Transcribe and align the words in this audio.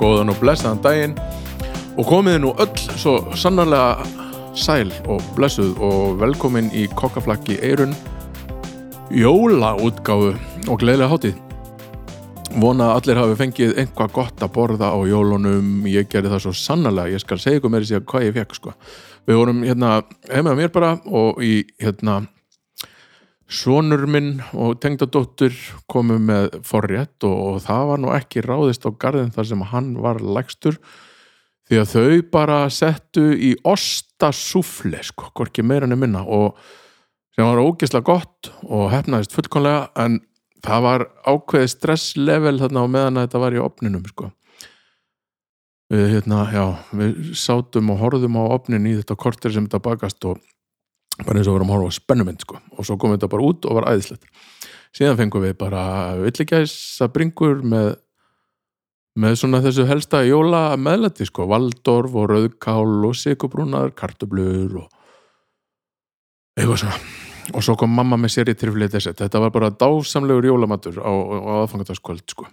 Góðan 0.00 0.32
og 0.32 0.40
blessaðan 0.40 0.82
daginn 0.84 1.18
og 1.98 2.06
komiði 2.08 2.40
nú 2.42 2.54
öll 2.62 2.72
svo 3.00 3.18
sannarlega 3.36 4.06
sæl 4.58 4.88
og 5.10 5.22
blessuð 5.36 5.76
og 5.84 6.16
velkomin 6.20 6.70
í 6.76 6.86
kokkaflakki 6.98 7.60
eirun 7.62 7.94
jólaútgáfu 9.10 10.34
og 10.70 10.80
gleðilega 10.80 11.10
hátíð. 11.10 11.38
Vona 12.60 12.90
að 12.90 12.96
allir 12.98 13.20
hafi 13.20 13.38
fengið 13.38 13.76
einhvað 13.78 14.14
gott 14.14 14.42
að 14.42 14.52
borða 14.56 14.90
á 14.90 14.98
jólunum, 15.06 15.86
ég 15.86 16.08
gerði 16.10 16.32
það 16.32 16.44
svo 16.46 16.54
sannarlega, 16.58 17.14
ég 17.14 17.22
skal 17.22 17.38
segja 17.38 17.60
ykkur 17.60 17.70
meiri 17.70 17.86
síðan 17.86 18.06
hvað 18.10 18.26
ég 18.26 18.36
fekk 18.38 18.56
sko. 18.58 18.74
Við 19.28 19.38
vorum 19.38 19.62
hérna 19.62 19.90
heima 20.32 20.56
mér 20.58 20.72
bara 20.74 20.96
og 21.06 21.38
í 21.44 21.60
hérna 21.82 22.24
Sónur 23.50 24.04
minn 24.06 24.36
og 24.54 24.78
tengdadóttur 24.82 25.54
komu 25.90 26.20
með 26.22 26.60
forrétt 26.66 27.26
og, 27.26 27.38
og 27.50 27.62
það 27.64 27.86
var 27.88 28.02
nú 28.02 28.12
ekki 28.14 28.44
ráðist 28.46 28.86
á 28.86 28.90
garðin 28.94 29.32
þar 29.34 29.48
sem 29.50 29.64
hann 29.72 29.94
var 29.98 30.20
lægstur 30.22 30.78
því 31.70 31.80
að 31.80 31.90
þau 31.94 32.20
bara 32.30 32.60
settu 32.70 33.24
í 33.34 33.56
ostasúfle 33.66 35.02
sko, 35.06 35.32
hvorki 35.34 35.66
meira 35.66 35.88
enn 35.88 35.98
minna 35.98 36.22
og 36.22 36.58
sem 37.34 37.46
var 37.46 37.62
ógeðslega 37.62 38.06
gott 38.06 38.50
og 38.66 38.90
hefnaðist 38.94 39.34
fullkonlega 39.34 39.88
en 40.02 40.20
það 40.64 40.84
var 40.86 41.06
ákveði 41.24 41.72
stresslevel 41.72 42.58
þarna 42.60 42.84
á 42.84 42.92
meðan 42.92 43.20
þetta 43.22 43.42
var 43.42 43.56
í 43.56 43.62
opninum 43.62 44.06
sko. 44.10 44.30
Við, 45.90 46.04
hérna, 46.12 46.44
já, 46.54 46.64
við 46.94 47.32
sátum 47.38 47.90
og 47.90 48.02
horfðum 48.04 48.38
á 48.38 48.44
opnin 48.54 48.86
í 48.86 48.94
þetta 49.00 49.16
korter 49.18 49.54
sem 49.54 49.66
þetta 49.66 49.82
bakast 49.82 50.26
og 50.28 50.38
bara 51.18 51.40
eins 51.40 51.48
og 51.50 51.56
vorum 51.56 51.72
að 51.72 51.76
horfa 51.78 51.90
á 51.90 51.98
spennumynd 51.98 52.44
sko. 52.44 52.60
og 52.76 52.86
svo 52.86 52.96
kom 52.98 53.14
þetta 53.14 53.30
bara 53.30 53.46
út 53.46 53.66
og 53.66 53.80
var 53.80 53.90
æðislegt. 53.92 54.24
Síðan 54.96 55.18
fengum 55.18 55.44
við 55.44 55.56
bara 55.58 55.82
villigæsa 56.18 57.10
bringur 57.12 57.60
með 57.62 57.96
með 59.20 59.36
svona 59.40 59.60
þessu 59.64 59.86
helsta 59.88 60.22
jóla 60.24 60.76
meðlæti 60.78 61.26
sko, 61.26 61.48
valdorf 61.50 62.14
og 62.14 62.28
rauðkál 62.30 63.08
og 63.08 63.16
sikubrúnar, 63.18 63.90
kartublur 63.98 64.84
og 64.84 64.86
eitthvað 66.56 66.84
svona. 66.84 67.00
Og 67.50 67.64
svo 67.66 67.74
kom 67.78 67.90
mamma 67.90 68.18
með 68.20 68.34
sér 68.36 68.52
í 68.52 68.56
triflið 68.58 68.94
þessi 68.94 69.14
þetta 69.18 69.42
var 69.42 69.52
bara 69.54 69.72
dásamlegur 69.74 70.46
jólamatur 70.46 71.00
á, 71.02 71.10
á 71.10 71.52
aðfangadagskvöld 71.64 72.26
sko. 72.30 72.46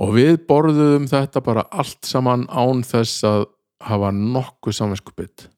Og 0.00 0.14
við 0.16 0.40
borðuðum 0.48 1.10
þetta 1.10 1.42
bara 1.44 1.66
allt 1.68 2.08
saman 2.08 2.46
án 2.48 2.80
þess 2.86 3.26
að 3.28 3.50
hafa 3.84 4.12
nokkuð 4.16 4.76
samanskupið 4.76 5.50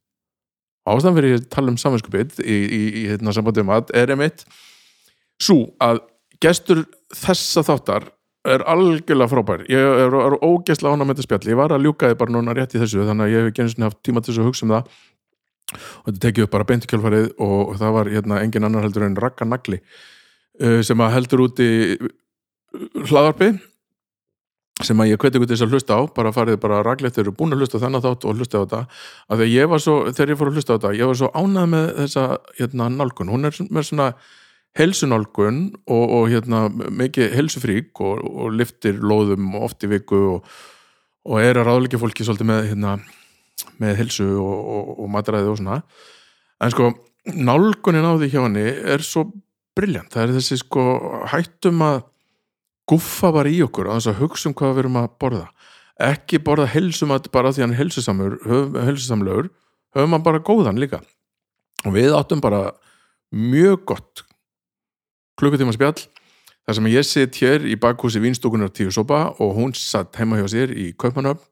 ástæðan 0.89 1.19
fyrir 1.19 1.37
að 1.39 1.47
tala 1.53 1.73
um 1.73 1.79
samanskupið 1.81 2.41
í, 2.43 2.57
í, 2.57 2.81
í 3.03 3.05
hérna 3.13 3.35
sambandum 3.35 3.71
að 3.75 3.93
er 3.99 4.13
einmitt 4.15 4.45
svo 5.43 5.73
að 5.83 6.03
gestur 6.43 6.85
þessa 7.15 7.63
þáttar 7.67 8.09
er 8.43 8.65
algjörlega 8.67 9.31
frábær. 9.31 9.63
Ég 9.71 9.79
er, 9.79 10.09
er, 10.09 10.17
er 10.27 10.37
ógeðslega 10.43 10.97
ána 10.97 11.07
með 11.07 11.21
þetta 11.21 11.27
spjall. 11.29 11.51
Ég 11.53 11.59
var 11.61 11.75
að 11.75 11.85
ljúka 11.87 12.11
þið 12.11 12.19
bara 12.19 12.35
núna 12.35 12.55
rétt 12.59 12.75
í 12.75 12.81
þessu 12.83 13.05
þannig 13.07 13.29
að 13.29 13.35
ég 13.35 13.45
hef 13.45 13.53
ekki 13.53 13.63
eins 13.63 13.77
og 13.77 13.85
haft 13.87 14.01
tíma 14.03 14.23
til 14.23 14.33
þess 14.33 14.43
að 14.43 14.49
hugsa 14.51 14.67
um 14.67 14.73
það. 14.75 14.97
Og 15.73 16.09
þetta 16.09 16.23
tekið 16.27 16.47
upp 16.47 16.55
bara 16.57 16.67
beintikjálfarið 16.69 17.29
og 17.47 17.77
það 17.81 17.95
var 17.97 18.11
hérna 18.13 18.41
engin 18.43 18.67
annar 18.67 18.87
heldur 18.89 19.07
en 19.07 19.15
Raka 19.23 19.47
Nagli 19.47 19.79
sem 20.85 21.01
að 21.01 21.15
heldur 21.15 21.45
út 21.47 21.63
í 21.63 21.71
hlaðarpi 23.09 23.53
sem 24.87 25.01
að 25.03 25.13
ég 25.13 25.23
hveti 25.23 25.39
ykkur 25.39 25.49
til 25.49 25.57
þess 25.57 25.67
að 25.67 25.75
hlusta 25.77 25.97
á 25.99 26.01
bara 26.17 26.33
farið 26.35 26.61
bara 26.63 26.83
raglegt 26.85 27.17
þegar 27.17 27.29
þú 27.29 27.31
eru 27.31 27.39
búin 27.39 27.57
að 27.57 27.65
hlusta 27.65 27.81
þennan 27.83 28.05
þátt 28.05 28.27
og 28.29 28.39
hlusta 28.39 28.61
á 28.61 28.63
þetta, 28.63 28.81
að 29.33 29.43
ég 29.49 29.71
var 29.73 29.83
svo 29.83 29.97
þegar 30.11 30.33
ég 30.33 30.41
fór 30.41 30.51
að 30.51 30.59
hlusta 30.59 30.73
á 30.73 30.77
þetta, 30.77 30.93
ég 30.99 31.11
var 31.11 31.19
svo 31.21 31.31
ánað 31.33 31.69
með 31.73 31.89
þessa 31.99 32.25
hérna 32.61 32.89
nálgun, 32.93 33.33
hún 33.33 33.49
er 33.49 33.59
með 33.69 33.89
svona 33.89 34.09
helsunálgun 34.79 35.63
og, 35.85 36.05
og 36.17 36.29
hérna 36.33 36.65
mikið 36.73 37.37
helsufrík 37.37 38.03
og, 38.05 38.23
og 38.25 38.57
liftir 38.57 39.01
lóðum 39.03 39.53
oft 39.61 39.85
í 39.85 39.91
viku 39.93 40.21
og, 40.37 40.53
og 41.29 41.43
er 41.43 41.61
að 41.61 41.69
ráðleika 41.69 42.01
fólki 42.01 42.25
svolítið 42.27 42.49
með 42.49 42.69
hérna, 42.71 42.97
með 43.83 43.99
helsu 44.01 44.29
og 44.41 45.09
matræði 45.13 45.53
og 45.53 45.61
svona. 45.61 45.83
En 46.63 46.73
sko, 46.73 46.89
nálgunin 47.37 48.09
á 48.09 48.17
því 48.17 48.31
hjá 48.33 48.41
henni 48.47 48.65
er 48.95 49.05
svo 49.05 49.27
brilljant, 49.77 50.13
það 50.13 50.25
er 50.25 50.35
þessi 50.39 50.59
sko 50.63 50.87
hættum 51.33 51.85
að 51.85 52.01
guffa 52.91 53.33
bara 53.35 53.53
í 53.53 53.61
okkur 53.65 53.91
að 53.91 54.01
þess 54.01 54.13
að 54.13 54.21
hugsa 54.23 54.49
um 54.51 54.57
hvað 54.59 54.75
við 54.75 54.85
erum 54.85 55.01
að 55.03 55.11
borða. 55.23 55.47
Ekki 56.03 56.41
borða 56.43 56.69
helsumat 56.73 57.29
bara 57.35 57.53
því 57.53 57.67
hann 57.67 57.75
er 57.75 57.81
helsusamur 57.83 58.39
helsusamlegur, 58.89 59.51
höfum 59.95 60.17
hann 60.17 60.25
bara 60.25 60.43
góðan 60.43 60.81
líka. 60.81 61.03
Og 61.87 61.95
við 61.97 62.15
áttum 62.17 62.43
bara 62.43 62.71
mjög 63.33 63.87
gott 63.93 64.25
klukkutíma 65.41 65.75
spjall 65.75 65.97
þar 66.67 66.77
sem 66.79 66.89
ég 66.93 67.07
sitt 67.07 67.39
hér 67.43 67.65
í 67.67 67.79
bakhúsi 67.81 68.21
Vínstúkunar 68.23 68.71
tíu 68.75 68.93
sopa 68.95 69.33
og 69.43 69.57
hún 69.57 69.73
satt 69.77 70.19
heima 70.21 70.39
hjá 70.39 70.47
sér 70.53 70.75
í 70.75 70.93
Kaupanöfn 70.95 71.43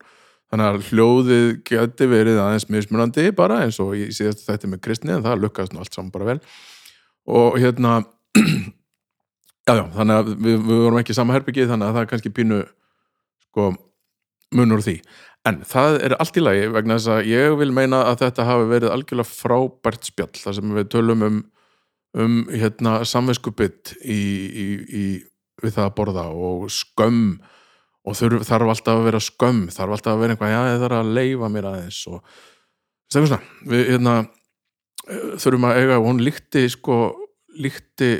þannig 0.50 0.66
að 0.66 0.88
hljóðið 0.90 1.48
geti 1.66 2.08
verið 2.10 2.40
aðeins 2.42 2.68
mismunandi 2.70 3.30
bara 3.36 3.62
eins 3.64 3.78
og 3.82 3.94
ég 3.98 4.12
síðast 4.14 4.44
þetta 4.48 4.70
með 4.70 4.82
kristni 4.86 5.14
en 5.14 5.24
það 5.24 5.44
lukkast 5.44 5.74
nú 5.74 5.82
allt 5.82 5.94
saman 5.94 6.12
bara 6.14 6.32
vel. 6.32 6.38
Og 7.30 7.58
hérna 7.62 8.00
Já, 9.70 9.76
já, 9.78 9.84
þannig 9.94 10.16
að 10.18 10.28
við, 10.34 10.54
við 10.66 10.80
vorum 10.82 10.98
ekki 10.98 11.14
sama 11.14 11.34
herbyggið 11.36 11.68
þannig 11.70 11.86
að 11.86 11.96
það 11.96 12.02
er 12.02 12.08
kannski 12.10 12.30
pínu 12.34 12.56
sko, 13.44 13.66
munur 14.58 14.82
því. 14.82 14.96
En 15.46 15.60
það 15.64 15.98
er 16.08 16.14
allt 16.20 16.36
í 16.36 16.42
lagi 16.42 16.64
vegna 16.74 16.96
þess 16.98 17.12
að 17.14 17.28
ég 17.30 17.54
vil 17.60 17.70
meina 17.76 18.02
að 18.08 18.24
þetta 18.24 18.46
hafi 18.48 18.66
verið 18.72 18.94
algjörlega 18.94 19.30
frábært 19.30 20.10
spjall 20.10 20.34
þar 20.40 20.56
sem 20.58 20.74
við 20.76 20.90
tölum 20.92 21.22
um, 21.26 21.38
um 22.18 22.34
hérna, 22.50 22.96
samvinskupitt 23.06 23.94
í, 24.02 24.18
í, 24.18 24.66
í, 24.90 25.04
við 25.62 25.76
það 25.78 25.86
að 25.86 25.96
borða 26.00 26.26
og 26.34 26.66
skömm. 26.74 27.38
Og 28.10 28.16
þurf, 28.16 28.42
þarf 28.48 28.74
alltaf 28.74 28.96
að 28.96 29.06
vera 29.06 29.22
skömm 29.22 29.64
þarf 29.70 29.94
alltaf 29.94 30.14
að 30.16 30.22
vera 30.24 30.34
einhvað, 30.34 30.52
já 30.54 30.60
það 30.66 30.84
er 30.88 30.94
að 30.96 31.14
leifa 31.18 31.50
mér 31.52 31.66
aðeins 31.68 31.98
og 32.08 32.20
svona, 33.12 33.38
við 33.68 33.82
hérna, 33.90 34.14
þurfum 35.36 35.66
að 35.68 35.80
eiga 35.82 35.98
og 36.00 36.06
hún 36.08 36.22
líkti 36.24 36.62
sko, 36.72 36.96
líkti 37.60 38.10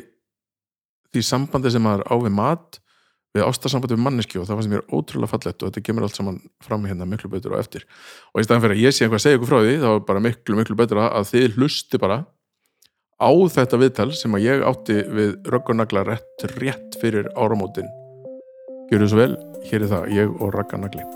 því 1.14 1.24
sambandi 1.26 1.72
sem 1.74 1.84
maður 1.84 2.06
á 2.06 2.14
við 2.20 2.34
mat 2.36 2.80
við 3.36 3.46
ástasambandi 3.46 3.94
við 3.94 4.02
manneski 4.02 4.40
og 4.40 4.48
það 4.48 4.58
var 4.58 4.66
sem 4.66 4.74
ég 4.74 4.80
er 4.80 4.96
ótrúlega 4.96 5.30
fallett 5.30 5.62
og 5.62 5.70
þetta 5.70 5.84
kemur 5.86 6.06
allt 6.06 6.18
saman 6.18 6.40
fram 6.66 6.86
hérna 6.88 7.06
miklu 7.06 7.30
betur 7.30 7.54
og 7.54 7.62
eftir. 7.62 7.86
Og 8.34 8.42
í 8.42 8.46
staðan 8.46 8.64
fyrir 8.64 8.76
að 8.76 8.82
ég 8.82 8.96
sé 8.96 9.06
einhvað 9.06 9.20
að 9.20 9.24
segja 9.26 9.38
ykkur 9.38 9.52
frá 9.52 9.60
því 9.62 9.76
þá 9.84 9.88
er 9.92 10.04
bara 10.10 10.24
miklu 10.24 10.58
miklu 10.58 10.78
betur 10.80 11.02
að 11.04 11.30
þið 11.30 11.56
hlusti 11.60 12.02
bara 12.02 12.18
á 13.20 13.30
þetta 13.54 13.80
viðtal 13.84 14.10
sem 14.18 14.34
að 14.34 14.46
ég 14.48 14.66
átti 14.66 14.98
við 15.14 15.32
röggunagla 15.54 16.06
rétt, 16.10 16.46
rétt 16.58 17.00
fyrir 17.02 17.30
áramótin. 17.38 17.90
Gjör 18.90 19.04
þið 19.04 19.10
svo 19.12 19.22
vel, 19.22 19.32
hér 19.70 19.86
er 19.86 19.92
það 19.94 20.14
ég 20.18 20.38
og 20.40 20.54
röggunagli 20.56 21.06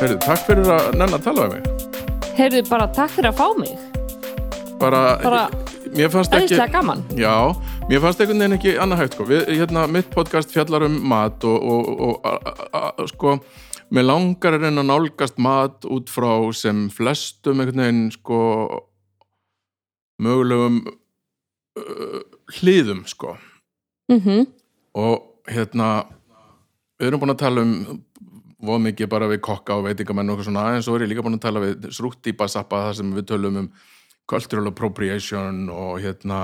Heyrðu, 0.00 0.16
takk. 0.24 0.46
fyrir 0.48 0.68
að 0.72 0.86
nenn 0.96 1.12
að 1.12 1.24
tala 1.26 1.42
um 1.44 1.50
mig. 1.52 1.66
Heyrðu, 2.38 2.60
bara 2.70 2.86
takk 2.96 3.10
fyrir 3.12 3.28
að 3.28 3.36
fá 3.36 3.48
mig. 3.58 3.74
Bara, 4.80 5.00
Bara 5.20 5.42
mér 5.92 6.08
fannst 6.08 6.32
ekki 6.32 6.56
Já, 7.20 7.34
mér 7.90 8.00
fannst 8.00 8.22
einhvern 8.22 8.40
veginn 8.40 8.56
ekki 8.56 8.72
annað 8.80 9.02
hægt 9.02 9.18
sko. 9.18 9.26
Við, 9.28 9.44
hérna, 9.58 9.82
mitt 9.92 10.08
podcast 10.14 10.54
fjallar 10.54 10.86
um 10.88 10.96
mat 11.12 11.44
og, 11.44 11.68
og, 11.74 11.90
og 12.06 12.24
a, 12.24 12.32
a, 12.40 12.80
a, 12.80 13.06
sko 13.12 13.36
mér 13.92 14.08
langar 14.08 14.56
að 14.56 14.64
reyna 14.64 14.80
að 14.80 14.88
nálgast 14.88 15.36
mat 15.36 15.84
út 15.84 16.08
frá 16.08 16.32
sem 16.56 16.86
flestum 16.96 17.60
einhvern 17.60 17.84
veginn 17.84 18.04
sko 18.16 18.42
mögulegum 20.16 20.80
uh, 21.76 22.20
hliðum 22.56 23.04
sko. 23.04 23.36
Mm 24.08 24.46
og 24.96 25.44
hérna 25.46 26.06
við 26.96 27.12
erum 27.12 27.20
búin 27.20 27.30
að 27.36 27.44
tala 27.44 27.62
um 27.68 28.00
voð 28.64 28.82
mikið 28.86 29.08
bara 29.12 29.28
við 29.30 29.40
kokka 29.44 29.78
og 29.78 29.86
veitingamenn 29.88 30.30
og 30.30 30.36
eitthvað 30.36 30.50
svona. 30.50 30.66
En 30.76 30.84
svo 30.84 30.96
er 30.96 31.06
ég 31.06 31.12
líka 31.12 31.24
búin 31.24 31.38
að 31.38 31.46
tala 31.46 31.62
við 31.64 31.88
srútti 31.96 32.32
í 32.32 32.36
basappa 32.36 32.84
þar 32.88 32.98
sem 33.00 33.14
við 33.16 33.26
tölum 33.32 33.58
um 33.62 33.70
cultural 34.30 34.70
appropriation 34.70 35.64
og 35.72 36.00
hérna 36.04 36.40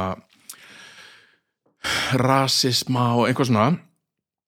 rasisma 2.18 3.12
og 3.18 3.28
einhvað 3.28 3.52
svona. 3.52 3.68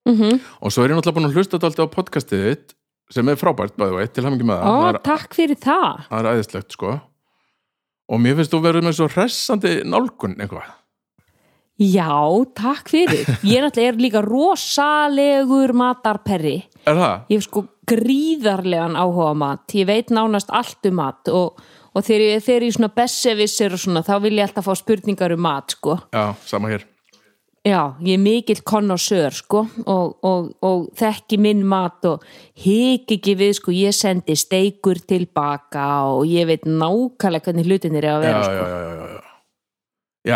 Mm 0.09 0.41
og 0.65 0.73
svo 0.73 0.83
er 0.83 0.91
ég 0.91 0.97
náttúrulega 0.97 1.19
búin 1.19 1.29
að 1.29 1.37
hlusta 1.37 1.59
þetta 1.59 1.69
alltaf 1.69 1.91
á 1.93 1.97
podcastið 1.97 2.45
þitt 2.47 2.75
sem 3.13 3.29
er 3.29 3.39
frábært 3.41 3.77
bæði 3.77 3.97
veit, 3.97 4.13
til 4.13 4.25
hann 4.25 4.37
ekki 4.37 4.49
með 4.49 4.63
það. 4.63 4.73
Ó, 4.73 4.89
er, 4.89 4.99
takk 5.05 5.37
fyrir 5.37 5.61
það. 5.61 6.03
Það 6.09 6.19
er 6.19 6.29
æðislegt 6.33 6.75
sko. 6.77 6.97
Og 8.09 8.21
mér 8.25 8.37
finnst 8.39 8.53
þú 8.53 8.61
verið 8.65 8.85
með 8.89 8.97
svo 8.99 9.09
hressandi 9.13 9.73
nálgun 9.85 10.37
eitthvað 10.41 10.69
Já, 11.79 12.11
takk 12.59 12.91
fyrir 12.91 13.29
Ég 13.47 13.63
er 13.63 13.79
er 13.79 13.99
líka 14.03 14.19
rosalegur 14.25 15.71
matarperri 15.79 16.65
er 16.83 16.99
það? 16.99 17.27
Ég 17.31 17.39
hef 17.39 17.47
sko 17.47 17.65
gríðarlegan 17.87 18.99
áhuga 18.99 19.35
mat 19.39 19.75
Ég 19.79 19.87
veit 19.87 20.11
nánast 20.11 20.51
allt 20.51 20.89
um 20.91 20.99
mat 20.99 21.31
og, 21.31 21.61
og 21.95 22.03
þegar 22.03 22.25
ég 22.25 22.43
þegar 22.43 22.67
ég 22.67 22.75
svona 22.75 22.91
besservissir 22.97 23.77
og 23.77 23.83
svona 23.85 24.03
þá 24.03 24.17
vil 24.27 24.35
ég 24.41 24.49
alltaf 24.49 24.67
fá 24.67 24.75
spurningar 24.75 25.37
um 25.37 25.45
mat 25.47 25.77
sko 25.77 26.01
Já, 26.11 26.35
sama 26.51 26.73
hér 26.75 26.89
Já, 27.69 27.95
ég 28.03 28.17
er 28.17 28.23
mikill 28.23 28.65
konnosör 28.67 29.39
sko 29.39 29.63
og, 29.87 30.19
og, 30.27 30.51
og 30.65 30.91
þekki 30.99 31.39
minn 31.43 31.63
mat 31.69 32.03
og 32.11 32.27
hik 32.59 33.15
ekki 33.21 33.39
við 33.39 33.55
sko 33.61 33.75
ég 33.77 33.95
sendi 33.95 34.35
steikur 34.39 34.99
tilbaka 34.99 35.89
og 36.11 36.27
ég 36.27 36.51
veit 36.51 36.67
nákvæmlega 36.67 37.53
hvernig 37.53 37.71
hlutinir 37.71 38.03
er 38.03 38.17
að 38.17 38.23
vera 38.27 38.43
já, 38.43 38.47
sko. 38.51 38.63
já, 38.67 38.67
já, 38.67 38.93
já. 38.99 39.11
já, 39.15 39.28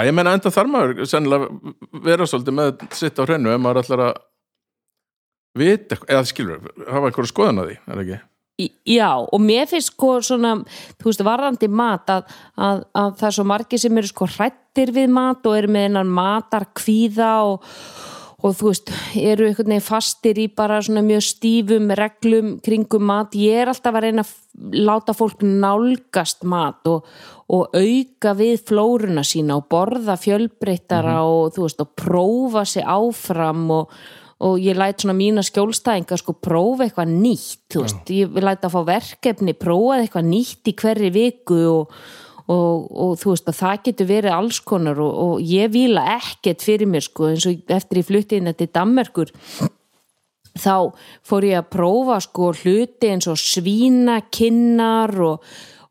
ég 0.07 0.15
meina 0.17 0.33
enda 0.37 0.51
þar 0.55 0.69
maður 0.73 1.03
sennilega 1.11 1.49
vera 2.07 2.27
svolítið 2.29 2.55
með 2.59 2.85
sitt 2.97 3.19
á 3.21 3.23
hreinu 3.27 3.53
ef 3.53 3.61
maður 3.61 3.83
ætlar 3.83 4.03
að 4.09 4.21
vita, 5.59 5.99
eða 6.09 6.23
skilur 6.29 6.63
hafa 6.89 7.11
eitthvað 7.11 7.29
skoðan 7.33 7.61
að 7.63 7.71
því, 7.73 7.79
er 7.93 8.03
ekki? 8.05 8.21
Í- 8.63 8.71
Já, 8.95 9.11
og 9.21 9.41
mér 9.43 9.67
finnst 9.69 9.93
sko 9.93 10.15
svona, 10.25 10.55
þú 11.01 11.09
veist, 11.11 11.23
varðandi 11.27 11.69
mat 11.73 12.11
að, 12.13 12.33
að, 12.57 12.83
að 13.03 13.11
það 13.21 13.29
er 13.31 13.37
svo 13.37 13.45
margir 13.49 13.81
sem 13.83 14.01
eru 14.01 14.11
sko 14.11 14.29
hrættir 14.33 14.93
við 14.97 15.13
mat 15.13 15.47
og 15.49 15.57
eru 15.59 15.73
með 15.73 15.87
einan 15.89 16.13
matar 16.13 16.67
kvíða 16.77 17.31
og, 17.51 17.69
og 18.43 18.57
þú 18.59 18.71
veist, 18.71 18.93
eru 19.19 19.47
einhvern 19.47 19.71
veginn 19.71 19.85
fastir 19.87 20.41
í 20.43 20.49
bara 20.51 20.81
svona 20.83 21.05
mjög 21.07 21.23
stífum 21.29 21.93
reglum 21.99 22.57
kringum 22.65 23.05
mat. 23.07 23.37
Ég 23.39 23.63
er 23.63 23.71
alltaf 23.71 23.95
að 23.95 24.09
reyna 24.09 24.25
að 24.27 24.81
láta 24.83 25.15
fólk 25.17 25.45
nálgast 25.47 26.43
mat 26.49 26.91
og, 26.91 27.07
og 27.53 27.77
auka 27.79 28.35
við 28.39 28.65
flóruna 28.69 29.23
sína 29.27 29.61
og 29.61 29.69
borða 29.71 30.19
fjölbreyttara 30.21 31.21
og 31.23 31.55
þú 31.55 31.69
veist, 31.69 31.85
og 31.85 31.95
prófa 31.99 32.67
sig 32.69 32.85
áfram 32.87 33.71
og 33.79 33.95
og 34.43 34.59
ég 34.59 34.75
læt 34.75 35.03
svona 35.03 35.15
mína 35.15 35.43
skjólstæðinga 35.47 36.17
sko 36.19 36.35
prófa 36.43 36.87
eitthvað 36.87 37.13
nýtt 37.15 37.61
þú 37.71 37.85
veist, 37.85 38.11
ég 38.11 38.39
læt 38.43 38.65
að 38.67 38.75
fá 38.75 38.81
verkefni 38.89 39.55
prófa 39.55 40.01
eitthvað 40.01 40.31
nýtt 40.33 40.71
í 40.73 40.75
hverri 40.83 41.11
viku 41.15 41.61
og, 41.71 41.93
og, 42.53 42.89
og 42.93 43.13
þú 43.21 43.35
veist 43.35 43.51
að 43.51 43.59
það 43.61 43.85
getur 43.89 44.11
verið 44.11 44.37
alls 44.37 44.63
konar 44.67 45.01
og, 45.03 45.13
og 45.27 45.45
ég 45.47 45.73
vila 45.73 46.05
ekkert 46.17 46.65
fyrir 46.65 46.91
mér 46.91 47.07
sko 47.07 47.31
eins 47.31 47.47
og 47.49 47.73
eftir 47.73 48.03
ég 48.03 48.09
flutti 48.09 48.41
inn 48.41 48.53
til 48.57 48.71
Dammerkur 48.73 49.33
þá 50.59 50.93
fór 51.25 51.47
ég 51.49 51.61
að 51.61 51.71
prófa 51.73 52.19
sko 52.25 52.51
hluti 52.63 53.13
eins 53.13 53.29
og 53.31 53.41
svínakinnar 53.41 55.15
og, 55.25 55.47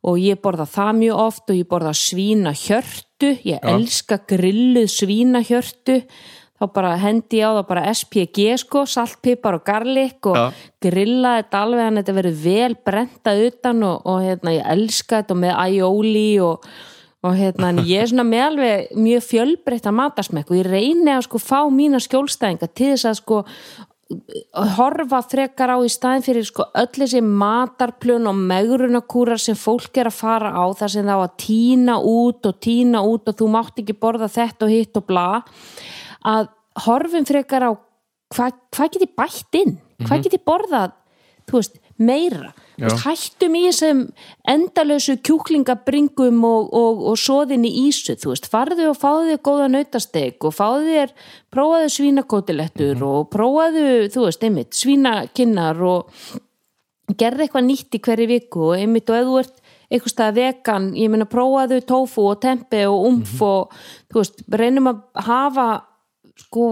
og 0.05 0.21
ég 0.21 0.41
borða 0.43 0.67
það 0.69 0.99
mjög 1.01 1.23
oft 1.25 1.49
og 1.49 1.57
ég 1.61 1.71
borða 1.71 1.95
svínahjörtu 1.97 3.33
ég 3.45 3.57
Já. 3.57 3.73
elska 3.73 4.21
grilluð 4.29 4.89
svínahjörtu 4.91 6.01
þá 6.61 6.67
bara 6.75 6.93
hendi 7.01 7.41
ég 7.41 7.49
á 7.49 7.57
það 7.57 7.67
bara 7.71 7.89
SPG 7.95 8.45
sko, 8.61 8.85
saltpipar 8.85 9.57
og 9.57 9.65
garlik 9.65 10.29
og 10.29 10.37
Já. 10.37 10.45
grilla 10.85 11.35
þetta 11.39 11.65
alveg 11.65 11.87
en 11.87 11.99
þetta 12.01 12.17
verður 12.19 12.39
vel 12.45 12.71
brentað 12.85 13.43
utan 13.49 13.83
og, 13.89 14.01
og 14.05 14.23
hérna, 14.27 14.55
ég 14.59 14.71
elska 14.75 15.21
þetta 15.21 15.39
með 15.41 15.55
aioli 15.65 16.25
og, 16.45 16.67
og 17.25 17.37
hérna, 17.37 17.71
ég 17.81 18.03
er 18.03 18.11
svona 18.11 18.27
með 18.29 18.47
alveg 18.49 18.97
mjög 19.07 19.29
fjölbreytta 19.29 19.95
matasmekk 19.95 20.51
og 20.53 20.61
ég 20.61 20.69
reyni 20.69 21.15
að 21.15 21.25
sko 21.29 21.41
fá 21.41 21.61
mína 21.73 22.01
skjólstæðinga 22.03 22.69
til 22.69 22.91
þess 22.93 23.09
að 23.09 23.23
sko 23.23 23.45
horfa 24.75 25.21
frekar 25.23 25.71
á 25.71 25.77
í 25.79 25.89
staðin 25.91 26.25
fyrir 26.25 26.45
sko 26.47 26.65
öll 26.77 26.89
þessi 26.97 27.21
matarplun 27.23 28.27
og 28.27 28.37
megrunakúrar 28.37 29.39
sem 29.39 29.55
fólk 29.55 29.97
er 30.01 30.09
að 30.11 30.17
fara 30.19 30.51
á 30.51 30.65
þar 30.75 30.93
sem 30.95 31.07
það 31.07 31.21
á 31.21 31.23
að 31.23 31.37
tína 31.45 31.95
út 32.11 32.49
og 32.49 32.59
tína 32.63 33.03
út 33.07 33.31
og 33.31 33.37
þú 33.39 33.49
mátt 33.53 33.79
ekki 33.79 33.95
borða 33.95 34.27
þetta 34.31 34.67
og 34.67 34.73
hitt 34.73 34.99
og 34.99 35.07
bla 35.07 35.27
að 36.27 36.49
horfum 36.85 37.27
frekar 37.27 37.67
á 37.67 37.71
hvað 38.31 38.57
hva 38.71 38.89
get 38.91 39.05
ég 39.05 39.15
bætt 39.17 39.59
inn? 39.59 39.77
Hvað 40.01 40.25
get 40.25 40.39
ég 40.39 40.45
borðað 40.47 40.97
veist, 41.51 41.79
meira? 41.99 42.51
Veist, 42.79 43.03
hættum 43.05 43.55
í 43.59 43.63
þessum 43.67 44.03
endalösu 44.49 45.17
kjúklingabringum 45.25 46.39
og, 46.47 46.69
og, 46.77 47.01
og 47.11 47.19
soðinni 47.19 47.71
ísu, 47.85 48.15
þú 48.19 48.33
veist, 48.33 48.47
farðu 48.51 48.89
og 48.91 48.99
fáðu 48.99 49.27
þér 49.31 49.41
góða 49.47 49.67
nautasteg 49.73 50.47
og 50.47 50.55
fáðu 50.55 50.87
þér 50.95 51.13
prófaðu 51.53 51.91
svínakótilettur 51.97 53.03
og 53.05 53.27
prófaðu, 53.33 53.85
þú 54.13 54.25
veist, 54.27 54.47
einmitt 54.47 54.79
svínakinnar 54.79 55.83
og 55.85 56.09
gerði 57.19 57.45
eitthvað 57.45 57.67
nýtt 57.67 57.99
í 57.99 58.03
hverju 58.07 58.31
viku 58.31 58.67
og 58.71 58.79
einmitt 58.79 59.11
og 59.11 59.19
ef 59.19 59.29
þú 59.29 59.39
ert 59.43 59.57
eitthvað 59.91 60.13
stað 60.13 60.37
vegan, 60.39 60.91
ég 60.95 61.11
meina 61.11 61.27
prófaðu 61.27 61.81
tofu 61.83 62.29
og 62.31 62.41
tempe 62.43 62.85
og 62.87 63.07
umf 63.09 63.39
og 63.43 63.79
þú 64.07 64.21
veist, 64.21 64.45
reynum 64.47 64.93
að 64.93 65.01
hafa 65.27 65.69
sko 66.41 66.69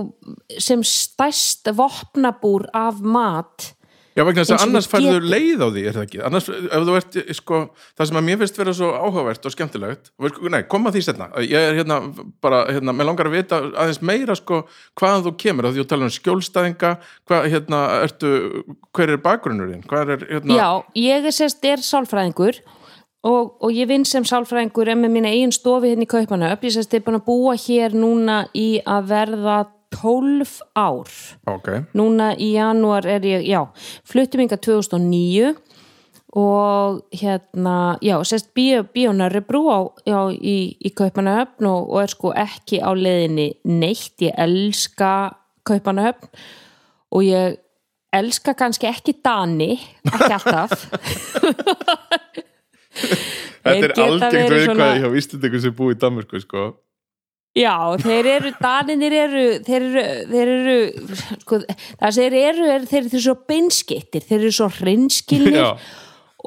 sem 0.62 0.84
stærst 0.86 1.70
vopnabúr 1.78 2.68
af 2.76 3.04
mat. 3.04 3.74
Já, 4.18 4.24
vegna 4.28 4.44
þess 4.44 4.56
að 4.56 4.64
annars 4.66 4.88
færðu 4.90 5.20
leið 5.22 5.62
á 5.64 5.68
því, 5.70 5.82
er 5.86 5.96
það 5.96 6.06
ekki? 6.08 6.20
Annars, 6.28 6.48
ef 6.50 6.86
þú 6.88 6.96
ert, 6.98 7.18
sko, 7.38 7.60
það 7.96 8.10
sem 8.10 8.18
að 8.20 8.26
mér 8.28 8.40
finnst 8.42 8.58
vera 8.60 8.74
svo 8.76 8.90
áhugavert 8.98 9.46
og 9.48 9.54
skemmtilegt, 9.54 10.10
nei, 10.50 10.60
koma 10.72 10.92
því 10.92 11.04
setna, 11.06 11.28
ég 11.46 11.68
er 11.70 11.78
hérna 11.78 12.00
bara, 12.44 12.64
hérna, 12.74 12.96
mér 12.98 13.08
langar 13.12 13.30
að 13.30 13.38
vita 13.38 13.62
aðeins 13.70 14.02
meira, 14.10 14.36
sko, 14.36 14.64
hvaðan 15.00 15.24
þú 15.30 15.34
kemur, 15.46 15.70
því 15.72 15.86
að 15.86 15.88
tala 15.94 16.10
um 16.10 16.14
skjólstæðinga, 16.18 16.92
hvað, 17.30 17.48
hérna, 17.54 17.84
ertu, 18.10 18.34
hver 18.98 19.14
er 19.14 19.24
bakgrunnurinn, 19.24 19.86
hvað 19.88 20.16
er, 20.18 20.28
hérna, 20.34 20.60
Já, 20.60 20.68
ég 21.06 21.30
er 21.32 21.38
sérst 21.40 21.70
er 21.70 21.86
sálfræðingur 21.86 22.60
og, 22.66 22.79
og 23.28 23.74
ég 23.76 23.90
vinn 23.90 24.06
sem 24.08 24.24
sálfræðingur 24.24 24.94
en 24.94 25.02
með 25.04 25.12
mína 25.18 25.32
eigin 25.34 25.52
stofi 25.52 25.92
hérna 25.92 26.06
í 26.06 26.12
Kaupanöf 26.12 26.64
ég 26.64 26.76
sérst 26.76 26.94
er 26.96 27.04
búin 27.04 27.20
að 27.20 27.26
búa 27.28 27.56
hér 27.60 27.96
núna 27.98 28.46
í 28.56 28.70
að 28.88 29.10
verða 29.12 29.58
12 29.96 30.60
ár. 30.78 31.10
Ok, 31.50 31.68
núna 31.98 32.32
í 32.38 32.54
janúar 32.54 33.08
er 33.10 33.26
ég, 33.28 33.48
já 33.50 33.66
fluttum 34.08 34.46
inga 34.46 34.60
2009 34.62 35.56
og 36.40 37.02
hérna, 37.10 37.98
já, 38.06 38.20
sérst 38.24 38.54
bíónari 38.54 39.42
brú 39.42 39.64
á, 39.74 39.80
já, 40.06 40.20
í, 40.30 40.78
í 40.78 40.92
Kaupanöfn 40.94 41.66
og, 41.66 41.90
og 41.90 42.04
er 42.04 42.14
sko 42.14 42.34
ekki 42.38 42.80
á 42.86 42.94
leiðinni 42.94 43.50
neitt, 43.66 44.14
ég 44.22 44.38
elska 44.38 45.34
Kaupanöfn 45.66 46.30
og 47.10 47.26
ég 47.26 47.58
elska 48.14 48.54
kannski 48.54 48.88
ekki 48.90 49.18
Dani, 49.26 49.74
ekki 50.06 50.38
alltaf 50.38 50.86
þetta 53.00 53.90
er 53.90 53.96
algengt 54.06 54.36
verið 54.36 54.54
við 54.56 54.66
svona- 54.68 54.78
hvað 54.84 54.94
ég 54.96 55.04
hafa 55.06 55.16
vístendingu 55.16 55.62
sem 55.66 55.76
búið 55.80 55.96
í 55.96 56.00
Danmörku, 56.04 56.42
sko, 56.46 56.68
Já, 57.58 57.74
þeir 57.98 58.28
eru, 58.30 58.50
Daninir 58.62 59.14
eru, 59.24 59.46
þeir 59.66 59.86
eru, 59.88 60.02
þeir 60.30 60.50
eru, 60.56 61.16
sko, 61.42 61.58
það 61.98 62.12
sem 62.14 62.28
þeir 62.30 62.36
eru, 62.54 62.68
er, 62.76 62.84
þeir 62.92 63.08
eru 63.08 63.22
svo 63.26 63.34
beinskittir, 63.50 64.22
þeir 64.30 64.38
eru 64.44 64.52
svo 64.54 64.68
hreinskilnir 64.78 65.58
já, 65.58 65.72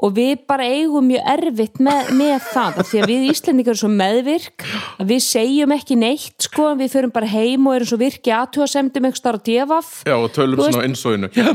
og 0.01 0.13
við 0.15 0.45
bara 0.49 0.65
eigum 0.65 1.05
mjög 1.05 1.27
erfitt 1.33 1.81
með, 1.83 2.09
með 2.17 2.47
það, 2.49 2.79
af 2.81 2.89
því 2.89 3.01
að 3.01 3.11
við 3.11 3.25
Íslendingar 3.29 3.73
erum 3.73 3.81
svo 3.81 3.89
meðvirk, 3.93 4.65
að 4.97 5.11
við 5.11 5.21
segjum 5.25 5.75
ekki 5.75 5.97
neitt, 6.01 6.47
sko, 6.47 6.69
við 6.79 6.93
förum 6.95 7.13
bara 7.13 7.29
heim 7.29 7.67
og 7.69 7.77
erum 7.77 7.89
svo 7.91 7.99
virki 8.01 8.33
aðtúasemdum 8.33 9.09
eitthvað 9.09 9.21
starf 9.21 9.43
á 9.43 9.47
devaf. 9.49 9.91
já, 10.09 10.15
og 10.17 10.31
tölum 10.33 10.63
svona 10.63 10.81
á 10.81 10.87
innsóinu, 10.89 11.29
já, 11.33 11.49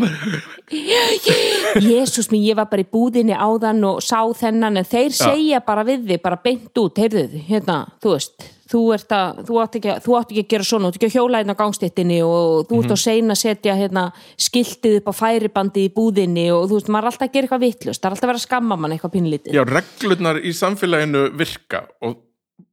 Jésús 1.83 2.31
mín, 2.31 2.45
ég 2.47 2.59
var 2.59 2.69
bara 2.71 2.85
í 2.85 2.89
búðinni 2.89 3.35
áðan 3.35 3.83
og 3.89 4.03
sá 4.05 4.21
þennan, 4.39 4.79
en 4.79 4.87
þeir 4.87 5.17
segja 5.17 5.63
bara 5.65 5.87
við 5.89 6.07
þig, 6.13 6.23
bara 6.23 6.39
beint 6.45 6.79
út, 6.79 7.03
heyrðu 7.03 7.27
þið, 7.35 7.43
hérna, 7.51 7.81
þú 8.03 8.15
veist, 8.15 8.49
þú 8.69 8.81
ert 8.95 9.13
að, 9.17 9.39
þú 9.49 9.59
átt 9.63 9.77
ekki, 9.79 9.91
að- 9.95 10.07
ekki 10.19 10.43
að 10.45 10.49
gera 10.53 10.67
svona, 10.69 10.85
þú 10.85 10.91
átt 10.93 10.99
ekki 11.01 11.09
að 11.09 11.17
hjóla 11.17 11.41
hérna 11.41 11.55
á 11.57 11.61
gangstittinni 11.63 12.19
og 12.27 12.69
þú 12.69 12.81
ert 12.83 12.93
að 12.95 13.01
seina 13.03 13.33
að 13.35 13.41
setja 13.43 13.77
hérna 13.79 14.05
skiltið 14.37 14.99
upp 15.01 15.09
á 15.09 15.15
færibandi 15.23 15.85
í 15.89 15.93
búðinni 15.97 16.47
og 16.53 16.69
þú 16.69 16.79
veist, 16.79 16.91
maður 16.93 17.09
er 17.09 17.11
alltaf 17.13 17.29
að 17.29 17.33
gera 17.39 17.49
eitthvað 17.49 17.65
vitlust, 17.65 18.03
það 18.03 18.09
er 18.11 18.17
alltaf 18.17 18.29
að 18.29 18.33
vera 18.35 18.43
að 18.43 18.47
skamma 18.49 18.77
mann 18.77 18.93
eitthvað 18.97 19.15
pínlítið. 19.17 19.53
já, 19.57 19.63
reglurnar 19.65 20.41
í 20.45 20.53
samfélaginu 20.53 21.25
virka 21.39 21.83
og 22.05 22.17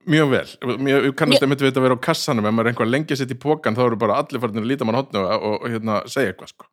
mjög 0.06 0.30
vel, 0.36 0.78
mjög, 0.78 1.12
kannast 1.18 1.42
einmitt 1.46 1.62
við 1.64 1.72
þetta 1.72 1.82
að 1.82 1.88
vera 1.88 1.98
á 1.98 2.06
kassanum, 2.12 2.46
ef 2.46 2.54
maður 2.54 2.68
er 2.68 2.74
einhver 2.74 2.92
lengi 2.92 3.14
að 3.16 3.22
setja 3.24 3.38
í 3.38 3.42
pókan 3.42 3.76
þá 3.78 3.86
eru 3.88 3.98
bara 3.98 4.20
allir 4.22 4.42
farinir 4.44 4.62
að 4.66 4.70
líta 4.74 4.86
mann 4.86 5.00
hotnu 5.00 5.22
og, 5.24 5.32
og, 5.32 5.56
og 5.64 5.70
hérna, 5.72 6.02
segja 6.12 6.34
eitthvað, 6.34 6.52
sko 6.54 6.66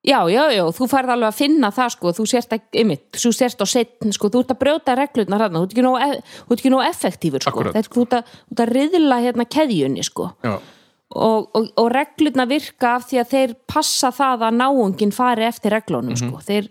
Já, 0.00 0.24
já, 0.32 0.48
já, 0.56 0.64
þú 0.72 0.86
færð 0.88 1.10
alveg 1.12 1.28
að 1.28 1.36
finna 1.36 1.68
það 1.76 1.90
sko, 1.92 2.10
þú 2.16 2.24
sért 2.30 2.52
að, 2.56 2.60
ymmit, 2.80 3.02
þú 3.20 3.30
sért 3.36 3.60
á 3.60 3.66
setn 3.68 4.12
sko, 4.16 4.30
þú 4.32 4.40
ert 4.40 4.52
að 4.54 4.58
brjóta 4.62 4.94
reglurnar 4.96 5.42
hérna, 5.44 5.60
þú 5.60 5.66
ert 5.66 5.74
ekki 5.76 5.84
nóg, 5.84 5.96
e- 6.00 6.22
þú 6.46 6.54
ert 6.56 6.62
ekki 6.62 6.72
nóg 6.72 6.84
effektífur 6.88 7.44
sko, 7.44 7.52
Akkúrat. 7.52 7.74
þetta, 7.76 7.92
þú 7.92 8.04
ert 8.06 8.14
að, 8.16 8.30
þú 8.48 8.54
ert 8.56 8.62
að 8.64 8.72
riðla 8.78 9.18
hérna 9.26 9.44
keðjunni 9.56 10.04
sko 10.08 10.30
og, 10.40 11.50
og, 11.58 11.68
og 11.76 11.90
reglurnar 11.92 12.48
virka 12.48 12.94
af 12.96 13.08
því 13.10 13.20
að 13.20 13.30
þeir 13.34 13.54
passa 13.68 14.08
það 14.14 14.46
að 14.48 14.56
náungin 14.62 15.12
fari 15.12 15.44
eftir 15.44 15.74
reglunum 15.76 16.14
Mhm. 16.16 16.22
sko. 16.22 16.40
þeir, 16.48 16.70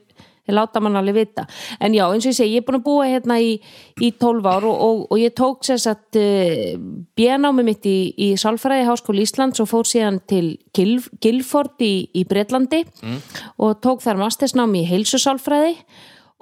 þeir 0.50 0.58
láta 0.58 0.82
mann 0.84 0.98
alveg 1.00 1.18
vita 1.20 1.46
en 1.79 1.96
já, 1.96 2.06
eins 2.10 2.25
og 2.25 2.32
ég 2.32 2.38
segi, 2.39 2.56
ég 2.56 2.63
er 2.63 2.68
búin 2.68 2.79
að 2.79 2.86
búa 2.88 3.08
hérna 3.10 3.39
í, 3.41 3.56
í 4.01 4.12
12 4.20 4.50
ár 4.50 4.68
og, 4.68 4.84
og, 4.86 5.01
og 5.13 5.22
ég 5.22 5.36
tók 5.38 5.65
sér 5.68 5.82
satt 5.82 6.20
uh, 6.20 6.75
bjánámi 7.20 7.65
mitt 7.68 7.86
í, 7.89 7.98
í 8.18 8.29
Sálfræði 8.39 8.88
Háskóli 8.89 9.25
Íslands 9.27 9.62
og 9.63 9.70
fór 9.72 9.89
síðan 9.89 10.22
til 10.29 10.58
Gil, 10.75 10.98
Gilford 11.22 11.82
í, 11.86 12.10
í 12.18 12.25
Breitlandi 12.29 12.84
mm. 12.86 13.20
og 13.62 13.77
tók 13.84 14.03
þar 14.06 14.24
mastersnámi 14.24 14.84
í 14.84 14.89
heilsusálfræði 14.89 15.77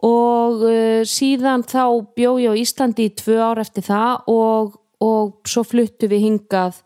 og 0.08 0.64
uh, 0.64 1.04
síðan 1.08 1.66
þá 1.68 1.84
bjó 2.18 2.38
ég 2.44 2.54
á 2.54 2.62
Íslandi 2.64 3.10
í 3.10 3.16
tvö 3.18 3.42
ár 3.42 3.62
eftir 3.64 3.86
það 3.88 4.32
og, 4.32 4.82
og 5.04 5.38
svo 5.50 5.66
fluttu 5.68 6.10
við 6.12 6.28
hingað 6.30 6.82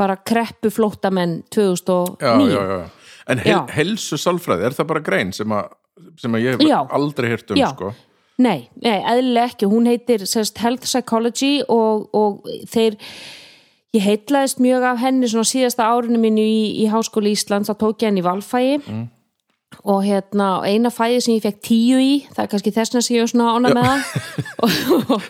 bara 0.00 0.16
kreppu 0.16 0.70
flóttamenn 0.72 1.42
2009 1.52 2.16
já, 2.24 2.56
já, 2.56 2.80
já. 2.80 2.88
En 3.30 3.38
hel, 3.44 3.60
helsu 3.70 4.18
sálfræði, 4.18 4.66
er 4.66 4.74
það 4.74 4.88
bara 4.90 5.02
grein 5.06 5.30
sem 5.36 5.52
að, 5.54 5.68
sem 6.20 6.38
ég 6.40 6.56
hef 6.56 6.64
Já. 6.66 6.78
aldrei 6.88 7.32
heyrt 7.32 7.50
um 7.50 7.60
Já. 7.60 7.70
sko? 7.74 7.92
Nei, 8.40 8.70
nei, 8.80 8.96
eðlilega 9.04 9.50
ekki, 9.50 9.68
hún 9.68 9.88
heitir 9.90 10.24
sérst, 10.24 10.58
Health 10.62 10.86
Psychology 10.88 11.60
og, 11.68 12.08
og 12.16 12.48
þeir 12.72 12.96
ég 13.96 14.04
heitlaðist 14.06 14.62
mjög 14.62 14.86
af 14.86 15.00
henni 15.02 15.28
svona 15.28 15.48
síðasta 15.50 15.88
árinu 15.90 16.20
mínu 16.22 16.44
í, 16.44 16.60
í 16.80 16.86
Háskóli 16.88 17.34
Íslands 17.34 17.68
þá 17.68 17.74
tók 17.80 18.04
ég 18.04 18.08
henni 18.12 18.24
valfægi 18.24 18.78
og 19.86 20.02
hérna 20.04 20.48
eina 20.66 20.90
fæði 20.92 21.20
sem 21.22 21.36
ég 21.36 21.44
fekk 21.44 21.60
tíu 21.64 22.00
í 22.02 22.12
það 22.30 22.42
er 22.42 22.50
kannski 22.52 22.72
þessna 22.74 23.02
sem 23.04 23.16
ég 23.16 23.24
er 23.24 23.30
svona 23.30 23.52
ána 23.54 23.72
með 23.74 23.86
það 23.86 24.00
og, 24.64 25.28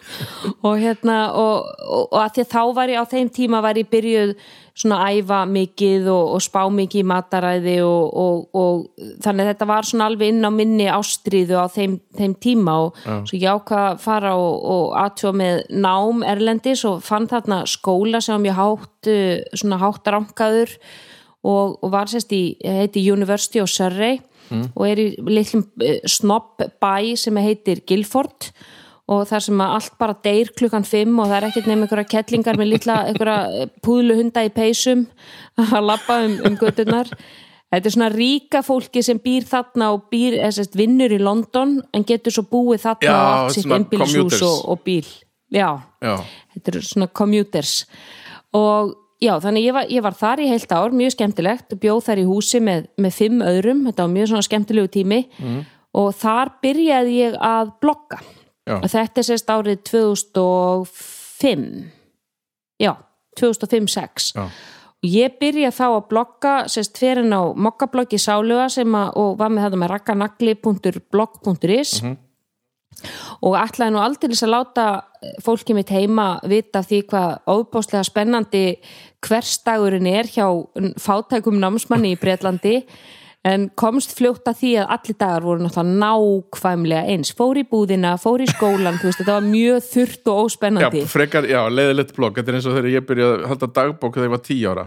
og, 0.62 0.75
hérna 0.81 1.19
og, 1.37 1.69
og, 1.85 2.07
og 2.09 2.19
að 2.23 2.33
því 2.37 2.45
að 2.47 2.53
þá 2.55 2.62
var 2.79 2.93
ég 2.95 3.03
á 3.03 3.11
þeim 3.11 3.33
tíma 3.37 3.62
var 3.65 3.81
ég 3.81 3.91
byrjuð 3.93 4.35
svona 4.77 5.00
æfa 5.11 5.41
mikið 5.50 6.09
og, 6.12 6.35
og 6.37 6.43
spá 6.45 6.61
mikið 6.73 7.03
í 7.03 7.09
mataræði 7.11 7.77
og, 7.85 8.47
og 8.57 8.87
þannig 9.25 9.45
að 9.45 9.50
þetta 9.53 9.69
var 9.71 9.89
svona 9.89 10.09
alveg 10.11 10.33
inn 10.33 10.47
á 10.47 10.50
minni 10.55 10.89
ástriðu 10.91 11.61
á 11.61 11.67
þeim, 11.73 11.99
þeim 12.17 12.35
tíma 12.43 12.77
og 12.87 12.99
svo 13.03 13.37
ég 13.37 13.59
ákvað 13.59 13.87
að 13.91 14.00
fara 14.05 14.35
og, 14.39 14.57
og 14.75 14.97
aðtjóða 15.03 15.41
með 15.43 15.62
nám 15.87 16.25
erlendis 16.33 16.85
og 16.89 17.05
fann 17.07 17.29
þarna 17.31 17.62
skóla 17.71 18.23
sem 18.25 18.43
mjög 18.43 18.61
hátt 18.61 19.12
svona 19.59 19.81
hátt 19.83 20.11
rankaður 20.15 20.75
og, 21.43 21.79
og 21.81 21.89
var 21.93 22.11
sérst 22.12 22.35
í, 22.37 22.43
heiti 22.65 23.05
University 23.11 23.62
of 23.62 23.71
Surrey 23.73 24.21
og 24.50 24.85
er 24.89 24.99
í 24.99 25.07
litlum 25.31 25.65
eh, 25.85 26.00
snobb 26.09 26.62
bæ 26.83 27.17
sem 27.19 27.37
heitir 27.39 27.85
Guilford 27.87 28.50
og 28.50 28.80
þar 29.26 29.45
sem 29.47 29.61
að 29.64 29.76
allt 29.76 29.95
bara 29.99 30.17
deyr 30.25 30.50
klukkan 30.57 30.87
fimm 30.87 31.19
og 31.19 31.31
það 31.31 31.37
er 31.37 31.47
ekkert 31.50 31.71
nefn 31.71 31.87
einhverja 31.87 32.11
kettlingar 32.14 32.59
með 32.61 32.73
litla 32.75 32.99
einhverja 33.11 33.69
púðluhunda 33.85 34.45
í 34.47 34.52
peysum 34.55 35.07
að 35.61 35.87
labba 35.88 36.21
um, 36.26 36.37
um 36.47 36.59
götturnar 36.61 37.11
þetta 37.71 37.87
er 37.87 37.95
svona 37.95 38.11
ríka 38.12 38.62
fólki 38.67 39.02
sem 39.07 39.21
býr 39.23 39.47
þarna 39.49 39.93
og 39.95 40.09
býr, 40.12 40.38
eða 40.40 40.55
sérst, 40.59 40.79
vinnur 40.79 41.12
í 41.14 41.21
London 41.23 41.79
en 41.95 42.07
getur 42.07 42.35
svo 42.35 42.47
búið 42.50 42.85
þarna 42.87 43.12
og 43.17 43.29
allt 43.35 43.57
sitt 43.57 43.71
einbílshús 43.71 44.40
og, 44.47 44.64
og 44.75 44.83
bíl. 44.87 45.07
Já, 45.50 45.69
Já, 46.02 46.17
þetta 46.55 46.73
eru 46.73 46.83
svona 46.87 47.11
commuters. 47.21 47.75
Og 48.55 48.95
já, 49.23 49.33
þannig 49.43 49.69
ég 49.69 49.76
var, 49.76 49.88
ég 49.90 50.05
var 50.07 50.19
þar 50.19 50.43
í 50.43 50.49
heilt 50.50 50.75
ár, 50.75 50.95
mjög 50.95 51.14
skemmtilegt 51.17 51.75
bjóð 51.83 52.02
þar 52.09 52.23
í 52.23 52.26
húsi 52.29 52.62
með, 52.62 52.90
með 52.99 53.17
fimm 53.19 53.47
öðrum 53.47 53.85
þetta 53.88 54.07
var 54.07 54.14
mjög 54.17 54.33
svona 54.33 54.49
skemmtilegu 54.49 54.93
tími. 54.99 55.23
Og 56.00 56.12
þar 56.14 56.55
byrjaði 56.62 57.17
ég 57.19 57.38
að 57.43 57.75
blogga 57.83 58.21
Já. 58.71 58.77
og 58.79 58.91
þetta 58.93 59.23
er 59.23 59.27
sérst 59.27 59.50
árið 59.50 59.81
2005 59.91 61.65
já, 62.81 62.93
2005-06 63.41 64.31
já, 64.37 64.45
og 65.00 65.09
ég 65.09 65.37
byrja 65.41 65.71
þá 65.75 65.87
að 65.89 66.09
blogga 66.12 66.55
sérst 66.71 67.00
fyrir 67.00 67.27
á 67.33 67.43
mokkabloggi 67.57 68.21
Sáluga 68.21 68.69
sem 68.73 68.95
að, 68.95 69.15
og 69.19 69.39
var 69.41 69.53
með 69.53 69.67
þetta 69.67 69.83
með 69.83 69.93
rakkanagli.blog.is 69.95 71.95
og 73.41 73.55
ætlaði 73.57 73.95
nú 73.95 74.00
aldrei 74.03 74.35
að 74.35 74.53
láta 74.53 74.87
fólki 75.45 75.77
mitt 75.77 75.93
heima 75.95 76.35
vita 76.49 76.83
því 76.85 77.00
hvað 77.09 77.31
óbáslega 77.49 78.05
spennandi 78.05 78.65
hverstagurinn 79.25 80.09
er 80.11 80.29
hjá 80.29 80.47
fátækum 81.00 81.57
námsmanni 81.61 82.15
í 82.15 82.21
Breitlandi 82.21 82.83
en 83.47 83.67
komst 83.79 84.13
fljótt 84.19 84.49
að 84.51 84.59
því 84.61 84.71
að 84.83 84.95
allir 84.97 85.19
dagar 85.23 85.47
voru 85.47 85.65
náttúrulega 85.65 86.01
nákvæmlega 86.05 87.03
eins. 87.15 87.33
Fór 87.37 87.61
í 87.61 87.65
búðina, 87.71 88.15
fór 88.21 88.45
í 88.45 88.49
skólan 88.51 89.01
þú 89.01 89.09
veist, 89.09 89.21
þetta 89.23 89.37
var 89.39 89.49
mjög 89.49 89.85
þurrt 89.89 90.31
og 90.31 90.41
já, 90.41 90.45
óspennandi 90.45 91.05
frekar, 91.09 91.49
já, 91.49 91.61
leiðilegt 91.73 92.17
blogg 92.17 92.37
Þetta 92.37 92.53
er 92.53 92.59
eins 92.59 92.69
og 92.69 92.77
þegar 92.77 92.95
ég 92.95 93.07
byrjaði 93.09 93.39
að 93.39 93.51
halda 93.53 93.71
dagbók 93.81 94.17
þegar 94.17 94.29
ég 94.29 94.35
var 94.37 94.45
tíu 94.47 94.73
ára. 94.75 94.87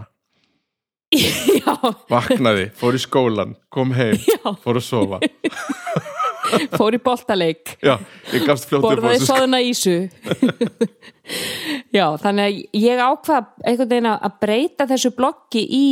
Já, 1.14 1.74
Vaknaði, 2.10 2.64
fór 2.74 2.96
í 2.96 3.00
skólan, 3.02 3.54
kom 3.70 3.92
heim 3.94 4.16
Já. 4.18 4.50
Fór 4.64 4.80
að 4.80 4.86
sofa. 4.86 5.20
Fór 6.74 6.96
í 6.96 7.00
boltaleik. 7.02 7.76
Já, 7.82 7.96
borðaði 8.82 9.18
þessu 9.18 9.28
sáðuna 9.28 9.60
ísu. 9.64 9.94
Já, 11.96 12.04
þannig 12.20 12.44
að 12.44 12.82
ég 12.84 13.00
ákvað 13.00 13.48
einhvern 13.64 13.90
veginn 13.90 14.10
að 14.12 14.36
breyta 14.42 14.86
þessu 14.90 15.12
bloggi 15.16 15.64
í 15.64 15.86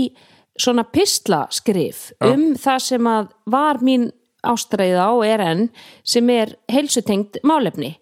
svona 0.58 0.84
pislaskrif 0.84 2.10
Já. 2.20 2.32
um 2.34 2.52
það 2.58 2.78
sem 2.88 3.06
að 3.08 3.30
var 3.46 3.80
mín 3.84 4.10
ástræða 4.42 5.06
og 5.14 5.24
er 5.26 5.40
enn 5.40 5.68
sem 6.04 6.28
er 6.34 6.56
heilsutengt 6.72 7.38
málefni. 7.46 7.94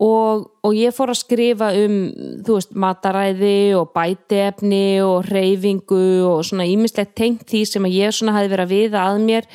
Og, 0.00 0.46
og 0.64 0.72
ég 0.76 0.94
fór 0.96 1.10
að 1.12 1.18
skrifa 1.20 1.66
um 1.76 1.96
þú 2.46 2.54
veist, 2.56 2.70
mataræði 2.72 3.74
og 3.76 3.90
bætiefni 3.92 5.00
og 5.04 5.26
reyfingu 5.28 6.00
og 6.24 6.40
svona 6.48 6.64
ímislegt 6.64 7.12
tengt 7.20 7.44
því 7.50 7.60
sem 7.68 7.84
að 7.84 7.96
ég 7.98 8.14
svona 8.16 8.32
hafi 8.38 8.48
verið 8.48 8.64
að 8.64 8.72
viða 8.72 9.02
að 9.10 9.20
mér 9.26 9.48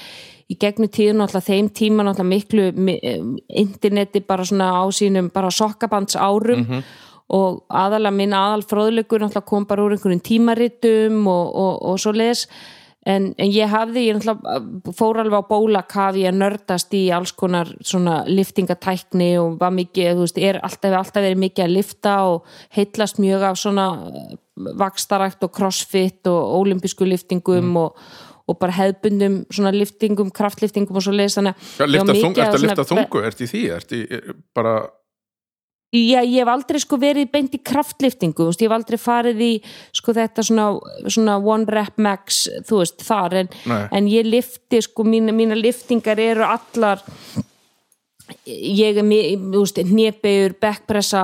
í 0.45 0.57
gegnum 0.61 0.91
tíðun 0.93 1.23
alltaf 1.25 1.47
þeim 1.47 1.71
tíma 1.73 2.05
alltaf 2.05 2.27
miklu 2.29 2.67
mi- 2.77 2.99
em, 3.01 3.31
interneti 3.49 4.21
bara 4.21 4.45
svona 4.45 4.69
á 4.77 4.85
sínum 4.93 5.31
bara 5.33 5.49
sokkabands 5.49 6.13
árum 6.15 6.61
og 7.33 7.63
aðalega 7.73 8.13
minn 8.13 8.33
aðal 8.37 8.65
fróðleikur 8.69 9.25
alltaf 9.25 9.45
kom 9.49 9.65
bara 9.65 9.85
úr 9.85 9.95
einhverjum 9.95 10.21
tímaritum 10.25 11.23
og, 11.25 11.45
og, 11.57 11.77
og 11.89 12.01
svo 12.01 12.13
les 12.13 12.45
en, 13.05 13.31
en 13.37 13.49
ég 13.53 13.69
hafði, 13.69 14.03
ég 14.09 14.19
alltaf 14.19 14.93
fór 14.97 15.21
alveg 15.21 15.45
á 15.45 15.49
bólakafi 15.49 16.25
að 16.29 16.39
nördast 16.41 16.93
í 16.97 17.03
alls 17.13 17.33
konar 17.37 17.69
svona 17.85 18.23
liftingatækni 18.29 19.31
og 19.41 19.57
var 19.61 19.73
mikið, 19.75 20.11
þú 20.13 20.25
veist, 20.25 20.41
er 20.41 20.59
alltaf, 20.65 20.97
alltaf 20.99 21.25
verið 21.25 21.41
mikið 21.45 21.65
að 21.67 21.75
lifta 21.79 22.15
og 22.31 22.57
heitlast 22.77 23.21
mjög 23.21 23.47
af 23.49 23.59
svona 23.61 23.87
eh, 24.09 24.37
vakstarækt 24.81 25.45
og 25.45 25.53
crossfit 25.55 26.31
og 26.31 26.59
ólimpísku 26.59 27.07
liftingum 27.09 27.73
og, 27.81 28.05
og 28.45 28.59
bara 28.61 28.77
hefðbundum 28.77 29.41
svona 29.53 29.73
liftingum, 29.75 30.29
kraftliftingum 30.33 30.97
og 30.97 31.05
svo 31.05 31.15
les 31.15 31.37
þannig 31.37 31.65
var 31.79 31.93
lifta 31.93 32.17
þungu, 32.21 32.37
að 32.37 32.45
ertu 32.45 32.59
að 32.59 32.67
lifta 32.67 32.87
þungu, 32.93 33.25
ertu 33.29 33.45
í 33.45 33.51
því, 33.53 33.65
ertu 33.77 34.01
í 34.01 34.21
bara, 34.57 34.77
Já, 35.93 36.19
ég 36.25 36.41
hef 36.41 36.49
aldrei 36.51 36.79
sko 36.81 36.97
verið 36.99 37.29
beint 37.31 37.53
í 37.55 37.61
kraftliftingu, 37.63 38.49
veist, 38.49 38.59
ég 38.59 38.67
hef 38.67 38.75
aldrei 38.75 38.97
farið 38.99 39.41
í 39.45 39.51
sko 39.95 40.15
þetta 40.17 40.43
svona, 40.43 40.65
svona 41.07 41.37
one 41.39 41.69
rep 41.71 41.99
max, 42.01 42.45
þú 42.67 42.81
veist, 42.81 43.03
þar 43.05 43.37
en, 43.43 43.51
en 43.93 44.09
ég 44.11 44.27
lifti 44.27 44.81
sko, 44.83 45.05
mína, 45.07 45.35
mína 45.35 45.55
liftingar 45.55 46.19
eru 46.19 46.43
allar 46.47 47.03
ég 48.49 48.97
er, 48.97 49.85
hnepegur 49.85 50.55
backpressa, 50.61 51.21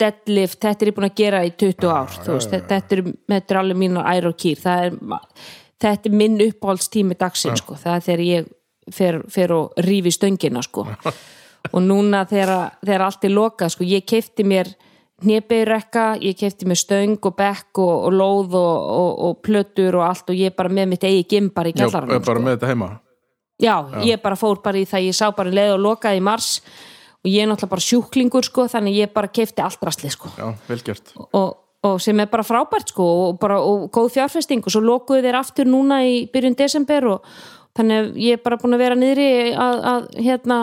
deadlift 0.00 0.62
þetta 0.64 0.86
er 0.86 0.90
ég 0.90 0.96
búin 0.96 1.08
að 1.10 1.18
gera 1.20 1.44
í 1.46 1.52
20 1.52 1.92
ár 1.92 2.16
þú 2.16 2.38
veist, 2.38 2.54
þetta, 2.54 2.78
þetta, 2.78 2.96
er, 2.96 3.12
þetta 3.34 3.54
er 3.54 3.60
alveg 3.60 3.80
mínar 3.84 4.08
ær 4.16 4.30
og 4.32 4.40
kýr, 4.40 4.62
það 4.64 4.88
er 4.88 4.96
þetta 5.82 6.10
er 6.10 6.16
minn 6.16 6.40
uppáhaldstími 6.48 7.18
dagsinn 7.20 7.60
sko, 7.60 7.76
það 7.78 7.98
er 7.98 8.04
þegar 8.08 8.24
ég 8.30 8.50
fer, 8.92 9.20
fer 9.30 9.54
og 9.54 9.78
rífi 9.84 10.14
stöngina 10.16 10.64
sko 10.64 10.88
og 11.70 11.84
núna 11.84 12.24
þegar, 12.28 12.72
þegar 12.82 13.04
allt 13.06 13.28
er 13.28 13.34
lokað 13.36 13.74
sko, 13.76 13.86
ég 13.86 14.06
keipti 14.08 14.46
mér 14.46 14.72
hnepegurekka, 15.22 16.06
ég 16.22 16.36
keipti 16.38 16.66
mér 16.66 16.80
stöng 16.80 17.18
og 17.22 17.36
bekk 17.38 17.78
og, 17.82 17.92
og 18.08 18.16
lóð 18.16 18.56
og, 18.58 18.90
og, 18.96 19.12
og 19.28 19.40
plötur 19.46 20.00
og 20.00 20.06
allt 20.08 20.32
og 20.32 20.38
ég 20.38 20.50
er 20.50 20.56
bara 20.56 20.72
með 20.72 20.94
mitt 20.94 21.06
eigi 21.06 21.24
gimbar 21.36 21.70
í 21.70 21.74
já, 21.74 21.84
kjallaranum 21.84 22.26
bara 22.26 22.42
með 22.42 22.56
þetta 22.56 22.72
heima? 22.72 22.90
Já, 23.62 23.76
ég 24.02 24.22
bara 24.22 24.38
fór 24.38 24.58
bara 24.64 24.80
í 24.80 24.86
það, 24.88 25.06
ég 25.06 25.16
sá 25.16 25.28
bara 25.36 25.52
leið 25.54 25.76
og 25.76 25.84
lokaði 25.86 26.18
í 26.18 26.24
mars 26.26 26.56
og 27.22 27.30
ég 27.30 27.44
er 27.44 27.50
náttúrulega 27.50 27.74
bara 27.76 27.86
sjúklingur 27.86 28.48
sko, 28.48 28.66
þannig 28.72 28.98
ég 28.98 29.12
bara 29.14 29.30
keipti 29.30 29.62
allt 29.62 29.84
rastli 29.86 30.10
sko. 30.10 30.32
Já, 30.34 30.48
velgjört 30.66 31.14
og, 31.22 31.52
og 31.86 31.98
sem 32.02 32.18
er 32.22 32.30
bara 32.32 32.46
frábært 32.46 32.90
sko 32.90 33.06
og, 33.28 33.38
bara, 33.42 33.60
og 33.62 33.86
góð 33.94 34.16
fjárfesting 34.16 34.64
og 34.66 34.74
svo 34.74 34.82
lokuðu 34.82 35.22
þeir 35.28 35.38
aftur 35.38 35.70
núna 35.70 36.02
í 36.08 36.24
byrjun 36.32 36.58
desember 36.58 37.06
og 37.14 37.34
þannig 37.78 37.98
að 37.98 38.08
ég 38.20 38.36
er 38.36 38.42
bara 38.44 38.58
búin 38.60 38.76
að 38.76 38.82
vera 38.84 38.96
niðri 38.98 39.28
að, 39.56 39.76
að 39.92 40.08
hérna 40.26 40.58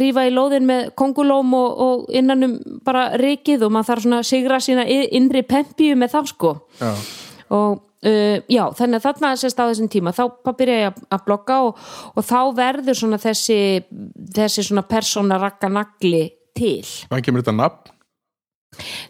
rífa 0.00 0.24
í 0.28 0.32
lóðin 0.34 0.66
með 0.68 0.90
kongulóm 1.00 1.54
og, 1.56 1.84
og 1.84 2.10
innanum 2.12 2.56
bara 2.86 3.10
rikið 3.20 3.66
og 3.66 3.74
maður 3.74 3.92
þarf 3.92 4.06
svona 4.06 4.18
að 4.20 4.28
sigra 4.30 4.58
sína 4.64 4.88
innri 4.88 5.44
pempíu 5.48 5.96
með 5.98 6.16
það 6.16 6.32
sko. 6.34 6.52
Já, 6.80 6.90
og 7.56 7.78
uh, 7.80 8.36
já, 8.44 8.64
þannig 8.78 9.00
að 9.00 9.06
þarna 9.08 9.32
sérst 9.40 9.62
á 9.62 9.64
þessum 9.64 9.92
tíma, 9.92 10.12
þá 10.16 10.24
byrja 10.50 10.82
ég 10.82 11.00
að, 11.08 11.22
blogga 11.28 11.62
og, 11.68 11.86
og 12.14 12.28
þá 12.28 12.40
verður 12.58 13.00
svona 13.00 13.20
þessi 13.22 13.60
þessi 14.36 14.66
svona 14.68 14.84
persóna 14.88 15.40
rakka 15.40 15.72
nagli 15.72 16.26
til. 16.56 16.84
Hvað 17.08 17.24
kemur 17.24 17.44
þetta 17.44 17.56
nafn? 17.56 17.96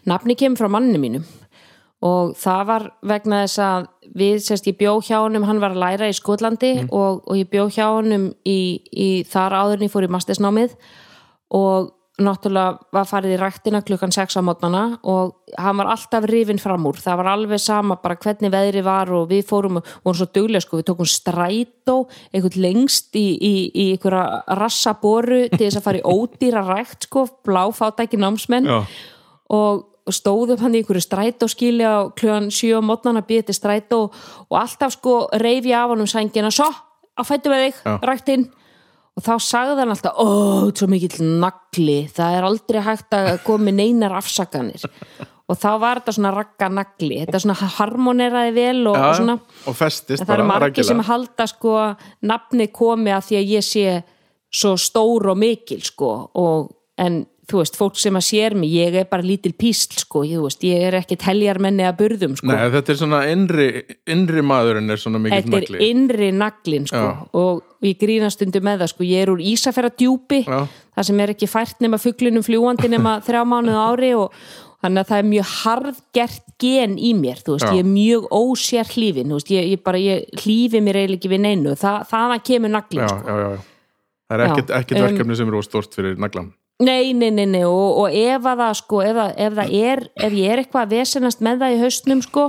nafni 0.09 0.35
kemur 0.37 0.57
frá 0.57 0.71
manni 0.71 0.99
mínum 1.01 1.25
og 2.01 2.33
það 2.39 2.61
var 2.69 2.87
vegna 3.05 3.43
þess 3.43 3.61
að 3.61 3.87
við, 4.17 4.35
sérst, 4.41 4.67
ég 4.71 4.77
bjó 4.79 4.97
hjá 5.05 5.19
honum 5.19 5.45
hann 5.45 5.61
var 5.61 5.75
að 5.75 5.83
læra 5.83 6.09
í 6.09 6.17
Skotlandi 6.17 6.73
og, 6.89 7.21
og 7.21 7.37
ég 7.37 7.49
bjó 7.51 7.67
hjá 7.69 7.87
honum 7.91 8.31
í, 8.47 8.59
í 8.89 9.09
þar 9.29 9.59
áðurinn 9.59 9.85
ég 9.85 9.93
fór 9.93 10.07
í 10.07 10.11
mastersnámið. 10.11 10.73
Og 11.53 11.91
náttúrulega 12.21 12.91
var 12.93 13.07
farið 13.09 13.35
í 13.35 13.37
ræktina 13.39 13.81
klukkan 13.85 14.13
6 14.13 14.37
á 14.37 14.41
mótnana 14.45 14.81
og 15.09 15.53
hann 15.59 15.77
var 15.79 15.91
alltaf 15.93 16.25
rifin 16.29 16.59
fram 16.61 16.85
úr, 16.89 16.99
það 17.01 17.21
var 17.21 17.29
alveg 17.33 17.61
sama 17.63 17.97
bara 18.01 18.17
hvernig 18.21 18.51
veðri 18.53 18.83
var 18.85 19.09
og 19.15 19.29
við 19.31 19.45
fórum 19.49 19.79
og 19.79 19.87
vorum 20.03 20.19
svo 20.19 20.27
duglega 20.29 20.61
sko, 20.65 20.81
við 20.81 20.89
tókum 20.91 21.09
strætó 21.09 21.95
einhvern 22.29 22.61
lengst 22.65 23.15
í, 23.17 23.25
í, 23.37 23.53
í 23.73 23.87
einhverja 23.95 24.57
rassaboru 24.59 25.47
til 25.53 25.63
þess 25.63 25.79
að 25.79 25.87
fara 25.87 26.01
í 26.01 26.05
ódýra 26.05 26.65
rækt 26.67 27.09
sko, 27.09 27.25
bláfátæki 27.47 28.21
námsmenn. 28.21 28.69
Já. 28.69 28.83
og 29.51 29.87
stóðum 30.09 30.61
hann 30.61 30.75
í 30.75 30.81
einhverju 30.81 31.03
strætóskíli 31.05 31.85
á 31.85 32.09
kljóðan 32.17 32.49
7 32.53 32.79
á 32.79 32.81
mótnana 32.81 33.21
býði 33.25 33.53
strætó 33.55 34.07
og 34.09 34.55
alltaf 34.57 34.95
sko 34.97 35.27
reyfi 35.37 35.75
af 35.77 35.91
honum 35.93 36.09
sængina 36.09 36.51
svo, 36.53 36.69
að 37.17 37.29
fættu 37.29 37.51
með 37.51 37.65
þig, 37.67 37.81
Já. 37.85 37.93
ræktinn 38.09 38.47
og 39.17 39.25
þá 39.25 39.33
sagði 39.43 39.83
hann 39.83 39.93
alltaf, 39.93 40.15
ó, 40.15 40.25
þetta 40.63 40.71
er 40.71 40.79
svo 40.79 40.89
mikill 40.91 41.27
nagli, 41.41 41.99
það 42.15 42.37
er 42.37 42.47
aldrei 42.47 42.81
hægt 42.85 43.17
að 43.17 43.29
koma 43.45 43.67
með 43.67 43.77
neinar 43.81 44.17
afsakanir. 44.17 44.87
Og 45.51 45.57
þá 45.59 45.71
var 45.83 45.99
þetta 45.99 46.15
svona 46.15 46.31
ragga 46.31 46.69
nagli 46.71 47.17
þetta 47.25 47.41
svona 47.43 47.71
harmoneraði 47.75 48.53
vel 48.55 48.85
og, 48.87 48.95
og 48.95 49.17
svona. 49.19 49.35
og 49.67 49.75
festist 49.75 50.23
það 50.23 50.37
eru 50.37 50.45
bara 50.45 50.47
margir 50.53 50.87
sem 50.87 51.01
halda 51.03 51.47
sko 51.51 51.73
nafni 52.23 52.69
komi 52.71 53.11
að 53.11 53.25
því 53.27 53.39
að 53.41 53.51
ég 53.57 53.67
sé 53.67 53.97
svo 54.51 54.77
stór 54.79 55.33
og 55.33 55.41
mikil 55.41 55.81
sko 55.83 56.13
og 56.39 56.71
en 57.01 57.25
þú 57.51 57.59
veist, 57.61 57.77
fólk 57.79 57.99
sem 57.99 58.17
að 58.17 58.25
sér 58.27 58.55
mig, 58.57 58.71
ég 58.73 58.95
er 59.01 59.07
bara 59.11 59.25
lítil 59.25 59.51
písl 59.57 59.99
sko, 60.01 60.23
ég, 60.27 60.39
þú 60.39 60.47
veist, 60.47 60.63
ég 60.67 60.85
er 60.87 60.97
ekki 61.01 61.17
teljarmenni 61.21 61.85
að 61.87 61.99
burðum 61.99 62.37
sko 62.39 62.49
Nei, 62.49 62.69
þetta 62.77 62.93
er 62.93 62.99
svona 63.01 63.21
innri, 63.31 63.67
innri 64.15 64.43
maðurinn 64.45 64.93
er 64.93 65.01
svona 65.01 65.21
mikill 65.21 65.43
Þetta 65.43 65.59
er 65.59 65.67
nagli 65.67 65.91
innri 65.91 66.31
naglin 66.37 66.89
sko 66.89 67.03
Já. 67.03 67.13
og 67.41 67.85
ég 67.87 67.99
grínast 68.01 68.43
undir 68.45 68.65
með 68.65 68.83
það 68.85 68.93
sko 68.93 69.07
ég 69.09 69.25
er 69.25 69.33
úr 69.35 69.45
Ísafjara 69.51 69.91
Já. 69.91 70.59
það 70.95 71.07
sem 71.09 71.23
er 71.23 71.33
ekki 71.35 71.49
fært 71.51 71.81
nema 71.83 71.99
fuglinum 72.01 72.45
fljúandi 72.45 72.91
nema 72.91 73.19
þrjá 73.27 73.41
mánuð 73.47 73.81
ári 73.81 74.13
og 74.17 74.35
þannig 74.81 75.03
að 75.03 75.09
það 75.11 75.19
er 75.21 75.27
mjög 75.29 75.49
harðgert 75.61 76.47
gen 76.61 76.95
í 76.97 77.11
mér, 77.17 77.41
þú 77.45 77.57
veist, 77.57 77.67
Já. 77.67 77.75
ég 77.77 77.83
er 77.83 77.89
mjög 77.89 78.23
ósér 78.33 78.89
hlífin, 78.95 79.29
þú 79.29 79.37
veist, 79.37 79.51
ég, 79.53 79.67
ég 79.75 79.83
bara 79.85 79.99
ég 80.01 80.41
hlífi 80.41 80.81
mér 80.81 81.01
eiginlega 81.01 81.19
ekki 81.21 81.31
við 81.35 81.43
neinu, 81.45 81.75
Þa, 81.77 81.91
þaðan 82.09 82.43
kemur 82.47 82.73
naglin 82.73 83.03
já, 83.03 83.11
sko. 83.11 83.27
já, 83.27 83.35
já, 83.37 83.51
já. 83.51 83.67
Það 84.31 84.39
er 84.39 84.43
ekkert, 84.47 84.73
ekkert 84.79 84.97
Em, 84.97 85.05
verkefni 85.09 85.37
sem 85.37 85.49
eru 85.51 85.61
stort 85.65 85.97
fyrir 85.97 86.17
naglan 86.21 86.49
Nei, 86.81 87.13
nei, 87.13 87.29
nei, 87.29 87.45
nei 87.45 87.63
og, 87.67 88.01
og 88.01 88.13
ef 88.15 88.45
að 88.47 88.61
það 88.63 88.75
sko, 88.79 89.01
ef, 89.05 89.17
það, 89.17 89.33
ef 89.45 89.57
það 89.59 89.73
er 89.77 90.03
ef 90.27 90.35
ég 90.37 90.53
er 90.53 90.61
eitthvað 90.61 90.85
að 90.85 90.93
vesenast 90.97 91.43
með 91.45 91.61
það 91.61 91.75
í 91.75 91.79
haustnum 91.83 92.21
sko, 92.25 92.45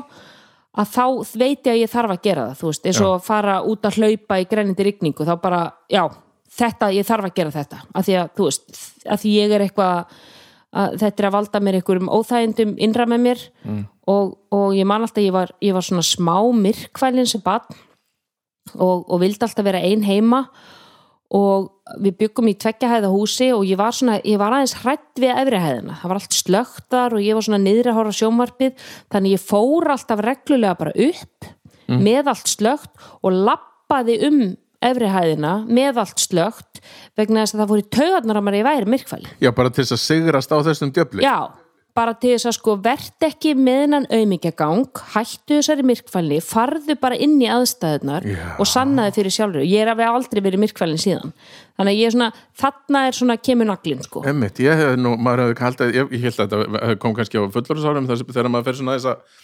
að 0.73 0.93
þá 0.95 1.07
veit 1.37 1.69
ég 1.69 1.73
að 1.75 1.81
ég 1.83 1.93
þarf 1.93 2.15
að 2.15 2.23
gera 2.25 2.45
það, 2.49 2.61
þú 2.61 2.71
veist, 2.71 2.87
eins 2.89 3.01
og 3.03 3.15
að 3.17 3.25
fara 3.27 3.57
út 3.69 3.89
að 3.89 3.99
hlaupa 4.01 4.41
í 4.41 4.49
grænindi 4.49 4.87
rigningu, 4.89 5.29
þá 5.29 5.35
bara 5.43 5.63
já, 5.93 6.07
þetta, 6.59 6.91
ég 6.97 7.09
þarf 7.09 7.29
að 7.29 7.35
gera 7.41 7.55
þetta 7.59 7.83
af 7.93 8.07
því 8.09 8.19
að, 8.23 8.35
þú 8.39 8.49
veist, 8.49 8.83
af 9.05 9.23
því 9.23 9.37
ég 9.37 9.57
er 9.57 9.67
eitthvað 9.67 10.21
að 10.73 10.99
þetta 11.03 11.21
er 11.21 11.29
að 11.29 11.35
valda 11.37 11.61
mér 11.61 11.77
einhverjum 11.79 12.13
óþægindum 12.17 12.77
innra 12.81 13.05
með 13.13 13.25
mér 13.27 13.41
mm. 13.69 13.81
og, 14.09 14.37
og 14.57 14.71
ég 14.73 14.89
man 14.89 15.05
alltaf, 15.05 15.21
ég 15.21 15.35
var, 15.35 15.53
ég 15.61 15.77
var 15.77 15.85
svona 15.85 16.05
smá 16.07 16.39
myrkvælin 16.57 17.29
sem 17.29 17.43
barn 17.45 17.69
og, 18.79 19.05
og 19.05 19.19
vildi 19.21 19.45
alltaf 19.45 19.67
vera 19.67 19.83
ein 19.85 20.07
heima 20.07 20.47
og 20.47 20.71
við 21.33 22.17
byggum 22.21 22.51
í 22.53 22.57
tveggjahæða 22.61 23.11
húsi 23.13 23.49
og 23.55 23.65
ég 23.69 23.81
var 23.81 23.95
svona, 23.97 24.19
ég 24.25 24.41
var 24.41 24.55
aðeins 24.57 24.77
hrætt 24.83 25.21
við 25.21 25.33
efrihæðina, 25.43 25.99
það 26.01 26.13
var 26.13 26.21
allt 26.21 26.37
slögtar 26.37 27.17
og 27.17 27.25
ég 27.25 27.39
var 27.39 27.47
svona 27.47 27.63
niðri 27.63 27.93
að 27.93 27.99
horfa 27.99 28.13
á 28.13 28.21
sjómarpið 28.21 28.87
þannig 29.15 29.37
ég 29.37 29.45
fór 29.45 29.93
alltaf 29.95 30.25
reglulega 30.25 30.79
bara 30.79 30.97
upp 31.09 31.53
með 31.93 32.33
allt 32.33 32.53
slögt 32.53 33.09
og 33.23 33.39
lappaði 33.49 34.19
um 34.29 34.43
efrihæðina 34.83 35.55
með 35.71 36.01
allt 36.03 36.23
slögt 36.23 36.81
vegna 37.19 37.45
þess 37.45 37.57
að 37.57 37.63
það 37.63 37.73
voru 37.73 37.89
taugarnar 37.97 38.41
að 38.41 38.47
maður 38.47 38.59
ég 38.59 38.69
væri 38.69 38.93
myrkfæli 38.95 39.35
Já, 39.43 39.51
bara 39.55 39.71
til 39.71 39.85
þess 39.85 39.97
að 39.97 40.03
sigrast 40.07 40.55
á 40.55 40.57
þessum 40.69 40.95
djöfli. 40.95 41.25
Já, 41.25 41.37
bara 41.97 42.15
til 42.17 42.33
þess 42.33 42.49
að 42.49 42.55
sko 42.57 42.75
verð 42.81 43.27
ekki 43.27 43.53
með 43.59 43.79
hennan 43.83 44.07
auðmyggjagang 44.09 45.01
hættu 45.13 45.59
þessari 45.59 45.85
myrkfælni, 45.91 46.39
farðu 46.45 46.97
bara 47.01 47.19
inn 47.21 47.37
í 47.43 47.51
aðstæðunar 47.53 48.27
Já. 48.29 48.41
og 48.57 48.69
sannaði 48.71 49.15
fyrir 49.19 49.37
sjálfur, 49.37 49.67
ég 49.67 49.85
er 49.85 49.93
að 49.93 50.01
við 50.01 50.17
aldrei 50.17 50.41
verið 50.47 50.65
myrkfælin 50.65 51.03
síðan, 51.03 51.37
þannig 51.77 51.93
að 51.93 52.01
ég 52.01 52.09
er 52.09 52.17
svona 52.17 52.31
þarna 52.65 53.05
er 53.09 53.19
svona 53.21 53.39
kemur 53.45 53.69
naglinn 53.69 54.03
sko. 54.07 54.25
Emmitt, 54.33 54.65
ég 54.65 54.83
hef 54.83 54.97
nú, 55.01 55.15
maður 55.21 55.47
hefði 55.47 55.67
haldið 55.67 55.95
ég, 56.01 56.13
ég 56.17 56.27
held 56.29 56.43
að 56.47 56.57
þetta 56.57 56.99
kom 57.05 57.17
kannski 57.21 57.41
á 57.41 57.45
fullorðsárum 57.59 58.11
þegar 58.13 58.53
maður 58.53 58.69
fer 58.71 58.81
svona 58.81 58.99
þess 58.99 59.15
að 59.15 59.41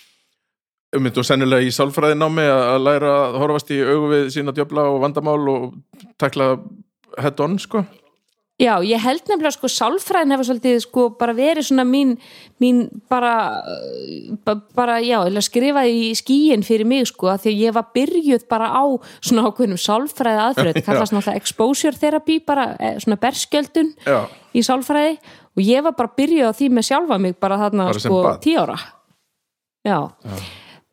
Emmitt 0.96 1.18
og 1.20 1.26
sennilega 1.28 1.68
í 1.68 1.72
sálfræði 1.74 2.16
námi 2.16 2.46
að 2.48 2.62
að 2.64 2.78
læra 2.86 3.08
að 3.26 3.34
horfast 3.42 3.72
í 3.76 3.82
augu 3.84 4.06
við 4.08 4.30
sína 4.32 4.54
djöfla 4.56 4.86
og 4.88 5.02
vandamál 5.02 5.42
og 5.52 5.64
takla 6.16 6.54
head 7.20 7.42
on, 7.44 7.58
sko 7.60 7.82
Já, 8.58 8.72
ég 8.82 8.98
held 8.98 9.20
nefnilega 9.30 9.54
sko 9.54 9.68
sálfræðin 9.70 10.32
hefur 10.34 10.46
svolítið 10.48 10.78
sko 10.82 11.02
bara 11.14 11.30
verið 11.38 11.68
svona 11.68 11.84
mín, 11.86 12.16
mín 12.58 12.80
bara, 13.06 13.62
ba- 14.42 14.56
bara 14.74 14.96
já, 14.98 15.20
eða 15.28 15.42
skrifaði 15.46 15.92
í 16.08 16.16
skíin 16.18 16.64
fyrir 16.66 16.88
mig 16.90 17.06
sko 17.06 17.28
að 17.30 17.44
því 17.44 17.52
að 17.52 17.60
ég 17.62 17.76
var 17.76 17.86
byrjuð 17.94 18.46
bara 18.50 18.72
á 18.74 18.82
svona 19.22 19.44
ákveðnum 19.46 19.78
sálfræði 19.78 20.42
aðfröð, 20.48 20.80
kallast 20.88 21.14
náttúrulega 21.14 21.38
exposure 21.38 22.00
therapy 22.02 22.40
bara 22.42 22.66
eh, 22.82 22.98
svona 22.98 23.20
berskjöldun 23.22 23.92
Já, 24.02 24.18
í 24.50 24.64
sálfræði. 24.66 25.20
Og 25.54 25.62
ég 25.62 25.86
var 25.86 25.94
bara 25.98 26.10
byrjuð 26.18 26.50
á 26.50 26.52
því 26.58 26.72
með 26.74 26.88
sjálfa 26.90 27.18
mig 27.22 27.38
bara 27.38 27.60
þarna 27.62 27.86
Bara 27.92 28.02
sko 28.02 28.18
tíu 28.42 28.58
ára. 28.66 28.80
Já. 29.86 30.00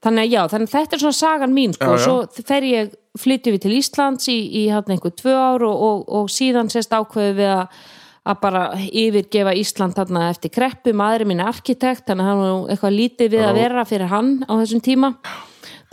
Þannig 0.05 0.27
að 0.27 0.31
já, 0.35 0.41
þannig 0.53 0.69
að 0.69 0.77
þetta 0.77 0.95
er 0.95 1.03
svona 1.03 1.19
sagan 1.19 1.53
mín 1.55 1.75
sko, 1.75 1.85
Já, 1.85 1.91
og 1.91 1.99
já. 1.99 2.05
svo 2.05 2.47
fer 2.47 2.69
ég 2.69 2.95
flytjum 3.19 3.55
við 3.55 3.65
til 3.65 3.75
Íslands 3.79 4.31
í, 4.31 4.39
í 4.61 4.63
hann 4.73 4.95
einhver 4.95 5.13
tvö 5.17 5.35
ár 5.35 5.65
og, 5.67 5.85
og, 5.89 6.07
og 6.19 6.33
síðan 6.33 6.71
sérst 6.73 6.93
ákveðu 6.95 7.37
við 7.39 7.53
að 7.57 7.83
að 8.25 8.39
bara 8.41 8.61
yfirgefa 8.89 9.51
Ísland 9.53 9.93
þarna 9.93 10.29
eftir 10.31 10.49
kreppu, 10.53 10.95
maðurinn 10.97 11.29
minn 11.29 11.43
er 11.43 11.51
arkitekt 11.51 12.07
þannig 12.09 12.25
að 12.25 12.31
hann 12.31 12.39
nú 12.41 12.69
eitthvað 12.73 12.95
lítið 12.95 13.35
við 13.35 13.43
að 13.45 13.51
Já. 13.51 13.57
vera 13.59 13.83
fyrir 13.85 14.09
hann 14.09 14.31
á 14.49 14.53
þessum 14.63 14.81
tíma 14.81 15.11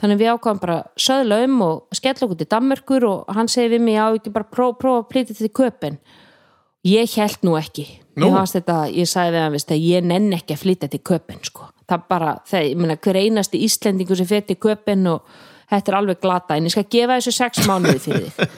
þannig 0.01 0.16
að 0.16 0.22
við 0.22 0.31
ákvæðum 0.33 0.62
bara 0.62 0.79
söðla 0.96 1.40
um 1.44 1.59
og 1.66 1.98
skella 1.98 2.27
okkur 2.27 2.40
til 2.40 2.48
Danmörkur 2.55 3.07
og 3.11 3.35
hann 3.37 3.51
segi 3.53 3.75
við 3.75 3.85
mig, 3.85 3.98
já 3.98 4.07
ekki 4.09 4.33
bara 4.33 4.48
prófa, 4.48 4.79
prófa 4.81 5.03
að 5.03 5.12
flytja 5.12 5.37
til 5.42 5.53
köpen 5.61 6.01
ég 6.88 7.18
held 7.20 7.44
nú 7.44 7.59
ekki 7.61 7.87
Nú? 8.16 8.29
ég, 8.29 8.51
þetta, 8.57 8.79
ég 8.92 9.09
sagði 9.09 9.37
við 9.37 9.44
hann 9.44 9.61
að 9.77 9.85
ég 9.87 10.09
nenn 10.09 10.33
ekki 10.37 10.57
að 10.57 10.64
flytja 10.64 10.88
til 10.92 11.01
köpen 11.01 11.38
sko. 11.46 11.68
Það 11.92 12.05
bara, 12.11 12.35
það, 12.48 12.68
ég 12.70 12.83
meina 12.83 12.98
hver 13.07 13.20
einasti 13.22 13.62
Íslendingur 13.66 14.18
sem 14.18 14.28
fyrir 14.31 14.61
köpen 14.62 15.09
og 15.12 15.26
þetta 15.72 15.92
er 15.92 15.98
alveg 15.98 16.22
glata, 16.22 16.57
en 16.57 16.68
ég 16.68 16.74
skal 16.74 16.88
gefa 16.90 17.18
þessu 17.18 17.35
sex 17.37 17.66
mánuði 17.68 18.02
fyrir 18.02 18.33
þig. 18.37 18.57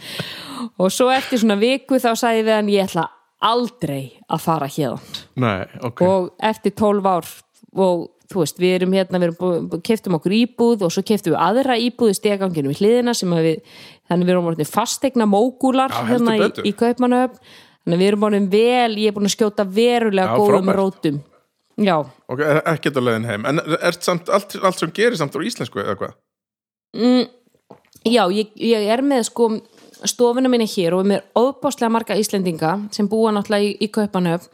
Og 0.80 0.90
svo 0.92 1.08
eftir 1.12 1.40
svona 1.40 1.56
viku 1.60 1.98
þá 2.00 2.10
sagði 2.18 2.44
við 2.44 2.56
hann 2.56 2.70
ég 2.72 2.88
ætla 2.88 3.06
aldrei 3.40 4.02
að 4.28 4.42
fara 4.44 4.68
hérna 4.68 5.20
nei, 5.40 5.68
ok. 5.86 6.02
Og 6.04 6.26
eftir 6.50 6.74
12 6.76 7.08
ár 7.08 7.28
og 7.80 8.02
þú 8.30 8.42
veist, 8.42 8.60
við 8.60 8.74
erum 8.78 8.94
hérna, 8.94 9.20
við 9.22 9.30
erum 9.30 9.80
keftum 9.86 10.18
okkur 10.18 10.34
íbúð 10.36 10.84
og 10.86 10.92
svo 10.94 11.04
keftum 11.06 11.34
við 11.34 11.40
aðra 11.46 11.78
íbúð 11.80 12.12
í 12.12 12.18
steganginu 12.18 12.72
við 12.72 12.82
hliðina 12.82 13.14
sem 13.16 13.32
við 13.32 13.62
þannig 14.10 14.28
við 14.28 14.34
erum 14.34 14.50
orðin 14.52 14.70
fastegna 14.70 15.26
mógúlar 15.30 15.94
Já, 15.94 16.04
hérna 16.12 16.36
í, 16.36 16.50
í 16.68 16.74
Kaupmannöfn 16.76 17.40
þannig 17.40 18.02
við 18.02 18.10
erum 18.10 18.28
orðin 18.28 18.50
vel, 18.52 18.92
ég 19.00 19.10
er 19.10 19.16
búin 19.16 19.30
að 19.30 19.36
skjóta 19.38 19.66
verulega 19.66 20.34
Já, 20.34 20.36
góðum 20.36 20.68
frábært. 20.68 20.80
rótum 20.82 21.20
já, 21.80 21.96
Ok, 22.30 22.40
er 22.44 22.62
ekkert 22.74 22.98
á 23.00 23.02
leiðin 23.02 23.28
heim. 23.28 23.46
En 23.48 23.60
er 23.60 23.96
samt, 23.98 24.28
allt, 24.28 24.56
allt 24.62 24.80
sem 24.80 24.92
gerir 24.94 25.18
samt 25.18 25.36
á 25.36 25.40
íslensku 25.40 25.82
eða 25.82 25.96
hvað? 26.00 26.16
mm, 26.96 27.24
já 28.10 28.24
ég, 28.34 28.52
ég 28.56 28.88
er 28.90 29.02
með 29.06 29.26
sko 29.30 29.50
stofuna 30.08 30.50
minni 30.50 30.68
hér 30.70 30.96
og 30.96 31.04
við 31.04 31.12
með 31.12 31.24
óbáslega 31.36 31.92
marga 31.92 32.16
Íslendinga 32.18 32.76
sem 32.94 33.08
búa 33.08 33.32
náttúrulega 33.34 33.68
í, 33.68 33.74
í 33.84 33.88
Kaupmannöfn 33.92 34.48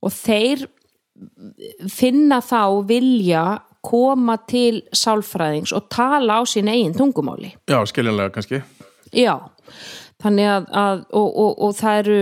og 0.00 0.14
þeir 0.16 0.66
finna 1.92 2.40
þá 2.40 2.80
vilja 2.88 3.44
koma 3.84 4.38
til 4.48 4.82
sálfræðings 4.96 5.72
og 5.76 5.88
tala 5.92 6.40
á 6.40 6.42
sín 6.48 6.68
eigin 6.68 6.96
tungumáli. 6.96 7.54
Já, 7.68 7.80
skiljanlega 7.88 8.32
kannski. 8.34 8.62
Já 9.12 9.36
þannig 10.20 10.48
að, 10.52 10.66
að 10.76 10.98
og, 11.16 11.28
og, 11.28 11.52
og 11.64 11.76
það 11.78 12.00
eru 12.02 12.18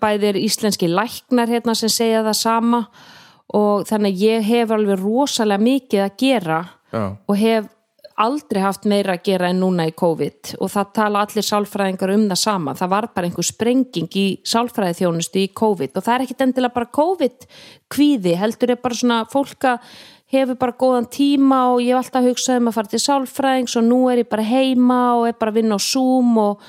bæðir 0.00 0.38
íslenski 0.40 0.88
læknar 0.88 1.50
hérna 1.52 1.74
sem 1.76 1.92
segja 1.92 2.24
það 2.24 2.38
sama. 2.40 2.80
og 2.84 3.13
þannig 3.52 4.14
að 4.14 4.24
ég 4.24 4.48
hef 4.48 4.70
alveg 4.74 5.00
rosalega 5.02 5.62
mikið 5.62 6.04
að 6.06 6.16
gera 6.18 6.60
Já, 6.94 7.02
og 7.12 7.36
hef 7.36 7.70
aldrei 8.14 8.60
haft 8.62 8.86
meira 8.86 9.16
að 9.16 9.24
gera 9.26 9.50
en 9.50 9.60
núna 9.62 9.88
í 9.88 9.94
COVID. 9.98 10.54
Og 10.62 10.70
það 10.70 10.90
tala 10.94 11.22
allir 11.24 11.46
sálfræðingar 11.46 12.12
um 12.14 12.26
það 12.30 12.40
sama. 12.40 12.74
Það 12.78 12.92
var 12.92 13.08
bara 13.16 13.28
einhver 13.28 13.46
sprenging 13.48 14.18
í 14.20 14.26
sálfræði 14.46 15.00
þjónustu 15.00 15.42
í 15.42 15.50
COVID. 15.58 15.96
Og 15.98 16.06
það 16.06 16.14
er 16.14 16.26
ekkit 16.26 16.44
endilega 16.46 16.76
bara 16.76 16.92
COVID 16.94 17.46
kvíði, 17.90 18.36
heldur 18.38 18.74
er 18.74 18.82
bara 18.82 18.98
svona 19.00 19.20
fólk 19.30 19.66
að 19.72 19.94
hefur 20.34 20.58
bara 20.58 20.78
góðan 20.78 21.10
tíma 21.10 21.60
og 21.72 21.82
ég 21.82 21.94
hef 21.94 22.06
alltaf 22.06 22.26
hugsað 22.26 22.60
um 22.60 22.70
að 22.70 22.76
fara 22.78 22.90
til 22.90 23.02
sálfræðings 23.02 23.76
og 23.78 23.86
nú 23.86 24.00
er 24.10 24.22
ég 24.22 24.30
bara 24.30 24.46
heima 24.46 25.00
og 25.18 25.28
er 25.28 25.36
bara 25.38 25.52
að 25.52 25.60
vinna 25.60 25.78
á 25.78 25.80
Zoom 25.82 26.32
og 26.40 26.64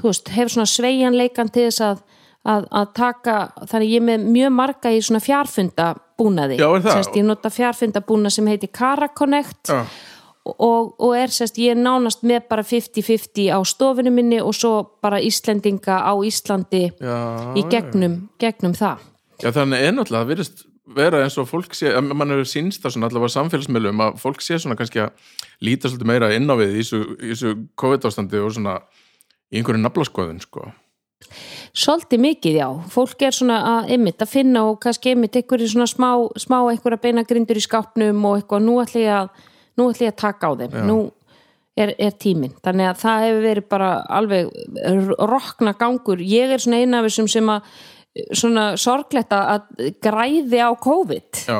þú 0.00 0.08
veist, 0.08 0.32
hefur 0.34 0.54
svona 0.56 0.70
sveigjanleikan 0.70 1.52
til 1.54 1.68
þess 1.68 1.84
að, 1.84 2.00
að, 2.42 2.66
að 2.80 2.88
taka, 2.96 3.36
þannig 3.70 3.92
ég 3.92 4.02
er 4.02 4.08
með 4.08 4.26
mjög 4.34 4.56
marga 4.56 4.94
í 4.94 5.02
svona 5.04 5.22
fjarfunda 5.22 5.92
búnaði 6.18 6.58
Já? 6.60 6.68
Sest, 6.88 7.16
ég 7.16 7.26
nota 7.26 7.52
fjarfundabúna 7.52 8.32
sem 8.32 8.46
heitir 8.50 8.72
Caraconnect 8.74 9.72
Já, 9.72 9.84
og, 10.44 10.92
og 11.00 11.16
er 11.16 11.32
sérst, 11.32 11.58
ég 11.62 11.72
er 11.72 11.80
nánast 11.80 12.24
með 12.26 12.44
bara 12.50 12.66
50-50 12.66 13.48
á 13.48 13.58
stofinu 13.64 14.12
minni 14.12 14.42
og 14.42 14.52
svo 14.56 14.74
bara 15.02 15.22
Íslendinga 15.24 16.02
á 16.04 16.12
Íslandi 16.20 16.86
já, 16.92 17.18
í 17.56 17.64
gegnum, 17.72 18.20
gegnum 18.40 18.76
það 18.76 19.10
Já, 19.42 19.50
þannig 19.50 19.90
náttúrulega, 19.96 20.20
það 20.20 20.30
virðist 20.30 20.64
vera 20.94 21.22
eins 21.24 21.36
og 21.40 21.48
fólk 21.48 21.74
sé, 21.76 21.90
mann 22.04 22.32
hefur 22.34 22.48
sínst 22.48 22.82
það 22.84 22.94
svona 22.94 23.08
allavega 23.08 23.34
samfélagsmiðlum 23.34 24.02
að 24.04 24.18
fólk 24.20 24.44
sé 24.44 24.58
svona 24.60 24.76
kannski 24.78 25.00
að 25.06 25.32
líta 25.64 25.88
svolítið 25.88 26.10
meira 26.10 26.30
inn 26.36 26.50
á 26.50 26.54
við 26.60 26.74
í 26.74 26.82
þessu, 26.82 27.00
þessu 27.22 27.52
COVID-ástandi 27.80 28.42
og 28.44 28.52
svona 28.54 28.76
í 29.48 29.60
einhverju 29.60 29.80
naflaskoðun, 29.80 30.42
sko. 30.44 30.68
Svolítið 31.74 32.20
mikið, 32.22 32.56
já. 32.60 32.68
Fólk 32.94 33.24
er 33.26 33.34
svona 33.34 33.58
að 33.70 33.94
einmitt 33.96 34.22
að 34.22 34.30
finna 34.30 34.62
og 34.68 34.78
kannski 34.82 35.14
einmitt 35.14 35.36
einhverju 35.40 35.72
svona 35.72 35.88
smá, 35.90 36.08
smá 36.38 36.58
einhverja 36.60 37.00
beinagrindur 37.02 37.58
í 37.58 37.64
skápnum 37.64 38.26
og 38.28 38.38
eitthvað, 38.38 38.66
nú 38.66 38.78
ætlum 38.82 39.02
ég 39.02 39.18
að, 39.18 39.44
nú 39.78 39.88
ætlum 39.90 40.08
ég 40.08 40.14
að 40.14 40.20
taka 40.22 40.50
á 40.50 40.52
þeim. 40.60 40.76
Já. 40.78 40.84
Nú 40.90 40.98
er, 41.74 41.94
er 41.98 42.14
tíminn. 42.22 42.54
Þannig 42.62 42.90
að 42.92 43.00
það 43.02 43.26
hefur 43.26 43.46
verið 43.48 43.68
bara 43.74 43.90
alveg 44.20 44.52
rokna 45.32 45.74
gangur. 45.80 46.22
Ég 46.22 46.54
er 46.54 46.62
svona 46.62 46.82
eina 46.82 47.00
af 47.00 47.08
þessum 47.08 47.30
sem 47.34 47.50
að 47.50 47.72
svona 48.30 48.68
sorgletta 48.78 49.40
að 49.56 49.88
græði 50.04 50.62
á 50.62 50.70
COVID. 50.78 51.42
Já, 51.48 51.58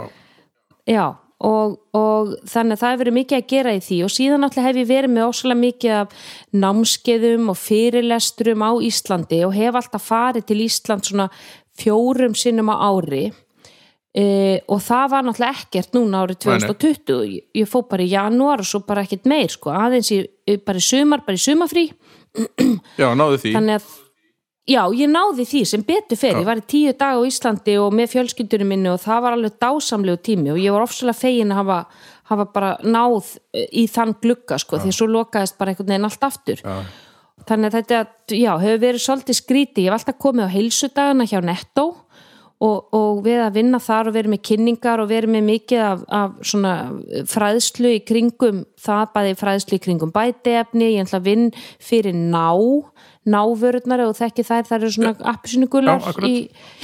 Já, 0.85 1.17
og, 1.45 1.77
og 1.97 2.35
þannig 2.49 2.77
að 2.77 2.81
það 2.81 2.93
hefur 2.93 3.03
verið 3.03 3.17
mikið 3.19 3.39
að 3.39 3.49
gera 3.51 3.75
í 3.75 3.81
því. 3.85 4.01
Og 4.07 4.13
síðan 4.15 4.45
náttúrulega 4.45 4.69
hef 4.69 4.81
ég 4.81 4.91
verið 4.91 5.15
með 5.15 5.29
ósala 5.31 5.57
mikið 5.59 5.95
af 5.99 6.19
námskeiðum 6.65 7.49
og 7.53 7.59
fyrirlesturum 7.61 8.65
á 8.65 8.71
Íslandi 8.89 9.41
og 9.47 9.57
hef 9.57 9.81
alltaf 9.81 10.07
farið 10.09 10.47
til 10.51 10.61
Ísland 10.65 11.09
svona 11.09 11.29
fjórum 11.81 12.37
sinnum 12.39 12.71
á 12.71 12.77
ári. 12.87 13.25
E, 14.15 14.25
og 14.71 14.79
það 14.79 15.09
var 15.11 15.27
náttúrulega 15.27 15.65
ekkert 15.65 15.97
núna 15.97 16.21
árið 16.23 16.45
Nei, 16.47 16.59
nei. 16.63 16.69
2020 16.71 17.23
ég, 17.27 17.47
ég 17.59 17.67
fó 17.67 17.81
bara 17.83 18.05
í 18.05 18.13
janúar 18.13 18.63
og 18.63 18.69
svo 18.69 18.85
bara 18.87 19.03
ekkert 19.03 19.27
meir 19.27 19.51
sko, 19.51 19.73
aðeins 19.75 20.13
í, 20.15 20.21
bara 20.63 20.79
í 20.79 20.85
sumar, 20.87 21.25
bara 21.27 21.35
í 21.35 21.43
sumafrí 21.43 21.89
já, 23.01 23.09
náðu 23.19 23.41
því. 23.43 23.57
þannig 23.57 23.81
að 23.81 23.89
Já, 24.65 24.81
ég 24.97 25.11
náði 25.13 25.45
því 25.45 25.61
sem 25.69 25.83
betur 25.85 26.17
fyrir, 26.17 26.41
ég 26.41 26.49
var 26.49 26.63
í 26.63 26.65
tíu 26.65 26.93
dag 26.97 27.19
á 27.21 27.27
Íslandi 27.29 27.75
og 27.83 27.93
með 27.93 28.15
fjölskyldunum 28.15 28.71
minni 28.73 28.89
og 28.89 29.03
það 29.03 29.25
var 29.27 29.37
alveg 29.37 29.59
dásamlegu 29.61 30.21
tími 30.25 30.55
og 30.55 30.61
ég 30.63 30.73
var 30.73 30.87
ofsalega 30.87 31.19
fegin 31.19 31.53
að 31.53 31.61
hafa, 31.61 31.77
hafa 32.31 32.47
bara 32.55 32.71
náð 32.81 33.35
eh, 33.53 33.67
í 33.69 33.85
þann 33.93 34.15
glugga 34.25 34.57
sko, 34.63 34.81
því 34.81 34.95
að 34.95 34.97
svo 34.97 35.11
lokaðist 35.13 35.59
bara 35.61 35.75
einhvern 35.75 35.93
veginn 35.93 36.09
allt 36.09 36.25
aftur. 36.25 36.65
Já. 36.65 36.79
Þannig 37.45 37.69
að 37.69 37.77
þetta, 37.77 37.99
já, 38.33 38.51
hefur 38.63 38.81
verið 38.87 39.05
svolítið 39.05 39.37
skríti, 39.37 39.85
ég 39.85 39.91
hef 39.91 39.99
alltaf 39.99 40.21
komið 40.25 40.49
á 40.49 40.55
heilsudagana 40.55 41.29
hjá 41.29 41.39
Netto 41.45 41.87
og, 42.65 42.95
og 42.97 43.21
við 43.25 43.43
að 43.45 43.59
vinna 43.59 43.81
þar 43.83 44.09
og 44.11 44.17
verið 44.17 44.35
með 44.35 44.43
kynningar 44.49 45.03
og 45.03 45.11
verið 45.11 45.35
með 45.35 45.45
mikið 45.49 45.83
af, 45.85 46.05
af 46.21 46.39
svona 46.47 46.75
fræðslu 47.31 47.93
í 47.99 48.01
kringum 48.07 48.63
það, 48.81 49.05
bæði 49.17 49.35
fræðslu 49.43 49.79
í 49.79 49.83
kringum 49.85 50.15
bætiefni, 50.15 50.95
ég 50.95 51.05
ætla 51.05 51.21
að 51.21 51.29
vinn 51.29 51.51
fyrir 51.83 52.17
ná 52.17 52.49
návörurnar 53.25 54.05
og 54.05 54.17
þekki 54.19 54.45
þær, 54.45 54.67
þær 54.69 54.81
eru 54.81 54.95
svona 54.95 55.15
appisunigular 55.33 56.03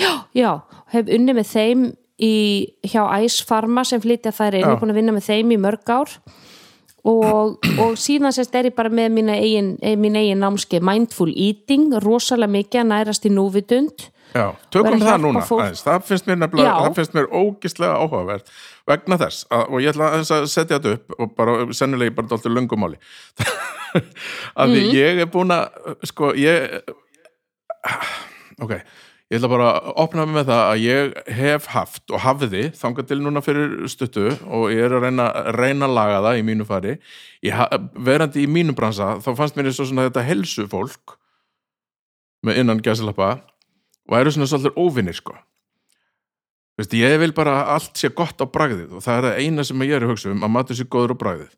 Já, 0.01 0.13
já, 0.37 0.53
hef 0.95 1.11
unni 1.17 1.37
með 1.37 1.51
þeim 1.53 1.89
í, 2.21 2.35
hjá 2.85 3.03
Ice 3.25 3.45
Pharma 3.49 3.85
sem 3.89 4.01
flytja 4.03 4.33
þær 4.37 4.61
inn, 4.61 4.69
er 4.69 4.81
búin 4.81 4.95
að 4.95 5.03
vinna 5.03 5.17
með 5.17 5.29
þeim 5.29 5.53
í 5.57 5.61
mörg 5.61 5.93
ár. 5.93 6.15
Og, 7.09 7.57
og 7.81 7.95
síðan 7.97 8.35
sérst 8.37 8.57
er 8.59 8.69
ég 8.69 8.77
bara 8.77 8.93
með 8.93 9.15
mín 9.17 9.31
eigin, 9.33 9.71
eh, 9.81 9.97
mín 9.97 10.19
eigin 10.21 10.43
námskeið 10.43 10.85
Mindful 10.85 11.31
Eating, 11.33 11.95
rosalega 12.05 12.53
mikið 12.59 12.83
að 12.83 12.91
nærast 12.91 13.25
í 13.25 13.33
núvitund 13.33 14.11
Já, 14.35 14.45
tökum 14.71 14.95
að 14.95 15.03
það 15.09 15.21
núna 15.25 15.41
aðeins. 15.43 15.81
það 15.83 16.05
finnst 16.07 16.27
mér 16.31 16.37
nefnilega, 16.39 16.71
Já. 16.71 16.85
það 16.87 16.95
finnst 17.01 17.15
mér 17.17 17.29
ógislega 17.41 17.97
áhugavert 17.99 18.53
vegna 18.87 19.19
þess, 19.25 19.45
að, 19.51 19.65
og 19.71 19.81
ég 19.83 19.91
ætla 19.95 20.11
að 20.21 20.47
setja 20.53 20.79
þetta 20.79 20.93
upp 20.99 21.17
og 21.19 21.35
bara, 21.39 21.57
sennilega 21.75 22.15
bara 22.15 22.31
dálítið 22.31 22.55
lungumáli 22.55 23.01
að 23.91 24.71
Mhm. 24.77 24.91
ég 24.95 25.21
er 25.25 25.31
búin 25.35 25.51
að 25.51 25.97
sko, 26.07 26.31
ég 26.39 26.79
ok, 28.61 28.75
ég 29.31 29.39
ætla 29.39 29.51
bara 29.51 29.69
að 29.81 29.91
opna 30.05 30.27
mig 30.27 30.37
með 30.41 30.49
það 30.51 30.63
að 30.71 30.83
ég 30.85 31.21
hef 31.41 31.67
haft 31.75 32.15
og 32.15 32.23
hafði 32.25 32.63
þangað 32.79 33.09
til 33.11 33.21
núna 33.25 33.43
fyrir 33.45 33.75
stuttu 33.91 34.29
og 34.47 34.69
ég 34.75 34.85
er 34.87 34.95
að 34.99 35.07
reyna, 35.09 35.29
reyna 35.59 35.89
að 35.89 35.97
laga 35.99 36.23
það 36.27 36.41
í 36.41 36.47
mínu 36.51 36.67
fari 36.69 36.97
ég, 37.47 37.55
ha- 37.57 37.71
verandi 37.99 38.45
í 38.47 38.51
mínu 38.51 38.75
bransa 38.79 39.17
þá 39.23 39.31
fannst 39.39 39.57
mér 39.59 39.71
eins 39.71 39.81
og 39.83 39.91
svona 39.91 40.07
þetta 40.09 40.27
helsu 40.29 40.67
fólk 40.71 41.17
með 42.47 42.63
innan 42.63 42.79
gæsilappa 42.85 43.35
og 44.11 44.19
eru 44.19 44.33
svona 44.35 44.51
svolítið 44.51 44.79
óvinnir 44.83 45.17
sko. 45.17 45.37
Veist, 46.81 46.95
ég 46.97 47.17
vil 47.21 47.33
bara 47.37 47.59
að 47.61 47.73
allt 47.77 48.01
sé 48.01 48.11
gott 48.17 48.41
á 48.41 48.47
bragðið 48.49 48.95
og 48.97 49.05
það 49.05 49.17
er 49.19 49.27
það 49.29 49.41
eina 49.45 49.65
sem 49.69 49.83
ég 49.85 49.97
er 49.99 50.07
að 50.07 50.13
hugsa 50.15 50.31
um 50.33 50.45
að 50.47 50.55
matur 50.55 50.79
sé 50.79 50.87
góður 50.89 51.15
á 51.15 51.23
bragðið. 51.23 51.51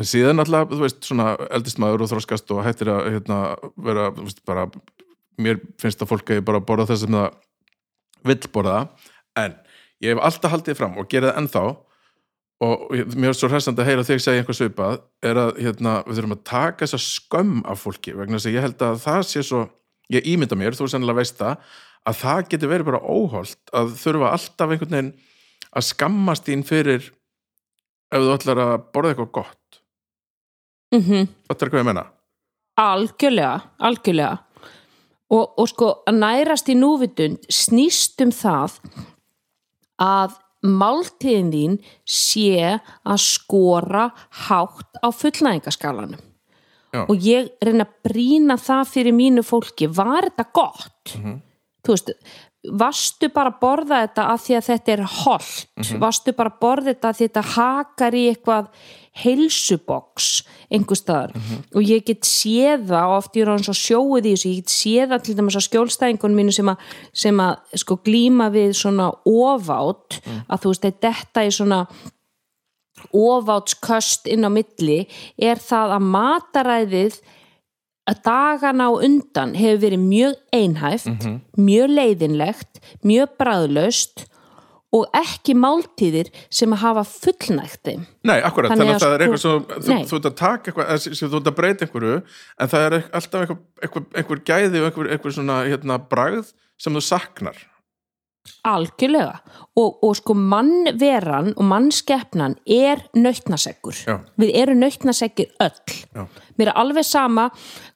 En 0.00 0.08
síðan 0.08 0.40
alltaf, 0.40 0.70
þú 0.72 0.80
veist, 0.86 1.00
svona 1.04 1.32
eldist 1.52 1.80
maður 1.82 2.06
og 2.06 2.12
þroskast 2.12 2.52
og 2.54 2.62
hættir 2.64 2.88
að 2.92 3.08
hérna, 3.12 3.38
vera, 3.76 4.06
þú 4.16 4.24
veist, 4.28 4.40
bara 4.48 4.66
mér 5.42 5.60
finnst 5.82 6.00
að 6.04 6.12
fólk 6.12 6.32
eigi 6.32 6.44
bara 6.46 6.62
að 6.62 6.68
borða 6.70 6.86
þess 6.92 7.08
það 7.08 7.34
vill 8.30 8.38
borða. 8.54 8.76
En 9.36 9.56
ég 10.04 10.14
hef 10.14 10.22
alltaf 10.22 10.54
haldið 10.54 10.78
fram 10.78 10.96
og 11.00 11.10
gerði 11.10 11.32
það 11.32 11.40
ennþá 11.42 11.64
og 12.62 12.82
ég- 12.94 13.14
mér 13.18 13.32
er 13.32 13.36
svo 13.36 13.48
hressandi 13.50 13.82
að 13.82 13.88
heyra 13.90 14.06
þig 14.06 14.20
segja 14.22 14.40
einhver 14.42 14.56
svipað 14.56 15.00
er 15.26 15.34
að 15.42 15.56
hérna, 15.58 15.94
við 16.06 16.18
þurfum 16.20 16.36
að 16.36 16.44
taka 16.44 16.86
þessa 16.86 17.02
skömm 17.02 17.62
af 17.66 17.82
fólki 17.82 18.14
vegna 18.14 18.38
þess 18.38 18.46
að 18.46 18.54
ég 18.54 18.66
held 18.68 18.78
að 18.86 19.00
það 19.02 19.22
sé 19.26 19.42
svo 19.42 19.62
ég 20.18 20.30
ímynda 20.34 20.58
mér, 20.58 20.76
þú 20.76 20.88
sennilega 20.90 21.20
veist 21.22 21.38
það 21.40 21.74
að 22.08 22.18
það 22.22 22.46
getur 22.52 22.72
verið 22.72 22.88
bara 22.90 23.04
óholt 23.04 23.76
að 23.76 23.92
þurfa 24.00 24.32
alltaf 24.36 24.72
einhvern 24.74 24.96
veginn 24.96 25.12
að 25.72 25.86
skammast 25.88 26.48
þín 26.48 26.64
fyrir 26.66 27.12
ef 28.12 28.18
þú 28.18 28.32
ætlar 28.34 28.64
að 28.64 28.74
borða 28.92 29.14
eitthvað 29.14 29.36
gott. 29.38 29.78
Mm 30.92 31.28
Þetta 31.48 31.64
er 31.64 31.72
hvað 31.72 31.80
ég 31.80 31.88
menna 31.88 32.08
algjörlega, 32.80 33.60
algjörlega. 33.78 34.38
Og, 35.32 35.54
og 35.56 35.68
sko 35.70 35.90
að 36.08 36.18
nærast 36.20 36.68
í 36.68 36.76
núvitund 36.76 37.46
snýst 37.52 38.20
um 38.24 38.32
það 38.36 38.76
að 40.02 40.36
máltíðin 40.62 41.52
þín 41.52 41.78
sé 42.04 42.76
að 42.76 43.22
skora 43.24 44.10
hátt 44.46 45.00
á 45.00 45.08
fullnæðingaskalanum 45.08 46.20
Já. 46.92 47.02
og 47.08 47.16
ég 47.24 47.50
reyna 47.64 47.86
að 47.88 47.92
brína 48.04 48.58
það 48.60 48.88
fyrir 48.92 49.14
mínu 49.16 49.42
fólki, 49.48 49.88
var 49.88 50.28
þetta 50.28 50.48
gott? 50.52 51.14
Þú 51.82 51.94
veist 51.94 52.10
varstu 52.62 53.26
bara 53.34 53.50
að 53.50 53.58
borða 53.62 54.00
þetta 54.04 54.24
af 54.30 54.42
því 54.44 54.54
að 54.54 54.66
þetta 54.68 54.92
er 54.92 55.00
holdt, 55.02 55.94
varstu 55.98 56.34
bara 56.38 56.52
að 56.52 56.60
borða 56.62 56.92
þetta 56.92 57.08
af 57.08 57.16
því 57.16 57.24
að 57.24 57.32
þetta 57.32 57.42
hakar 57.56 58.14
í 58.14 58.22
eitthvað 58.30 58.68
heilsuboks 59.22 60.28
einhver 60.72 60.96
staðar? 60.96 61.34
Og 61.74 61.82
ég 61.82 62.04
get 62.06 62.24
séð 62.24 62.86
það 62.92 63.08
og 63.08 63.16
oft 63.18 63.36
ég 63.36 63.42
er 63.44 63.50
hann 63.50 63.66
svo 63.66 63.74
sjóið 63.76 64.28
í 64.30 64.36
þessu 64.36 64.48
ég 64.52 64.62
get 64.62 64.76
séð 64.76 65.10
það 65.10 65.26
til 65.26 65.36
dæmis 65.40 65.58
að 65.58 65.66
skjólstæðingunum 65.66 66.38
mínu 66.38 66.54
sem 66.54 66.70
að, 66.72 66.88
sem 67.12 67.42
að 67.44 67.78
sko 67.82 67.98
glíma 68.06 68.48
við 68.54 68.72
svona 68.78 69.10
ofátt 69.28 70.20
að 70.46 70.62
þú 70.62 70.72
veist 70.72 70.90
þetta 70.92 71.44
er 71.44 71.56
svona 71.58 71.86
ofátsköst 73.12 74.26
inn 74.30 74.46
á 74.46 74.50
milli 74.52 75.00
er 75.38 75.60
það 75.62 75.96
að 75.98 76.10
mataræðið 76.16 77.20
að 78.10 78.20
dagana 78.26 78.90
á 78.90 78.92
undan 79.06 79.54
hefur 79.54 79.80
verið 79.84 80.02
mjög 80.02 80.36
einhæft 80.52 81.26
mjög 81.56 81.92
leiðinlegt, 81.96 82.80
mjög 83.06 83.36
bræðlaust 83.38 84.24
og 84.92 85.06
ekki 85.16 85.54
máltíðir 85.56 86.28
sem 86.52 86.72
að 86.74 86.82
hafa 86.82 87.02
fullnægt 87.08 87.80
þeim. 87.86 88.02
Nei, 88.28 88.42
akkurat, 88.44 88.74
Þannig 88.74 88.90
að 88.90 88.96
að 88.98 89.00
það 89.00 89.14
er 89.14 89.22
sko- 89.22 89.24
eitthvað 89.24 89.40
svo 89.40 89.52
þú, 89.86 89.88
Nei. 89.94 90.02
þú 90.10 90.16
ert 90.18 90.26
að 90.28 90.34
taka 90.36 90.70
eitthvað, 90.72 90.98
sem 91.16 91.30
þú 91.32 91.38
ert 91.38 91.48
að 91.48 91.56
breyta 91.56 91.86
einhverju 91.86 92.16
en 92.60 92.68
það 92.74 92.84
er 92.88 92.96
alltaf 93.00 93.40
eitthvað, 93.40 93.62
eitthvað, 93.86 94.04
eitthvað 94.20 94.42
gæði 94.50 94.82
og 94.82 94.88
eitthvað, 94.90 95.08
eitthvað 95.14 95.36
svona 95.38 95.56
hérna, 95.64 95.96
bragð 96.12 96.52
sem 96.76 96.92
þú 96.98 97.02
saknar 97.06 97.56
algjörlega. 98.66 99.40
Og, 99.78 100.02
og 100.04 100.16
sko 100.18 100.34
mannveran 100.36 101.52
og 101.56 101.66
mannskeppnan 101.66 102.56
er 102.66 103.02
nautnaseggur. 103.16 103.96
Já. 104.06 104.18
við 104.38 104.52
erum 104.62 104.82
nautnaseggir 104.82 105.52
öll. 105.62 105.96
Já. 106.14 106.26
mér 106.58 106.72
er 106.72 106.78
alveg 106.78 107.06
sama 107.06 107.48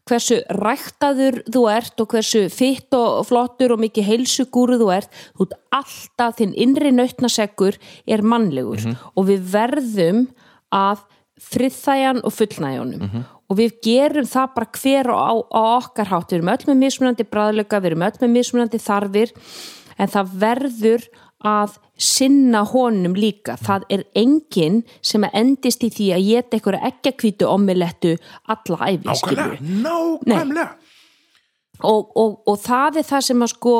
hversu 0.06 0.40
ræktaður 0.48 1.42
þú 1.50 1.62
ert 1.70 2.00
og 2.00 2.14
hversu 2.14 2.46
fitt 2.52 2.94
og 2.94 3.26
flottur 3.26 3.74
og 3.74 3.82
mikið 3.82 4.09
heilsugúru 4.11 4.80
þú 4.80 4.90
ert. 4.96 5.11
Þú 5.37 5.48
ert 5.48 5.59
alltaf 5.80 6.40
þinn 6.40 6.54
innri 6.54 6.94
nautnaseggur 6.94 7.78
er 8.06 8.22
mannlegur. 8.22 8.87
Og 9.14 9.28
við 9.30 9.46
verðum 9.52 10.26
að 10.74 11.04
friðþæjan 11.37 12.22
og 12.24 12.32
fullnæjanum 12.32 13.24
og 13.46 13.59
við 13.61 13.74
gerum 13.85 14.26
það 14.26 14.54
bara 14.56 14.68
hver 14.74 15.11
á, 15.12 15.32
á 15.38 15.62
okkar 15.78 16.11
hátt, 16.11 16.32
við 16.32 16.40
erum 16.40 16.52
öll 16.54 16.68
með 16.70 16.78
mismunandi 16.80 17.26
bræðleika, 17.30 17.78
við 17.78 17.92
erum 17.92 18.06
öll 18.09 18.16
með 18.22 18.32
mismunandi 18.32 18.80
þarfir 18.82 19.35
en 19.98 20.12
það 20.12 20.35
verður 20.42 21.06
að 21.46 21.76
sinna 22.00 22.62
honum 22.66 23.14
líka. 23.16 23.56
Það 23.61 23.87
er 23.92 24.04
enginn 24.16 24.82
sem 25.04 25.24
að 25.26 25.40
endist 25.42 25.85
í 25.85 25.90
því 25.92 26.11
að 26.16 26.28
geta 26.30 26.59
einhverja 26.59 26.90
ekkjakvítu 26.90 27.48
omilettu 27.48 28.14
alla 28.52 28.90
æfi 28.90 29.06
Nákvæmlega, 29.06 29.59
nákvæmlega. 29.87 30.68
Og, 31.85 32.14
og, 32.16 32.38
og 32.48 32.62
það 32.64 33.02
er 33.02 33.11
það 33.11 33.26
sem 33.26 33.44
að 33.44 33.52
sko 33.52 33.74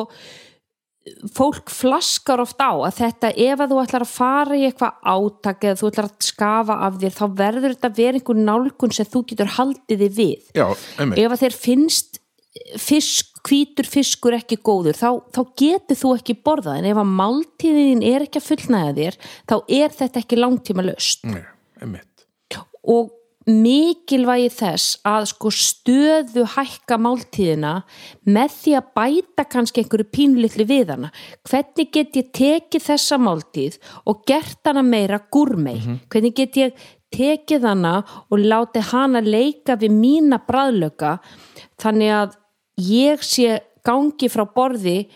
fólk 1.37 1.71
flaskar 1.71 2.43
oft 2.43 2.59
á 2.59 2.75
að 2.75 2.97
þetta 2.99 3.29
ef 3.39 3.61
að 3.63 3.73
þú 3.73 3.81
ætlar 3.85 4.05
að 4.05 4.11
fara 4.11 4.57
í 4.59 4.65
eitthvað 4.67 4.97
átak 5.07 5.65
eða 5.65 5.79
þú 5.79 5.91
ætlar 5.93 6.09
að 6.09 6.27
skafa 6.27 6.79
af 6.87 6.97
þér 7.03 7.15
þá 7.15 7.25
verður 7.41 7.75
þetta 7.77 7.91
að 7.91 8.01
vera 8.01 8.21
einhver 8.21 8.41
nálgun 8.41 8.95
sem 8.97 9.11
þú 9.13 9.23
getur 9.31 9.53
haldið 9.55 10.03
þig 10.03 10.17
við. 10.17 10.49
Já, 10.59 10.67
ef 11.07 11.37
að 11.37 11.43
þeir 11.45 11.59
finnst 11.63 12.21
fisk, 12.81 13.33
hvítur 13.47 13.89
fiskur 13.89 14.37
ekki 14.37 14.59
góður 14.65 14.99
þá, 14.99 15.11
þá 15.35 15.43
getur 15.61 16.01
þú 16.01 16.15
ekki 16.19 16.39
borðað 16.47 16.81
en 16.81 16.89
ef 16.93 17.03
að 17.03 17.13
máltíðin 17.21 18.03
er 18.07 18.27
ekki 18.27 18.43
að 18.43 18.49
fullnæða 18.51 18.97
þér 19.01 19.21
þá 19.53 19.57
er 19.81 19.95
þetta 20.01 20.23
ekki 20.25 20.41
langtíma 20.41 20.87
löst 20.87 21.27
Nei, 21.29 21.45
og 22.87 23.15
mikilvægi 23.47 24.49
þess 24.51 24.97
að 25.07 25.29
sko 25.31 25.53
stöðu 25.55 26.43
hækka 26.57 26.99
máltíðina 26.99 27.73
með 28.27 28.55
því 28.57 28.73
að 28.81 28.89
bæta 28.99 29.45
kannski 29.47 29.85
einhverju 29.85 30.09
pínlitli 30.11 30.67
við 30.67 30.91
hana. 30.91 31.13
Hvernig 31.47 31.93
get 31.95 32.19
ég 32.19 32.33
tekið 32.35 32.87
þessa 32.89 33.21
máltíð 33.23 33.79
og 34.03 34.25
gert 34.27 34.67
hana 34.67 34.83
meira 34.83 35.21
gúrmei, 35.31 35.79
hvernig 36.11 36.35
get 36.35 36.59
ég 36.59 36.89
tekið 37.15 37.69
hana 37.71 38.01
og 38.27 38.43
látið 38.43 38.91
hana 38.91 39.23
leika 39.23 39.79
við 39.79 39.95
mína 39.95 40.41
bræðlöka 40.43 41.17
þannig 41.79 42.13
að 42.17 42.35
ég 42.81 43.23
sé 43.25 43.61
gangi 43.87 44.29
frá 44.33 44.45
borði 44.49 45.07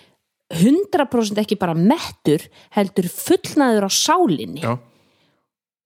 100% 0.50 1.38
ekki 1.42 1.58
bara 1.60 1.76
mettur 1.78 2.42
heldur 2.74 3.06
fullnaður 3.10 3.86
á 3.86 3.90
sálinni. 3.90 4.64
Já, 4.64 4.78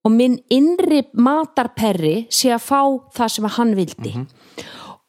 og 0.04 0.12
minn 0.12 0.36
innri 0.52 1.02
matarperri 1.16 2.26
sé 2.32 2.52
að 2.54 2.64
fá 2.66 2.80
það 3.16 3.32
sem 3.34 3.50
hann 3.56 3.74
vildi 3.78 4.14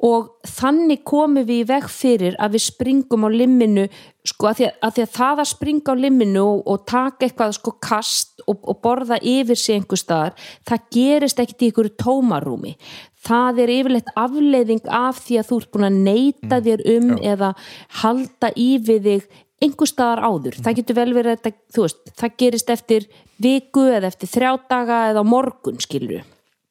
og 0.03 0.34
þannig 0.43 1.05
komum 1.08 1.45
við 1.47 1.62
í 1.63 1.67
veg 1.69 1.86
fyrir 1.88 2.36
að 2.41 2.58
við 2.58 2.63
springum 2.65 3.23
á 3.23 3.29
limminu 3.31 3.86
sko 4.27 4.49
að 4.49 4.58
því 4.58 4.65
að, 4.67 4.75
að, 4.81 4.93
því 4.95 5.03
að 5.05 5.13
það 5.15 5.41
að 5.41 5.49
springa 5.51 5.95
á 5.95 6.01
limminu 6.03 6.43
og, 6.43 6.62
og 6.67 6.84
taka 6.89 7.27
eitthvað 7.27 7.55
sko 7.55 7.73
kast 7.79 8.43
og, 8.43 8.60
og 8.60 8.81
borða 8.84 9.21
yfir 9.21 9.60
sig 9.60 9.79
einhver 9.79 10.01
staðar 10.01 10.36
það 10.67 10.89
gerist 10.97 11.39
ekkit 11.39 11.63
í 11.63 11.71
ykkur 11.71 11.91
tómarúmi. 12.01 12.75
Það 13.25 13.63
er 13.63 13.71
yfirleitt 13.73 14.12
afleiðing 14.19 14.84
af 14.93 15.23
því 15.25 15.39
að 15.39 15.47
þú 15.49 15.62
ert 15.62 15.71
búin 15.73 15.88
að 15.88 16.01
neyta 16.10 16.62
þér 16.67 16.86
um 16.91 17.15
eða 17.23 17.53
halda 18.03 18.51
í 18.60 18.69
við 18.77 19.10
þig 19.10 19.41
einhver 19.63 19.89
staðar 19.89 20.21
áður, 20.27 20.58
það 20.60 20.77
getur 20.81 20.97
vel 20.97 21.12
verið 21.15 21.38
þetta, 21.38 21.58
þú 21.73 21.86
veist, 21.86 22.01
það 22.19 22.34
gerist 22.41 22.71
eftir 22.73 23.05
viku 23.41 23.86
eða 23.88 24.12
eftir 24.12 24.31
þrjá 24.31 24.51
daga 24.69 25.01
eða 25.13 25.23
morgun 25.25 25.79
skilur 25.81 26.25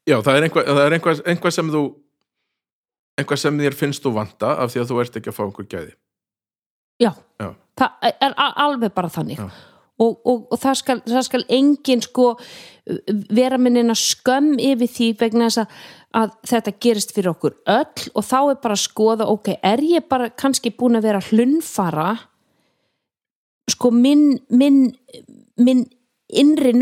já 0.04 0.18
það 0.20 0.36
er 0.36 0.46
einhvað, 0.46 0.68
það 0.68 0.96
einhvað, 0.98 1.22
einhvað 1.32 1.56
sem 1.56 1.70
þú 1.72 1.82
einhvað 3.18 3.40
sem 3.40 3.60
þér 3.60 3.76
finnst 3.78 4.04
þú 4.04 4.14
vanta 4.18 4.56
af 4.62 4.72
því 4.72 4.82
að 4.82 4.90
þú 4.90 4.98
ert 5.02 5.20
ekki 5.20 5.30
að 5.30 5.36
fá 5.36 5.44
einhver 5.46 5.68
gæði? 5.70 5.94
Já, 7.02 7.10
Já. 7.42 7.48
það 7.78 8.10
er 8.10 8.36
alveg 8.38 8.94
bara 8.94 9.10
þannig. 9.10 9.40
Já. 9.42 9.48
og, 10.02 10.20
og, 10.26 10.46
og 10.52 10.60
það, 10.62 10.78
skal, 10.80 11.00
það 11.06 11.26
skal 11.28 11.44
engin 11.56 12.02
sko 12.02 12.28
vera 13.34 13.58
minnina 13.58 13.94
skömm 13.98 14.58
yfir 14.58 14.90
því 14.90 15.08
vegna 15.20 15.48
þess 15.48 15.62
að, 15.62 15.80
að 16.20 16.36
þetta 16.50 16.76
gerist 16.86 17.14
fyrir 17.16 17.32
okkur 17.34 17.56
öll. 17.70 18.06
Og 18.14 18.26
þá 18.26 18.38
er 18.42 18.62
bara 18.62 18.78
að 18.78 18.84
skoða 18.84 19.28
ok, 19.32 19.54
er 19.62 19.82
ég 19.86 20.08
bara 20.10 20.30
kannski 20.30 20.74
búin 20.74 20.98
að 20.98 21.08
vera 21.08 21.22
að 21.22 21.32
hlunnfara? 21.32 22.08
Sko 23.70 23.90
minn 23.94 24.34
minn, 24.52 24.90
minn 25.56 25.86
innri 26.32 26.72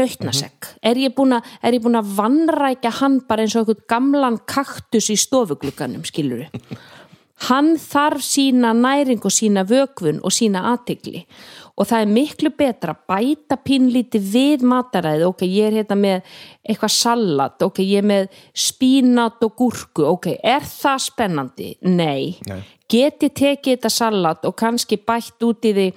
ég 1.02 1.14
búin 1.16 1.37
að, 1.37 1.46
er 1.62 1.74
ég 1.74 1.83
búin 1.83 1.98
að 1.98 2.14
vannrækja 2.16 2.94
hann 3.00 3.20
bara 3.28 3.42
eins 3.42 3.57
og 3.57 3.64
einhvern 3.64 3.87
gamlan 3.90 4.38
kaktus 4.46 5.11
í 5.11 5.18
stofuglugganum 5.18 6.05
skilur 6.07 6.46
hann 7.48 7.74
þarf 7.81 8.22
sína 8.22 8.70
næring 8.76 9.22
og 9.24 9.35
sína 9.35 9.64
vökvun 9.66 10.20
og 10.22 10.35
sína 10.35 10.62
aðtegli 10.72 11.24
og 11.72 11.88
það 11.88 12.05
er 12.05 12.12
miklu 12.12 12.52
betra 12.55 12.94
bæta 13.09 13.57
pínlíti 13.64 14.20
við 14.22 14.62
mataræði 14.68 15.26
ok, 15.26 15.42
ég 15.48 15.70
er 15.70 15.78
hérna 15.81 15.96
með 15.98 16.35
eitthvað 16.62 16.94
salat 16.94 17.64
ok, 17.64 17.81
ég 17.83 18.02
er 18.02 18.09
með 18.11 18.38
spínat 18.55 19.42
og 19.42 19.57
gúrku, 19.59 20.07
ok, 20.12 20.35
er 20.38 20.66
það 20.68 21.05
spennandi? 21.09 21.70
Nei, 21.88 22.37
Nei. 22.46 22.61
Geti 22.92 23.31
tekið 23.33 23.76
þetta 23.76 23.90
salat 23.92 24.46
og 24.48 24.55
kannski 24.59 24.98
bætt 25.00 25.42
út 25.46 25.64
í 25.68 25.72
því 25.76 25.88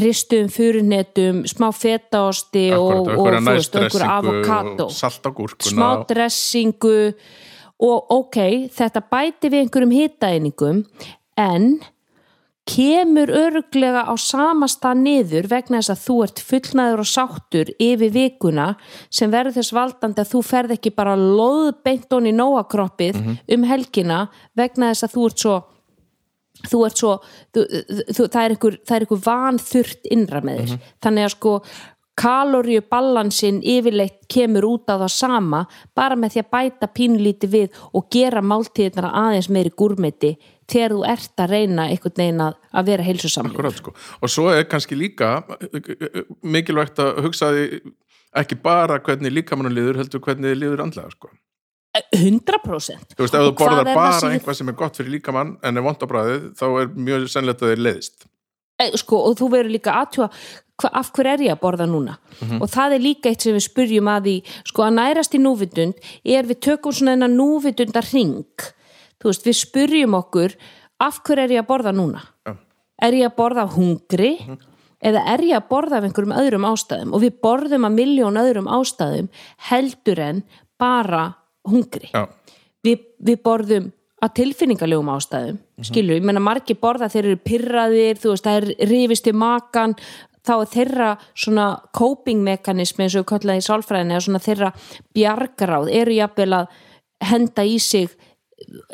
ristum, 0.00 0.50
furunetum, 0.52 1.42
smá 1.48 1.70
fetaosti 1.74 2.68
og, 2.76 3.10
og, 3.16 3.26
einhverja 3.32 4.12
avokado 4.18 4.88
smá 4.92 5.88
dressingu 6.08 6.96
og 7.86 8.16
ok, 8.20 8.40
þetta 8.72 9.04
bæti 9.10 9.52
við 9.52 9.66
einhverjum 9.66 9.94
hitaeiningum 9.96 10.80
en 11.36 11.76
kemur 12.66 13.30
örglega 13.30 14.02
á 14.10 14.14
sama 14.18 14.66
stað 14.66 15.02
niður 15.04 15.46
vegna 15.52 15.78
þess 15.78 15.92
að 15.92 16.02
þú 16.02 16.16
ert 16.24 16.42
fullnaður 16.48 17.02
og 17.04 17.08
sáttur 17.10 17.70
yfir 17.78 18.10
vikuna 18.14 18.66
sem 19.06 19.30
verður 19.30 19.60
þess 19.60 19.76
valdandi 19.76 20.24
að 20.24 20.32
þú 20.32 20.42
ferð 20.48 20.74
ekki 20.74 20.92
bara 20.96 21.14
loðbeint 21.20 22.10
honni 22.10 22.34
í 22.34 22.36
nóakroppið 22.36 23.20
um 23.54 23.68
helgina 23.70 24.24
vegna 24.58 24.90
þess 24.90 25.06
að 25.06 25.14
þú 25.14 25.28
ert 25.30 25.44
svo 25.44 25.56
þú 26.64 26.80
ert 26.86 27.02
svo 27.02 27.12
þú, 27.54 27.66
þú, 28.14 28.22
það 28.24 28.40
er 28.42 28.56
einhver, 28.56 28.80
er 28.96 29.06
vanþurrt 29.26 30.10
innra 30.16 30.42
með 30.44 30.62
þér 30.62 30.88
þannig 31.04 31.28
að 31.28 31.36
sko 31.36 31.54
kaloríu 32.16 32.80
balansin 32.88 33.60
yfirleitt 33.60 34.22
kemur 34.32 34.64
út 34.64 34.88
á 34.88 34.96
það 34.96 35.12
sama 35.12 35.66
bara 35.96 36.16
með 36.16 36.36
því 36.36 36.42
að 36.42 36.52
bæta 36.56 36.88
pínlíti 36.96 37.50
við 37.52 37.80
og 37.92 38.08
gera 38.12 38.40
máltíðnar 38.40 39.10
aðeins 39.12 39.50
meiri 39.52 39.72
gúrmeti 39.76 40.32
þegar 40.70 40.94
þú 40.96 41.02
ert 41.12 41.44
að 41.44 41.52
reyna 41.52 41.88
einhvern 41.90 42.16
veginn 42.16 42.42
að, 42.46 42.56
vera 42.88 43.06
heilsusamlega 43.06 43.54
Akkurat, 43.54 43.78
sko. 43.82 43.92
og 43.94 44.32
svo 44.32 44.48
er 44.50 44.64
kannski 44.70 44.98
líka 44.98 45.36
mikilvægt 46.42 47.04
að 47.04 47.20
hugsa 47.26 47.52
því 47.52 47.66
ekki 48.36 48.58
bara 48.64 48.98
hvernig 49.04 49.34
líkamannu 49.36 49.72
líður 49.72 50.00
heldur 50.00 50.24
hvernig 50.24 50.52
þið 50.52 50.62
líður 50.62 50.86
andlega 50.86 51.12
sko. 51.12 51.30
100% 52.16 53.16
þú 53.16 53.24
veist, 53.24 53.34
ef 53.34 53.44
þú 53.46 53.52
borðar 53.58 53.82
er 53.82 53.90
það 53.90 53.98
bara 54.00 54.20
sem 54.20 54.36
einhvað 54.36 54.58
sem 54.60 54.70
er 54.72 54.78
gott 54.78 55.00
fyrir 55.00 55.14
líkamann 55.16 55.56
en 55.62 55.80
er 55.80 55.86
vond 55.86 56.02
á 56.02 56.06
bræðið, 56.10 56.46
þá 56.58 56.66
er 56.68 56.94
mjög 57.08 57.26
sennlegt 57.32 57.62
að 57.62 57.72
þið 57.72 57.84
leiðist. 57.86 58.30
Eh, 58.76 58.92
sko, 59.00 59.22
og 59.30 59.36
þú 59.38 59.50
verður 59.54 59.72
líka 59.72 59.94
aðtjóða 60.02 60.30
hva, 60.76 60.90
af 61.00 61.10
hver 61.16 61.30
er 61.32 61.44
ég 61.46 61.54
að 61.54 61.62
borða 61.62 61.86
núna? 61.88 62.18
Og 62.60 62.68
það 62.68 62.96
er 62.96 63.04
líka 63.04 63.30
eitt 63.30 63.46
sem 63.46 63.56
við 63.56 63.64
spurjum 63.64 64.10
að 64.12 64.26
því 64.28 64.34
sko 64.68 64.84
að 64.84 64.96
nærast 64.98 65.36
í 65.36 65.40
núvitund 65.40 66.10
er 66.36 66.48
við 66.48 66.60
tökum 66.66 66.92
svona 66.92 67.14
enna 67.16 67.30
núvitundar 67.32 68.04
ring 68.12 68.66
þú 69.20 69.30
veist, 69.30 69.46
við 69.46 69.58
spurjum 69.62 70.16
okkur 70.18 70.56
af 71.02 71.20
hver 71.24 71.44
er 71.44 71.56
ég 71.56 71.64
að 71.64 71.70
borða 71.70 71.92
núna? 71.96 72.22
Já. 72.46 72.56
er 73.08 73.16
ég 73.16 73.30
að 73.30 73.36
borða 73.40 73.66
hungri 73.72 74.32
eða 75.00 75.24
er 75.32 75.44
ég 75.44 75.56
að 75.58 75.68
borða 75.70 75.98
af 75.98 76.06
einhverjum 76.08 76.36
öðrum 76.36 76.68
ástæðum? 76.68 77.16
Og 77.16 77.24
við 77.24 77.40
borðum 77.44 77.88
að 77.88 77.96
miljón 77.96 78.40
öðrum 78.40 78.70
ástæðum 78.72 79.28
heldur 79.70 80.22
en 80.22 80.44
bara 80.80 81.24
hungri. 81.70 82.10
Já, 82.12 82.26
við, 82.86 83.40
borðum 83.44 83.90
að 84.24 84.36
tilfinningalegum 84.40 85.10
ástæðum 85.12 85.58
skilur, 85.84 86.16
ég 86.16 86.24
menna 86.24 86.42
margir 86.42 86.78
borða 86.80 87.10
þeir 87.12 87.32
eru 87.32 87.40
pyrraðir, 87.44 88.20
þú 88.20 88.32
veist, 88.32 88.46
það 88.46 88.60
er 88.60 88.88
rifist 88.90 89.28
í 89.28 89.34
makan, 89.36 89.96
þá 90.46 90.54
er 90.56 90.70
þeirra 90.72 91.10
svona 91.34 91.66
coping 91.96 92.40
mekanismi 92.46 93.04
eins 93.04 93.16
og 93.16 93.26
við 93.26 93.30
kallaði 93.34 93.62
í 93.62 93.66
sálfræðinni, 93.66 94.16
eða 94.16 94.24
svona 94.28 94.44
þeirra 94.46 94.72
bjargaráð, 95.16 95.92
eru 96.00 96.16
jafnvel 96.16 96.48
að 96.62 96.80
henda 97.26 97.66
í 97.66 97.76
sig 97.82 98.16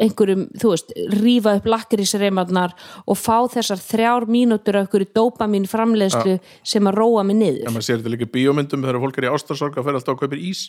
einhverjum, 0.03 0.49
þú 0.59 0.73
veist, 0.73 0.91
rífa 1.15 1.55
upp 1.61 1.67
lakrísreimarnar 1.71 2.73
og 3.07 3.19
fá 3.19 3.47
þessar 3.53 3.79
þrjár 3.79 4.27
mínútur 4.27 4.81
af 4.81 4.89
einhverju 4.89 5.13
dópamin 5.15 5.69
framleiðslu 5.71 6.41
sem 6.67 6.91
að 6.91 6.99
róa 6.99 7.23
mig 7.27 7.39
niður. 7.39 7.69
En 7.69 7.77
maður 7.77 7.87
sér 7.87 8.01
þetta 8.01 8.15
líka 8.17 8.27
í 8.27 8.33
bíómyndum 8.35 8.83
þegar 8.83 8.99
fólk 9.05 9.21
er 9.21 9.29
í 9.29 9.31
ástarsorg 9.31 9.79
að 9.79 9.87
fer 9.87 9.99
alltaf 10.01 10.17
að 10.17 10.25
kaupir 10.25 10.43
ís 10.43 10.65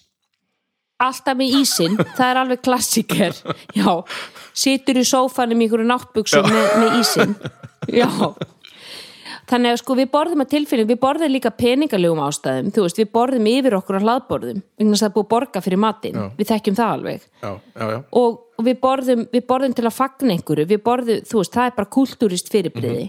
alltaf 1.08 1.38
með 1.40 1.60
ísinn, 1.60 2.00
það 2.18 2.26
er 2.30 2.40
alveg 2.42 2.64
klassiker 2.66 3.38
já, 3.78 3.92
situr 4.54 5.00
í 5.02 5.06
sófanum 5.08 5.62
í 5.62 5.68
einhverju 5.68 5.88
náttbuxum 5.90 6.50
með, 6.50 6.68
með 6.82 7.00
ísinn. 7.02 7.38
Já. 7.92 8.08
Þannig 9.50 9.74
að 9.74 9.80
sko 9.82 9.96
við 10.00 10.08
borðum 10.14 10.44
að 10.46 10.52
tilfinning 10.54 10.88
við 10.88 11.00
borðum 11.02 11.34
líka 11.34 11.52
peningalegum 11.52 12.22
ástæðum. 12.24 12.70
Veist, 12.78 13.02
við 13.02 13.10
borðum 13.12 13.50
yfir 13.52 13.76
okkur 13.76 14.00
á 14.00 14.04
hlaðborðum 14.06 14.62
vegna 14.80 14.96
að 14.96 15.02
það 15.02 15.10
er 15.10 15.14
búið 15.18 15.26
að 15.26 15.32
borga 15.34 15.64
fyrir 15.66 15.82
matinn. 15.84 16.16
Já. 16.16 16.30
við 16.38 16.50
þekkjum 16.54 16.78
það 16.80 16.94
alveg. 16.96 17.28
Já, 17.44 17.52
já, 17.76 17.98
og 18.22 18.64
við 18.70 18.80
borðum, 18.86 19.26
við 19.34 19.46
borðum 19.52 19.76
til 19.76 19.86
að 19.90 19.98
fagna 19.98 20.38
einhverju. 20.38 20.68
Við 20.72 20.82
borðum, 20.88 21.22
þú 21.28 21.42
veist, 21.42 21.58
það 21.58 21.70
er 21.70 21.78
bara 21.82 21.94
kultúrist 21.98 22.54
fyrirbriði 22.54 23.06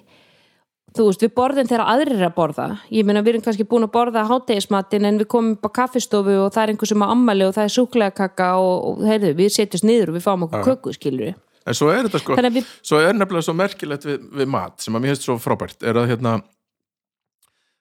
þú 0.95 1.07
veist, 1.09 1.23
við 1.25 1.33
borðum 1.35 1.67
þegar 1.71 1.85
aðrir 1.91 2.19
er 2.21 2.27
að 2.29 2.35
borða. 2.37 2.67
Ég 2.95 3.07
meina 3.09 3.23
við 3.27 3.33
erum 3.35 3.45
kannski 3.49 3.65
búin 3.67 3.87
að 3.89 3.93
borða 3.97 4.23
hátegismatin 4.31 5.09
en 5.09 5.19
við 5.19 5.27
komum 5.33 5.57
upp 5.57 5.67
á 5.67 5.71
kaffistofu 5.81 6.37
og 6.45 6.53
það 6.55 6.63
er 6.69 6.73
einhver 6.75 6.91
sem 6.93 7.03
á 7.03 7.07
ammali 7.11 7.49
og 7.49 7.55
það 7.57 7.67
er 7.67 7.75
súklega 7.75 8.15
kakka 8.21 8.51
og, 8.63 8.77
og 8.93 9.03
heyrðu, 9.09 9.33
við 9.41 9.51
setjumst 9.57 9.89
niður 9.89 10.13
og 10.13 10.19
við 10.21 10.27
fáum 10.29 10.47
okkur 10.47 10.65
köku, 10.69 10.95
skilur 10.95 11.27
við 11.33 11.35
en 11.65 11.77
svo 11.79 11.87
er 11.89 12.05
þetta 12.05 12.19
sko 12.21 12.35
að 12.37 12.51
við- 12.59 12.71
svo 12.85 12.99
er 13.01 13.15
nefnilega 13.17 13.47
svo 13.47 13.55
merkilegt 13.57 14.03
við, 14.05 14.25
við 14.37 14.49
mat 14.53 14.83
sem 14.85 14.95
að 14.99 15.01
mér 15.07 15.15
hefst 15.15 15.25
svo 15.25 15.39
frábært 15.41 15.83
er 15.89 15.97
að 15.97 16.11
hérna 16.13 16.35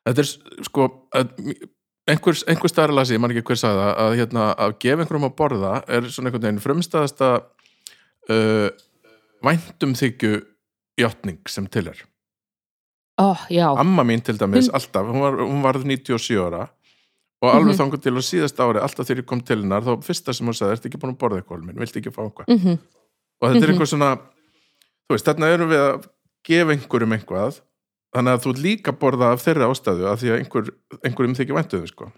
þetta 0.07 0.23
er 0.23 0.29
sko 0.69 0.85
að, 1.19 1.33
einhvers, 2.07 2.45
einhvers 2.47 2.71
staðar 2.73 2.93
að 2.93 2.99
lasi, 3.01 3.17
ég 3.17 3.21
man 3.23 3.33
ekki 3.35 3.43
hver 3.49 3.59
sagði 3.59 3.83
það 3.83 3.99
að 4.05 4.15
hérna 4.21 4.45
að 4.65 4.77
gefa 4.85 5.03
einhverjum 5.03 5.27
að 5.29 5.35
borða 5.41 5.73
er 5.97 6.07
svona 6.15 6.31
einhvern 6.31 6.47
veginn 6.47 6.63
frumstæðasta 6.63 7.29
uh, 8.31 8.69
væntum 9.43 9.93
þykju 9.99 10.33
játning 11.03 11.43
sem 11.51 11.67
til 11.67 11.87
er 11.91 12.01
já, 13.49 13.67
amma 13.77 14.03
mín 14.03 14.21
til 14.23 14.37
dæmis 14.37 14.69
alltaf, 14.73 15.05
hún 15.05 15.21
var, 15.21 15.33
hún 15.37 15.61
var 15.61 15.73
97 15.77 16.39
ára 16.41 16.69
og 17.43 17.49
alveg 17.51 17.73
Mhm. 17.73 17.77
þangur 17.77 18.01
til 18.01 18.13
á 18.15 18.21
síðast 18.23 18.57
ári 18.59 18.79
alltaf 18.81 19.05
þegar 19.07 19.21
ég 19.21 19.25
kom 19.25 19.41
til 19.41 19.59
hennar, 19.61 19.81
þá 19.83 20.01
fyrsta 20.03 20.33
sem 20.33 20.47
hún 20.47 20.53
sagði 20.55 20.71
ertu 20.77 20.87
ekki 20.89 20.99
búin 21.01 21.13
að 21.13 21.19
borða 21.19 21.41
eitthvað 21.41 21.63
minn, 21.65 21.75
viltu 21.79 21.99
ekki 21.99 22.11
fá 22.15 22.23
eitthvað? 22.23 22.47
Mhm, 22.47 22.79
og 23.41 23.49
þetta 23.51 23.63
er 23.63 23.69
eitthvað 23.73 23.91
svona 23.91 24.15
þú 24.17 25.11
veist, 25.17 25.25
þarna 25.25 25.53
erum 25.53 25.69
við 25.69 25.81
að 25.83 26.05
gefa 26.47 26.71
einhverjum 26.73 27.13
eitthvað 27.17 27.59
þannig 28.15 28.33
að 28.33 28.43
þú 28.45 28.53
líka 28.63 28.91
að 28.93 28.99
borða 28.99 29.31
af 29.33 29.43
þeirra 29.43 29.69
ástæðu 29.69 30.05
af 30.11 30.19
því 30.21 30.29
að 30.31 30.39
einhver, 30.39 30.69
einhverjum 31.03 31.35
þykir 31.35 31.57
væntuðu 31.59 31.87
sko. 31.87 32.11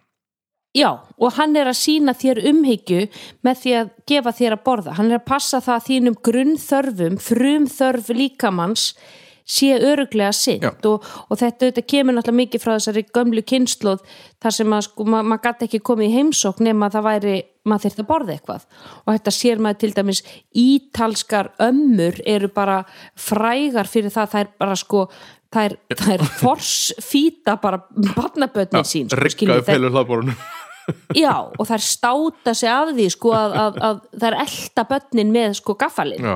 já, 0.75 0.89
og 1.17 1.33
hann 1.33 1.55
er 1.55 1.65
að 1.71 1.77
sína 1.79 2.13
þér 2.13 2.43
umhyggju 2.51 3.09
með 3.43 3.55
því 3.63 3.71
að 3.79 3.89
gefa 4.07 4.31
þér 4.35 4.51
að 4.57 4.63
borða, 4.63 4.93
hann 4.93 5.11
er 5.11 5.19
að 5.19 5.25
passa 5.25 5.57
það 5.61 5.75
að 5.79 5.85
þínum 5.89 6.17
grunnþörfum, 6.21 7.15
frumþörf 7.17 8.09
líkamanns 8.11 8.93
sé 9.45 9.75
öruglega 9.77 10.31
Já. 10.33 10.71
og, 10.89 11.05
og 11.29 11.37
þetta, 11.37 11.69
þetta 11.69 11.83
kemur 11.85 12.17
náttúrulega 12.17 12.41
mikið 12.41 12.63
frá 12.63 12.71
þessari 12.73 13.05
gömlu 13.13 13.43
kynnslóð 13.45 14.01
þar 14.41 14.55
sem 14.57 14.73
að 14.73 14.85
sko, 14.87 15.05
ma 15.05 15.21
maður 15.21 15.43
gæti 15.45 15.67
ekki 15.69 15.81
komið 15.85 16.09
í 16.09 16.15
heimsókn 16.17 16.65
nema 16.65 16.89
að 16.89 16.97
það 16.97 17.07
væri, 17.09 17.35
maður 17.65 17.85
þyrfti 17.85 18.03
að 18.03 18.09
borða 18.09 18.35
eitthvað. 18.35 18.67
Og 19.05 19.13
þetta 19.13 19.35
sér 19.37 19.61
maður 19.61 19.81
til 19.83 19.91
dæmis 19.99 20.23
ítalskar 20.65 21.51
ömmur 21.61 22.19
eru 22.25 22.51
bara 22.53 22.81
frægar 23.13 23.89
fyrir 23.89 24.13
það, 24.13 24.31
það 24.33 24.45
er 24.45 24.53
bara 24.65 24.77
sko 24.81 25.07
það 25.55 25.69
er, 25.69 25.77
það 25.95 26.13
er 26.15 26.25
forsfýta 26.41 27.57
bara 27.61 27.81
barnabötnin 28.17 28.87
sín 28.87 29.09
sko, 29.11 29.21
riggaði 29.21 29.65
felur 29.67 29.93
hlaðborunum 29.95 30.37
Já, 31.17 31.33
og 31.49 31.63
það 31.65 31.75
er 31.77 31.85
státa 31.85 32.53
sig 32.57 32.69
af 32.69 32.91
því 32.93 33.05
sko 33.13 33.31
að, 33.33 33.55
að, 33.61 33.77
að 33.87 34.01
það 34.13 34.27
er 34.27 34.39
elda 34.43 34.85
börnin 34.91 35.31
með 35.33 35.55
sko 35.61 35.77
gaffalinn 35.81 36.27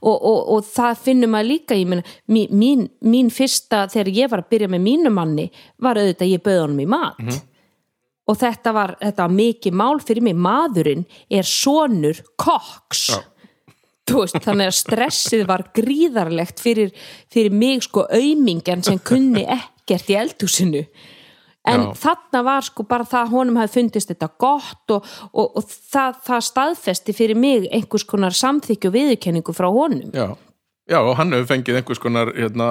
og, 0.00 0.16
og, 0.16 0.40
og 0.54 0.66
það 0.66 1.00
finnum 1.04 1.34
maður 1.34 1.50
líka 1.50 1.78
ég 1.78 1.88
meina, 1.90 2.04
mín, 2.32 2.52
mín, 2.56 2.84
mín 3.04 3.30
fyrsta 3.34 3.86
þegar 3.92 4.12
ég 4.16 4.32
var 4.32 4.44
að 4.44 4.50
byrja 4.54 4.70
með 4.72 4.84
mínu 4.86 5.14
manni 5.14 5.46
var 5.78 6.00
auðvitað 6.00 6.26
að 6.26 6.34
ég 6.34 6.44
bauð 6.44 6.62
honum 6.64 6.84
í 6.84 6.88
mat. 6.90 7.22
Og 8.30 8.38
þetta 8.38 8.72
var, 8.76 8.94
þetta 9.00 9.26
var 9.26 9.34
mikið 9.34 9.76
mál 9.80 10.00
fyrir 10.06 10.22
mig, 10.22 10.36
maðurinn 10.38 11.06
er 11.28 11.46
sonur 11.48 12.20
koks. 12.38 13.08
Þú 14.10 14.24
veist, 14.24 14.40
þannig 14.42 14.70
að 14.70 14.76
stressið 14.78 15.46
var 15.46 15.64
gríðarlegt 15.74 16.62
fyrir, 16.62 16.92
fyrir 17.30 17.54
mig 17.54 17.84
sko 17.86 18.06
aumingan 18.10 18.82
sem 18.86 18.98
kunni 19.02 19.44
ekkert 19.46 20.10
í 20.10 20.18
eldhúsinu 20.18 20.84
en 21.68 21.84
Já. 21.84 21.92
þarna 22.04 22.42
var 22.46 22.64
sko 22.64 22.84
bara 22.88 23.04
það 23.08 23.26
að 23.26 23.32
honum 23.34 23.60
hafi 23.60 23.74
fundist 23.76 24.12
þetta 24.12 24.30
gott 24.40 24.94
og, 24.94 25.08
og, 25.32 25.58
og 25.60 25.66
það, 25.68 26.20
það 26.26 26.46
staðfesti 26.48 27.16
fyrir 27.16 27.38
mig 27.38 27.68
einhvers 27.68 28.06
konar 28.08 28.36
samþykju 28.36 28.90
og 28.90 28.96
viðurkenningu 28.96 29.54
frá 29.56 29.68
honum 29.68 30.14
já, 30.16 30.30
já 30.88 31.00
og 31.00 31.14
hann 31.20 31.36
hefur 31.36 31.50
fengið 31.52 31.80
einhvers 31.82 32.02
konar 32.02 32.32
hérna, 32.36 32.70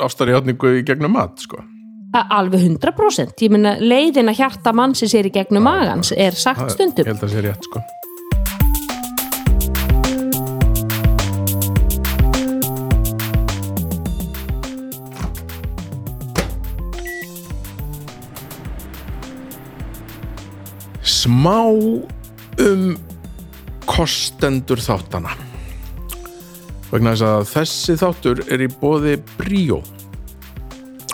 ástarjátningu 0.00 0.80
í 0.80 0.84
gegnum 0.86 1.16
mat 1.16 1.40
sko. 1.44 1.62
Alveg 2.10 2.64
100% 2.66 3.44
ég 3.44 3.52
meina 3.54 3.76
leiðin 3.78 4.32
að 4.32 4.40
hjarta 4.42 4.74
mannsins 4.74 5.14
er 5.14 5.28
í 5.28 5.32
gegnum 5.34 5.62
magans 5.64 6.10
er 6.12 6.34
sagt 6.34 6.74
stundum 6.74 7.06
ég 7.06 7.12
held 7.12 7.22
að 7.22 7.28
það 7.28 7.36
sé 7.36 7.44
rétt 7.46 7.68
sko. 7.70 7.82
Smá 21.20 21.60
um 21.70 22.96
kostendur 23.88 24.80
þáttana. 24.82 25.34
Vegna 26.90 27.14
þess 27.14 27.26
að 27.26 27.46
þessi 27.52 27.96
þáttur 28.00 28.42
er 28.50 28.64
í 28.64 28.68
bóði 28.80 29.16
Bríó. 29.36 29.80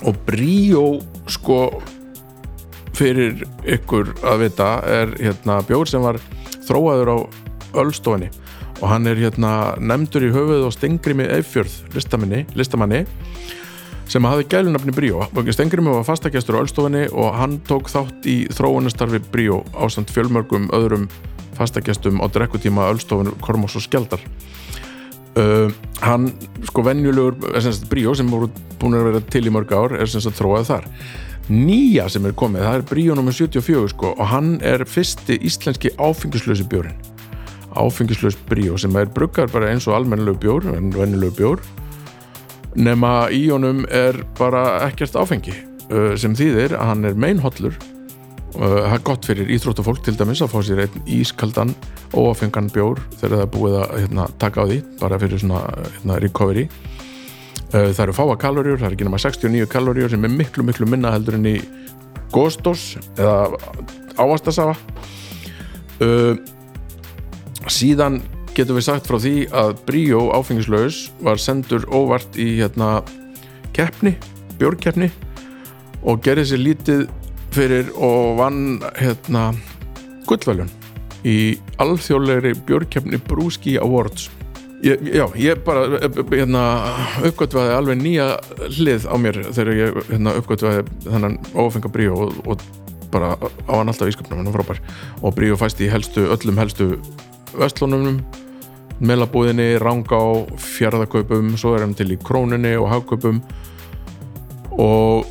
Og 0.07 0.17
Bríó 0.29 0.87
sko 1.33 1.61
fyrir 2.97 3.45
ykkur 3.69 4.15
að 4.25 4.47
vita 4.47 4.71
er 4.89 5.13
hérna 5.19 5.61
bjór 5.69 5.91
sem 5.91 6.05
var 6.05 6.21
þróaður 6.65 7.13
á 7.13 7.19
Ölstofinni 7.83 8.31
og 8.81 8.89
hann 8.89 9.09
er 9.09 9.19
hérna 9.21 9.51
nefndur 9.81 10.25
í 10.27 10.33
höfuð 10.33 10.67
og 10.69 10.73
Stengrimi 10.75 11.27
Eifjörð 11.33 11.75
listamanni, 11.97 12.45
listamanni 12.57 13.03
sem 14.11 14.27
hafði 14.27 14.47
gælunafni 14.51 14.95
Bríó. 14.95 15.25
Og 15.35 15.49
Stengrimi 15.55 15.93
var 15.93 16.07
fastagestur 16.07 16.59
á 16.59 16.63
Ölstofinni 16.63 17.07
og 17.13 17.35
hann 17.37 17.59
tók 17.67 17.91
þátt 17.93 18.27
í 18.29 18.37
þróunastarfi 18.55 19.21
Bríó 19.33 19.63
ásamt 19.75 20.13
fjölmörgum 20.15 20.69
öðrum 20.77 21.09
fastagestum 21.57 22.21
á 22.23 22.27
drekkutíma 22.31 22.91
Ölstofinu, 22.93 23.35
Kormos 23.41 23.77
og 23.79 23.87
Skjaldar. 23.87 24.23
Uh, 25.37 25.69
hann 26.01 26.31
sko 26.65 26.85
venjulegur, 26.87 27.37
sem 27.61 27.75
sagt 27.75 27.91
Bríó 27.93 28.15
sem 28.17 28.31
voru 28.31 28.49
búin 28.81 28.97
að 28.97 29.11
vera 29.11 29.25
til 29.33 29.45
í 29.47 29.53
mörg 29.53 29.75
ár 29.77 29.99
er 29.99 30.09
sem 30.09 30.23
sagt 30.25 30.39
þróað 30.41 30.71
þar. 30.71 30.89
Nýja 31.51 32.09
sem 32.11 32.25
er 32.27 32.35
komið, 32.35 32.65
það 32.67 32.79
er 32.79 32.87
Bríó 32.89 33.19
nr. 33.19 33.35
74 33.37 33.93
sko 33.93 34.15
og 34.17 34.33
hann 34.33 34.57
er 34.65 34.87
fyrsti 34.89 35.37
íslenski 35.47 35.93
áfengislösi 35.99 36.67
bjórin 36.71 36.97
áfengislaus 37.77 38.37
Bríó 38.49 38.79
sem 38.81 38.95
er 38.97 39.11
bruggar 39.13 39.51
bara 39.53 39.71
eins 39.73 39.87
og 39.89 39.97
almennilegu 39.99 40.41
bjór, 40.41 40.71
venjulegu 40.97 41.35
bjór 41.37 41.63
nema 42.77 43.27
í 43.33 43.47
honum 43.51 43.85
er 43.93 44.19
bara 44.39 44.83
ekkert 44.87 45.17
áfengi 45.19 45.55
uh, 45.91 46.15
sem 46.19 46.37
þýðir 46.37 46.77
að 46.77 46.91
hann 46.91 47.09
er 47.09 47.21
meinhollur. 47.21 47.77
Uh, 48.57 48.83
það 48.87 48.95
er 48.97 49.05
gott 49.07 49.29
fyrir 49.29 49.53
íþróttafólk 49.57 50.03
til 50.05 50.17
dæmis 50.17 50.43
að 50.45 50.53
fá 50.55 50.59
sér 50.65 50.83
einn 50.87 51.09
ískaldan 51.19 51.75
óáfengan 52.17 52.71
bjór 52.73 53.01
þegar 53.19 53.35
það 53.35 53.45
er 53.45 53.51
búið 53.57 53.79
að 53.81 53.97
hérna, 54.01 54.29
taka 54.41 54.65
á 54.65 54.69
því 54.71 54.79
bara 55.01 55.21
fyrir 55.23 55.43
svona 55.43 55.63
hérna, 55.73 56.21
recovery. 56.25 56.67
Uh, 57.73 57.91
það 57.91 58.05
eru 58.07 58.17
fáa 58.17 58.39
kaloríur 58.41 58.81
það 58.81 58.91
er 58.91 58.99
ekki 58.99 59.09
nema 59.09 59.23
69 59.25 59.71
kaloríur 59.73 60.13
sem 60.13 60.29
er 60.29 60.37
miklu 60.37 60.67
miklu 60.67 60.89
minna 60.89 61.13
heldur 61.17 61.39
en 61.39 61.51
í 61.51 61.57
góðstós 62.35 62.97
eða 63.17 63.57
ávastasafa 64.17 64.75
síðan 67.71 68.19
getum 68.57 68.79
við 68.79 68.87
sagt 68.89 69.09
frá 69.09 69.19
því 69.21 69.35
að 69.53 69.77
Bríó 69.89 70.23
áfengislaus 70.37 71.07
var 71.25 71.41
sendur 71.41 71.85
óvart 71.93 72.39
í 72.41 72.57
hérna 72.57 73.03
keppni, 73.77 74.15
bjórkeppni 74.57 75.11
og 76.07 76.23
gerði 76.25 76.47
sér 76.51 76.63
lítið 76.63 77.03
fyrir 77.53 77.91
og 77.95 78.39
vann 78.41 78.81
hérna 78.97 79.51
gullvæljun 80.29 80.73
í 81.27 81.59
alþjóðlegri 81.83 82.55
bjórkeppni 82.69 83.21
Brúski 83.27 83.77
Awards. 83.83 84.31
Ég, 84.85 85.01
já, 85.09 85.25
ég 85.41 85.61
bara 85.67 85.99
hérna, 86.31 86.63
uppgötvaði 87.27 87.75
alveg 87.75 88.01
nýja 88.01 88.27
hlið 88.77 89.07
á 89.09 89.17
mér 89.19 89.41
þegar 89.49 89.73
ég 89.75 90.01
hérna, 90.13 90.35
uppgötvaði 90.41 90.85
þennan 91.07 91.39
ófenga 91.57 91.91
Bríó 91.93 92.27
og, 92.29 92.41
og 92.47 92.65
bara 93.13 93.35
á 93.41 93.73
hann 93.73 93.89
alltaf 93.91 94.13
ískapnum 94.13 94.41
hann 94.41 94.51
er 94.53 94.57
frábær. 94.57 94.83
Og 95.25 95.35
Bríó 95.37 95.57
fæst 95.59 95.81
í 95.83 95.91
helstu, 95.91 96.29
öllum 96.33 96.61
helstu 96.61 96.93
vestlunum 97.57 98.21
melabúðinni, 99.01 99.77
rangá, 99.83 100.21
fjárðakaupum 100.61 101.55
svo 101.61 101.75
er 101.77 101.85
hann 101.85 101.97
til 101.97 102.13
í 102.15 102.21
króninni 102.21 102.77
og 102.81 102.89
hagkaupum. 102.93 103.43
Og 104.77 105.27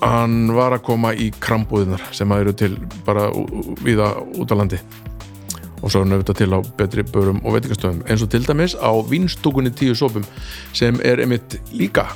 hann 0.00 0.54
var 0.56 0.76
að 0.76 0.84
koma 0.88 1.12
í 1.12 1.28
krambúðinar 1.42 2.02
sem 2.16 2.32
að 2.32 2.46
eru 2.46 2.56
til 2.56 2.72
bara 3.06 3.28
viða 3.84 4.14
út 4.40 4.52
á 4.52 4.56
landi. 4.56 4.80
Og 5.80 5.88
svo 5.88 6.00
er 6.00 6.06
hann 6.06 6.16
auðvitað 6.16 6.40
til 6.40 6.50
á 6.56 6.58
betri 6.80 7.04
börum 7.04 7.44
og 7.44 7.56
veitingastöðum. 7.56 8.02
Eins 8.08 8.24
og 8.24 8.32
til 8.32 8.44
dæmis 8.46 8.76
á 8.76 8.92
vinstúkunni 9.08 9.72
tíu 9.72 9.96
sópum 9.96 10.24
sem 10.76 11.00
er 11.04 11.22
einmitt 11.24 11.60
líka 11.72 12.08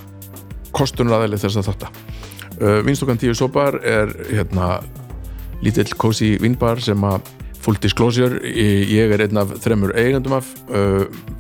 kostunraðileg 0.74 1.40
þess 1.40 1.60
að 1.60 1.70
þátta. 1.70 1.92
Uh, 2.54 2.80
vinstúkan 2.86 3.18
tíu 3.18 3.34
sópar 3.34 3.80
er 3.82 4.12
hérna 4.30 4.78
lítill 5.64 5.90
cozy 5.98 6.34
vinbar 6.40 6.80
sem 6.82 7.00
að 7.06 7.24
full 7.64 7.78
disclosure, 7.80 8.42
ég 8.44 9.14
er 9.14 9.24
einn 9.24 9.40
af 9.40 9.54
þremur 9.64 9.94
eigandum 9.96 10.36
af 10.36 10.50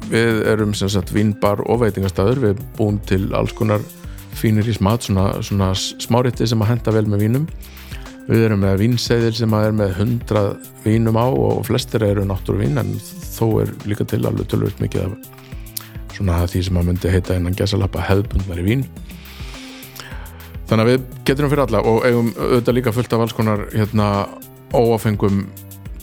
við 0.08 0.40
erum 0.48 0.72
sem 0.76 0.88
sagt 0.92 1.12
vinbar 1.12 1.60
og 1.68 1.82
veitingastæður 1.82 2.40
við 2.40 2.54
erum 2.54 2.72
búin 2.78 2.98
til 3.08 3.28
alls 3.36 3.52
konar 3.56 3.84
fínir 4.34 4.66
í 4.68 4.74
smat, 4.74 5.04
svona, 5.06 5.28
svona 5.44 5.70
smárétti 5.76 6.48
sem 6.48 6.62
að 6.64 6.72
henda 6.72 6.94
vel 6.94 7.06
með 7.10 7.24
vínum. 7.26 7.46
Við 8.24 8.46
erum 8.46 8.62
með 8.64 8.78
vínseðil 8.80 9.34
sem 9.36 9.54
að 9.54 9.66
er 9.68 9.74
með 9.76 9.98
100 10.00 10.42
vínum 10.86 11.18
á 11.20 11.26
og 11.28 11.60
flestir 11.68 12.06
eru 12.06 12.24
náttúruvín 12.26 12.80
en 12.80 12.94
þó 12.96 13.60
er 13.62 13.72
líka 13.84 14.06
til 14.08 14.22
alveg 14.24 14.48
tölvöld 14.48 14.80
mikið 14.80 15.10
af 15.10 16.14
svona 16.14 16.44
því 16.48 16.62
sem 16.64 16.78
að 16.80 16.88
myndi 16.88 17.12
heita 17.12 17.36
innan 17.36 17.56
gesalappa 17.58 18.04
hefðbundnari 18.08 18.64
vín. 18.64 18.86
Þannig 20.70 20.86
að 20.86 20.90
við 20.90 21.06
getum 21.28 21.52
fyrir 21.52 21.66
alla 21.66 21.82
og 21.84 22.06
eigum 22.08 22.32
auðvitað 22.38 22.78
líka 22.78 22.94
fullt 22.96 23.12
af 23.12 23.24
alls 23.26 23.36
konar 23.36 23.66
hérna 23.74 24.08
óafengum 24.72 25.44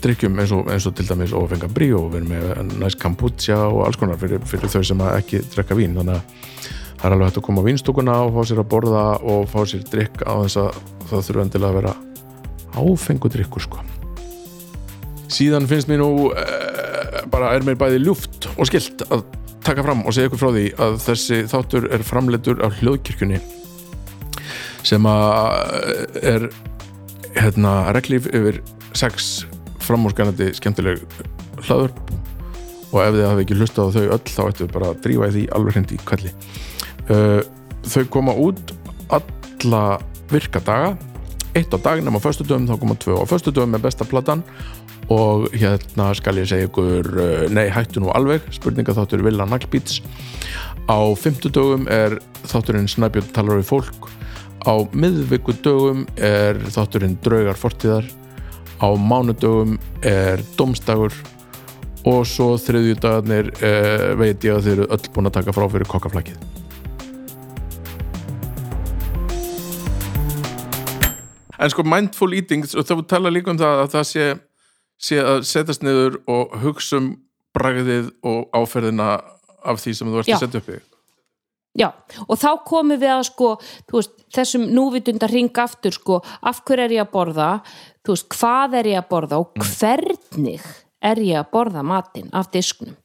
drikkjum 0.03 0.39
eins 0.41 0.53
og, 0.55 0.69
eins 0.71 0.87
og 0.89 0.95
til 0.97 1.07
dæmis 1.09 1.33
óafenga 1.35 1.69
brí 1.71 1.91
og 1.97 2.11
við 2.13 2.21
erum 2.21 2.31
með 2.33 2.77
næst 2.81 2.99
kombucha 3.01 3.57
og 3.67 3.83
alls 3.85 3.99
konar 4.01 4.19
fyrir, 4.21 4.41
fyrir 4.47 4.71
þau 4.71 4.83
sem 4.87 5.03
ekki 5.07 5.41
drekka 5.53 5.77
vín. 5.77 5.97
Þannig 5.97 6.17
að 6.17 6.69
það 7.01 7.05
er 7.07 7.15
alveg 7.15 7.29
hægt 7.29 7.41
að 7.41 7.45
koma 7.47 7.63
á 7.63 7.67
vínstúkuna 7.67 8.17
og 8.25 8.33
fá 8.35 8.49
sér 8.49 8.61
að 8.61 8.71
borða 8.73 9.05
og 9.33 9.45
fá 9.49 9.59
sér 9.69 9.85
drikk 9.89 10.23
á 10.25 10.33
þess 10.43 10.61
að 10.61 10.81
það 11.09 11.27
þurfa 11.27 11.45
endilega 11.45 11.71
að 11.71 11.79
vera 11.79 11.93
áfengu 12.81 13.31
drikkur 13.33 13.65
sko. 13.65 13.85
Síðan 15.31 15.69
finnst 15.69 15.89
mér 15.89 16.01
nú 16.03 16.11
eh, 16.35 17.21
bara 17.31 17.53
er 17.55 17.65
mér 17.65 17.79
bæði 17.79 18.01
ljúft 18.03 18.49
og 18.57 18.67
skilt 18.69 19.05
að 19.09 19.25
taka 19.65 19.85
fram 19.85 20.03
og 20.05 20.15
segja 20.15 20.29
ykkur 20.29 20.41
frá 20.41 20.51
því 20.55 20.67
að 20.81 20.99
þessi 21.05 21.41
þáttur 21.51 21.87
er 21.93 22.05
framleitur 22.05 22.61
af 22.65 22.77
hljóðkirkjunni 22.81 23.41
sem 24.87 25.05
að 25.05 26.15
er 26.21 26.47
hérna 27.37 27.75
reglíf 27.95 28.27
yfir 28.33 28.61
sex 28.97 29.45
framúrskanandi 29.85 30.51
skemmtileg 30.57 31.01
hlaðurp 31.67 32.01
og 32.91 32.99
ef 33.05 33.15
þið 33.15 33.25
hafi 33.29 33.45
ekki 33.45 33.57
hlustað 33.59 33.87
á 33.87 33.93
þau 33.95 34.05
öll 34.05 34.21
þá 34.27 34.43
ættu 34.47 34.65
við 34.65 34.75
bara 34.75 34.91
að 34.91 35.01
drífa 35.05 35.29
í 35.29 35.35
því 35.35 35.47
alveg 35.57 35.79
hindi 35.79 35.97
í 35.97 36.05
kvelli 36.05 36.31
uh, 37.11 37.41
þau 37.87 38.03
koma 38.11 38.35
út 38.37 38.75
alla 39.11 39.99
virka 40.31 40.61
daga. 40.63 40.95
Eitt 41.55 41.73
á 41.75 41.77
dag 41.83 41.99
nema 42.03 42.21
á 42.21 42.23
föstudöfum 42.23 42.69
þá 42.69 42.77
koma 42.79 42.95
tvö 42.95 43.19
á 43.19 43.25
föstudöfum 43.27 43.75
með 43.75 43.87
besta 43.87 44.07
platan. 44.07 44.43
Og 45.11 45.49
hérna 45.51 46.11
skal 46.15 46.39
ég 46.39 46.47
segja 46.47 46.69
ykkur 46.69 47.09
uh, 47.11 47.45
nei 47.51 47.67
hættu 47.73 48.03
nú 48.03 48.11
alveg. 48.15 48.45
Spurninga 48.55 48.95
þáttur 48.95 49.25
Villa 49.25 49.47
Naglbíts. 49.49 49.99
Á 50.87 50.99
fymtudögum 51.19 51.87
er 51.91 52.17
þátturinn 52.47 52.89
Snæbjörn 52.89 53.33
talar 53.35 53.59
við 53.59 53.67
fólk. 53.73 54.07
Á 54.63 54.73
miðvikudögum 54.93 56.05
er 56.21 56.59
þátturinn 56.71 57.17
Draugar 57.25 57.59
fortíðar 57.59 58.07
á 58.81 58.89
mánudögum 58.97 59.77
er 60.01 60.41
Dómstagur 60.57 61.13
og 62.09 62.25
svo 62.25 62.55
þriðju 62.57 62.97
dagarnir 62.97 63.51
eh, 63.61 64.09
veit 64.17 64.41
ég 64.41 64.57
að 64.57 64.65
þeir 64.65 64.79
eru 64.79 64.89
öll 64.97 65.11
búin 65.13 65.29
að 65.29 65.37
taka 65.37 65.53
frá 65.53 65.67
fyrir 65.69 65.89
kokkaflækið 65.89 66.41
En 71.61 71.69
sko 71.69 71.83
mindful 71.85 72.33
eating 72.33 72.65
og 72.65 72.87
þá 72.89 72.95
tala 73.05 73.29
líka 73.29 73.53
um 73.53 73.59
það 73.59 73.83
að 73.83 73.91
það 73.93 74.05
sé, 74.09 74.29
sé 74.97 75.19
að 75.21 75.43
setjast 75.45 75.83
niður 75.85 76.17
og 76.25 76.55
hugsa 76.63 76.97
um 76.97 77.11
bragðið 77.53 78.07
og 78.25 78.47
áferðina 78.55 79.11
af 79.61 79.83
því 79.83 79.93
sem 79.93 80.09
þú 80.09 80.23
ert 80.23 80.31
Já. 80.31 80.37
að 80.39 80.41
setja 80.47 80.61
upp 80.63 80.71
í. 80.73 80.79
Já, 81.71 81.87
og 82.27 82.35
þá 82.35 82.49
komum 82.67 82.99
við 82.99 83.13
að 83.13 83.21
sko, 83.29 83.49
þú 83.87 83.99
veist, 83.99 84.15
þessum 84.35 84.65
núvitundar 84.75 85.31
ring 85.31 85.59
aftur 85.63 85.95
sko, 85.95 86.17
af 86.43 86.65
hverju 86.67 86.83
er 86.83 86.95
ég 86.97 87.05
að 87.05 87.13
borða 87.13 87.51
þú 88.05 88.15
veist, 88.15 88.29
hvað 88.35 88.79
er 88.81 88.91
ég 88.93 89.01
að 89.01 89.11
borða 89.11 89.41
og 89.43 89.53
hvernig 89.61 90.65
er 91.01 91.23
ég 91.25 91.41
að 91.41 91.51
borða 91.53 91.85
matinn 91.85 92.29
af 92.33 92.51
disknum 92.53 92.97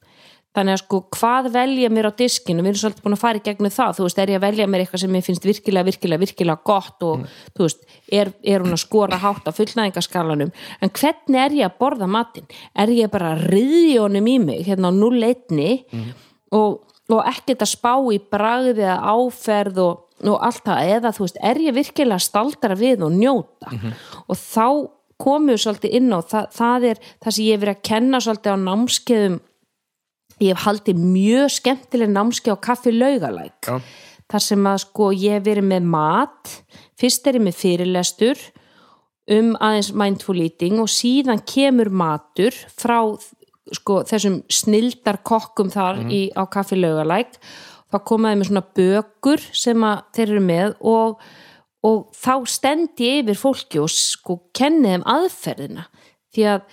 þannig 0.56 0.76
að 0.76 0.80
sko, 0.82 1.00
hvað 1.12 1.48
velja 1.54 1.90
mér 1.92 2.08
á 2.08 2.12
diskinu 2.16 2.64
við 2.64 2.70
erum 2.70 2.80
svolítið 2.80 3.04
búin 3.04 3.16
að 3.16 3.22
fara 3.22 3.40
í 3.40 3.44
gegnum 3.44 3.72
það. 3.74 3.96
Þú 3.98 4.06
veist, 4.06 4.20
er 4.22 4.32
ég 4.32 4.38
að 4.38 4.46
velja 4.46 4.68
mér 4.72 4.84
eitthvað 4.84 5.02
sem 5.02 5.12
mér 5.12 5.24
finnst 5.26 5.46
virkilega, 5.46 5.88
virkilega, 5.90 6.22
virkilega 6.22 6.64
gott 6.70 7.06
og 7.06 7.26
þú 7.52 7.66
veist, 7.66 7.84
er, 8.08 8.32
er 8.40 8.64
hún 8.64 8.76
að 8.76 8.82
skora 8.82 9.20
hátt 9.20 9.50
á 9.50 9.52
fullnæðingaskalanum? 9.56 10.54
En 10.80 10.92
hvernig 10.96 11.40
er 11.42 11.58
ég 11.60 11.68
að 11.68 11.76
borða 11.82 12.08
matinn? 12.08 12.48
Er 12.72 12.92
ég 12.96 13.12
bara 13.12 13.34
að 13.34 13.44
riðja 13.52 14.06
honum 14.06 14.32
í 14.32 14.38
mig 14.46 14.64
hérna 14.70 14.92
á 14.92 14.92
0-1 14.96 15.60
og, 16.56 16.80
og 17.12 17.20
ekkert 17.34 17.66
að 17.66 17.72
spá 17.74 17.92
í 18.14 18.20
bragði 18.32 18.86
eða 18.86 18.98
áferð 19.12 19.82
og, 19.84 20.05
og 20.24 20.36
allt 20.40 20.64
það 20.64 20.92
eða 20.96 21.12
þú 21.12 21.26
veist, 21.26 21.40
er 21.44 21.60
ég 21.60 21.76
virkilega 21.76 22.22
staldra 22.22 22.76
við 22.78 23.04
og 23.04 23.12
njóta? 23.12 23.72
Og 24.26 24.36
þá 24.40 24.66
komum 25.20 25.52
við 25.52 25.62
svolítið 25.64 25.96
inn 25.98 26.12
á 26.12 26.20
það, 26.20 26.48
það 26.56 26.88
er 26.90 26.98
það 27.24 27.36
sem 27.36 27.44
ég 27.44 27.54
hef 27.56 27.62
verið 27.64 27.76
að 27.76 27.86
kenna 27.90 28.20
svolítið 28.20 28.52
á 28.52 28.58
námskeiðum. 28.64 29.38
Ég 30.36 30.52
hef 30.52 30.66
haldið 30.66 30.98
mjög 31.00 31.54
skemmtileg 31.54 32.12
námskeið 32.12 32.56
á 32.56 32.64
kaffi 32.68 32.92
laugalæk 32.92 33.70
Já. 33.70 33.80
þar 34.28 34.44
sem 34.44 34.66
að 34.68 34.82
sko 34.84 35.12
ég 35.16 35.38
hef 35.38 35.46
verið 35.46 35.68
með 35.70 35.86
mat 35.94 36.52
fyrst 37.00 37.26
er 37.26 37.38
ég 37.38 37.46
með 37.46 37.56
fyrirlestur 37.56 38.42
um 39.32 39.54
aðeins 39.56 39.94
mindful 39.96 40.36
eating 40.44 40.76
og 40.82 40.90
síðan 40.92 41.40
kemur 41.48 41.88
matur 41.88 42.54
frá 42.76 43.00
sko 43.74 44.02
þessum 44.06 44.42
snildar 44.52 45.22
kokkum 45.26 45.72
þar 45.72 46.04
í, 46.12 46.28
á 46.36 46.44
kaffi 46.46 46.78
laugalæk 46.78 47.40
þá 47.92 47.98
komaði 48.08 48.40
með 48.40 48.50
svona 48.50 48.64
bökur 48.76 49.44
sem 49.54 49.86
þeir 50.16 50.26
eru 50.26 50.42
með 50.44 50.74
og, 50.92 51.20
og 51.86 51.98
þá 52.16 52.34
stendi 52.50 53.12
yfir 53.20 53.38
fólki 53.38 53.82
og 53.82 53.92
sko 53.92 54.40
kenni 54.56 54.94
þeim 54.94 55.06
aðferðina. 55.16 55.86
Því 56.34 56.48
að 56.52 56.66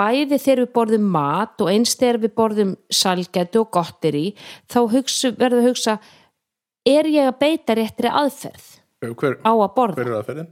bæði 0.00 0.38
þegar 0.38 0.62
við 0.62 0.72
borðum 0.78 1.10
mat 1.12 1.60
og 1.60 1.72
eins 1.72 1.96
þegar 1.98 2.20
við 2.22 2.34
borðum 2.38 2.72
salgætu 2.94 3.64
og 3.64 3.72
gotteri 3.74 4.24
þá 4.70 4.80
hugsa, 4.94 5.32
verður 5.36 5.64
að 5.64 5.68
hugsa 5.68 5.96
er 6.88 7.10
ég 7.10 7.28
að 7.28 7.40
beita 7.42 7.76
réttri 7.76 8.08
aðferð 8.08 8.70
Hver, 9.00 9.36
á 9.44 9.52
að 9.52 9.70
borða? 9.76 9.98
hver 9.98 10.10
er 10.10 10.16
aðferðin? 10.20 10.48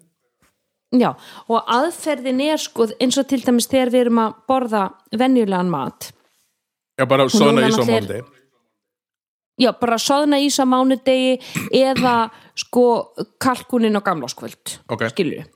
Já, 0.98 1.10
og 1.52 1.66
aðferðin 1.68 2.40
er 2.46 2.60
sko 2.60 2.86
eins 2.96 3.18
og 3.20 3.26
til 3.28 3.42
dæmis 3.44 3.68
þegar 3.68 3.92
við 3.92 4.04
erum 4.06 4.22
að 4.22 4.36
borða 4.48 4.84
venjulegan 5.20 5.68
mat. 5.68 6.08
Já, 6.96 7.04
bara 7.04 7.26
svona 7.28 7.68
í 7.68 7.74
svo 7.74 7.84
mándi 7.84 8.22
Já, 9.58 9.72
bara 9.80 9.98
soðna 9.98 10.38
ís 10.38 10.58
á 10.62 10.64
mánudegi 10.68 11.38
eða 11.74 12.30
sko 12.58 13.14
kalkunin 13.42 13.98
á 13.98 14.02
gamláskvöld 14.06 14.78
Ok. 14.88 15.08
skilur 15.10 15.46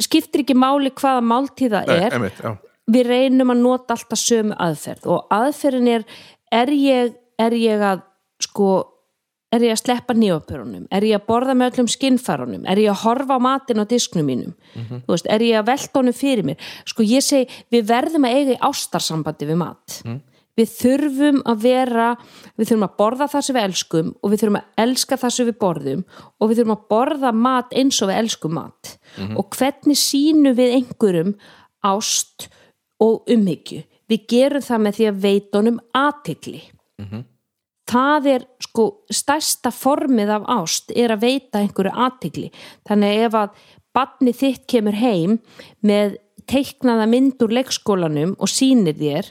skiptir 0.00 0.42
ekki 0.44 0.56
máli 0.56 0.90
hvaða 0.96 1.20
máltíða 1.24 1.84
Nei, 1.86 1.96
er. 2.06 2.14
einmitt, 2.16 2.38
já. 2.40 2.56
við 2.88 3.08
reynum 3.10 3.52
að 3.52 3.62
nota 3.62 3.94
alltaf 3.96 4.18
sömu 4.22 4.56
aðferð 4.56 5.08
og 5.12 5.26
aðferðin 5.34 5.90
er 5.92 6.04
er 6.52 6.70
ég, 6.72 7.16
er 7.38 7.52
ég 7.52 7.82
að 7.84 8.04
sko 8.40 8.68
er 9.52 9.62
ég 9.62 9.74
að 9.76 9.82
sleppa 9.82 10.14
nýjapörunum 10.16 10.86
er 10.90 11.04
ég 11.06 11.20
að 11.20 11.26
borða 11.28 11.54
með 11.54 11.74
öllum 11.76 11.88
skinnfærunum? 11.92 12.64
Er 12.66 12.80
ég 12.82 12.90
að 12.92 13.02
horfa 13.04 13.36
á 13.36 13.40
matin 13.40 13.80
á 13.80 13.84
disknum 13.88 14.26
mínum? 14.26 14.54
Þú 14.74 15.12
veist, 15.12 15.28
er 15.30 15.44
ég 15.44 15.60
að 15.60 15.68
velta 15.70 16.00
honum 16.00 16.16
fyrir 16.16 16.44
mér? 16.48 16.56
Sko 16.88 17.04
ég 17.06 17.22
segi, 17.24 17.46
við 17.72 17.86
verðum 17.88 18.26
að 18.26 18.36
eiga 18.40 18.56
í 18.56 18.62
ástarsambandi 18.68 19.48
við 19.48 19.60
mat 19.62 20.00
við 20.56 20.70
þurfum 20.72 21.42
að 21.44 21.62
vera 21.66 22.06
við 22.56 22.70
þurfum 22.70 22.86
að 22.86 22.96
borða 23.00 23.28
það 23.32 23.44
sem 23.46 23.56
við 23.56 23.66
elskum 23.68 24.12
og 24.22 24.32
við 24.32 24.42
þurfum 24.42 24.58
að 24.60 24.84
elska 24.86 25.18
það 25.20 25.34
sem 25.36 25.48
við 25.50 25.58
borðum 25.60 26.04
og 26.40 26.48
við 26.48 26.60
þurfum 26.60 26.76
að 26.76 26.86
borða 26.94 27.32
mat 27.46 27.76
eins 27.76 28.00
og 28.02 28.10
við 28.10 28.20
elskum 28.22 28.56
mat. 28.56 28.92
Og 29.36 29.50
hvernig 29.56 30.00
sínum 30.00 30.56
við 30.56 30.74
einhverjum 30.78 31.34
ást 31.84 32.48
og 33.02 33.28
umhyggju? 33.28 33.84
Við 34.08 34.26
gerum 34.30 34.62
það 34.62 34.82
með 34.86 34.98
því 34.98 35.06
að 35.10 35.22
veita 35.26 35.58
honum 35.58 35.80
athygli. 35.92 36.62
Það 37.86 38.26
er 38.32 38.44
sko 38.64 38.84
stærsta 39.14 39.70
formið 39.70 40.30
af 40.34 40.46
ást 40.56 40.90
er 40.90 41.12
að 41.14 41.22
veita 41.22 41.60
einhverju 41.60 41.92
athygli. 42.06 42.50
Þannig 42.88 43.26
ef 43.26 43.34
að 43.34 43.50
barni 43.94 44.32
þitt 44.32 44.66
kemur 44.66 44.96
heim 44.98 45.38
með 45.80 46.16
teiknaða 46.46 47.06
mynd 47.10 47.42
úr 47.42 47.54
leikskólanum 47.58 48.36
og 48.38 48.50
sýnir 48.50 48.96
þér 48.98 49.30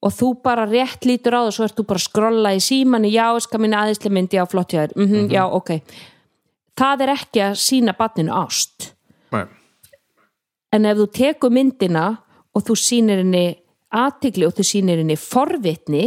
og 0.00 0.14
þú 0.16 0.30
bara 0.44 0.64
rétt 0.68 1.04
lítur 1.08 1.36
á 1.36 1.40
það 1.44 1.52
svo 1.56 1.66
ert 1.66 1.76
þú 1.76 1.84
bara 1.90 2.00
að 2.00 2.06
skrolla 2.06 2.54
í 2.56 2.62
símanu 2.64 3.10
já, 3.12 3.26
skal 3.44 3.60
minna 3.60 3.82
aðeinslega 3.84 4.16
mynd, 4.16 4.32
já, 4.32 4.44
flott 4.48 4.72
hjá 4.72 4.80
þér. 4.86 4.96
Mm 4.96 5.28
já, 5.34 5.42
ok. 5.44 5.70
Það 6.80 7.04
er 7.04 7.12
ekki 7.12 7.42
að 7.44 7.58
sína 7.60 7.96
barninu 7.98 8.32
ást. 8.32 8.94
Nei. 9.30 9.46
en 10.72 10.86
ef 10.86 10.96
þú 10.98 11.06
tekur 11.14 11.50
myndina 11.50 12.06
og 12.54 12.64
þú 12.66 12.74
sýnir 12.78 13.20
henni 13.22 13.44
athygli 13.90 14.46
og 14.46 14.54
þú 14.54 14.64
sýnir 14.66 14.98
henni 15.02 15.16
forvitni 15.18 16.04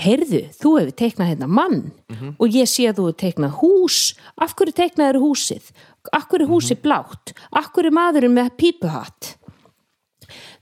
heyrðu, 0.00 0.46
þú 0.56 0.70
hefur 0.78 0.94
teiknað 0.96 1.30
hérna 1.32 1.48
mann. 1.48 1.92
Og 2.38 2.48
ég 2.48 2.68
sé 2.68 2.86
að 2.88 3.00
þú 3.00 3.06
hefur 3.08 3.18
teiknað 3.20 3.58
hús. 3.60 3.98
Af 4.36 4.54
hverju 4.56 4.72
teiknaður 4.72 5.20
húsið? 5.20 5.72
Af 6.12 6.28
hverju 6.28 6.46
er 6.46 6.52
húsið 6.52 6.82
blátt? 6.84 7.34
Af 7.52 7.72
hverju 7.72 7.90
er 7.90 7.96
maðurinn 7.98 8.36
með 8.36 8.54
pípuhatt 8.56 9.36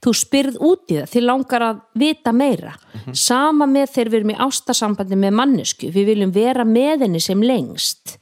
þú 0.05 0.13
spyrð 0.17 0.61
út 0.65 0.93
í 0.93 1.01
það 1.01 1.11
þið 1.15 1.27
langar 1.27 1.65
að 1.67 1.83
vita 2.03 2.33
meira. 2.33 2.77
Sama 3.13 3.69
með 3.71 3.93
þegar 3.95 4.11
við 4.11 4.21
erum 4.21 4.33
í 4.35 4.39
ástasambandi 4.47 5.19
með 5.21 5.37
mannesku, 5.41 5.91
við 5.95 6.13
viljum 6.15 6.33
vera 6.35 6.65
með 6.65 7.07
henni 7.07 7.21
sem 7.21 7.43
lengst. 7.43 8.17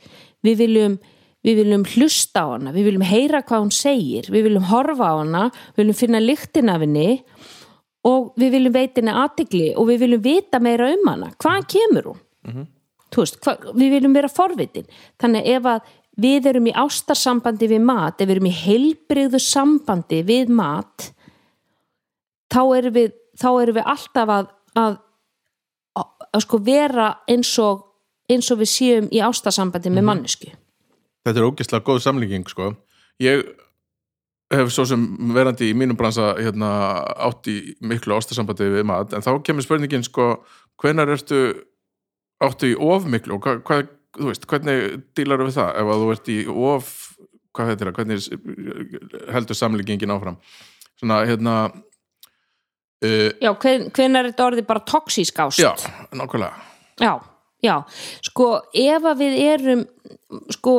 Við 0.46 0.58
viljum, 0.62 0.98
við 1.46 1.60
viljum 1.62 1.84
hlusta 1.94 2.44
á 2.44 2.46
hana 2.54 2.72
við 2.74 2.90
viljum 2.90 3.06
heyra 3.06 3.42
hvað 3.42 3.64
hún 3.64 3.74
segir 3.74 4.28
við 4.30 4.48
viljum 4.48 4.68
horfa 4.70 5.10
á 5.10 5.14
hana, 5.18 5.44
við 5.74 5.84
viljum 5.84 5.98
finna 5.98 6.22
lyktin 6.22 6.70
af 6.70 6.82
henni 6.84 7.10
og 8.06 8.32
við 8.38 8.56
viljum 8.56 8.74
veita 8.74 9.00
henni 9.00 9.14
aðtigli 9.14 9.68
og 9.74 9.88
við 9.90 10.02
viljum 10.04 10.22
vita 10.24 10.60
meira 10.62 10.90
um 10.94 11.08
hana, 11.10 11.30
hvaðan 11.38 11.70
kemur 11.74 12.12
hún? 12.12 12.20
Þú 13.08 13.24
veist, 13.24 13.38
hva, 13.44 13.54
við 13.72 13.94
viljum 13.96 14.14
vera 14.16 14.28
forvitin. 14.28 14.88
Þannig 15.20 15.46
ef 15.54 15.68
að 15.70 15.92
við 16.18 16.48
erum 16.50 16.66
í 16.68 16.74
ástarsambandi 16.76 17.68
við 17.70 17.84
mat, 17.86 18.18
ef 18.20 18.26
við 18.26 18.34
erum 18.36 18.50
í 18.50 18.56
heilbrigðu 18.58 19.40
sambandi 19.42 20.22
við 20.26 20.50
mat 20.50 21.12
þá 22.52 22.62
erum 22.78 22.96
við, 22.96 23.12
þá 23.40 23.50
erum 23.62 23.78
við 23.78 23.92
alltaf 23.94 24.32
að, 24.34 24.48
að, 24.74 24.96
að, 26.00 26.08
að 26.32 26.46
sko 26.46 26.62
vera 26.64 27.10
eins 27.30 27.52
og, 27.62 27.84
eins 28.30 28.50
og 28.54 28.62
við 28.62 28.72
séum 28.72 29.12
í 29.12 29.22
ástarsambandi 29.24 29.92
með 29.92 30.10
mannesku 30.10 30.52
Þetta 31.28 31.42
er 31.42 31.48
ógeðslega 31.50 31.84
góð 31.84 31.98
samlíking 32.00 32.46
sko. 32.48 32.70
Ég 33.20 33.42
hef 34.54 34.70
svo 34.72 34.86
sem 34.88 35.02
verandi 35.36 35.68
í 35.68 35.74
mínum 35.76 35.98
bransa 35.98 36.30
hérna, 36.38 36.70
átt 37.20 37.50
í 37.52 37.58
miklu 37.84 38.16
ástasambandi 38.16 38.70
við 38.78 38.86
mat, 38.88 39.12
en 39.12 39.24
þá 39.24 39.34
kemur 39.44 39.66
spurningin 39.66 40.06
sko, 40.06 40.38
hvenar 40.80 41.12
ertu 41.12 41.42
áttu 42.44 42.72
í 42.72 42.78
of 42.80 43.04
miklu 43.10 43.36
og 43.36 43.44
hvað, 43.44 43.60
hvað, 43.66 43.90
þú 44.16 44.30
veist, 44.30 44.46
hvernig 44.48 45.02
dílar 45.18 45.44
við 45.44 45.58
það? 45.58 45.70
Ef 45.82 45.92
að 45.92 46.02
þú 46.04 46.10
ert 46.14 46.32
í 46.32 46.38
of 46.70 46.94
hvað 47.58 47.70
heitir 47.72 47.90
það, 47.90 47.98
hvernig 47.98 49.34
heldur 49.34 49.58
samlíkingin 49.58 50.14
áfram? 50.14 50.38
Svona, 50.98 51.20
hérna 51.28 51.58
uh, 53.04 53.30
já, 53.40 53.50
hven, 53.62 53.88
hvenær 53.94 54.24
er 54.26 54.32
þetta 54.32 54.46
orðið 54.50 54.68
bara 54.68 54.84
toxísk 54.88 55.42
ást? 55.44 55.60
Já, 55.62 55.72
nákvæmlega. 56.12 56.54
Já, 56.98 57.12
já, 57.64 57.74
sko 58.26 58.48
ef 58.74 59.10
að 59.12 59.24
við 59.24 59.36
erum 59.46 59.84
sko, 60.54 60.78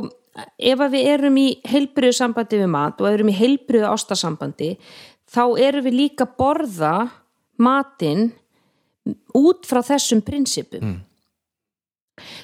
ef 0.57 0.83
að 0.85 0.97
við 0.97 1.11
erum 1.13 1.39
í 1.39 1.47
heilbriðu 1.67 2.17
sambandi 2.19 2.59
við 2.61 2.71
mat 2.73 3.01
og 3.01 3.11
erum 3.11 3.31
í 3.31 3.37
heilbriðu 3.39 3.87
ástasambandi 3.91 4.73
þá 5.29 5.43
erum 5.61 5.85
við 5.87 5.99
líka 6.03 6.27
borða 6.39 7.09
matinn 7.59 8.31
út 9.35 9.67
frá 9.67 9.81
þessum 9.85 10.21
prinsipum. 10.25 10.83
Mm. 10.83 10.97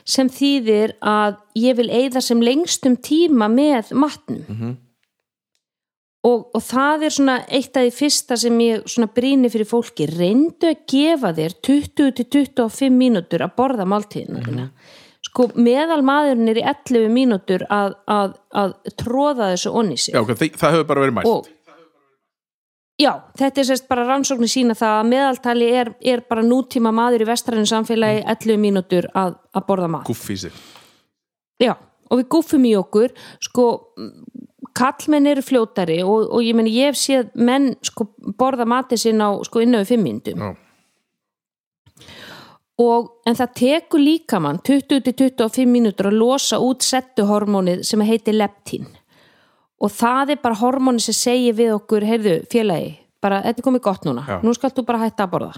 sem 0.07 0.30
þýðir 0.32 0.95
að 1.03 1.36
ég 1.59 1.76
vil 1.76 1.89
eigða 1.91 2.21
sem 2.23 2.39
lengstum 2.39 2.95
tíma 2.95 3.49
með 3.51 3.91
matnum. 3.91 4.45
Mhm. 4.47 4.78
Og, 6.26 6.45
og 6.55 6.63
það 6.63 7.05
er 7.07 7.15
svona 7.15 7.38
eitt 7.47 7.78
af 7.78 7.86
því 7.86 7.95
fyrsta 7.95 8.38
sem 8.39 8.61
ég 8.63 8.86
svona 8.89 9.09
brýni 9.13 9.51
fyrir 9.53 9.69
fólki. 9.69 10.07
Reyndu 10.09 10.71
að 10.71 10.86
gefa 10.91 11.34
þér 11.38 11.57
20-25 11.67 12.93
mínútur 12.95 13.45
að 13.45 13.57
borða 13.59 13.88
máltíðina 13.89 14.43
þína. 14.45 14.69
Sko 15.26 15.49
meðal 15.57 16.01
maðurinn 16.05 16.51
er 16.53 16.61
í 16.61 16.63
11 16.69 17.11
mínútur 17.13 17.65
að, 17.73 17.97
að, 18.09 18.38
að 18.55 18.76
tróða 19.01 19.51
þessu 19.53 19.73
onni 19.82 19.97
sig. 19.99 20.15
Já, 20.15 20.21
ok, 20.21 20.36
það, 20.38 20.78
hefur 20.78 20.89
bara 20.91 21.05
verið 21.05 21.17
mælt. 21.17 21.32
Og 21.32 21.49
já, 23.01 23.11
þetta 23.41 23.61
er 23.61 23.67
sérst 23.71 23.89
bara 23.89 24.05
rannsóknir 24.07 24.51
sína 24.51 24.78
það 24.78 24.99
að 24.99 25.09
meðaltali 25.11 25.67
er, 25.82 25.91
er 26.13 26.23
bara 26.30 26.45
nútíma 26.45 26.93
maður 26.95 27.26
í 27.26 27.30
vestræðinu 27.32 27.71
samfélagi 27.73 28.23
11 28.36 28.61
mínútur 28.61 29.09
að, 29.17 29.36
að 29.51 29.67
borða 29.67 29.91
mat. 29.97 30.07
Guffísi 30.07 30.53
já, 31.61 31.73
og 32.09 32.21
við 32.21 32.30
gúfum 32.36 32.65
í 32.67 32.73
okkur. 32.80 33.13
Sko, 33.43 33.65
kallmenn 34.76 35.30
eru 35.32 35.43
fljótari 35.45 36.01
og, 36.03 36.28
og 36.30 36.43
ég 36.43 36.57
meni 36.57 36.73
ég 36.76 36.91
hef 36.91 36.99
séð 36.99 37.32
menn 37.36 37.73
sko 37.86 38.09
borða 38.39 38.67
matið 38.69 39.05
sinn 39.05 39.23
á 39.23 39.30
sko 39.47 39.63
5 39.63 40.01
mínútum. 40.01 40.43
Já, 40.43 40.55
og, 42.84 43.13
en 43.26 43.38
það 43.39 43.55
tekur 43.55 44.03
líka 44.03 44.41
mann 44.43 44.59
20-25 44.59 45.69
mínútur 45.71 46.11
að 46.11 46.19
losa 46.19 46.59
út 46.59 46.84
settuhormónið 46.84 47.86
sem 47.88 48.03
heitir 48.03 48.36
leptín. 48.36 48.89
Og 49.80 49.91
það 49.91 50.36
er 50.36 50.43
bara 50.43 50.59
hormónið 50.59 51.07
sem 51.07 51.17
segir 51.19 51.55
við 51.55 51.73
okkur, 51.76 52.03
heyrðu 52.07 52.38
félagi 52.51 52.93
bara, 53.26 53.41
þetta 53.45 53.61
er 53.61 53.67
komið 53.67 53.86
gott 53.86 54.05
núna, 54.07 54.26
Já. 54.28 54.38
nú 54.45 54.53
skalt 54.55 54.78
þú 54.78 54.86
bara 54.88 55.01
hætta 55.05 55.26
að 55.26 55.34
borða 55.34 55.53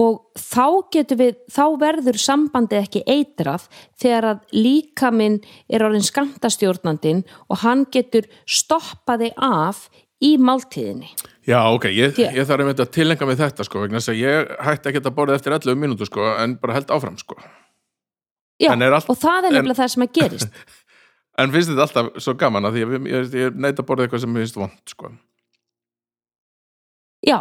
og 0.00 0.20
þá 0.40 0.66
getur 0.94 1.18
við, 1.20 1.38
þá 1.52 1.64
verður 1.82 2.18
sambandið 2.22 2.82
ekki 2.84 3.02
eitrað 3.10 3.66
þegar 4.00 4.28
að 4.32 4.44
líkaminn 4.56 5.40
er 5.68 5.84
orðin 5.86 6.06
skamtastjórnandinn 6.06 7.24
og 7.50 7.60
hann 7.64 7.84
getur 7.92 8.28
stoppaði 8.48 9.32
af 9.36 9.88
í 10.24 10.34
máltíðinni. 10.40 11.08
Já, 11.48 11.58
ok, 11.72 11.88
ég, 11.96 12.18
Ég- 12.20 12.46
þarf 12.46 12.60
einmitt 12.64 12.82
að 12.84 12.90
tilenga 12.94 13.26
mig 13.28 13.38
þetta 13.40 13.64
sko, 13.66 13.80
vegna 13.84 14.00
þess 14.00 14.12
að 14.12 14.20
ég 14.20 14.50
hætti 14.66 14.90
ekki 14.92 15.00
að 15.02 15.14
borða 15.16 15.38
eftir 15.40 15.56
11 15.56 15.78
mínútur 15.80 16.08
sko, 16.10 16.26
en 16.42 16.56
bara 16.60 16.76
held 16.76 16.92
áfram 16.92 17.16
sko. 17.18 17.38
Já, 18.60 18.74
allt- 18.76 19.08
og 19.08 19.16
það 19.16 19.38
er 19.38 19.48
en- 19.48 19.54
nefnilega 19.58 19.80
það 19.82 19.94
sem 19.96 20.06
að 20.08 20.14
gerist. 20.20 20.52
En 21.40 21.48
finnst 21.54 21.70
þetta 21.70 21.84
alltaf 21.86 22.08
svo 22.20 22.34
gaman 22.36 22.66
að 22.68 22.74
því 22.74 22.80
ég, 22.82 23.06
ég, 23.08 23.28
ég 23.40 23.54
neita 23.56 23.80
að 23.80 23.86
borða 23.88 24.04
eitthvað 24.04 24.20
sem 24.26 24.34
finnst 24.36 24.56
vond 24.60 24.90
sko? 24.92 25.08
Já, 27.24 27.38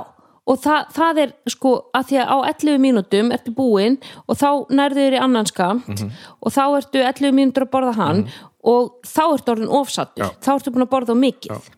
og 0.50 0.58
það, 0.64 0.86
það 0.96 1.20
er 1.24 1.34
sko 1.54 1.72
að 1.94 2.08
því 2.10 2.20
að 2.24 2.30
á 2.34 2.38
11 2.50 2.80
mínútum 2.86 3.34
ertu 3.36 3.52
búinn 3.54 3.98
og 4.26 4.38
þá 4.40 4.48
nærðu 4.74 5.04
þér 5.06 5.18
í 5.18 5.24
annan 5.26 5.50
skamt 5.50 6.02
og 6.42 6.54
þá 6.56 6.64
ertu 6.80 7.04
11 7.06 7.36
mínútur 7.38 7.68
að 7.68 7.74
borða 7.76 7.94
hann 8.00 8.24
og 8.66 8.96
þá 9.08 9.22
ertu 9.36 9.54
orðin 9.54 9.76
ofsattur, 9.80 10.24
Já. 10.26 10.32
þá 10.44 10.50
ertu 10.58 10.74
búin 10.76 10.86
að 10.88 10.92
borða 10.96 11.16
mikið. 11.16 11.54
Já. 11.54 11.76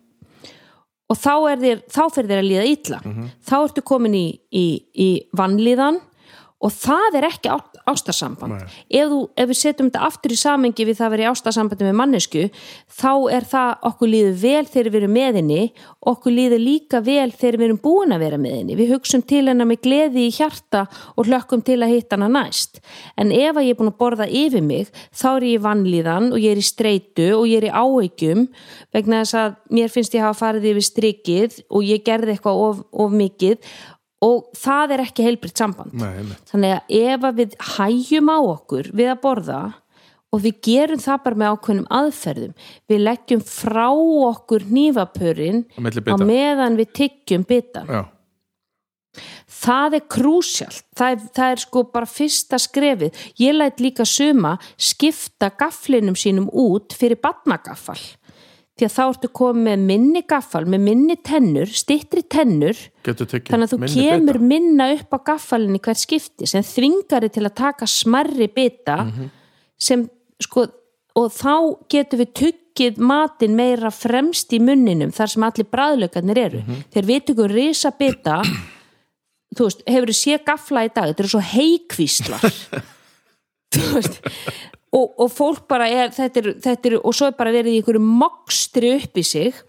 og 1.11 1.17
þá 1.19 1.33
þá 1.91 2.01
fyrir 2.15 2.29
þér 2.31 2.39
að 2.39 2.47
líða 2.47 2.67
illa. 2.71 2.99
Þá 3.43 3.55
ertu 3.65 3.81
komin 3.83 4.13
í, 4.15 4.25
í, 4.55 4.65
í 4.95 5.09
vannlíðan 5.35 5.99
og 6.63 6.71
það 6.71 7.17
er 7.19 7.27
ekki 7.27 7.51
á- 7.51 7.70
ástarsamband. 7.91 8.65
Ef, 8.89 9.11
þú, 9.11 9.19
ef 9.35 9.49
við 9.51 9.59
setjum 9.59 9.89
þetta 9.91 10.07
aftur 10.07 10.33
í 10.33 10.39
samengi 10.39 10.87
við 10.87 10.97
það 10.99 11.07
að 11.07 11.13
vera 11.15 11.25
í 11.25 11.29
ástarsambandi 11.31 11.87
með 11.87 11.97
mannesku 11.99 12.45
þá 13.01 13.13
er 13.37 13.47
það 13.51 13.87
okkur 13.91 14.11
líður 14.11 14.35
vel 14.41 14.65
þegar 14.71 14.91
við 14.91 14.99
erum 15.01 15.15
með 15.15 15.39
henni 15.41 15.61
okkur 16.11 16.35
líður 16.35 16.63
líka 16.63 17.01
vel 17.05 17.29
þegar 17.31 17.59
við 17.59 17.67
erum 17.67 17.81
búin 17.83 18.15
að 18.15 18.23
vera 18.25 18.41
með 18.41 18.57
henni. 18.57 18.77
Við 18.79 18.93
hugsum 18.95 19.25
til 19.27 19.43
hennar 19.45 19.69
með 19.69 19.81
gleði 19.85 20.25
í 20.25 20.33
hjarta 20.35 20.85
og 21.15 21.29
hlökkum 21.29 21.63
til 21.65 21.79
að 21.81 21.95
hitta 21.95 22.17
hana 22.17 22.31
næst. 22.31 22.81
En 23.19 23.33
ef 23.35 23.55
að 23.55 23.67
ég 23.67 23.75
er 23.75 23.79
búin 23.79 23.91
að 23.93 23.99
borða 24.01 24.27
yfir 24.27 24.65
mig 24.65 24.91
þá 25.11 25.27
er 25.35 25.47
ég 25.51 25.59
í 25.59 25.63
vannlíðan 25.65 26.31
og 26.31 26.41
ég 26.41 26.55
er 26.55 26.61
í 26.61 26.65
streitu 26.65 27.29
og 27.37 27.47
ég 27.49 27.61
er 27.61 27.69
í 27.69 27.73
áhyggjum 27.75 28.47
vegna 28.95 29.23
þess 29.23 29.39
að 29.41 29.57
mér 29.77 29.93
finnst 29.93 30.17
ég 30.17 30.25
hafa 30.25 30.39
farið 30.41 30.69
yfir 30.73 30.87
strikið 30.87 31.57
og 31.69 31.85
ég 31.87 32.05
gerði 32.05 32.35
eitthvað 32.35 32.63
of, 32.67 32.85
of 32.91 33.15
mikið 33.15 33.59
og 34.21 34.51
það 34.57 34.95
er 34.95 35.03
ekki 35.07 35.25
heilbritt 35.25 35.57
samband 35.61 35.95
Nei. 35.97 36.25
Þannig 36.51 36.75
að 36.77 36.97
ef 37.01 37.27
við 37.39 37.55
hægjum 37.75 38.29
á 38.29 38.37
okkur 38.39 38.91
við 38.93 39.13
að 39.15 39.21
borða 39.23 39.61
og 40.31 40.39
við 40.45 40.61
gerum 40.63 41.01
það 41.03 41.23
bara 41.25 41.39
með 41.41 41.53
ákveðnum 41.55 41.89
aðferðum, 41.91 42.53
við 42.87 43.03
leggjum 43.03 43.43
frá 43.43 43.87
okkur 43.91 44.63
nývapörin 44.71 45.65
Á 45.75 46.15
meðan 46.23 46.79
við 46.79 46.93
tyggjum 47.01 47.43
bitan. 47.49 47.89
já, 47.91 48.03
Það 49.61 49.95
er 49.97 50.03
krúsjalt, 50.07 50.85
það 50.95 51.13
er, 51.13 51.23
það 51.35 51.53
er 51.53 51.61
sko 51.65 51.81
bara 51.91 52.07
fyrsta 52.07 52.57
skrefið. 52.61 53.17
Ég 53.43 53.57
læt 53.57 53.81
líka 53.83 54.05
suma 54.07 54.53
skipta 54.79 55.51
gaflinum 55.59 56.15
sínum 56.15 56.47
út 56.47 56.95
fyrir 56.95 57.19
batnagaffal. 57.21 57.99
Því 58.81 58.87
að 58.87 58.93
þá 58.95 59.01
ertu 59.11 59.27
komið 59.37 59.61
með 59.67 59.81
minni 59.91 60.21
gaffal, 60.25 60.63
með 60.65 60.79
minni 60.87 61.15
tennur, 61.21 61.69
stittri 61.69 62.23
tennur 62.25 62.79
þannig 63.05 63.67
að 63.67 63.73
þú 63.75 63.77
kemur 63.93 64.39
bita. 64.39 64.47
minna 64.49 64.87
upp 64.95 65.11
á 65.13 65.17
gaffalinni 65.29 65.77
hvert 65.85 66.01
skipti 66.01 66.47
sem 66.49 66.63
þvingari 66.65 67.29
til 67.29 67.43
að 67.45 67.53
taka 67.61 67.85
smarri 67.85 68.47
bita 68.49 68.95
Mhm. 69.05 69.29
sem 69.77 70.09
sko 70.41 70.65
og 71.15 71.29
þá 71.29 71.77
getur 71.93 72.23
við 72.23 72.33
tuggið 72.41 72.97
matinn 72.97 73.53
meira 73.55 73.91
fremst 73.93 74.49
í 74.49 74.57
munninum 74.59 75.11
þar 75.13 75.29
sem 75.29 75.43
allir 75.43 75.69
bræðlökarnir 75.69 76.37
eru 76.47 76.61
Mhm. 76.65 76.83
þegar 76.91 77.05
við 77.11 77.25
tökum 77.25 77.53
risa 77.53 77.91
bita 77.91 78.41
þú 79.55 79.61
veist, 79.67 79.83
hefur 79.85 80.07
þú 80.09 80.17
sé 80.17 80.39
gafla 80.43 80.85
í 80.87 80.93
dag 80.95 81.05
þetta 81.13 81.19
eru 81.19 81.33
svo 81.35 81.41
heikvíslar 81.53 82.41
þú 83.75 83.93
veist 83.93 84.21
og, 84.91 85.13
og 85.23 85.31
fólk 85.31 85.63
bara 85.71 85.87
er 85.89 86.11
þetta 86.15 86.41
er, 86.41 86.51
þetta 86.63 86.89
er, 86.89 86.97
og 86.99 87.15
svo 87.15 87.29
er 87.31 87.37
bara 87.37 87.53
verið 87.55 87.77
í 87.77 87.79
einhverju 87.81 88.03
mokstri 88.03 88.95
upp 88.97 89.17
í 89.17 89.25
sig. 89.27 89.63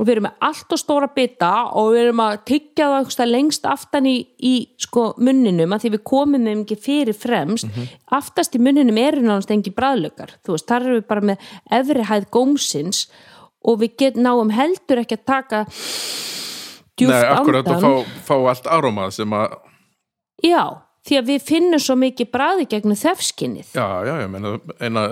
Og 0.00 0.06
við 0.08 0.14
erum 0.14 0.24
með 0.30 0.44
allt 0.48 0.72
og 0.72 0.80
stóra 0.80 1.10
bita 1.12 1.48
og 1.76 1.90
við 1.92 2.06
erum 2.06 2.22
að 2.24 2.38
tyggja 2.48 2.86
það 3.04 3.28
lengst 3.28 3.66
aftan 3.68 4.06
í, 4.08 4.14
í 4.40 4.52
sko, 4.80 5.10
munninum 5.20 5.74
að 5.76 5.82
því 5.82 5.90
við 5.92 6.02
komum 6.08 6.46
þeim 6.48 6.62
ekki 6.62 6.78
fyrir 6.80 7.18
fremst. 7.20 7.68
Aftast 8.16 8.56
í 8.56 8.62
munninum 8.64 8.96
eru 8.96 9.20
náttúrulega 9.20 9.58
engi 9.58 9.74
bræðlökar 9.76 10.32
þú 10.40 10.56
veist, 10.56 10.68
þar 10.72 10.86
erum 10.86 10.96
við 11.02 11.06
bara 11.12 11.26
með 11.32 11.50
efri 11.80 12.06
hæð 12.08 12.30
gómsins 12.32 13.02
og 13.60 13.82
við 13.82 13.96
get, 14.00 14.16
náum 14.16 14.52
heldur 14.56 15.02
ekki 15.02 15.18
að 15.18 15.26
taka 15.28 15.64
djúft 16.96 17.12
Nei, 17.12 17.26
akkurat 17.34 17.66
andan 17.66 17.76
að 17.76 17.84
fá, 17.84 18.20
fá 18.30 18.36
allt 18.54 18.70
arómað 18.72 19.16
sem 19.20 19.36
að 19.36 19.58
Já, 20.40 20.62
því 21.08 21.18
að 21.20 21.32
við 21.32 21.44
finnum 21.48 21.82
svo 21.82 21.96
mikið 22.00 22.30
bræði 22.34 22.68
gegnum 22.70 22.98
þefskinnið. 22.98 23.74
já, 23.74 23.88
já, 24.06 24.14
ég 24.22 24.30
meina 24.32 24.54
eina, 24.80 25.04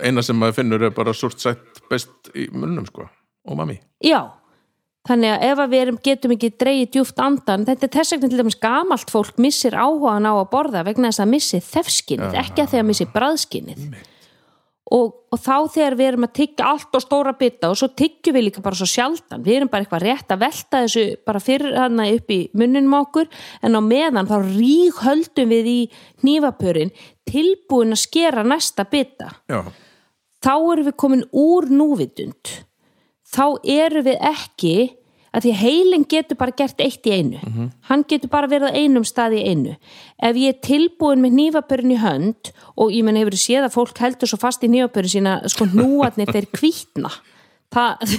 eina, 0.00 0.24
sem 0.24 0.38
maður 0.38 0.58
finnur 0.60 0.88
er 0.88 0.96
bara 0.96 1.14
súrt 1.16 1.42
sætt 1.42 1.82
best 1.90 2.30
í 2.34 2.48
munnum 2.52 2.86
sko 2.88 3.06
og 3.46 3.58
mami 3.58 3.78
Já, 4.04 4.20
þannig 5.08 5.34
að 5.34 5.46
ef 5.50 5.62
að 5.62 5.72
við 5.72 5.84
erum, 5.84 6.00
getum 6.02 6.34
ekki 6.36 6.52
dreigið 6.60 6.90
djúft 6.96 7.22
andan, 7.22 7.66
þetta 7.68 7.86
er 7.86 7.94
þess 7.98 8.16
vegna 8.16 8.30
til 8.32 8.42
dæmis 8.42 8.60
gamalt 8.62 9.14
fólk 9.14 9.40
missir 9.42 9.78
áhugan 9.78 10.28
á 10.28 10.32
að 10.34 10.50
borða 10.52 10.84
vegna 10.86 11.10
þess 11.10 11.24
að 11.24 11.32
missi 11.34 11.62
þefskinnið, 11.64 12.38
ekki 12.42 12.62
að 12.64 12.74
þegar 12.74 12.88
missi 12.90 13.08
bræðskinnið. 13.14 13.88
Og, 14.94 15.08
og 15.34 15.40
þá 15.42 15.66
þegar 15.74 15.94
við 15.98 16.06
erum 16.06 16.24
að 16.28 16.34
tyggja 16.38 16.66
allt 16.70 16.92
og 16.94 17.02
stóra 17.02 17.32
bita 17.34 17.72
og 17.72 17.78
svo 17.80 17.88
tyggjum 17.98 18.36
við 18.36 18.44
líka 18.46 18.62
bara 18.62 18.78
svo 18.78 18.86
sjaldan 18.86 19.42
við 19.42 19.56
erum 19.56 19.70
bara 19.72 19.82
eitthvað 19.82 20.04
rétt 20.04 20.30
að 20.30 20.44
velta 20.44 20.82
þessu 20.84 21.02
bara 21.26 21.42
fyrir 21.42 21.74
hana 21.74 22.06
upp 22.14 22.30
í 22.30 22.36
munninum 22.54 22.94
á 22.94 22.98
okkur 23.00 23.26
en 23.66 23.74
á 23.74 23.82
meðan 23.82 24.30
þá 24.30 24.36
rík 24.44 25.00
höldum 25.02 25.50
við 25.50 25.72
í 25.72 25.80
hnífapörin 26.22 26.94
tilbúin 27.26 27.96
að 27.96 28.04
skera 28.04 28.46
næsta 28.46 28.86
já, 28.86 29.58
þá 30.46 30.54
erum 30.54 30.86
við 30.86 30.96
komin 31.02 31.26
úr 31.34 31.66
núvitund. 31.66 32.54
Þá 33.26 33.58
erum 33.66 34.06
við 34.06 34.22
ekki 34.22 34.76
að 35.36 35.46
því 35.46 35.54
heilin 35.60 36.08
getur 36.08 36.40
bara 36.40 36.56
gert 36.56 36.80
eitt 36.80 37.06
í 37.06 37.12
einu. 37.12 37.68
Hann 37.90 38.06
getur 38.08 38.32
bara 38.32 38.48
verið 38.48 38.72
á 38.72 38.78
einum 38.80 39.04
stað 39.04 39.36
í 39.36 39.44
einu. 39.52 39.76
Ef 40.16 40.40
ég 40.40 40.56
er 40.56 40.64
tilbúin 40.64 41.20
með 41.20 41.36
nýfapörin 41.36 41.92
í 41.92 42.00
hönd 42.00 42.52
og 42.74 42.96
ég 42.96 43.04
menn 43.04 43.20
hefur 43.20 43.36
séð 43.36 43.68
að 43.68 43.76
fólk 43.76 44.00
heldur 44.00 44.32
svo 44.32 44.40
fast 44.40 44.64
í 44.64 44.72
nýfapörin 44.72 45.12
sína 45.12 45.38
sko 45.52 45.68
núatnir 45.68 46.32
þeir 46.32 46.48
kvítna 46.56 47.12
það 47.72 48.06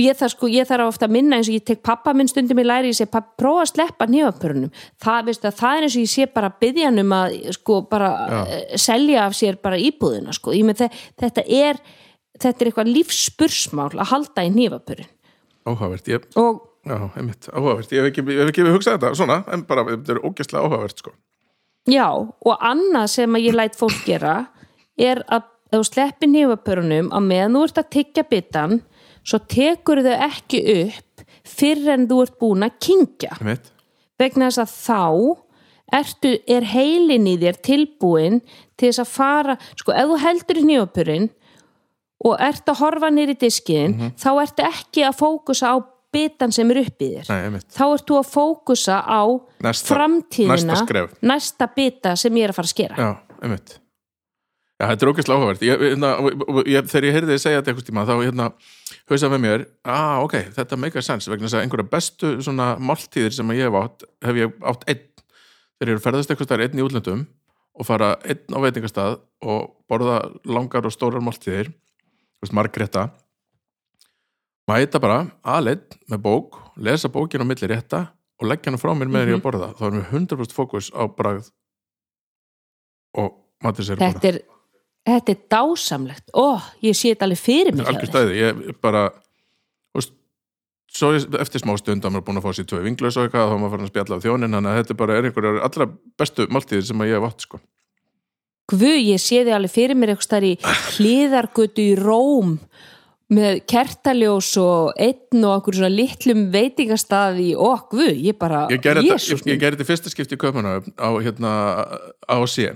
ég 0.00 0.18
þarf 0.18 0.34
sko, 0.34 0.50
ég 0.50 0.68
þarf 0.68 0.90
ofta 0.90 1.08
að 1.08 1.14
minna 1.16 1.38
eins 1.38 1.50
og 1.50 1.56
ég 1.56 1.64
tek 1.66 1.82
pappa 1.84 2.12
minn 2.16 2.28
stundum 2.30 2.60
í 2.62 2.66
læri, 2.66 2.92
ég 2.92 2.98
segi 2.98 3.10
pappa, 3.10 3.34
prófa 3.40 3.64
að 3.64 3.72
sleppa 3.72 4.08
nýfapörunum, 4.10 4.74
það, 5.02 5.24
veistu, 5.28 5.50
að 5.50 5.58
það 5.60 5.78
er 5.78 5.86
eins 5.86 5.96
og 5.96 6.04
ég 6.04 6.12
sé 6.14 6.28
bara 6.34 6.52
byggjanum 6.62 7.16
að 7.16 7.38
sko 7.58 7.80
bara 7.90 8.12
uh, 8.40 8.52
selja 8.80 9.26
af 9.26 9.36
sér 9.38 9.58
bara 9.62 9.80
íbúðina 9.80 10.34
sko, 10.36 10.54
ég 10.56 10.66
með 10.68 10.86
þetta 11.20 11.44
er 11.44 11.82
þetta 12.40 12.64
er 12.64 12.70
eitthvað 12.70 12.92
lífspursmál 12.96 13.92
að 13.94 14.10
halda 14.14 14.44
í 14.46 14.52
nýfapörin 14.56 15.10
áhugavert 15.68 16.08
ég, 16.08 16.26
og 16.40 16.66
Já, 16.80 16.96
einmitt, 17.12 17.44
áhugavert, 17.52 17.90
ég 17.92 18.00
hef 18.00 18.08
ekki, 18.08 18.22
ég 18.32 18.38
hef 18.40 18.50
ekki 18.54 18.64
hugsað 18.64 18.94
þetta 18.96 19.16
svona, 19.18 19.42
en 19.52 19.66
bara, 19.68 19.82
þetta 19.90 20.14
er 20.14 20.20
ógæslega 20.24 20.62
áhugavert 20.64 21.02
sko. 21.02 21.10
Já, 21.90 22.06
og 22.16 22.64
annað 22.64 23.10
sem 23.12 23.36
að 23.36 23.44
ég 23.44 23.56
læt 23.58 23.76
fólk 23.76 23.98
gera 24.06 24.36
er 25.00 25.20
að 25.28 25.44
þú 25.74 25.82
sleppir 25.86 26.30
nýfapörunum 26.32 27.10
að 27.12 27.26
meðan 27.28 27.58
þú 27.58 27.64
ert 27.66 27.82
að 27.82 27.90
tyggja 27.96 28.24
bitan 28.30 28.80
svo 29.20 29.42
tekur 29.52 30.00
þau 30.06 30.16
ekki 30.30 30.62
upp 30.72 31.24
fyrir 31.50 31.92
en 31.94 32.08
þú 32.08 32.22
ert 32.24 32.40
búin 32.40 32.64
að 32.64 32.80
kingja 32.86 33.36
einmitt, 33.36 33.70
vegna 34.20 34.48
þess 34.48 34.64
að 34.64 34.74
þá 34.80 36.00
ertu, 36.00 36.32
er 36.48 36.68
heilin 36.70 37.28
í 37.28 37.36
þér 37.40 37.60
tilbúin 37.66 38.40
til 38.80 38.88
þess 38.88 39.04
að 39.04 39.12
fara 39.12 39.58
sko, 39.74 39.92
ef 39.92 40.08
þú 40.10 40.20
heldur 40.24 40.60
í 40.62 40.66
nýfapörin 40.70 41.30
og 42.24 42.36
ert 42.44 42.68
að 42.68 42.80
horfa 42.82 43.10
nýri 43.14 43.34
diskiðin 43.40 44.12
þá 44.20 44.30
ertu 44.42 44.66
ekki 44.68 45.04
að 45.08 45.18
fókusa 45.20 45.72
á 45.72 45.76
bitan 46.10 46.50
sem 46.52 46.70
er 46.74 46.80
upp 46.82 47.02
í 47.04 47.10
þér. 47.14 47.28
Nei, 47.30 47.60
þá 47.70 47.84
ert 47.94 48.06
þú 48.08 48.16
að 48.18 48.30
fókusa 48.32 48.96
á 49.06 49.22
Næsta- 49.62 49.94
framtíðina 49.94 50.56
næsta 50.74 51.04
næsta 51.22 51.68
bita 51.76 52.16
sem 52.18 52.34
ég 52.34 52.48
er 52.48 52.50
að 52.52 52.58
fara 52.58 52.66
að 52.66 52.74
skera. 52.74 52.96
Já, 52.98 53.10
einmitt. 53.44 53.76
Já, 54.80 54.86
þetta 54.88 55.04
er 55.04 55.10
ógæslega 55.12 55.36
áhugavert. 55.38 55.60
Hérna, 55.60 56.10
Þegar 56.88 57.04
ég 57.04 57.14
heyrði 57.14 57.34
þið 57.34 57.40
segja 57.42 57.60
þetta 57.60 57.70
eitthvað 57.72 57.88
tíma 57.90 58.04
þá 58.08 58.14
hérna, 58.24 58.46
hausaði 59.10 59.32
með 59.34 59.42
mér 59.44 59.64
ah, 59.84 60.22
ok, 60.24 60.36
þetta 60.56 60.78
make 60.80 60.96
a 60.98 61.02
sense 61.04 61.28
vegna 61.30 61.46
þess 61.50 61.58
að 61.58 61.64
einhverja 61.66 61.90
bestu 61.92 62.30
svona 62.40 62.68
máltíðir 62.80 63.34
sem 63.36 63.52
ég 63.52 63.68
hef 63.68 63.76
átt 63.82 64.06
hef 64.24 64.40
ég 64.40 64.54
átt 64.72 64.86
einn. 64.88 65.04
Þegar 65.80 65.92
ég 65.92 65.98
er 66.00 66.04
ferðast 66.06 66.32
eitthvað 66.32 66.48
stær 66.48 66.64
einn 66.64 66.80
í 66.80 66.84
útlöndum 66.86 67.26
og 67.80 67.86
fara 67.86 68.14
einn 68.24 68.56
á 68.56 68.58
veitingastað 68.64 69.20
og 69.44 69.70
borða 69.88 70.16
langar 70.48 70.88
og 70.88 70.92
stórar 70.96 71.22
máltíðir 71.24 71.70
veist, 72.40 72.56
margrétta 72.56 73.08
mæta 74.70 75.00
bara 75.02 75.24
aðleitt 75.42 75.98
með 76.10 76.24
bók 76.24 76.60
lesa 76.80 77.10
bókin 77.12 77.42
á 77.42 77.46
milli 77.46 77.68
rétta 77.70 78.06
og 78.40 78.48
leggja 78.48 78.70
hana 78.70 78.80
frá 78.80 78.92
mér 78.96 79.10
með 79.12 79.28
því 79.28 79.36
að 79.36 79.42
borða. 79.44 79.72
Þá 79.76 79.82
erum 79.88 79.98
við 80.00 80.14
100% 80.16 80.56
fókus 80.56 80.88
á 80.96 81.02
bragð 81.12 81.50
og 83.20 83.34
matur 83.64 83.86
sér 83.86 84.00
þetta 84.00 84.30
er, 84.30 84.38
þetta 85.08 85.34
er 85.34 85.42
dásamlegt. 85.52 86.30
Ó, 86.32 86.56
ég 86.84 86.96
sé 86.96 87.12
þetta 87.12 87.28
alveg 87.28 87.42
fyrir 87.42 87.76
mig 87.76 87.88
þér. 87.88 88.08
stæði, 88.08 88.38
ég 88.40 88.80
bara 88.80 89.08
veist, 89.96 90.14
svo 90.94 91.12
ég, 91.16 91.26
eftir 91.42 91.64
smá 91.64 91.74
stund 91.80 92.06
að 92.06 92.14
maður 92.14 92.22
er 92.22 92.28
búin 92.30 92.40
að 92.40 92.46
fá 92.46 92.56
sér 92.56 92.70
tvö 92.70 92.80
vinglaus 92.86 93.18
og 93.18 93.28
eitthvað 93.28 93.50
þá 93.50 93.56
er 93.56 93.60
maður 93.64 93.74
farin 93.74 93.88
að 93.88 93.92
spjalla 93.92 94.20
á 94.20 94.24
þjónin, 94.24 94.56
þannig 94.56 94.72
að 94.72 94.80
þetta 94.80 94.98
bara 95.02 95.18
er 95.18 95.28
einhverjar 95.28 95.60
allra 95.68 95.90
bestu 96.22 96.48
máltíðir 96.48 96.88
sem 96.88 97.04
að 97.04 97.12
ég 97.12 97.20
hef 97.20 97.28
átt 97.28 97.46
sko. 97.48 97.60
Guð, 98.70 98.96
ég 99.02 99.18
sé 99.22 99.42
þið 99.42 99.54
alveg 99.56 99.72
fyrir 99.74 99.98
mér 99.98 100.14
eitthvað 100.14 100.46
í 100.46 100.52
hliðargötu 100.96 101.86
í 101.90 101.94
Róm 101.98 102.58
með 103.30 103.60
kertaljós 103.70 104.50
og 104.58 104.92
einn 104.98 105.44
og 105.46 105.56
okkur 105.60 105.78
svona 105.78 105.92
litlum 105.92 106.48
veitingastaði 106.54 107.52
og 107.54 107.84
guð, 107.92 108.14
ég 108.26 108.38
bara 108.38 108.64
ég 108.72 108.82
gerði 108.82 109.12
þetta, 109.12 109.58
þetta 109.76 109.86
fyrsta 109.86 110.10
skipti 110.10 110.34
í 110.34 110.40
Kaupmanna 110.40 110.80
á 110.98 111.10
hérna 111.22 111.52
á 112.26 112.38
sé 112.50 112.72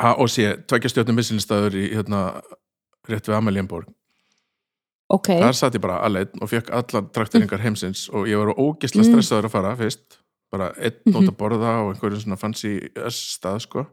á 0.00 0.12
sé, 0.28 0.50
tveggja 0.68 0.92
stjórnum 0.92 1.16
missinstaður 1.20 1.78
í 1.80 1.86
hérna 1.94 2.42
rétt 3.08 3.28
við 3.28 3.38
Amalienborg 3.38 3.88
ok, 5.12 5.30
þar 5.40 5.56
satt 5.56 5.76
ég 5.78 5.84
bara 5.84 6.02
alveg 6.04 6.34
og 6.40 6.50
fekk 6.50 6.72
allar 6.76 7.08
trakteringar 7.14 7.62
heimsins 7.64 8.08
og 8.12 8.28
ég 8.28 8.40
var 8.40 8.52
ógisla 8.56 9.00
Mm. 9.04 9.12
stressaður 9.12 9.48
að 9.48 9.56
fara 9.56 9.76
fyrst 9.80 10.20
bara 10.54 10.70
einn 10.78 11.12
nót 11.12 11.28
að 11.28 11.36
borða 11.40 11.74
og 11.82 11.92
einhverjum 11.92 12.22
svona 12.22 12.40
fancy 12.40 12.76
stað 13.12 13.60
sko. 13.66 13.84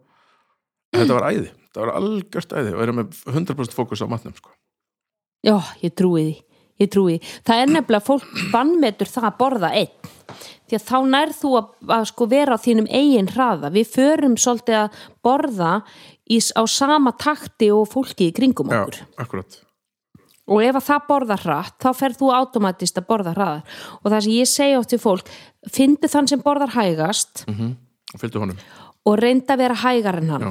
Þetta 0.92 1.18
var 1.18 1.28
æði, 1.32 1.50
þetta 1.68 1.84
var 1.84 1.94
algjört 1.98 2.56
æði. 2.56 2.76
Og 2.76 2.86
erum 2.86 3.02
með 3.02 3.20
100% 3.32 3.76
fókus 3.76 4.04
á 4.04 4.08
matnum 4.12 4.36
sko. 4.38 4.54
Já, 5.46 5.58
ég 5.82 5.96
trúi 5.98 6.24
því. 6.24 6.40
Ég 6.82 6.90
trúi 6.90 7.18
því, 7.20 7.34
það 7.46 7.60
er 7.62 7.72
nefnilega 7.76 8.06
fólk 8.08 8.30
vannmetur 8.50 9.10
það 9.10 9.28
að 9.28 9.36
borða 9.38 9.70
einn. 9.78 10.14
Því 10.66 10.78
að 10.78 10.86
þá 10.88 10.98
nærð 11.14 11.36
þú 11.38 11.52
að, 11.60 11.68
að 11.98 12.06
sko 12.10 12.28
vera 12.32 12.56
á 12.58 12.64
þínum 12.64 12.88
eigin 12.90 13.30
hraða, 13.30 13.70
við 13.76 13.92
förum 13.92 14.38
svolítið 14.40 14.78
að 14.80 15.02
borða 15.22 15.74
í, 16.26 16.40
á 16.40 16.64
sama 16.66 17.14
takti 17.22 17.70
og 17.76 17.86
fólki 17.92 18.32
í 18.32 18.34
kringum 18.34 18.72
já, 18.72 18.80
okkur. 18.82 19.02
akkurat 19.22 19.60
og 20.50 20.64
ef 20.66 20.80
að 20.80 20.88
það 20.88 21.06
borða 21.08 21.38
hratt 21.44 21.78
þá 21.84 21.90
ferð 21.98 22.20
þú 22.22 22.32
automatist 22.38 22.98
að 22.98 23.08
borða 23.12 23.36
hraðar. 23.36 23.78
Og 24.02 24.10
það 24.10 24.24
sem 24.26 24.36
ég 24.36 24.50
segi 24.50 24.78
oft 24.80 24.92
til 24.94 25.02
fólk 25.02 25.32
fyndu 25.72 26.10
þann 26.12 26.32
sem 26.32 26.42
borðar 26.42 26.74
hægast 26.76 27.46
fylgdu 28.18 28.42
honum. 28.42 28.58
og 29.06 29.20
reynda 29.22 29.56
að 29.56 29.64
vera 29.66 29.80
hægar 29.84 30.20
en 30.22 30.34
hann. 30.34 30.50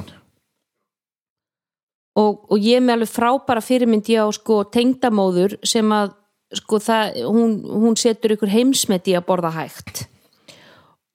Og, 2.19 2.41
og 2.51 2.57
ég 2.59 2.79
er 2.79 2.83
með 2.83 2.97
alveg 2.99 3.11
frábæra 3.11 3.61
fyrirmyndi 3.63 4.17
á 4.19 4.27
sko 4.35 4.63
tengdamóður 4.67 5.55
sem 5.63 5.87
að 5.95 6.17
sko 6.59 6.81
það, 6.83 7.21
hún, 7.31 7.53
hún 7.63 7.95
setur 7.95 8.35
ykkur 8.35 8.51
heimsmet 8.51 9.07
í 9.07 9.15
að 9.15 9.27
borða 9.29 9.53
hægt 9.55 10.05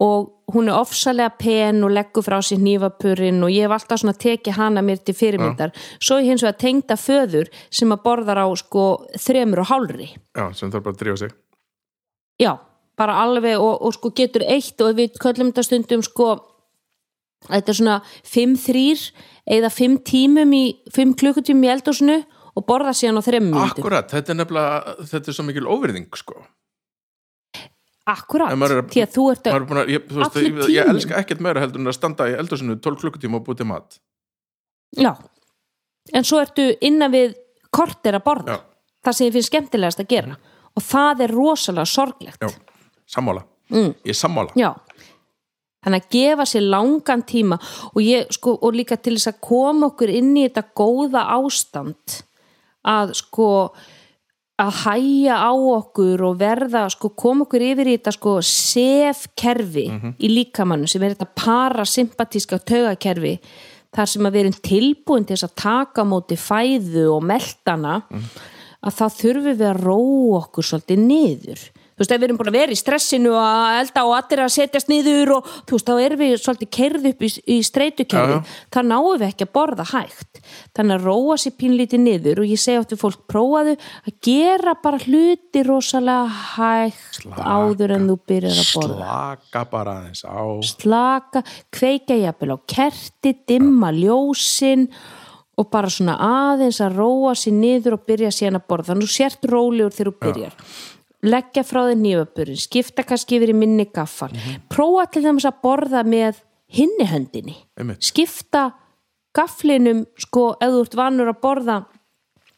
og 0.02 0.52
hún 0.52 0.68
er 0.68 0.76
ofsalega 0.76 1.32
pen 1.40 1.80
og 1.86 1.94
leggur 1.96 2.24
frá 2.24 2.36
sér 2.44 2.60
nýfapurinn 2.60 3.40
og 3.44 3.52
ég 3.52 3.64
hef 3.64 3.74
alltaf 3.76 4.02
svona 4.02 4.16
tekið 4.16 4.58
hana 4.58 4.82
mér 4.84 5.00
til 5.04 5.16
fyrirmyndar. 5.16 5.72
Svo 5.98 6.20
ég 6.20 6.30
hins 6.30 6.44
vegar 6.44 6.58
tengda 6.60 6.98
föður 7.00 7.48
sem 7.70 7.92
að 7.94 8.02
borðar 8.04 8.42
á 8.44 8.48
sko 8.60 8.86
þremur 9.16 9.64
og 9.64 9.70
hálfri. 9.72 10.08
Já, 10.36 10.52
sem 10.52 10.70
þarf 10.70 10.84
bara 10.84 10.96
að 10.96 11.02
drífa 11.02 11.20
sig. 11.24 11.32
Já, 12.36 12.52
bara 12.98 13.16
alveg 13.24 13.56
og, 13.56 13.80
og 13.80 13.96
sko 13.96 14.12
getur 14.16 14.44
eitt 14.44 14.80
og 14.84 14.96
við 14.98 15.16
köllum 15.22 15.50
þetta 15.50 15.64
stundum 15.64 16.04
sko 16.04 16.34
þetta 17.48 17.72
er 17.72 17.78
svona 17.80 17.96
5-3 18.26 18.84
eða 19.56 19.70
5 19.72 19.98
tímum 20.08 20.54
í 20.56 20.64
5 20.94 21.16
klukkutímum 21.20 21.66
í 21.68 21.72
eldhúsinu 21.72 22.18
og 22.56 22.64
borða 22.68 22.94
síðan 22.96 23.20
á 23.20 23.22
3 23.24 23.42
minútum. 23.44 23.80
akkurat, 23.80 24.08
þetta 24.12 24.32
er 24.32 24.40
nefnilega 24.40 24.96
þetta 25.12 25.32
er 25.32 25.38
svo 25.38 25.46
mikil 25.46 25.68
óvirðing 25.68 26.08
sko 26.16 26.40
Að- 28.06 28.90
því 28.92 29.02
að 29.02 29.14
þú 29.16 29.24
ert 29.32 29.46
að, 29.50 29.70
að, 29.76 29.88
ég, 29.90 30.04
þú 30.08 30.20
veist, 30.20 30.36
ég, 30.36 30.58
ég 30.76 30.90
elska 30.92 31.16
ekkert 31.20 31.40
meira 31.42 31.60
heldur 31.64 31.80
en 31.82 31.90
að 31.90 31.96
standa 31.98 32.28
í 32.30 32.36
eldhúsinu 32.38 32.76
12 32.78 33.00
klukkutíma 33.02 33.40
og 33.40 33.46
búið 33.48 33.56
til 33.62 33.66
mat. 33.66 33.98
Já. 34.96 35.12
En 36.14 36.22
svo 36.24 36.38
ertu 36.38 36.68
innan 36.86 37.10
við 37.10 37.34
kortir 37.74 38.14
að 38.14 38.22
borða, 38.28 38.54
Já. 38.54 38.60
það 39.04 39.16
sem 39.18 39.26
þið 39.26 39.32
finnst 39.38 39.50
skemmtilegast 39.50 40.00
að 40.04 40.08
gera. 40.14 40.36
Og 40.76 40.82
það 40.86 41.20
er 41.26 41.34
rosalega 41.34 41.86
sorglegt. 41.90 42.40
já, 42.40 42.48
sammála, 43.10 43.42
Mm. 43.70 43.94
ég 44.04 44.12
er 44.14 44.14
sammála. 44.14 44.52
Já, 44.54 44.70
þannig 45.84 46.04
að 46.04 46.10
gefa 46.10 46.44
sér 46.46 46.62
langan 46.70 47.22
tíma. 47.26 47.58
Og, 47.96 48.02
ég, 48.02 48.30
sko, 48.30 48.58
og 48.62 48.72
líka 48.74 48.96
til 49.02 49.14
þess 49.16 49.32
að 49.32 49.40
koma 49.40 49.86
okkur 49.90 50.08
inn 50.14 50.34
í 50.36 50.46
þetta 50.48 50.62
góða 50.76 51.26
ástand 51.34 52.22
að 52.86 53.14
sko 53.14 53.72
að 54.56 54.72
hæja 54.86 55.36
á 55.36 55.52
okkur 55.52 56.22
og 56.30 56.38
verða 56.40 56.86
sko 56.92 57.10
koma 57.12 57.44
okkur 57.44 57.64
yfir 57.66 57.90
í 57.90 57.96
þetta 57.98 58.14
sko 58.16 58.36
sef 58.40 59.26
kerfi 59.36 59.84
í 60.16 60.30
líkamannu 60.32 60.88
sem 60.88 61.04
er 61.04 61.12
þetta 61.12 61.28
parasympatíska 61.42 62.62
taugakerfi 62.64 63.34
þar 63.96 64.12
sem 64.12 64.28
að 64.28 64.36
við 64.36 64.42
erum 64.44 64.58
tilbúin 64.70 65.26
til 65.28 65.36
þess 65.36 65.48
að 65.50 65.56
taka 65.60 66.04
móti 66.08 66.38
fæðu 66.40 67.06
og 67.12 67.24
meltana 67.28 67.98
að 68.80 68.96
þá 68.96 69.06
þurfum 69.20 69.50
við 69.50 69.66
að 69.68 69.82
róa 69.84 70.40
okkur 70.40 70.68
svolítið 70.70 71.04
niður 71.04 71.66
þú 71.96 72.02
veist, 72.04 72.12
ef 72.12 72.20
við 72.20 72.26
erum 72.28 72.36
búin 72.36 72.50
að 72.50 72.56
vera 72.58 72.74
í 72.74 72.76
stressinu 72.76 73.30
að 73.40 73.76
elda 73.80 74.02
og 74.04 74.14
allir 74.18 74.42
að 74.44 74.50
setjast 74.52 74.90
niður 74.92 75.30
og 75.38 75.46
þú 75.64 75.78
veist, 75.78 75.86
þá 75.88 76.02
erum 76.04 76.20
við 76.20 76.34
svolítið 76.42 76.70
kerð 76.76 77.06
upp 77.10 77.22
í, 77.24 77.30
í 77.54 77.56
streitukerfi, 77.64 78.34
Já, 78.36 78.40
já. 78.42 78.56
þá 78.76 78.78
náum 78.90 79.08
við 79.16 79.24
ekki 79.30 79.46
að 79.46 79.52
borða 79.56 79.86
hægt. 79.94 80.40
Þannig 80.76 80.98
að 80.98 81.06
róa 81.08 81.36
sér 81.40 81.54
pínlítið 81.58 82.02
niður 82.04 82.42
og 82.44 82.50
ég 82.52 82.60
segi 82.60 82.80
átti 82.82 82.98
fólk 83.00 83.22
prófaðu 83.32 83.74
að 84.06 84.16
gera 84.28 84.74
bara 84.84 85.00
hluti 85.06 85.62
rosalega 85.66 86.40
hægt 86.56 87.20
Slaka. 87.22 87.46
áður 87.56 87.94
en 87.96 88.08
þú 88.12 88.16
byrjar 88.28 88.60
að 88.60 88.72
borða. 88.76 88.96
Slaka 89.00 89.64
bara 89.72 89.96
aðeins 90.02 90.22
á. 90.28 90.40
Slaka, 90.76 91.42
kveika 91.74 92.18
jafnvel 92.20 92.54
á 92.54 92.58
kerti, 92.76 93.32
dimma 93.48 93.90
ljósin 93.96 94.86
og 95.56 95.70
bara 95.72 95.88
svona 95.88 96.18
aðeins 96.20 96.82
að 96.84 96.98
róa 97.00 97.32
sér 97.34 97.56
niður 97.56 97.96
og 97.96 98.04
byrja 98.04 98.28
síðan 98.36 98.60
að 98.60 98.66
borða. 98.68 98.90
Þannig 98.92 99.06
að 99.06 99.08
þú 99.08 99.16
sért 99.16 99.48
rólegur 99.48 99.96
þegar 99.96 100.12
þú 100.12 100.18
byrjar 100.26 100.58
leggja 101.24 101.62
frá 101.64 101.82
þér 101.88 102.00
nýfaburinn 102.02 102.60
skipta 102.60 103.02
kannski 103.06 103.38
yfir 103.38 103.52
í 103.54 103.56
minni 103.56 103.86
gaffal 103.94 104.32
prófa 104.72 105.06
til 105.14 105.22
þess 105.24 105.48
að 105.48 105.60
borða 105.64 106.02
með 106.04 106.42
hinni 106.76 107.06
höndinni 107.08 107.54
Einmitt. 107.78 108.02
skipta 108.04 108.72
gafflinum 109.36 110.04
sko 110.20 110.56
ef 110.60 110.70
þú 110.74 110.82
ert 110.84 110.96
vanur 110.98 111.30
að 111.32 111.40
borða 111.42 111.78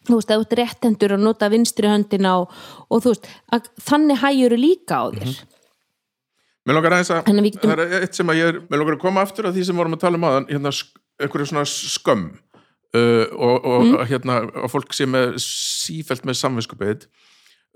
þú 0.08 0.16
veist, 0.18 0.30
ef 0.30 0.38
þú 0.40 0.44
ert 0.46 0.56
réttendur 0.58 1.14
að 1.16 1.22
nota 1.26 1.48
vinstri 1.52 1.88
höndina 1.90 2.34
og, 2.40 2.52
og 2.88 3.02
þú 3.04 3.12
veist, 3.14 3.26
að, 3.52 3.68
þannig 3.90 4.20
hægjur 4.22 4.56
líka 4.58 5.02
á 5.02 5.06
þér 5.12 5.38
Mér 6.68 6.76
langar 6.76 6.92
að, 6.98 7.08
Þannig 7.24 7.38
að 7.40 7.46
við 7.46 7.54
getum- 7.54 7.70
það 7.72 7.80
er 7.96 8.02
eitt 8.04 8.14
sem 8.18 8.28
að 8.28 8.36
ég 8.36 8.48
er, 8.52 8.56
mér 8.68 8.80
langar 8.82 8.96
að 8.98 9.00
koma 9.06 9.22
aftur 9.24 9.46
að 9.48 9.54
því 9.56 9.62
sem 9.64 9.78
vorum 9.80 9.94
að 9.96 10.00
tala 10.02 10.18
um 10.18 10.24
aðan, 10.28 10.46
hérna, 10.50 10.72
einhverju 11.24 11.46
svona 11.48 11.62
skömm 11.64 12.24
uh, 12.28 13.24
og, 13.32 13.54
og 13.64 13.86
Mm. 13.88 13.94
hérna, 14.10 14.34
að 14.52 14.68
fólk 14.74 14.92
sé 14.92 15.06
með 15.08 15.38
sífælt 15.40 16.26
með 16.28 16.36
samvinskupið. 16.42 17.06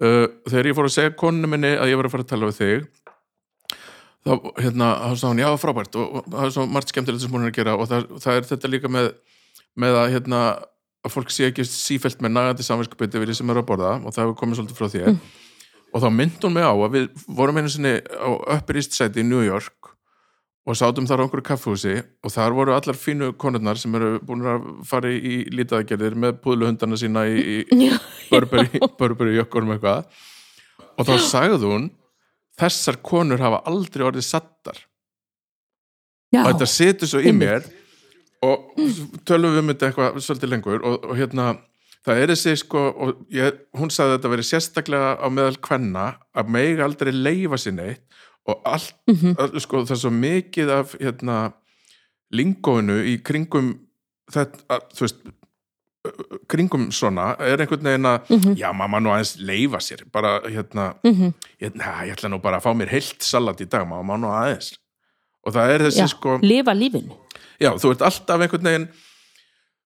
Uh, 0.03 0.27
þegar 0.51 0.67
ég 0.67 0.75
fór 0.75 0.89
að 0.89 0.97
segja 0.97 1.15
konunum 1.15 1.53
minni 1.55 1.77
að 1.79 1.93
ég 1.93 2.01
var 2.01 2.09
að 2.09 2.15
fara 2.17 2.25
að 2.27 2.31
tala 2.33 2.49
við 2.49 2.57
þig, 2.59 2.87
þá, 4.27 4.33
hérna, 4.59 4.89
þá 4.99 5.13
sagði 5.13 5.31
hún, 5.31 5.43
já, 5.43 5.51
frábært 5.63 5.99
og, 6.01 6.09
og 6.19 6.27
það 6.33 6.47
er 6.47 6.55
svo 6.57 6.67
margt 6.71 6.93
skemmtilegt 6.93 7.23
sem 7.23 7.37
hún 7.37 7.47
er 7.47 7.53
að 7.53 7.59
gera 7.61 7.77
og 7.79 7.89
það, 7.91 8.09
það 8.25 8.39
er 8.39 8.49
þetta 8.51 8.71
líka 8.73 8.91
með, 8.91 9.09
með 9.85 9.99
að, 10.01 10.09
hérna, 10.17 10.43
að 11.03 11.15
fólk 11.15 11.33
sé 11.35 11.49
ekki 11.51 11.67
sífælt 11.69 12.23
með 12.25 12.35
nagandi 12.37 12.67
samvinskupið 12.67 13.19
yfir 13.21 13.31
því 13.31 13.39
sem 13.39 13.55
er 13.55 13.63
að 13.63 13.69
borða 13.71 13.95
og 14.01 14.15
það 14.15 14.25
hefur 14.25 14.39
komið 14.43 14.61
svolítið 14.61 14.81
frá 14.81 14.93
þér. 14.97 15.17
og 15.93 16.05
þá 16.05 16.09
hún 16.49 16.57
mig 16.57 16.67
á 16.67 16.75
að 16.75 16.97
við 16.97 17.09
vorum 17.39 17.59
einu 17.61 17.73
sinni 17.73 17.95
á 18.03 18.31
Side 18.95 19.23
í 19.23 19.27
New 19.27 19.43
York 19.47 19.82
og 20.63 20.79
sátum 20.79 21.09
þar 21.11 21.23
á 21.23 21.25
einhverju 21.25 21.47
kaffhúsi 21.47 21.97
og 22.23 22.31
þar 22.31 22.55
voru 22.55 22.75
allar 22.77 22.99
fínu 22.99 23.33
konurnar 23.41 23.81
sem 23.81 23.95
eru 23.99 24.21
búin 24.23 24.45
að 24.47 24.69
fara 24.87 25.11
í 25.11 25.43
lítaðagerðir 25.51 26.15
með 26.15 26.39
púðluhundana 26.45 26.99
sína 27.01 27.25
í, 27.27 27.65
í 27.67 27.91
Burberry 28.31 29.35
jökkurum 29.41 29.75
eitthvað. 29.75 30.07
Og 31.01 31.09
þá 31.09 31.15
sagði 31.25 31.67
hún 31.67 31.91
þessar 32.61 33.01
konur 33.03 33.43
hafa 33.43 33.63
aldrei 33.69 34.05
orðið 34.07 34.27
sattar 34.29 34.79
já, 36.33 36.43
og 36.43 36.53
þetta 36.53 36.69
setur 36.71 37.11
svo 37.11 37.23
í 37.23 37.33
mér 37.37 37.67
og 38.45 38.73
tölum 39.29 39.55
við 39.55 39.63
um 39.63 39.73
þetta 39.73 39.91
eitthvað 39.91 40.19
svolítið 40.25 40.53
lengur 40.53 40.83
og, 40.83 40.99
og 41.07 41.19
hérna 41.19 41.53
það 42.03 42.23
er 42.23 42.33
þessi 42.35 42.57
sko 42.65 42.85
og 42.91 43.23
ég, 43.33 43.61
hún 43.79 43.93
sagði 43.95 44.11
að 44.11 44.17
þetta 44.19 44.33
verið 44.35 44.49
sérstaklega 44.51 45.13
á 45.23 45.27
meðal 45.33 45.59
kvenna 45.63 46.07
að 46.35 46.55
megi 46.57 46.83
aldrei 46.85 47.13
leifa 47.15 47.61
sér 47.61 47.77
neitt 47.79 48.21
og 48.47 48.63
allt, 48.67 48.95
Mhm. 49.09 49.35
all, 49.39 49.61
sko 49.61 49.83
það 49.85 49.91
er 49.91 50.01
svo 50.03 50.11
mikið 50.11 50.71
af 50.71 50.95
hérna 51.01 51.53
lingóinu 52.33 52.97
í 53.07 53.23
kringum 53.23 53.79
þetta, 54.33 54.81
þú 54.95 55.01
veist 55.07 55.17
kringum 56.51 56.89
svona 56.91 57.37
er 57.39 57.61
einhvern 57.63 57.85
veginn 57.87 58.09
að 58.09 58.31
Mhm. 58.31 58.57
já, 58.59 58.73
maður 58.73 58.91
má 58.91 58.99
nú 59.03 59.11
aðeins 59.15 59.37
leifa 59.39 59.79
sér 59.79 60.03
bara 60.11 60.41
hérna, 60.41 60.95
Mhm. 61.05 61.35
ég, 61.61 61.75
na, 61.75 61.85
ég 62.05 62.17
ætla 62.17 62.29
nú 62.31 62.41
bara 62.43 62.59
að 62.59 62.63
fá 62.65 62.75
mér 62.77 62.89
heilt 62.89 63.23
salat 63.23 63.61
í 63.61 63.69
dag, 63.69 63.87
maður 63.87 64.05
má 64.05 64.17
nú 64.19 64.27
aðeins 64.27 64.77
og 65.47 65.53
það 65.55 65.71
er 65.75 65.79
þessi 65.81 66.01
já, 66.03 66.09
sko 66.09 66.39
lifa 66.43 66.73
lífinu 66.75 67.17
já, 67.61 67.71
þú 67.79 67.91
ert 67.93 68.03
alltaf 68.03 68.41
einhvern 68.41 68.63
veginn 68.65 68.89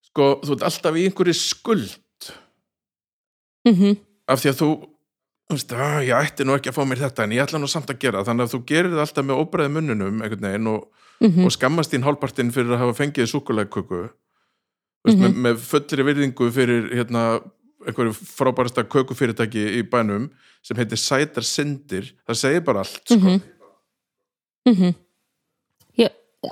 sko, 0.09 0.41
þú 0.43 0.53
ert 0.53 0.63
alltaf 0.63 0.95
í 0.97 1.05
einhverju 1.11 1.35
skuld 1.35 1.97
mm 3.67 3.97
af 4.29 4.41
því 4.41 4.51
að 4.51 4.59
þú 4.61 4.89
að, 5.51 6.05
ég 6.09 6.15
ætti 6.17 6.45
nú 6.45 6.57
ekki 6.57 6.71
að 6.73 6.77
fá 6.79 6.85
mér 6.91 6.99
þetta 7.05 7.25
en 7.25 7.35
ég 7.37 7.43
ætla 7.45 7.61
nú 7.63 7.69
samt 7.71 7.91
að 7.93 8.01
gera 8.03 8.25
þannig 8.27 8.47
að 8.49 8.55
þú 8.57 8.61
gerir 8.67 8.91
það 8.97 9.03
alltaf 9.05 9.27
með 9.29 9.43
óbræði 9.43 9.73
munnunum 9.77 10.23
veginn 10.23 10.67
og, 10.73 10.89
Mhm. 11.21 11.45
og 11.47 11.51
skammast 11.55 11.93
þín 11.95 12.05
hálpartinn 12.05 12.51
fyrir 12.53 12.75
að 12.75 12.79
hafa 12.83 12.97
fengið 13.05 13.31
súkulegköku 13.31 14.01
mm 15.07 15.13
Mhm. 15.13 15.23
með, 15.23 15.35
með 15.45 15.57
fullri 15.63 16.03
virðingu 16.05 16.51
fyrir 16.51 16.91
hérna 16.93 17.41
einhverju 17.87 18.13
frábærasta 18.13 18.83
kökufyrirtæki 18.85 19.79
í 19.79 19.83
bænum 19.89 20.31
sem 20.63 20.77
heitir 20.77 20.99
Sætar 20.99 21.45
Sindir 21.45 22.13
það 22.27 22.35
segir 22.35 22.65
bara 22.65 22.79
allt 22.81 23.03
sko. 23.07 23.15
Mhm. 23.15 23.41
mm 24.67 24.95
Já, 25.97 26.09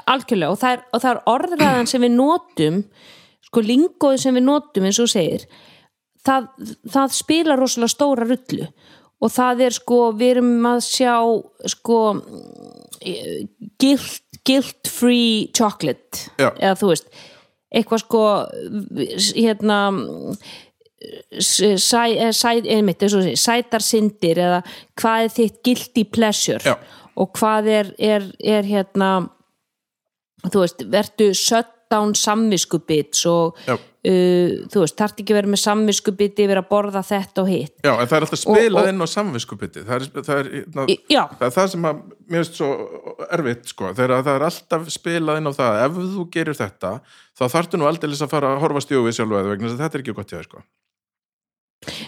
algjörlega 0.07 0.51
og 0.51 0.59
það, 0.59 0.73
er, 0.73 0.83
er 1.11 1.23
orðræðan 1.27 1.87
sem 1.89 2.01
við 2.01 2.13
notum 2.15 2.85
sko 3.43 3.61
lingóið 3.61 4.19
sem 4.23 4.35
við 4.35 4.43
notum 4.47 4.85
eins 4.85 4.99
og 5.03 5.09
segir 5.09 5.45
það, 6.27 6.51
það 6.97 7.17
spilar 7.19 7.61
rosalega 7.61 7.95
stóra 7.95 8.29
rullu 8.29 8.69
og 9.25 9.33
það 9.33 9.65
er 9.69 9.77
sko 9.77 10.01
við 10.17 10.35
erum 10.37 10.67
að 10.69 10.81
sjá 10.87 11.15
sko 11.75 12.01
guilt, 13.81 14.21
guilt 14.45 14.91
free 14.91 15.49
chocolate 15.57 16.27
Já. 16.41 16.51
eða 16.59 16.77
þú 16.81 16.91
veist 16.93 17.09
eitthvað 17.75 18.05
sko 18.05 18.25
hérna 19.35 19.79
sæ, 21.41 22.33
sæ, 22.33 22.53
einmitt, 22.63 23.03
eins 23.03 23.15
og 23.15 23.25
þú 23.25 23.31
segir, 23.31 23.41
sætar 23.43 23.85
syndir 23.85 24.41
eða 24.41 24.61
hvað 25.01 25.25
er 25.25 25.33
þitt 25.39 25.63
guilty 25.67 26.05
pleasure 26.09 26.61
Já. 26.65 26.77
og 27.21 27.33
hvað 27.39 27.71
er, 27.73 27.91
er, 27.99 28.29
er 28.41 28.69
hérna 28.69 29.11
þú 30.45 30.63
veist, 30.63 30.85
vertu 30.93 31.33
shutdown 31.37 32.15
samviskubits 32.19 33.27
og 33.31 33.59
Já. 33.67 33.77
Uh, 34.05 34.55
þú 34.73 34.83
veist, 34.85 34.97
þarf 34.99 35.19
ekki 35.23 35.37
vera 35.37 35.51
með 35.51 35.63
samviskubit 35.65 36.41
yfir 36.45 36.61
að 36.61 36.69
borða 36.71 37.03
þetta 37.07 37.43
og 37.45 37.49
hitt. 37.51 37.75
Já, 37.85 37.93
en 37.95 38.07
það 38.11 38.17
er 38.19 38.27
alltaf 38.27 38.43
spilað 38.43 38.91
inn 38.93 39.05
á 39.05 39.09
samviskupiti 39.15 39.85
það 39.89 39.97
er, 39.97 40.07
það 40.29 40.39
er, 40.43 40.51
hérna, 40.59 40.87
Í- 40.93 40.99
það 41.09 41.47
er 41.49 41.55
það 41.59 41.73
sem 41.75 41.89
að 41.91 42.01
mér 42.05 42.39
finnst 42.45 42.61
svo 42.61 42.71
erfitt 43.39 43.73
sko, 43.75 43.91
þegar 43.97 44.25
það 44.29 44.33
er 44.37 44.47
alltaf 44.51 44.87
spilað 44.95 45.41
inn 45.41 45.51
á 45.51 45.53
það 45.59 45.83
ef 45.87 45.99
þú 46.15 46.29
gerir 46.37 46.61
þetta, 46.61 46.95
þá 47.35 47.45
þarftu 47.57 47.81
nú 47.81 47.89
aldrei 47.91 48.15
að 48.15 48.33
fara 48.33 48.55
að 48.55 48.65
horfa 48.65 48.85
stjófið 48.85 49.19
sjálfu 49.19 49.41
eða 49.41 49.53
vegna 49.55 49.75
þetta 49.75 49.99
er 49.99 50.05
ekki 50.05 50.17
gott 50.21 50.33
hjá 50.33 50.39
þér 50.41 50.49
sko. 50.49 50.65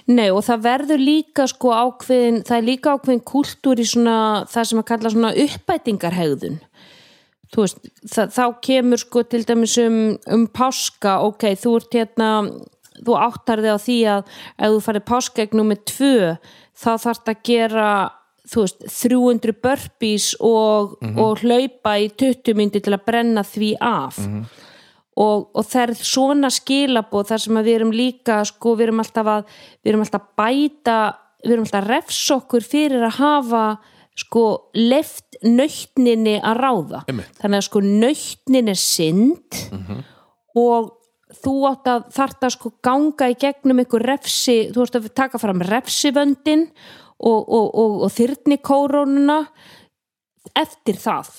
nei 0.08 0.30
og 0.32 0.40
það 0.46 0.62
verður 0.64 1.02
líka 1.04 1.44
sko 1.50 1.72
ákveðin, 1.76 2.42
það 2.48 2.56
er 2.56 2.64
líka 2.64 2.94
ákveðin 2.96 3.24
kúltúr 3.28 3.80
í 3.82 3.84
svona, 3.84 4.18
það 4.48 4.68
sem 4.70 4.80
að 4.80 4.86
kalla 4.88 5.12
svona 5.12 5.32
uppbætingarhegðun. 5.44 6.60
þú 6.60 6.75
veist, 7.54 7.80
það, 8.10 8.32
þá 8.36 8.44
kemur 8.68 9.02
sko 9.02 9.22
til 9.22 9.42
dæmis 9.46 9.76
um, 9.82 10.00
um 10.34 10.46
páska. 10.50 11.18
Ok, 11.26 11.48
þú 11.60 11.76
ert 11.80 11.98
hérna 12.00 12.30
þú 12.96 13.16
áttar 13.20 13.62
þig 13.62 13.74
á 13.76 13.78
því 13.86 13.98
að 14.12 14.22
ef 14.56 14.70
þú 14.74 14.84
farið 14.86 15.08
páskaegnum 15.10 15.72
með 15.72 15.82
tvö 15.92 16.20
þá 16.76 16.92
þarf 17.04 17.32
að 17.32 17.42
gera 17.46 17.88
þú 18.46 18.62
veist, 18.62 18.86
300 18.86 19.56
burpees 19.62 20.28
og, 20.44 20.96
og 21.18 21.42
hlaupa 21.42 21.96
í 21.98 22.08
20 22.14 22.56
myndi 22.58 22.82
til 22.84 22.94
að 22.94 23.04
brenna 23.08 23.42
því 23.46 23.72
af. 23.82 24.20
Og, 25.16 25.46
og 25.56 25.64
það 25.64 25.82
er 25.82 25.92
svona 26.04 26.50
skilabóð 26.52 27.30
þar 27.30 27.42
sem 27.42 27.58
við 27.62 27.74
erum 27.78 27.92
líka 27.96 28.42
sko, 28.44 28.74
við 28.76 28.90
erum 28.90 29.02
alltaf 29.02 29.30
að 29.32 29.46
við 29.80 29.92
erum 29.92 30.04
alltaf 30.04 30.26
að 30.26 30.32
bæta 30.42 30.98
við 31.46 31.54
erum 31.54 31.66
alltaf 31.66 31.82
að 31.82 31.92
refsa 31.94 32.36
okkur 32.36 32.66
fyrir 32.66 33.06
að 33.06 33.18
hafa 33.20 33.64
sko 34.16 34.44
left 34.74 35.36
nöytninni 35.44 36.38
að 36.40 36.60
ráða. 36.62 37.02
Einmitt. 37.06 37.32
þannig 37.40 37.60
að 37.60 37.66
sko 37.68 37.82
nöytnin 37.84 38.70
er 38.72 38.80
synd 38.80 39.58
og 40.56 40.92
þú 41.42 41.54
átt 41.68 41.90
að 41.90 42.04
þarft 42.16 42.46
að 42.46 42.54
sko 42.54 42.70
ganga 42.84 43.28
í 43.32 43.36
gegnum 43.38 43.82
einhver 43.82 44.04
refsi, 44.06 44.70
þú 44.72 44.84
átt 44.86 45.00
að 45.00 45.08
taka 45.16 45.40
fram 45.42 45.64
refsivöndin 45.66 46.68
og, 47.18 47.40
og, 47.48 47.66
og, 47.74 47.96
og 48.06 48.14
þyrnikórónuna 48.14 49.40
eftir 50.56 51.00
það. 51.00 51.32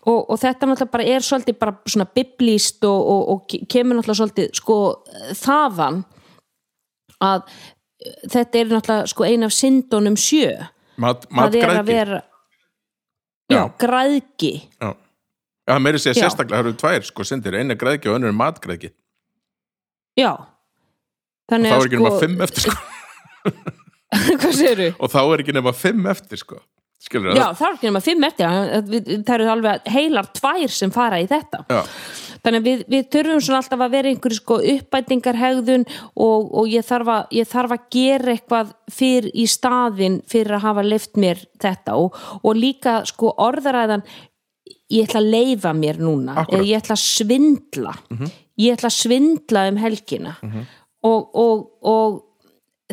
Og, 0.00 0.30
og 0.30 0.38
þetta 0.40 0.68
náttúrulega 0.68 0.94
bara 0.94 1.08
er 1.12 1.24
svolítið 1.24 1.58
bara 1.60 1.76
svona 1.84 2.06
biblíst 2.08 2.84
og, 2.88 3.00
og, 3.12 3.28
og 3.34 3.68
kemur 3.68 3.98
náttúrulega 3.98 4.20
svolítið 4.22 4.54
sko 4.56 4.76
þaðan 5.36 6.04
að 7.20 7.42
þetta 8.32 8.60
er 8.62 8.70
náttúrulega 8.70 9.10
sko 9.12 9.26
ein 9.28 9.44
af 9.44 9.52
syndunum 9.52 10.16
sjö 10.16 10.54
Mat, 11.00 11.22
það 11.32 11.56
er 11.60 11.70
að 11.72 11.86
vera 11.88 12.18
já, 13.50 13.62
græðgi. 13.80 14.52
Já, 14.76 14.90
það 15.70 15.82
meiri 15.86 16.00
segja 16.02 16.16
Já. 16.18 16.22
sérstaklega, 16.24 16.60
það 16.60 16.66
eru 16.66 16.80
tvær 16.82 17.02
sko 17.08 17.26
sindir, 17.26 17.56
einu 17.56 17.74
er 17.74 17.80
græðki 17.80 18.10
og 18.10 18.16
önnur 18.18 18.34
matgræðki 18.36 18.90
já. 20.20 20.32
Og 20.36 21.54
þannig 21.54 21.72
þá 21.72 21.76
að 21.76 21.80
er 21.80 21.88
ekki 21.88 22.00
nema 22.00 22.20
fimm 22.20 22.36
eftir 22.46 22.62
sko. 22.66 22.76
Og 25.00 25.08
þá 25.10 25.20
er 25.22 25.42
ekki 25.42 25.54
nema 25.54 25.72
fimm 25.74 26.06
eftir 26.10 26.38
sko 26.42 26.56
skilur 27.00 27.36
Já, 27.36 27.46
það 27.56 27.66
er 27.66 27.76
ekki 27.76 27.88
nema 27.88 28.02
fimm 28.04 28.26
eftir 28.28 28.56
það 29.26 29.34
eru 29.36 29.52
alveg 29.54 29.92
heilar 29.94 30.28
tvær 30.36 30.74
sem 30.74 30.92
fara 30.94 31.20
í 31.22 31.28
þetta. 31.30 31.62
Já. 31.70 31.80
þannig 32.44 32.60
að 32.60 32.68
við, 32.68 32.82
við 32.94 33.06
þurfum 33.14 33.44
svona 33.46 33.60
alltaf 33.62 33.84
að 33.84 33.94
vera 33.96 34.12
einhverju 34.12 34.38
sko 34.38 34.58
uppbætingarhegðun 34.74 35.86
og, 35.90 36.48
og 36.60 36.70
ég, 36.72 36.86
þarf 36.86 37.12
að, 37.16 37.22
ég 37.40 37.50
þarf 37.50 37.76
að 37.76 37.86
gera 37.96 38.34
eitthvað 38.34 38.72
fyrir 38.92 39.30
í 39.32 39.46
staðin 39.50 40.20
fyrir 40.30 40.58
að 40.58 40.66
hafa 40.68 40.86
leift 40.86 41.20
mér 41.20 41.44
þetta. 41.60 41.96
Og, 42.00 42.16
og 42.40 42.56
líka 42.58 43.00
sko 43.08 43.34
orðaræðan 43.48 44.04
ég 44.90 45.06
ætla 45.06 45.22
að 45.22 45.30
leifa 45.34 45.74
mér 45.76 46.00
núna. 46.02 46.34
Akkúrat. 46.42 46.58
eða 46.58 46.68
ég 46.70 46.82
ætla 46.82 46.96
að 46.96 47.04
svindla. 47.04 47.94
Ég 48.60 48.76
ætla 48.76 48.90
að 48.90 48.98
svindla 48.98 49.68
um 49.70 49.80
helgina. 49.80 50.34
Og, 51.06 51.30
og, 51.40 51.62
og 51.86 52.18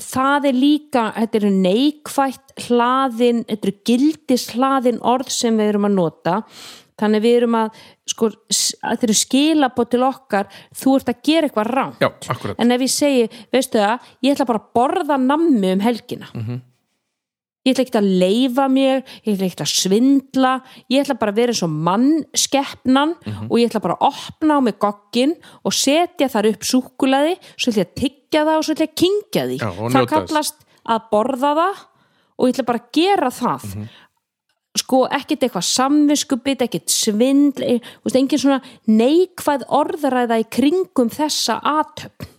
það 0.02 0.50
er 0.50 0.58
líka, 0.58 1.06
þetta 1.16 1.40
eru 1.42 1.54
neikvætt 1.54 2.58
hlaðin, 2.68 3.44
þetta 3.48 3.68
eru 3.70 3.78
gildis 3.90 4.50
hlaðin 4.56 5.00
orð 5.06 5.32
sem 5.34 5.58
við 5.58 5.74
erum 5.74 5.90
að 5.90 5.98
nota. 5.98 6.36
Þannig 6.98 7.22
við 7.22 7.36
erum 7.38 7.58
að 7.60 7.82
sko, 8.10 8.32
þetta 8.50 9.06
eru 9.06 9.16
skilabót 9.18 9.92
til 9.94 10.02
okkar 10.08 10.48
þú 10.74 10.96
ert 10.98 11.12
að 11.12 11.20
gera 11.30 11.50
eitthvað 11.50 11.70
rangt. 11.76 12.02
Já, 12.02 12.56
en 12.58 12.74
ef 12.74 12.86
ég 12.88 12.94
segi, 12.94 13.28
veistu 13.54 13.84
það 13.84 14.08
ég 14.26 14.34
ætla 14.34 14.50
bara 14.50 14.64
að 14.64 14.72
borða 14.80 15.20
nammi 15.22 15.76
um 15.76 15.86
helgina 15.86 16.32
ég 17.68 17.76
ætla 17.76 17.86
ekki 17.86 18.00
að 18.00 18.10
leifa 18.24 18.68
mér 18.72 19.04
ég 19.28 19.34
ætla 19.36 19.50
ekki 19.50 19.66
að 19.66 19.74
svindla 19.74 20.54
ég 20.94 21.04
ætla 21.04 21.18
bara 21.20 21.34
að 21.34 21.42
vera 21.42 21.56
eins 21.56 21.64
og 21.68 21.76
mannskeppnan 21.88 23.14
og 23.50 23.56
ég 23.60 23.70
ætla 23.70 23.84
bara 23.84 23.98
að 24.00 24.08
opna 24.10 24.58
á 24.58 24.60
mig 24.64 24.80
goggin 24.82 25.36
og 25.68 25.76
setja 25.76 26.32
þar 26.32 26.52
upp 26.54 26.68
súkulaði 26.68 27.38
svo 27.56 27.74
ætla 27.74 27.84
ég 27.84 27.92
að 27.92 28.02
tyggja 28.02 28.46
það 28.48 28.58
og 28.58 28.66
svo 28.66 28.76
ætla 28.78 28.88
ég 28.88 28.92
að 28.94 29.00
kingja 29.04 29.46
því. 29.52 29.60
Já, 29.62 29.70
það 29.78 29.94
njóta 29.94 30.02
þess. 30.02 30.14
kallast 30.16 30.68
að 30.88 31.08
borða 31.12 31.54
það 31.62 31.86
og 32.38 32.48
ég 32.48 32.56
ætla 32.56 32.68
bara 32.68 32.84
að 32.84 32.92
gera 32.98 33.32
það. 33.34 33.70
Sko 34.78 35.00
ekkert 35.10 35.46
eitthvað 35.48 35.66
samviskubit 35.66 36.62
ekkert 36.68 36.94
svindl 36.94 37.64
veist, 37.66 38.18
engin 38.20 38.42
svona 38.42 38.60
neikvæð 38.86 39.66
orðræða 39.74 40.38
í 40.44 40.46
kringum 40.54 41.10
þessa 41.10 41.58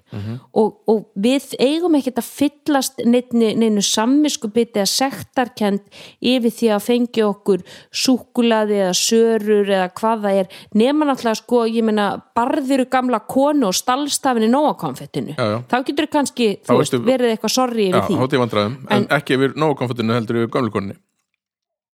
aðtöfn 0.08 0.38
og, 0.52 0.76
og 0.88 1.04
við 1.14 1.54
eigum 1.60 1.96
ekkert 1.98 2.20
að 2.22 2.28
fyllast 2.28 3.00
neinu, 3.04 3.50
neinu 3.58 3.82
sammiskubiti 3.84 4.80
eða 4.80 4.90
sektarkend 4.90 5.80
yfir 6.20 6.54
því 6.54 6.70
að 6.74 6.84
fengi 6.86 7.24
okkur 7.26 7.64
súkulaði 7.92 8.80
eða 8.84 8.94
sörur 8.96 9.68
eða 9.68 9.88
hvað 9.98 10.24
það 10.24 10.40
er. 10.42 10.52
Nema 10.74 11.08
náttúrulega 11.08 11.40
sko, 11.42 11.64
ég 11.68 11.84
meina 11.86 12.08
barðiru 12.36 12.88
gamla 12.90 13.20
konu 13.28 13.68
og 13.68 13.76
stallstafin 13.76 14.48
í 14.48 14.52
nóakonfettinu. 14.52 15.36
Já, 15.36 15.44
já. 15.54 15.58
þá 15.68 15.76
getur 15.90 16.10
kannski, 16.12 16.48
Þá 16.66 16.74
veist, 16.78 16.98
verið 17.04 17.34
eitthvað 17.34 17.54
sorri 17.54 17.88
Já, 17.88 17.92
yfir 17.92 18.08
því. 18.08 18.20
hátíð 18.22 18.44
vandræðum, 18.44 18.78
en, 18.88 19.08
ekki 19.18 19.38
yfir 19.38 19.58
nógu 19.58 19.88
heldur 19.88 20.42
yfir 20.42 20.52
gömlukonni 20.54 20.96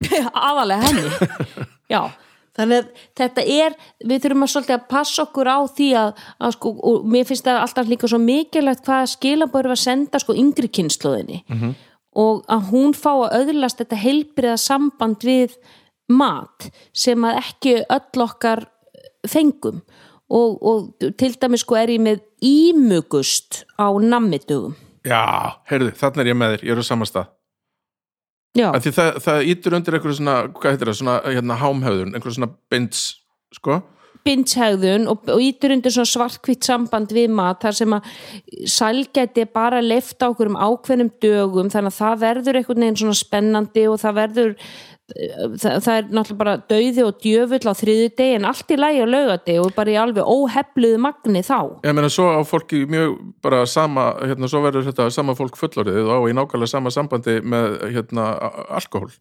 aðalega 0.49 0.89
henni. 0.89 1.11
Já, 1.93 2.01
þannig 2.57 2.83
að 2.83 3.07
þetta 3.21 3.47
er 3.55 3.77
við 4.05 4.25
þurfum 4.25 4.47
að 4.47 4.53
svolítið 4.55 4.77
að 4.77 4.87
passa 4.95 5.25
okkur 5.25 5.51
á 5.51 5.59
því 5.77 5.89
að, 6.01 6.13
að 6.39 6.55
sko, 6.57 6.75
og 6.91 7.09
mér 7.15 7.29
finnst 7.29 7.49
það 7.49 7.63
alltaf 7.63 7.91
líka 7.91 8.11
svo 8.11 8.21
mikilvægt 8.23 8.85
hvað 8.87 9.11
skilabóður 9.15 9.71
við 9.73 9.77
að 9.77 9.83
senda 9.85 10.23
sko 10.23 10.37
yngri 10.39 10.71
kynnslóðinni 10.79 11.41
-hmm. 11.49 11.75
og 12.25 12.45
að 12.49 12.71
hún 12.71 12.95
fá 12.95 13.13
að 13.15 13.37
öðlast 13.43 13.83
þetta 13.83 14.03
heilbriða 14.05 14.57
samband 14.57 15.25
við 15.25 15.59
mat 16.09 16.71
sem 16.93 17.25
að 17.25 17.41
ekki 17.41 17.77
öll 17.89 18.23
okkar 18.23 18.67
fengum. 19.29 19.83
Og, 20.35 20.57
og 20.65 21.13
til 21.21 21.35
dæmis 21.37 21.61
sko 21.61 21.77
er 21.77 21.91
ég 21.93 22.01
með 22.01 22.23
ímugust 22.41 23.65
á 23.77 23.93
nammitugum 24.01 24.73
Já, 25.05 25.61
heyrðu, 25.69 25.91
þannig 26.01 26.21
er 26.23 26.31
ég 26.31 26.39
með 26.41 26.55
þér, 26.55 26.63
ég 26.65 26.73
er 26.73 26.81
á 26.81 26.85
sama 26.85 27.05
stað 27.09 27.27
já, 27.29 27.29
Af 27.29 27.29
Því 27.29 28.44
það, 28.55 29.19
það 29.25 29.49
ítur 29.51 29.77
undir 29.79 29.99
einhverju 29.99 30.21
svona, 30.21 30.37
hvað 30.55 30.75
heitir 30.77 30.91
það, 30.91 31.01
svona 31.01 31.17
hérna, 31.27 31.59
hámhöðun, 31.59 32.15
einhverju 32.15 32.39
svona 32.39 32.53
binds, 32.73 33.03
sko. 33.55 33.81
Bindshegðun 34.25 35.05
og, 35.13 35.27
og 35.29 35.43
ítur 35.45 35.75
undir 35.75 35.93
svona 35.93 36.09
svartkvitt 36.09 36.65
samband 36.65 37.13
við 37.13 37.35
mat 37.37 37.61
þar 37.61 37.77
sem 37.77 37.97
að 37.97 38.07
sælgæti 38.73 39.45
bara 39.53 39.83
lefta 39.85 40.31
okkur 40.33 40.49
um 40.49 40.57
ákveðnum 40.57 41.11
dögum 41.21 41.69
þannig 41.73 41.93
að 41.93 41.99
það 41.99 42.23
verður 42.23 42.59
einhvern 42.61 42.87
veginn 42.87 43.01
svona 43.03 43.19
spennandi 43.19 43.85
og 43.91 44.01
það 44.01 44.17
verður 44.23 44.55
það, 45.13 45.75
það 45.85 45.99
er 45.99 46.07
náttúrulega 46.09 46.39
bara 46.41 46.55
dauði 46.71 47.05
og 47.05 47.19
djöfull 47.21 47.69
á 47.69 47.75
þriðu 47.77 48.07
degi 48.17 48.39
en 48.39 48.47
allt 48.49 48.73
í 48.73 48.79
lægi 48.79 49.05
á 49.05 49.09
laugati 49.09 49.57
og 49.61 49.75
bara 49.77 49.93
í 49.93 49.99
alveg 50.01 50.31
óhefluðu 50.33 51.03
magni 51.05 51.43
þá. 51.45 51.59
Ég 51.85 51.97
meina, 51.97 52.11
svo 52.13 52.31
á 52.33 52.41
fólki 52.49 52.85
mjög 52.89 53.19
bara 53.45 53.65
sama, 53.69 54.09
hérna, 54.23 54.49
svo 54.49 54.63
verður 54.65 54.89
þetta 54.89 55.11
sama 55.13 55.37
fólk 55.37 55.61
fullorðið 55.61 56.09
og 56.09 56.25
á 56.25 56.29
í 56.31 56.37
nákvæmlega 56.41 56.73
sama 56.73 56.93
sambandi 56.95 57.39
með, 57.45 57.79
hérna, 57.93 58.31
alkohól. 58.81 59.13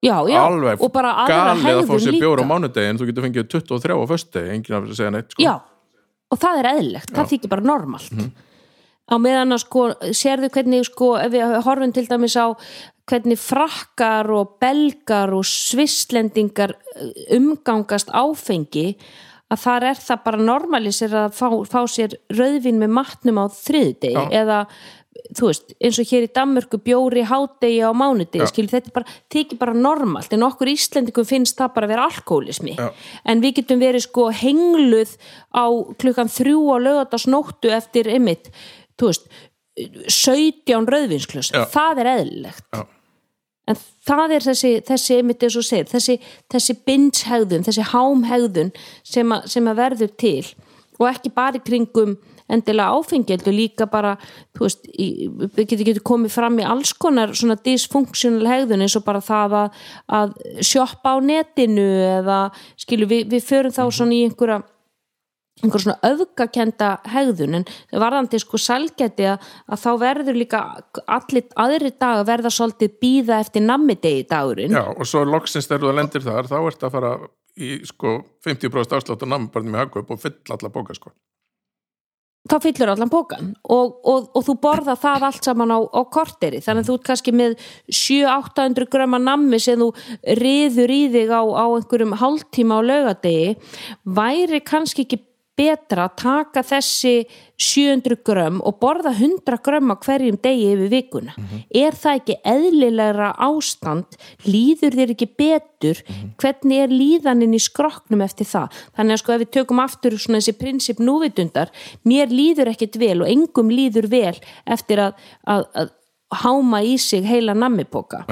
Já, 0.00 0.16
já, 0.24 0.38
Alveg 0.40 0.80
og 0.80 0.88
bara 0.94 1.10
aðra 1.26 1.50
galið 1.60 1.82
að 1.82 1.90
fá 1.90 1.98
sér 2.00 2.14
bjór 2.16 2.40
á 2.40 2.44
líka. 2.44 2.48
mánudegi 2.48 2.88
en 2.88 3.00
þú 3.00 3.08
getur 3.10 3.24
fengið 3.26 3.50
23 3.52 3.98
á 4.00 4.04
föstudegi, 4.08 4.54
enginn 4.54 4.76
að 4.78 4.94
segja 4.96 5.10
neitt, 5.12 5.34
sko. 5.34 5.44
Já, 5.44 5.58
og 6.32 6.40
það 6.40 6.60
er 6.62 6.68
eðlilegt, 6.70 7.12
það 7.12 7.34
þykir 7.34 7.52
bara 7.52 7.66
normalt 7.68 8.14
á 9.10 9.16
meðan 9.18 9.56
að 9.56 9.64
sko 9.64 9.86
sérðu 10.16 10.50
hvernig 10.54 10.86
sko, 10.88 11.14
ef 11.18 11.32
við 11.34 11.56
horfum 11.66 11.94
til 11.94 12.06
dæmis 12.08 12.38
á 12.38 12.54
hvernig 13.10 13.40
frakkar 13.42 14.30
og 14.30 14.54
belgar 14.62 15.34
og 15.34 15.46
svisslendingar 15.46 16.76
umgangast 17.34 18.12
áfengi 18.14 18.94
að 19.50 19.62
þar 19.64 19.88
er 19.90 19.98
það 19.98 20.24
bara 20.28 20.46
normalisir 20.46 21.16
að 21.24 21.34
fá, 21.34 21.48
fá 21.66 21.80
sér 21.90 22.14
rauðvin 22.30 22.78
með 22.78 22.94
matnum 23.00 23.42
á 23.42 23.46
þriðdegi 23.50 24.28
eða 24.30 24.62
þú 25.36 25.50
veist, 25.50 25.74
eins 25.82 25.98
og 26.00 26.10
hér 26.10 26.26
í 26.26 26.30
Danmörku 26.34 26.78
bjóri 26.82 27.22
hádegi 27.26 27.80
á 27.82 27.90
mánudegi, 27.94 28.46
skil 28.50 28.66
þetta 28.70 28.92
bara, 28.94 29.16
þykir 29.32 29.60
bara 29.60 29.74
normalt, 29.76 30.32
en 30.34 30.46
okkur 30.46 30.70
Íslendingum 30.72 31.26
finnst 31.28 31.58
það 31.58 31.74
bara 31.76 31.88
að 31.88 31.94
vera 31.94 32.06
alkoholismi 32.10 32.74
Já. 32.78 32.88
en 33.30 33.42
við 33.42 33.60
getum 33.60 33.82
verið 33.82 34.06
sko 34.06 34.28
hengluð 34.34 35.16
á 35.54 35.66
klukkan 36.00 36.30
þrjú 36.30 36.62
á 36.74 36.76
lögadagsnóttu 36.86 37.72
eftir 37.74 38.10
ymmit, 38.10 38.50
þú 39.00 39.10
veist 39.10 39.28
17 40.10 40.88
rauðvinsklöss 40.92 41.52
Já. 41.54 41.64
það 41.72 42.00
er 42.02 42.10
eðlilegt 42.14 42.64
Já. 42.74 42.82
en 43.70 43.78
það 44.10 44.34
er 44.36 44.46
þessi, 44.48 44.72
þessi 44.88 45.20
ymmit 45.22 45.44
eins 45.46 45.56
og 45.60 45.66
segir, 45.68 45.88
þessi, 45.92 46.16
þessi 46.52 46.76
bindshegðun 46.88 47.64
þessi 47.68 47.86
hámhegðun 47.92 48.72
sem, 49.06 49.36
að- 49.36 49.46
sem 49.52 49.70
að 49.70 49.78
verður 49.84 50.12
til 50.20 50.42
og 51.00 51.06
ekki 51.14 51.32
bara 51.32 51.56
í 51.56 51.64
kringum 51.64 52.18
endilega 52.50 52.96
áfengi 52.98 53.30
heldur 53.30 53.54
líka 53.54 53.86
bara, 53.86 54.16
þú 54.58 54.64
veist 54.66 54.88
við 54.98 55.68
getum 55.70 55.86
getur 55.86 56.02
komið 56.10 56.32
fram 56.34 56.56
í 56.58 56.64
alls 56.66 56.90
konar 56.98 57.30
svona 57.38 57.54
dysfunctional 57.62 58.48
hegðun 58.50 58.82
eins 58.82 58.96
og 58.98 59.04
bara 59.06 59.20
það 59.22 59.54
að, 59.60 59.78
að 60.18 60.34
sjoppa 60.66 61.14
á 61.14 61.16
netinu 61.22 61.86
eða 62.18 62.40
skilju, 62.74 63.06
við, 63.06 63.28
við 63.36 63.46
förum 63.46 63.76
þá 63.76 63.84
svona 63.94 64.18
í 64.18 64.24
einhverja 64.26 64.58
einhver 65.60 65.84
svona 65.84 65.98
öfgakenda 66.06 66.90
hegðun 67.10 67.60
en 67.60 67.66
varðandi 67.92 68.40
sko 68.42 68.60
sælgæti 68.60 69.28
að, 69.32 69.48
að 69.70 69.82
þá 69.84 69.90
verður 70.04 70.40
líka 70.40 70.62
allir 71.06 71.48
aðri 71.60 71.92
dag 71.94 72.20
að 72.20 72.28
verða 72.32 72.54
svolítið 72.54 72.96
býða 73.02 73.40
eftir 73.44 73.66
nammidegi 73.66 74.28
dagurinn. 74.30 74.76
Já, 74.76 74.84
og 74.90 75.08
svo 75.08 75.24
loksins 75.28 75.68
þegar 75.70 75.86
þú 75.86 75.96
lendir 75.98 76.26
þar, 76.26 76.50
þá 76.50 76.58
ert 76.60 76.86
að 76.86 76.94
fara 76.96 77.16
í, 77.56 77.72
sko, 77.88 78.20
50% 78.46 78.96
afslátt 78.98 79.26
á 79.26 79.32
namnbarnum 79.32 79.76
í 79.76 79.82
hagkaup 79.82 80.14
og 80.14 80.22
fyll 80.22 80.38
alla 80.54 80.72
bóka, 80.72 80.96
sko. 80.96 81.12
Þá 82.48 82.54
fyllur 82.64 82.88
allan 82.88 83.10
bókan 83.12 83.50
og, 83.68 83.98
og, 84.08 84.30
og 84.32 84.44
þú 84.46 84.54
borða 84.62 84.94
það 84.98 85.26
allt 85.28 85.44
saman 85.44 85.74
á, 85.76 85.78
á 85.84 86.00
korteri. 86.08 86.62
Þannig 86.64 86.86
að 86.86 86.88
þú 86.88 86.94
ert 86.96 87.06
kannski 87.10 87.34
með 87.36 87.56
700-800 87.92 88.88
gröma 88.94 89.20
nammi 89.20 89.60
sem 89.60 89.78
þú 89.78 89.90
riður 90.40 90.94
í 90.94 91.00
þig 91.12 91.34
á, 91.36 91.42
á 91.44 91.64
einhverjum 91.68 92.16
hálftíma 92.16 92.80
á 92.80 92.88
laugadegi 92.88 93.52
væri 94.08 94.62
kannski 94.64 95.04
ekki 95.04 95.20
betra 95.60 96.08
að 96.08 96.16
taka 96.22 96.62
þessi 96.64 97.14
700 97.60 98.22
grömm 98.24 98.60
og 98.64 98.78
borða 98.80 99.12
100 99.12 99.60
grömm 99.64 99.92
á 99.92 99.96
hverjum 100.00 100.38
degi 100.40 100.70
yfir 100.72 100.92
vikuna. 100.94 101.34
Er 101.68 101.96
það 101.96 102.20
ekki 102.20 102.36
eðlilegra 102.54 103.30
ástand? 103.46 104.16
Líður 104.48 104.96
þér 104.96 105.14
ekki 105.14 105.28
betur? 105.42 106.00
Hvernig 106.40 106.84
er 106.86 106.94
líðanin 106.94 107.56
í 107.56 107.60
skroknum 107.60 108.24
eftir 108.24 108.48
það? 108.48 108.80
Þannig 108.96 109.16
að 109.16 109.22
sko 109.22 109.36
ef 109.36 109.44
við 109.44 109.54
tökum 109.58 109.84
aftur 109.84 110.16
svona 110.16 110.40
þessi 110.40 110.56
prinsip 110.60 111.04
núvitundar 111.04 111.72
mér 112.08 112.32
líður 112.32 112.72
ekkit 112.72 113.00
vel 113.00 113.18
og 113.20 113.30
engum 113.30 113.72
líður 113.72 114.08
vel 114.10 114.36
eftir 114.64 115.04
að, 115.04 115.24
að, 115.44 115.66
að 115.74 115.96
háma 116.30 116.82
í 116.86 116.94
sig 117.00 117.24
heila 117.26 117.54
nammipoka. 117.58 118.22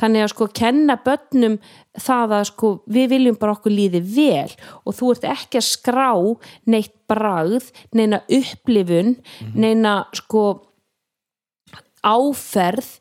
Þannig 0.00 0.24
að 0.24 0.32
sko 0.32 0.48
kenna 0.56 0.96
börnum 1.04 1.58
það 2.00 2.34
að 2.38 2.48
sko 2.48 2.72
við 2.92 3.10
viljum 3.12 3.38
bara 3.40 3.56
okkur 3.58 3.74
líði 3.74 4.00
vel 4.14 4.50
og 4.86 4.96
þú 4.96 5.12
ert 5.12 5.28
ekki 5.34 5.60
að 5.60 5.68
skrá 5.68 6.10
neitt 6.72 6.94
bragð, 7.10 7.68
neina 7.92 8.22
upplifun, 8.32 9.16
neina 9.52 10.02
sko 10.16 10.46
áferð 12.02 12.98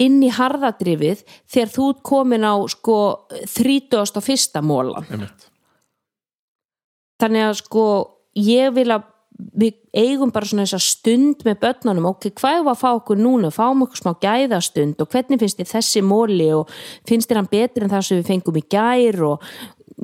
inn 0.00 0.22
í 0.24 0.30
harðadrifið 0.32 1.24
þegar 1.50 1.72
þú 1.74 1.88
ert 1.92 2.02
komin 2.08 2.46
á 2.48 2.54
sko 2.72 2.96
31. 3.44 4.62
mólan 4.64 5.06
þannig 7.20 7.46
að 7.50 7.56
sko 7.60 7.86
ég 8.40 8.72
vil 8.76 8.88
að 8.94 9.08
við 9.60 9.76
eigum 9.96 10.30
bara 10.34 10.46
svona 10.46 10.66
þessa 10.66 10.80
stund 10.84 11.44
með 11.46 11.58
börnunum, 11.64 12.08
ok, 12.12 12.30
hvað 12.38 12.64
var 12.66 12.76
að 12.76 12.80
fá 12.82 12.88
okkur 12.92 13.20
núna? 13.20 13.50
Fáum 13.54 13.84
okkur 13.86 14.00
smá 14.02 14.12
gæðastund 14.22 15.02
og 15.02 15.10
hvernig 15.10 15.40
finnst 15.42 15.60
þér 15.60 15.70
þessi 15.72 16.02
móli 16.06 16.48
og 16.54 16.70
finnst 17.08 17.30
þér 17.30 17.42
hann 17.42 17.50
betur 17.50 17.86
en 17.86 17.92
það 17.92 18.06
sem 18.06 18.20
við 18.20 18.30
fengum 18.30 18.60
í 18.60 18.64
gær 18.70 19.20
og 19.32 19.50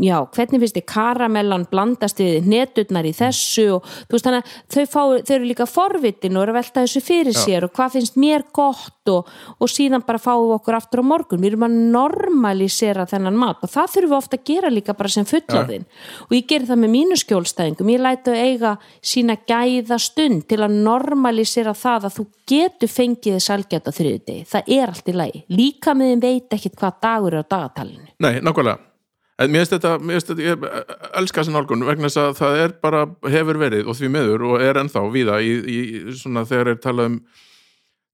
já, 0.02 0.16
hvernig 0.36 0.62
finnst 0.62 0.76
þér 0.76 0.86
karamellan 0.90 1.66
blandast 1.70 2.20
við 2.20 2.48
neturnar 2.50 3.06
í 3.08 3.14
þessu 3.16 3.66
og 3.76 3.86
þú 3.86 4.16
veist 4.16 4.28
þannig 4.28 4.44
að 4.44 4.66
þau, 4.74 4.84
fá, 4.92 5.00
þau 5.28 5.34
eru 5.36 5.48
líka 5.50 5.66
forvitin 5.70 6.36
og 6.36 6.44
eru 6.44 6.54
að 6.54 6.58
velta 6.60 6.84
þessu 6.84 7.02
fyrir 7.04 7.36
Já. 7.36 7.40
sér 7.42 7.66
og 7.66 7.74
hvað 7.76 7.96
finnst 7.96 8.20
mér 8.20 8.46
gott 8.56 9.12
og, 9.12 9.30
og 9.62 9.70
síðan 9.70 10.04
bara 10.06 10.20
fáum 10.22 10.48
við 10.48 10.56
okkur 10.58 10.78
aftur 10.80 11.02
á 11.02 11.04
morgun. 11.06 11.42
Við 11.42 11.52
erum 11.52 11.66
að 11.68 11.76
normalisera 11.94 13.06
þennan 13.08 13.38
mat 13.38 13.62
og 13.62 13.72
það 13.72 13.92
þurfum 13.94 14.12
við 14.12 14.18
ofta 14.18 14.40
að 14.40 14.46
gera 14.50 14.72
líka 14.72 14.96
bara 14.98 15.12
sem 15.12 15.28
fullorðin. 15.28 15.86
Og 16.26 16.34
ég 16.36 16.48
ger 16.50 16.66
það 16.66 16.82
með 16.82 16.94
mínu 16.96 17.20
skjólstæðingum. 17.22 17.92
Ég 17.94 18.02
lætu 18.02 18.34
eiga 18.34 18.74
sína 19.00 19.38
gæða 19.46 20.00
stund 20.02 20.48
til 20.50 20.60
að 20.64 20.76
normalisera 20.86 21.76
það 21.76 22.10
að 22.10 22.18
þú 22.18 22.26
getur 22.50 22.90
fengið 22.90 23.38
þess 23.38 23.54
algjört 23.54 23.88
á 23.90 23.92
þriði 23.94 24.36
það 24.50 24.74
er 24.76 24.92
allt 24.92 25.08
í 25.10 25.14
lagi, 25.16 25.44
líka 25.52 25.94
með 25.96 26.12
þeim 26.12 26.26
veit 26.26 26.58
ekkit 26.58 26.76
hvað 26.78 27.00
dagur 27.02 27.38
er 27.38 27.46
á 27.46 27.50
dagatalinu. 27.56 28.12
Nei, 28.22 28.36
nákvæmlega 28.44 28.95
En 29.36 29.52
mér 29.52 29.66
finnst 29.66 29.74
þetta, 29.74 29.96
mér 30.00 30.16
finnst 30.16 30.30
þetta, 30.30 30.44
ég 30.46 30.62
elska 31.20 31.42
þessi 31.42 31.52
nálgun 31.52 31.84
vegna 31.84 32.08
þess 32.08 32.20
að 32.22 32.36
það 32.38 32.60
er 32.62 32.76
bara, 32.80 33.02
hefur 33.34 33.58
verið 33.60 33.90
og 33.90 33.98
því 33.98 34.08
miður 34.14 34.44
og 34.48 34.62
er 34.64 34.80
ennþá 34.80 35.02
víða 35.12 35.40
í, 35.44 35.50
í 35.68 35.80
svona 36.16 36.46
þegar 36.48 36.72
er 36.72 36.80
talað 36.80 37.10
um 37.10 37.18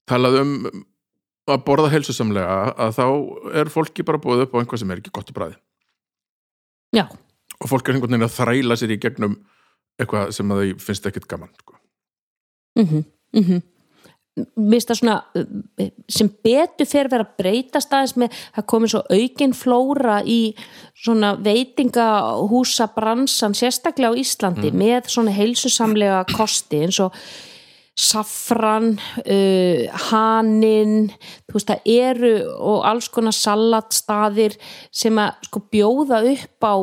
talað 0.09 0.39
um 0.41 0.51
að 1.53 1.63
borða 1.67 1.91
heilsusamlega 1.91 2.57
að 2.85 2.97
þá 2.97 3.05
er 3.61 3.71
fólki 3.71 4.05
bara 4.07 4.21
búið 4.23 4.45
upp 4.45 4.55
á 4.55 4.59
einhvað 4.61 4.83
sem 4.83 4.91
er 4.91 5.01
ekki 5.01 5.13
gott 5.15 5.31
að 5.31 5.39
bræði 5.39 5.57
Já, 6.93 7.07
og 7.07 7.71
fólk 7.71 7.87
er 7.87 7.97
einhvern 7.97 8.15
veginn 8.15 8.27
að 8.27 8.35
þræla 8.37 8.77
sér 8.79 8.93
í 8.95 8.99
gegnum 9.01 9.37
eitthvað 9.99 10.31
sem 10.35 10.51
að 10.53 10.61
þau 10.61 10.83
finnst 10.87 11.07
ekkit 11.09 11.29
gaman 11.31 11.51
sko. 11.59 11.79
mhm, 12.79 13.05
mhm 13.39 13.63
mista 14.57 14.95
svona 14.97 15.19
uh, 15.37 15.87
sem 16.09 16.29
betur 16.45 16.87
fyrir 16.89 17.11
vera 17.11 17.25
að 17.27 17.35
breytast 17.37 17.93
aðeins 17.93 18.15
með 18.17 18.37
það 18.55 18.67
komið 18.73 18.93
svo 18.93 19.01
aukin 19.13 19.55
flóra 19.57 20.19
í 20.25 20.41
svona 20.97 21.33
veitingahúsa 21.43 22.89
bransan 22.95 23.57
sérstaklega 23.57 24.13
á 24.13 24.19
Íslandi 24.23 24.73
með 24.73 25.11
svona 25.13 25.35
heilsusamlega 25.35 26.23
kosti 26.33 26.83
eins 26.87 27.01
og 27.03 27.17
safran, 27.93 28.95
uh, 29.21 29.85
hanin, 30.09 31.11
þú 31.45 31.59
veist 31.59 31.69
það 31.69 31.91
eru 31.93 32.33
og 32.57 32.87
alls 32.89 33.11
konar 33.13 33.37
salatstaðir 33.37 34.57
sem 34.89 35.19
að 35.21 35.45
sko 35.45 35.61
bjóða 35.69 36.23
upp 36.33 36.65
á 36.65 36.75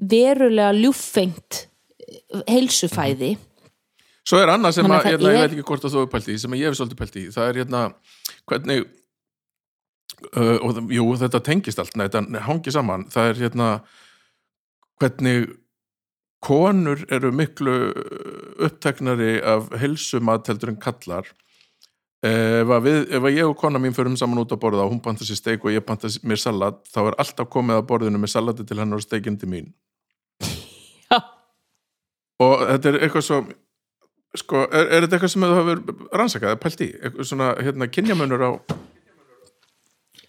verulega 0.00 0.72
ljúffengt 0.78 1.66
heilsufæði 2.48 3.34
Svo 4.24 4.38
er 4.40 4.48
annað 4.54 4.78
sem 4.78 4.86
að, 4.88 5.02
hérna, 5.04 5.30
ég 5.32 5.34
er- 5.36 5.42
veit 5.48 5.52
ekki 5.58 5.66
hvort 5.68 5.84
að 5.84 5.94
þú 5.96 6.02
er 6.04 6.12
pælt 6.14 6.28
í, 6.32 6.38
sem 6.40 6.54
ég 6.56 6.70
hef 6.70 6.78
svolítið 6.78 7.00
pælt 7.02 7.16
í, 7.20 7.24
það 7.34 7.48
er 7.50 7.58
hérna, 7.60 7.80
hvernig, 8.48 8.86
uh, 10.32 10.56
og 10.64 10.80
jú, 10.96 11.04
þetta 11.20 11.42
tengist 11.44 11.78
allt, 11.82 11.96
nei, 12.00 12.06
þetta 12.08 12.40
hangi 12.46 12.72
saman, 12.72 13.04
það 13.12 13.28
er 13.30 13.42
hérna, 13.44 13.68
hvernig 15.02 15.50
konur 16.44 17.04
eru 17.12 17.30
miklu 17.32 17.74
uppteknari 18.64 19.38
af 19.42 19.70
heilsumat 19.80 20.46
heldur 20.50 20.72
en 20.74 20.76
kallar. 20.80 21.28
Ef 22.24 22.70
að, 22.72 22.82
við, 22.86 22.98
ef 23.16 23.22
að 23.28 23.34
ég 23.36 23.48
og 23.50 23.56
kona 23.60 23.80
mín 23.80 23.92
förum 23.96 24.16
saman 24.16 24.40
út 24.40 24.52
að 24.52 24.60
borða 24.62 24.84
og 24.86 24.92
hún 24.94 25.02
panta 25.04 25.24
sér 25.28 25.36
steik 25.36 25.64
og 25.64 25.72
ég 25.74 25.84
panta 25.84 26.08
mér 26.24 26.40
salat, 26.40 26.78
þá 26.88 27.00
er 27.10 27.16
alltaf 27.20 27.50
komið 27.52 27.80
að 27.80 27.86
borðinu 27.90 28.20
með 28.22 28.32
salati 28.32 28.64
til 28.64 28.78
hennar 28.80 29.00
og 29.00 29.04
steikinn 29.04 29.36
til 29.40 29.48
mín. 29.52 29.66
Já. 31.10 31.18
og 32.40 32.64
þetta 32.70 32.88
er 32.94 32.98
eitthvað 33.04 33.26
svo 33.28 33.40
sko, 34.40 34.64
er, 34.70 34.88
er 34.88 35.06
þetta 35.06 35.18
eitthvað 35.18 35.34
sem 35.34 35.46
þú 35.46 35.60
hefur 35.60 35.84
rannsakað, 36.20 36.50
eða 36.54 36.62
pælt 36.64 36.84
í, 36.84 36.90
eitthvað 37.00 37.30
svona 37.30 37.52
hérna 37.60 37.90
kynjamunur 37.92 38.44
á, 38.44 38.50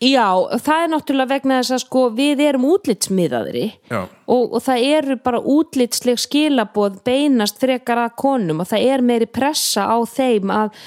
Já, 0.04 0.28
það 0.60 0.82
er 0.82 0.90
náttúrulega 0.92 1.32
vegna 1.32 1.58
þess 1.62 1.74
að 1.76 1.82
sko 1.86 2.02
við 2.18 2.42
erum 2.44 2.66
útlitsmiðaðri 2.68 3.66
já, 3.88 4.02
og, 4.04 4.56
og 4.58 4.64
það 4.66 4.86
eru 4.98 5.16
bara 5.24 5.40
útlitsleg 5.40 6.20
skilaboð 6.20 6.98
beinast 7.08 7.62
frekar 7.62 8.02
að 8.04 8.18
konum 8.20 8.60
og 8.64 8.70
það 8.74 8.88
er 8.92 9.04
meiri 9.08 9.30
pressa 9.32 9.86
á 9.88 9.98
þeim 10.04 10.52
að 10.52 10.82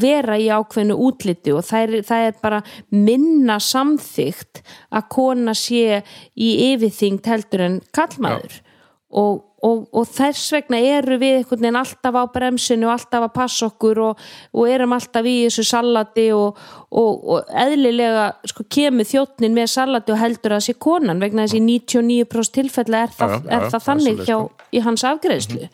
vera 0.00 0.36
í 0.36 0.50
ákveðnu 0.52 0.96
útliti 1.06 1.54
og 1.56 1.64
það 1.66 1.86
er, 1.86 2.04
það 2.10 2.26
er 2.26 2.36
bara 2.42 2.60
minna 2.92 3.56
samþygt 3.64 4.60
að 4.92 5.08
kona 5.16 5.56
sé 5.56 6.02
í 6.36 6.50
yfirþyngd 6.68 7.32
heldur 7.32 7.64
en 7.64 7.80
kallmaður 7.96 8.60
og, 9.08 9.40
og, 9.66 9.86
og 9.92 10.06
þess 10.08 10.52
vegna 10.54 10.78
eru 10.80 11.18
við 11.20 11.38
einhvern 11.40 11.64
veginn 11.64 11.78
alltaf 11.80 12.16
á 12.16 12.24
bremsinu 12.32 12.88
og 12.88 12.94
alltaf 12.94 13.26
að 13.26 13.32
passa 13.34 13.68
okkur 13.68 14.02
og, 14.06 14.26
og 14.56 14.70
erum 14.72 14.94
alltaf 14.96 15.28
í 15.28 15.36
þessu 15.44 15.64
salati 15.68 16.26
og, 16.36 16.60
og, 16.88 17.24
og 17.34 17.54
eðlilega 17.64 18.26
sko, 18.48 18.64
kemur 18.72 19.08
þjóttnin 19.08 19.56
með 19.56 19.72
salati 19.74 20.14
og 20.14 20.20
heldur 20.20 20.56
að 20.56 20.66
sé 20.68 20.76
konan 20.80 21.20
vegna 21.22 21.44
þessi 21.46 21.60
99% 21.66 22.56
tilfella 22.56 23.04
er 23.04 23.16
það, 23.16 23.34
já, 23.34 23.40
já, 23.42 23.56
er 23.56 23.66
það 23.66 23.74
það 23.74 23.86
þannig 23.88 24.22
hjá 24.22 24.36
sko. 24.36 24.68
í 24.70 24.84
hans 24.86 25.04
afgreðslu 25.10 25.66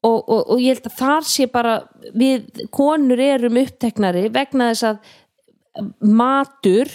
og, 0.00 0.18
og, 0.18 0.40
og 0.40 0.62
ég 0.62 0.78
held 0.78 0.88
að 0.88 0.96
þar 1.02 1.28
sé 1.28 1.48
bara 1.52 1.74
við 2.16 2.64
konur 2.72 3.20
erum 3.20 3.60
uppteknari 3.60 4.28
vegna 4.32 4.70
þess 4.72 4.88
að 4.88 5.90
matur 6.00 6.88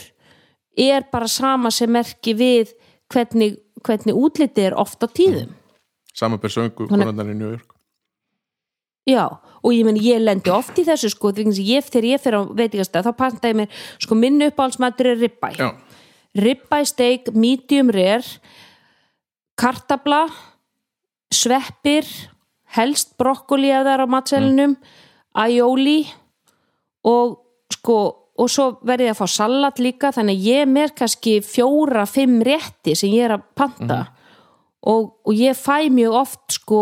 er 0.76 1.06
bara 1.12 1.30
sama 1.32 1.72
sem 1.72 1.92
merki 1.94 2.34
við 2.36 2.74
hvernig, 3.14 3.60
hvernig 3.86 4.18
útlitið 4.18 4.72
er 4.72 4.80
oft 4.82 5.06
á 5.06 5.08
tíðum 5.08 5.54
samanber 6.16 6.54
söngu 6.54 6.88
konarnar 6.90 7.30
í 7.32 7.36
New 7.38 7.52
York. 7.54 7.76
Já, 9.06 9.38
og 9.62 9.74
ég 9.74 9.86
meni 9.86 10.02
ég 10.02 10.24
lendi 10.24 10.50
oft 10.50 10.78
í 10.82 10.86
þessu 10.88 11.12
sko, 11.14 11.30
því 11.36 11.46
að 11.52 11.60
ég, 11.62 11.86
þegar 11.86 12.08
ég 12.10 12.22
fer 12.24 12.38
á 12.38 12.42
veitingastæð 12.58 13.06
þá 13.06 13.18
panta 13.20 13.52
ég 13.52 13.60
mér, 13.60 13.82
sko 14.02 14.18
minn 14.18 14.42
uppáhaldsmatur 14.48 15.12
er 15.12 15.20
ribbæ, 15.22 15.50
ribbæ 16.42 16.80
steik 16.90 17.30
medium 17.36 17.92
rare 17.94 18.40
kartabla 19.60 20.26
sveppir 21.34 22.08
helst 22.76 23.14
brokkoli 23.20 23.70
að 23.70 23.86
það 23.86 23.94
er 23.94 24.04
á 24.04 24.08
matselinum 24.16 24.78
aioli 25.38 26.00
og 27.06 27.38
sko 27.76 28.00
og 28.36 28.52
svo 28.52 28.66
verði 28.84 29.08
ég 29.08 29.14
að 29.14 29.22
fá 29.22 29.32
salat 29.32 29.78
líka 29.80 30.12
þannig 30.12 30.36
að 30.36 30.48
ég 30.50 30.66
er 30.66 30.68
mér 30.68 30.92
kannski 30.98 31.38
fjóra, 31.46 32.04
fimm 32.10 32.42
rétti 32.44 32.96
sem 32.98 33.14
ég 33.14 33.30
er 33.30 33.38
að 33.38 33.46
panta 33.56 34.02
og, 34.86 35.12
og 35.26 35.34
ég 35.38 35.58
fæ 35.58 35.90
mjög 35.94 36.18
oft 36.22 36.60
sko 36.60 36.82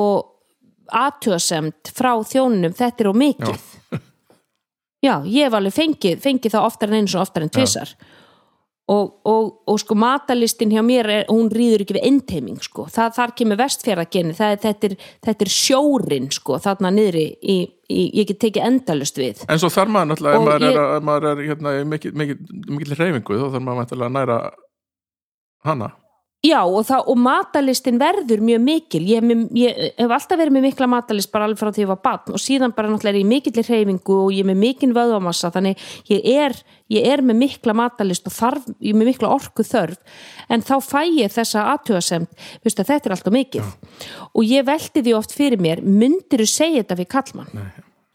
aðtjóðsemt 0.94 1.94
frá 1.96 2.12
þjónunum 2.28 2.76
þetta 2.76 3.04
er 3.06 3.10
á 3.10 3.16
mikið. 3.24 3.70
Já. 5.04 5.16
ég 5.28 5.48
hef 5.48 5.56
alveg 5.58 5.74
fengið, 5.76 6.20
fengið 6.24 6.54
það 6.56 6.68
oftar 6.68 6.92
en 6.92 7.02
eins 7.02 7.16
og 7.16 7.24
oftar 7.26 7.44
en 7.44 7.52
tvisar 7.52 7.90
og, 8.92 9.10
og, 9.28 9.50
og 9.68 9.80
sko 9.80 9.96
matalistin 10.00 10.72
hjá 10.74 10.82
mér 10.84 11.10
er, 11.12 11.26
hún 11.32 11.48
rýður 11.52 11.84
ekki 11.86 11.96
við 11.98 12.08
einteiming 12.10 12.60
sko, 12.64 12.86
það, 12.92 13.14
þar 13.16 13.34
kemur 13.40 13.62
er- 13.64 13.76
þetta, 14.36 14.74
er, 14.90 14.96
þetta 15.24 15.46
er 15.48 15.52
sjórin 15.56 16.30
sko, 16.36 16.58
þarna 16.64 16.92
niðri 16.92 17.26
í, 17.40 17.58
í, 17.88 18.04
ég 18.20 18.28
get 18.32 18.42
tekið 18.44 18.68
endalust 18.68 19.20
við. 19.20 19.44
En 19.48 19.60
svo 19.62 19.72
þarf 19.72 19.94
maður 19.96 20.12
náttúrulega, 20.12 20.36
ef 20.36 20.48
maður 20.48 20.68
er, 20.70 21.08
maður 21.10 21.30
er 21.32 21.44
hérna, 21.48 21.76
í 21.80 21.86
mikil, 21.96 22.14
mikil, 22.20 22.38
mikil 22.76 23.00
reyfingu 23.00 23.40
þá 23.40 23.46
þarf 23.56 23.64
maður 23.70 23.82
mættilega 23.82 24.12
að 24.12 24.18
næra 24.20 24.40
hana 25.64 25.92
Já 26.44 26.58
og, 26.68 26.82
það, 26.84 27.06
og 27.08 27.20
matalistin 27.24 27.96
verður 28.02 28.42
mjög 28.44 28.64
mikil. 28.66 29.00
Ég, 29.08 29.28
ég 29.56 29.78
hef 29.96 30.12
alltaf 30.12 30.36
verið 30.42 30.52
með 30.58 30.66
mikla 30.66 30.88
matalist 30.92 31.30
bara 31.32 31.46
alveg 31.48 31.60
frá 31.62 31.70
því 31.72 31.84
ég 31.86 31.92
var 31.94 32.00
barn 32.04 32.34
og 32.36 32.42
síðan 32.44 32.74
bara 32.76 32.90
náttúrulega 32.92 33.14
er 33.14 33.20
ég 33.22 33.24
í 33.24 33.30
mikillir 33.30 33.68
hreyfingu 33.70 34.18
og 34.26 34.34
ég 34.36 34.44
er 34.44 34.50
með 34.50 34.58
mikinn 34.60 34.96
vöðvamassa 34.98 35.54
þannig 35.56 35.86
ég 36.12 36.26
er, 36.34 36.58
ég 36.92 37.08
er 37.14 37.24
með 37.24 37.38
mikla 37.46 37.76
matalist 37.80 38.28
og 38.28 38.36
þarf, 38.36 38.66
ég 38.84 38.92
er 38.92 39.00
með 39.00 39.10
mikla 39.14 39.30
orku 39.32 39.64
þörf 39.64 40.20
en 40.52 40.66
þá 40.68 40.74
fæ 40.84 41.00
ég 41.14 41.32
þessa 41.32 41.64
aðtjóðasemt, 41.78 42.34
að 42.68 42.90
þetta 42.92 43.00
er 43.08 43.16
alltaf 43.16 43.36
mikið. 43.38 43.70
Og 44.36 44.44
ég 44.44 44.68
velti 44.68 45.00
því 45.06 45.14
oft 45.16 45.32
fyrir 45.38 45.64
mér 45.64 45.80
myndiru 45.80 46.44
segja 46.50 46.82
þetta 46.84 46.98
við 47.00 47.10
kallmann 47.16 47.54
Nei. 47.56 47.70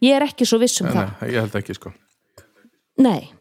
ég 0.05 0.19
er 0.19 0.27
ekki 0.27 0.45
svo 0.45 0.61
viss 0.61 0.83
um 0.83 0.91
Nei, 0.91 0.93
það. 0.99 1.15
nei, 1.17 1.31
ég 1.33 1.47
held 1.47 1.57
ekki 1.63 1.77
sko. 1.79 1.95
Nei, 3.01 3.31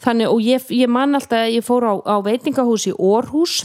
þannig 0.00 0.32
og 0.32 0.40
ég, 0.40 0.72
ég 0.72 0.88
man 0.88 1.20
alltaf 1.20 1.44
að 1.44 1.58
ég 1.58 1.68
fór 1.68 1.84
á, 1.84 1.94
á 2.00 2.16
veitingahús 2.24 2.88
í 2.88 2.96
Orhús 2.96 3.60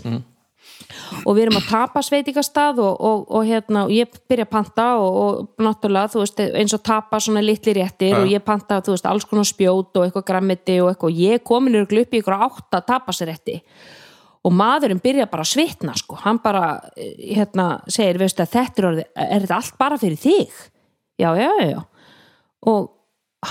og 1.25 1.35
við 1.37 1.43
erum 1.45 1.59
að 1.61 1.69
tapas 1.69 2.09
veitingastað 2.11 2.81
og, 2.83 2.99
og, 2.99 3.23
og 3.31 3.45
hérna, 3.47 3.85
og 3.87 3.93
ég 3.95 4.11
byrja 4.29 4.45
að 4.47 4.51
panta 4.55 4.85
og, 4.99 5.17
og 5.21 5.63
náttúrulega, 5.63 6.11
þú 6.13 6.23
veist, 6.23 6.43
eins 6.61 6.75
og 6.77 6.83
tapa 6.87 7.19
svona 7.19 7.43
litli 7.45 7.73
réttir 7.77 8.11
Ja. 8.11 8.19
og 8.21 8.29
ég 8.31 8.43
panta, 8.45 8.81
þú 8.81 8.95
veist, 8.95 9.05
alls 9.09 9.25
konar 9.29 9.47
spjót 9.47 9.95
og 9.97 10.05
eitthvað 10.05 10.27
grammiti 10.27 10.79
og 10.81 10.91
eitthvað, 10.91 11.11
og 11.13 11.23
ég 11.23 11.43
komin 11.47 11.79
upp 11.81 11.91
í 11.93 12.19
eitthvað 12.21 12.45
átta 12.49 12.81
tapasrétti 12.87 13.59
og 14.41 14.55
maðurinn 14.57 15.01
byrja 15.03 15.27
bara 15.29 15.43
að 15.45 15.51
svitna 15.53 15.93
sko, 15.97 16.17
hann 16.23 16.39
bara, 16.41 16.81
eh, 16.97 17.35
hérna 17.37 17.83
segir, 17.87 18.17
veistu 18.17 18.41
að 18.41 18.55
þetta 18.55 18.87
er 18.89 19.05
er 19.13 19.43
þetta 19.45 19.55
allt 19.59 19.77
bara 19.77 19.97
fyrir 20.01 20.17
þig? 20.17 20.49
Já, 21.21 21.35
já, 21.37 21.49
já, 21.61 21.67
já. 21.75 21.81
Og 22.65 22.89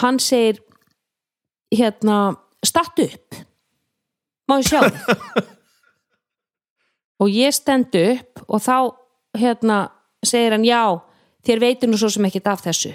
hann 0.03 0.19
segir 0.19 0.59
hérna, 1.71 2.37
statt 2.67 2.99
upp. 2.99 3.39
Má 4.51 4.59
ég 4.59 4.67
sjá 4.67 4.81
þig 4.83 5.47
og 7.21 7.29
ég 7.29 7.53
stend 7.55 7.95
upp 7.95 8.45
og 8.49 8.61
þá 8.65 8.77
hérna 9.39 9.79
segir 10.25 10.53
hann 10.57 10.65
já, 10.67 10.83
þér 11.47 11.61
veitur 11.63 11.89
nú 11.93 11.99
svo 12.01 12.11
sem 12.13 12.25
ekkert 12.29 12.47
af 12.53 12.63
þessu. 12.67 12.95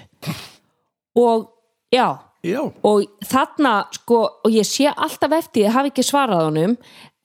Og 1.16 1.48
já, 1.94 2.18
Já, 2.46 2.60
og 2.84 3.02
þarna 3.26 3.88
sko, 3.96 4.18
og 4.44 4.52
ég 4.54 4.62
sé 4.68 4.86
alltaf 4.92 5.32
eftir 5.34 5.64
ég 5.66 5.72
hafi 5.74 5.90
ekki 5.90 6.04
svarað 6.06 6.44
honum 6.46 6.76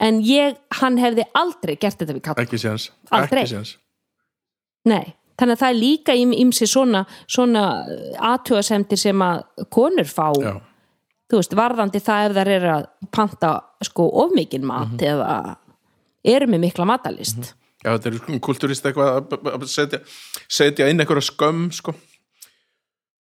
en 0.01 0.21
ég, 0.25 0.55
hann 0.79 0.97
hefði 0.97 1.27
aldrei 1.37 1.75
gert 1.77 1.99
þetta 2.01 2.15
við 2.15 2.23
kall 2.25 2.39
ekki 2.41 2.57
séns. 2.57 2.87
Aldrei. 3.13 3.43
Ekki 3.43 3.51
séns. 3.53 3.75
Nei, 4.89 5.13
þannig 5.37 5.59
að 5.59 5.61
það 5.61 5.69
er 5.75 5.77
líka 5.77 6.15
ímsi 6.17 6.65
svona, 6.71 7.03
svona 7.29 7.65
aðtjóðasemdir 8.31 8.97
sem 8.97 9.21
að 9.21 9.43
konur 9.69 10.09
fá. 10.09 10.31
Já, 10.41 10.55
þú 11.29 11.37
veist, 11.43 11.53
varðandi 11.59 12.01
það 12.01 12.25
ef 12.31 12.35
þær 12.39 12.51
eru 12.55 12.71
að 12.79 12.87
panta 13.13 13.51
sko 13.85 14.07
ofmikinn 14.25 14.65
mat 14.65 14.95
Mhm. 14.95 15.05
eða 15.11 15.57
eru 16.23 16.47
með 16.47 16.59
mikla 16.67 16.85
matalist 16.85 17.53
Já 17.81 17.95
þetta 17.97 18.09
er 18.11 18.17
sko 18.19 18.39
kulturist 18.45 18.85
eitthvað 18.85 19.31
að- 19.33 19.63
setja, 19.67 19.99
setja 20.47 20.85
inn 20.91 20.99
einhverja 21.01 21.23
skömm 21.31 21.71
sko. 21.73 21.95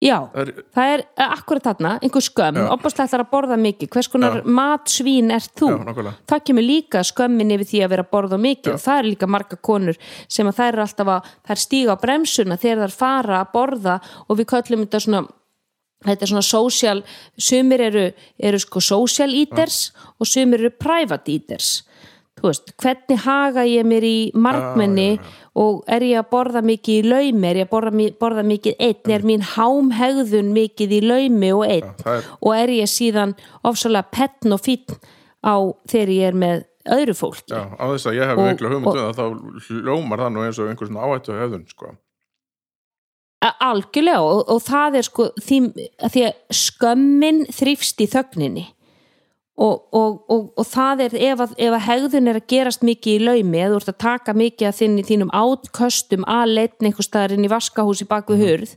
Já, 0.01 0.17
Það 0.33 0.41
er, 0.41 0.51
það 0.73 0.91
er 0.95 1.01
eh, 1.21 1.33
akkurat 1.37 1.65
þarna, 1.69 1.91
einhver 2.01 2.25
skömm. 2.25 2.57
Já. 2.57 2.69
opaslega 2.73 3.09
ætlar 3.11 3.23
að 3.27 3.31
borða 3.35 3.57
mikið, 3.61 3.89
hvers 3.93 4.09
konar 4.09 4.37
Já. 4.39 4.45
matsvín 4.49 5.29
ert 5.33 5.53
þú? 5.61 5.69
Já, 5.77 6.13
það 6.33 6.45
kemur 6.49 6.65
líka 6.65 7.03
skömmin 7.05 7.53
yfir 7.53 7.69
því 7.69 7.83
að 7.85 7.91
vera 7.93 8.05
að 8.07 8.11
borða 8.15 8.39
mikið. 8.41 8.71
Já. 8.71 8.75
og 8.79 8.81
það 8.81 8.99
er 9.03 9.09
líka 9.11 9.29
marga 9.29 9.57
konur 9.61 9.99
sem 10.29 10.47
að 10.49 10.57
þær 10.61 10.73
eru 10.73 10.85
alltaf 10.87 11.07
að 11.17 11.29
þær 11.51 11.61
stíga 11.65 11.93
á 11.93 12.03
bremsuna 12.05 12.57
þegar 12.61 12.85
þær 12.89 12.97
fara 12.97 13.41
að 13.45 13.53
borða 13.53 13.99
og 14.29 14.39
við 14.41 14.49
köllum 14.55 14.85
þetta 14.87 15.01
svona 15.05 15.23
þetta 16.09 16.23
er 16.25 16.33
svona 16.33 16.47
social 16.49 17.03
sumir 17.37 17.81
eru, 17.91 18.07
eru 18.41 18.59
sko 18.59 18.81
social 18.81 19.35
eaters 19.37 19.93
og 20.19 20.27
sumir 20.27 20.61
eru 20.65 20.71
private 20.81 21.29
eaters 21.29 21.83
veist, 22.49 22.73
hvernig 22.81 23.19
haga 23.25 23.65
ég 23.69 23.85
mér 23.87 24.07
í 24.07 24.17
markmenni 24.35 25.07
Já, 25.17 25.21
já, 25.21 25.31
og 25.61 25.85
er 25.89 26.01
ég 26.07 26.19
að 26.23 26.29
borða 26.31 26.63
mikið 26.65 26.97
í 26.97 27.09
laumi? 27.11 27.47
Er 27.51 27.57
ég 27.61 27.67
að 27.69 27.73
borða, 27.75 27.93
borða 28.21 28.45
mikið 28.47 28.75
einn? 28.87 29.13
Er 29.17 29.25
mín 29.29 29.43
hámhegðun 29.55 30.53
mikið 30.57 30.95
í 30.97 31.01
laumi 31.05 31.53
og 31.57 31.65
einn? 31.67 31.95
Það 32.01 32.17
er- 32.19 32.29
og 32.41 32.53
er 32.57 32.69
ég 32.79 32.91
síðan 32.93 33.35
ofsalega 33.65 34.11
penn 34.11 34.53
og 34.53 34.61
fínn 34.61 34.99
á 35.45 35.55
þegar 35.91 36.09
ég 36.17 36.29
er 36.31 36.39
með 36.45 36.65
öðru 36.89 37.15
fólki? 37.19 37.51
Já, 37.53 37.65
á 37.77 37.85
þess 37.93 38.07
að 38.07 38.17
ég 38.21 38.27
hef 38.31 38.39
Og- 38.39 38.47
mikla 38.51 38.69
hugmynd 38.71 38.87
og- 38.87 38.97
um 38.97 39.03
það 39.03 39.19
þá 39.19 39.27
hljómar 39.83 40.19
það 40.25 40.33
nú 40.33 40.47
eins 40.47 40.59
og 40.59 40.69
einhver 40.71 40.89
svona 40.89 41.05
áhættu 41.05 41.37
hefðun 41.37 41.69
sko. 41.69 41.97
Algjörlega 43.41 44.21
og, 44.21 44.43
og 44.53 44.61
það 44.61 44.97
er 45.01 45.07
sko 45.07 45.31
því 45.41 45.59
því 46.13 46.25
að 46.29 46.35
skömmin 46.53 47.39
þrýfst 47.49 48.03
í 48.05 48.07
þögninni 48.13 48.67
og, 49.61 49.85
og, 49.93 50.17
og, 50.33 50.51
og 50.57 50.67
það 50.67 51.05
er 51.07 51.17
ef 51.31 51.45
að, 51.45 51.55
ef 51.61 51.77
að 51.77 51.87
hegðun 51.87 52.33
er 52.33 52.41
að 52.41 52.49
gerast 52.53 52.85
mikið 52.87 53.17
í 53.17 53.25
laumi 53.29 53.61
eða 53.61 53.75
þú 53.75 53.81
ert 53.81 53.93
að 53.93 54.03
taka 54.07 54.35
mikið 54.41 54.71
að 54.71 54.79
þinn 54.81 54.99
í 54.99 55.07
þínum 55.11 55.33
átköstum 55.37 56.27
að 56.31 56.55
leitn 56.57 56.89
einhver 56.89 57.07
staðar 57.07 57.37
inn 57.37 57.47
í 57.47 57.53
vaskahúsi 57.53 58.09
bak 58.09 58.31
við 58.33 58.45
hurð 58.47 58.75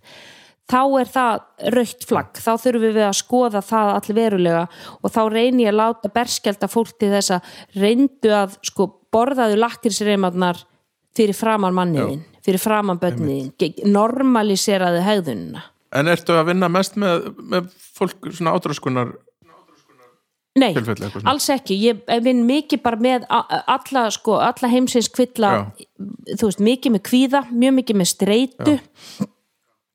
þá 0.71 0.81
er 0.99 1.09
það 1.11 1.41
raukt 1.75 2.05
flagg. 2.07 2.39
Þá 2.39 2.51
þurfum 2.63 2.93
við 2.97 3.05
að 3.05 3.17
skoða 3.19 3.63
það 3.65 3.89
allir 3.93 4.17
verulega 4.19 4.67
og 4.99 5.13
þá 5.13 5.21
reyni 5.31 5.65
ég 5.65 5.73
að 5.73 5.79
láta 5.79 6.11
berskjálta 6.13 6.69
fólk 6.71 6.93
til 6.99 7.11
þess 7.13 7.35
að 7.35 7.49
reyndu 7.83 8.35
að 8.35 8.59
sko 8.67 8.87
borðaðu 9.13 9.59
lakrisreimarnar 9.59 10.63
fyrir 11.13 11.37
framan 11.37 11.75
manniðin 11.77 12.23
fyrir 12.43 12.61
framan 12.61 12.99
bönniðin 12.99 13.91
normaliseraðu 13.91 15.03
hegðunina. 15.05 15.67
En 15.93 16.09
ertu 16.09 16.35
að 16.35 16.49
vinna 16.49 16.69
mest 16.73 16.97
með, 16.99 17.29
með 17.37 17.69
fólk 17.93 18.31
svona 18.33 18.55
átröskunar 18.57 19.13
Nei, 20.53 20.75
alls 21.25 21.47
ekki, 21.49 21.75
ég 21.81 22.01
vinn 22.21 22.43
mikið 22.45 22.81
bara 22.83 22.99
með 23.01 23.23
alla, 23.31 24.03
sko, 24.13 24.35
alla 24.37 24.69
heimsins 24.69 25.09
kvilla, 25.09 25.71
þú 26.37 26.49
veist, 26.49 26.61
mikið 26.61 26.93
með 26.93 27.03
kvíða, 27.07 27.41
mjög 27.49 27.73
mikið 27.79 27.97
með 27.97 28.09
streitu. 28.11 28.75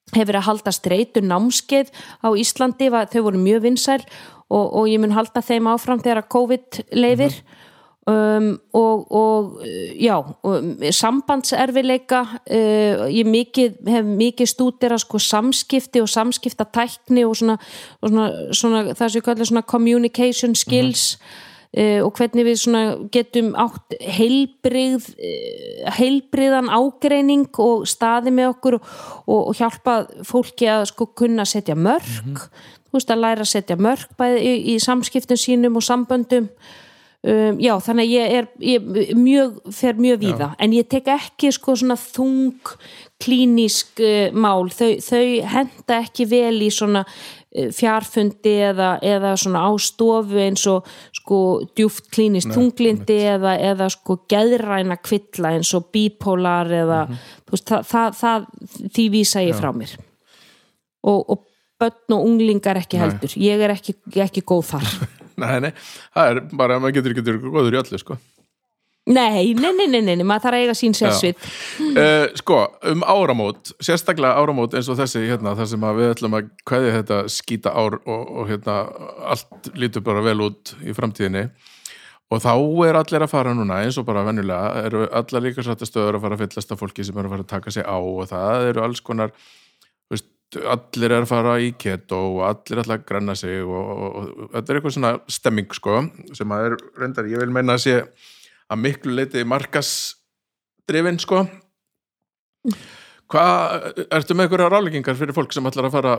Hefur 0.09 0.25
verið 0.33 0.41
að 0.41 0.49
halda 0.49 0.73
streitu 0.75 1.23
námskeið 1.23 1.93
á 2.25 2.29
Íslandi 2.41 2.89
þau 2.91 3.23
voru 3.27 3.39
mjög 3.43 3.65
vinsæl 3.69 4.01
og, 4.49 4.65
og 4.81 4.89
ég 4.89 5.03
mun 5.03 5.13
halda 5.13 5.43
þeim 5.45 5.69
áfram 5.71 6.01
þegar 6.01 6.23
að 6.23 6.31
COVID 6.33 6.79
leifir 6.97 7.37
um, 8.09 8.49
og, 8.73 9.13
og 9.13 9.59
uh, 9.61 9.91
já, 10.01 10.17
um, 10.43 10.71
sambandserfileika 10.91 12.23
uh, 12.25 13.05
ég 13.13 13.29
mikið, 13.29 13.83
hef 13.89 14.09
mikið 14.09 14.53
stúdera 14.53 14.99
sko 15.01 15.21
samskipti 15.23 16.03
og 16.03 16.09
samskiptatækni 16.13 17.27
og 17.29 17.37
svona, 17.37 17.59
og 18.01 18.09
svona, 18.13 18.31
svona 18.53 18.87
það 18.95 19.05
sem 19.13 19.21
ég 19.21 19.29
kallar 19.29 19.53
svona 19.53 19.69
communication 19.69 20.57
skills 20.59 21.15
Uh, 21.77 22.01
og 22.01 22.17
hvernig 22.17 22.47
við 22.47 22.55
svona 22.63 22.83
getum 23.13 23.51
átt 23.61 23.93
heilbrigð 24.01 25.11
uh, 25.13 25.91
heilbriðan 25.99 26.71
ágreining 26.73 27.59
og 27.61 27.83
staði 27.85 28.33
með 28.33 28.55
okkur 28.55 28.79
og, 28.79 28.87
og, 29.27 29.43
og 29.51 29.59
hjálpa 29.59 29.99
fólki 30.25 30.71
að 30.73 30.87
sko 30.95 31.11
kunna 31.13 31.45
setja 31.45 31.77
mörg 31.77 32.41
þú 32.89 32.97
veist 32.97 33.13
að 33.13 33.21
læra 33.21 33.45
að 33.45 33.51
setja 33.53 33.77
mörg 33.77 34.17
bæði 34.17 34.41
í, 34.41 34.55
í 34.73 34.79
samskiptum 34.81 35.37
sínum 35.37 35.77
og 35.77 35.85
samböndum 35.85 36.49
um, 37.27 37.59
já 37.61 37.73
þannig 37.83 38.07
að 38.07 38.13
ég 38.13 38.37
er 38.39 38.47
ég, 38.63 38.87
mjög, 39.19 39.59
fer 39.75 39.99
mjög 39.99 40.23
víða. 40.23 40.53
En 40.63 40.75
ég 40.77 40.89
tek 40.91 41.11
ekki 41.13 41.51
sko 41.55 41.75
svona 41.79 41.97
þung 41.99 42.73
klínísk 43.23 44.03
uh, 44.05 44.31
mál. 44.37 44.71
Þau, 44.75 44.93
þau 45.03 45.25
henda 45.55 45.99
ekki 46.05 46.29
vel 46.31 46.55
í 46.63 46.71
svona 46.75 47.03
uh, 47.05 47.69
fjarfundi 47.75 48.55
eða, 48.71 48.93
eða 49.03 49.35
svona 49.41 49.65
á 49.67 49.71
stofu 49.83 50.39
eins 50.43 50.67
og 50.71 50.87
sko 51.17 51.41
djúft 51.75 52.11
klínist 52.15 52.53
tunglindi 52.55 53.19
eða, 53.35 53.57
eða 53.73 53.91
sko 53.93 54.21
geðræna 54.31 55.01
kvilla 55.03 55.57
eins 55.57 55.75
og 55.77 55.91
bípólar 55.95 56.71
eða 56.85 57.05
þú 57.11 57.57
veist, 57.57 57.69
það, 57.69 57.93
það, 57.93 58.19
það, 58.23 58.49
því 58.95 59.11
vísa 59.19 59.45
ég 59.45 59.59
frá 59.59 59.73
mér. 59.75 59.99
Og, 61.09 61.23
og 61.23 61.45
börn 61.79 62.17
og 62.17 62.27
unglingar 62.27 62.79
ekki 62.81 62.99
heldur. 62.99 63.39
Ég 63.39 63.61
er 63.63 63.75
ekki, 63.75 63.95
ekki 64.19 64.43
góð 64.47 64.67
þar 64.73 64.93
Nei, 65.39 65.61
nei, 65.63 65.71
það 66.17 66.33
er 66.33 66.43
bara 66.59 66.77
að 66.77 66.85
maður 66.85 66.99
getur 66.99 67.15
ekki 67.15 67.25
getur 67.25 67.41
góður 67.47 67.77
í 67.77 67.81
öllu 67.83 68.01
sko. 68.03 68.19
nei, 69.57 69.71
nei, 69.73 69.87
nei, 69.89 70.03
nei, 70.05 70.17
nei, 70.19 70.25
maður 70.27 70.43
þarf 70.49 70.59
að 70.59 70.65
eiga 70.67 70.75
sín 70.77 70.97
sérsvið. 70.97 71.47
Uh, 71.95 72.27
Sko, 72.37 72.59
um 72.91 73.05
áramót 73.09 73.71
sérstaklega 73.81 74.37
áramót 74.37 74.77
eins 74.77 74.91
og 74.93 74.99
þessi 74.99 75.23
hérna, 75.25 75.55
þar 75.57 75.71
sem 75.71 75.87
við 75.97 76.13
ætlum 76.13 76.37
að 76.37 76.51
kveðja 76.69 76.99
þetta 76.99 77.21
skýta 77.33 77.73
ár 77.73 77.97
og, 78.03 78.35
og 78.43 78.51
hérna 78.51 78.77
allt 79.33 79.71
lítur 79.81 80.05
bara 80.05 80.25
vel 80.27 80.37
út 80.51 80.75
í 80.85 80.97
framtíðinni. 80.97 81.47
Og 82.29 82.43
þá 82.45 82.53
er 82.85 82.99
allir 83.01 83.25
að 83.25 83.33
fara 83.33 83.55
núna 83.57 83.79
eins 83.87 83.97
og 83.97 84.05
bara 84.05 84.27
venjulega, 84.27 84.83
eru 84.85 85.07
allar 85.17 85.47
líka 85.47 85.65
stöður 85.65 86.19
að 86.19 86.27
fara 86.27 86.37
að 86.37 86.43
fyllast 86.45 86.75
af 86.75 86.83
fólki 86.83 87.07
sem 87.07 87.17
eru 87.17 87.31
að 87.31 87.37
fara 87.39 87.47
að 87.47 87.53
taka 87.55 87.73
sig 87.73 87.89
á 87.89 87.97
og 87.97 88.29
það 88.29 88.67
eru 88.75 88.85
alls 88.85 89.01
konar 89.01 89.33
allir 90.57 91.13
er 91.13 91.23
að 91.23 91.29
fara 91.29 91.59
í 91.61 91.73
keto 91.77 92.19
og 92.33 92.43
allir 92.49 92.81
ætla 92.83 92.97
að 92.97 93.07
grenna 93.09 93.35
sig 93.37 93.61
og, 93.61 93.89
og, 93.93 94.15
og 94.17 94.53
þetta 94.55 94.73
er 94.73 94.79
eitthvað 94.79 94.95
svona 94.97 95.13
stemming 95.29 95.75
sko, 95.77 96.03
sem 96.37 96.55
að 96.55 96.69
er 96.71 96.77
reyndar, 97.03 97.29
ég 97.29 97.43
vil 97.43 97.53
meina 97.53 97.77
að 97.77 97.85
sé 97.85 97.97
að 98.69 98.81
miklu 98.85 99.17
leiti 99.17 99.45
markasdrifin 99.49 101.21
sko 101.21 101.45
hvað, 103.29 103.93
ertu 104.09 104.37
með 104.37 104.47
einhverja 104.47 104.73
ráleggingar 104.73 105.19
fyrir 105.21 105.37
fólk 105.37 105.53
sem 105.53 105.69
ætlar 105.69 105.89
að 105.89 105.97
fara 105.99 106.17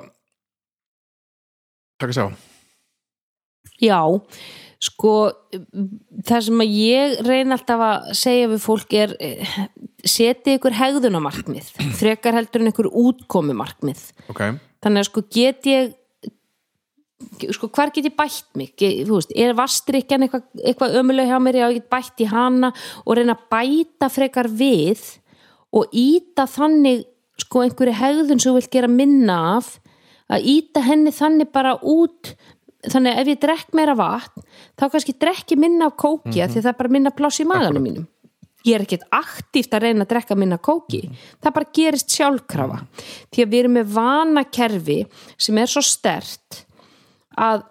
taka 2.00 2.16
sig 2.16 2.30
á? 2.30 2.30
Já, 3.80 4.02
sko 4.84 5.14
það 6.28 6.46
sem 6.48 6.64
að 6.64 6.76
ég 6.78 7.22
reyna 7.28 7.58
alltaf 7.58 7.84
að 7.84 8.12
segja 8.20 8.52
við 8.54 8.64
fólk 8.64 8.96
er 8.96 9.16
setja 10.08 10.56
ykkur 10.58 10.76
hegðunamarkmið 10.80 11.72
frekar 12.00 12.38
heldur 12.38 12.62
en 12.64 12.72
ykkur 12.72 12.88
útkomumarkmið. 12.92 14.04
Ok, 14.32 14.44
þannig 14.84 15.04
að 15.04 15.10
sko 15.10 15.24
get 15.34 15.68
ég 15.70 15.96
sko 17.52 17.68
hvar 17.76 17.92
get 17.94 18.08
ég 18.08 18.16
bætt 18.16 18.48
mig? 18.56 18.74
Ge- 18.80 19.04
þú 19.08 19.18
veist, 19.20 19.34
er 19.36 19.54
vastrykjan 19.58 20.24
eitthvað, 20.26 20.46
eitthvað 20.64 20.96
ömuleg 21.02 21.28
hjá 21.28 21.40
mér, 21.44 21.58
ég 21.60 21.80
get 21.82 21.90
bætt 21.92 22.24
í 22.24 22.28
hana 22.32 22.72
og 23.06 23.18
reyna 23.18 23.36
að 23.36 23.48
bæta 23.52 24.10
frekar 24.12 24.48
við 24.48 25.02
og 25.76 25.92
íta 25.92 26.48
þannig 26.50 27.04
sko 27.40 27.64
einhverju 27.66 27.96
hegðun 28.00 28.40
sem 28.40 28.52
þú 28.52 28.56
vilt 28.60 28.72
gera 28.72 28.88
minna 28.92 29.36
af 29.58 29.76
að 30.30 30.48
íta 30.52 30.82
henni 30.86 31.12
þannig 31.16 31.52
bara 31.52 31.76
út. 31.82 32.34
Þannig 32.80 33.12
að 33.12 33.20
ef 33.20 33.28
ég 33.34 33.40
drekk 33.44 33.74
meira 33.76 33.96
vatn 34.00 34.44
þá 34.80 34.86
kannski 34.88 35.14
drekki 35.20 35.58
minna 35.60 35.90
af 35.90 35.98
kóki 36.00 36.40
mm 36.40 36.54
því 36.54 36.62
það 36.64 36.70
er 36.72 36.78
bara 36.80 36.94
minna 36.96 37.12
pláss 37.12 37.42
í 37.44 37.46
maganum 37.48 37.84
mínum 37.84 38.06
ég 38.68 38.76
er 38.76 38.84
ekkert 38.84 39.08
aktíft 39.16 39.74
að 39.76 39.86
reyna 39.88 40.06
að 40.06 40.14
drekka 40.14 40.38
minna 40.38 40.60
kóki. 40.62 41.04
Það 41.40 41.56
bara 41.58 41.74
gerist 41.76 42.16
sjálfkrafa. 42.16 42.80
Því 43.32 43.44
að 43.44 43.52
við 43.52 43.60
erum 43.64 43.78
með 43.80 43.92
vanakerfi 43.96 44.98
sem 45.40 45.60
er 45.62 45.72
svo 45.72 45.84
stert 45.86 46.64
að 47.40 47.64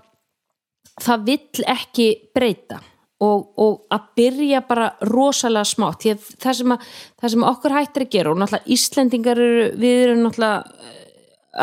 það 0.98 1.26
vill 1.26 1.66
ekki 1.68 2.08
breyta 2.34 2.80
og, 3.24 3.50
og 3.58 3.74
að 3.94 4.06
byrja 4.18 4.62
bara 4.68 4.92
rosalega 5.10 5.68
smátt. 5.68 6.04
Því 6.04 6.14
að 6.14 6.30
það 6.44 6.60
sem, 6.60 6.74
að, 6.74 6.86
það 7.20 7.34
sem 7.34 7.50
okkur 7.50 7.76
hættir 7.76 8.06
að 8.06 8.14
gera 8.14 8.32
og 8.32 8.40
náttúrulega 8.40 8.76
Íslendingar 8.78 9.42
eru, 9.42 9.66
við 9.82 10.04
erum 10.06 10.24
náttúrulega 10.24 10.94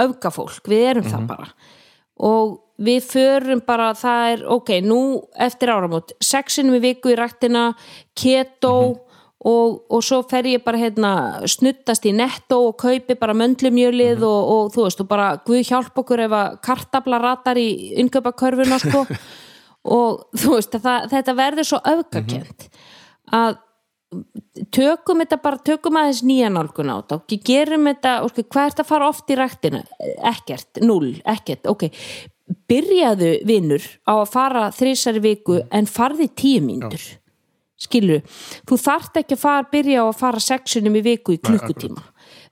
öfgafólk, 0.05 0.69
við 0.69 0.85
erum 0.91 1.09
það 1.09 1.27
bara. 1.31 1.49
Og 2.25 2.55
við 2.85 3.07
förum 3.07 3.61
bara 3.65 3.93
það 3.95 4.29
er, 4.33 4.45
ok, 4.51 4.71
nú 4.83 5.01
eftir 5.39 5.71
áramót 5.71 6.15
sexinum 6.23 6.75
í 6.77 6.83
viku 6.83 7.13
í 7.13 7.17
rættina 7.19 7.69
keto 8.17 8.75
og, 9.45 9.83
og 9.93 10.01
svo 10.05 10.21
fer 10.25 10.47
ég 10.49 10.63
bara 10.65 10.79
hérna 10.81 11.11
snuttast 11.49 12.05
í 12.09 12.13
netto 12.15 12.63
og 12.71 12.79
kaupi 12.81 13.17
bara 13.19 13.35
möndlumjölið 13.37 14.23
og, 14.25 14.51
og 14.55 14.71
þú 14.73 14.87
veist, 14.87 15.03
og 15.03 15.09
bara 15.11 15.27
Guð 15.45 15.61
hjálp 15.67 16.01
okkur 16.01 16.23
ef 16.25 16.33
að 16.33 16.55
kartabla 16.65 17.19
ratar 17.21 17.59
í 17.61 17.67
innkaupa 18.01 18.33
sko. 18.79 19.05
Og 19.85 20.23
þú 20.33 20.55
veist, 20.55 20.75
það, 20.81 21.03
þetta 21.11 21.33
verður 21.37 21.67
svo 21.69 21.79
öfgakent 21.85 22.63
að 23.37 23.59
tökum 24.73 25.21
þetta 25.21 25.37
bara, 25.43 25.59
tökum 25.61 25.99
aðeins 25.99 26.23
nýja 26.25 26.49
nálgun 26.49 26.89
á 26.89 26.97
þetta. 27.03 27.19
Og 27.19 27.43
gerum 27.45 27.85
þetta, 27.91 28.13
ok, 28.25 28.39
hvað 28.49 28.71
ert 28.71 28.81
að 28.81 28.89
fara 28.89 29.09
oft 29.11 29.29
í 29.29 29.37
ræktina? 29.37 29.83
Ekkert, 30.31 30.81
null, 30.81 31.11
ekkert, 31.21 31.69
ok. 31.69 31.85
Byrjaðu 32.65 33.31
vinnur 33.45 33.85
á 34.09 34.13
að 34.15 34.31
fara 34.33 34.65
þrísari 34.73 35.21
viku 35.21 35.59
en 35.69 35.85
farði 35.89 36.31
tíu 36.33 36.65
mínútur 36.65 37.05
skilur, 37.85 38.21
þú 38.69 38.77
þarft 38.85 39.21
ekki 39.21 39.37
að 39.37 39.43
fara, 39.45 39.67
byrja 39.71 40.03
á 40.03 40.05
að 40.09 40.19
fara 40.19 40.43
sexunum 40.43 40.99
í 40.99 41.03
viku 41.05 41.35
í 41.37 41.41
klukkutíma. 41.41 42.03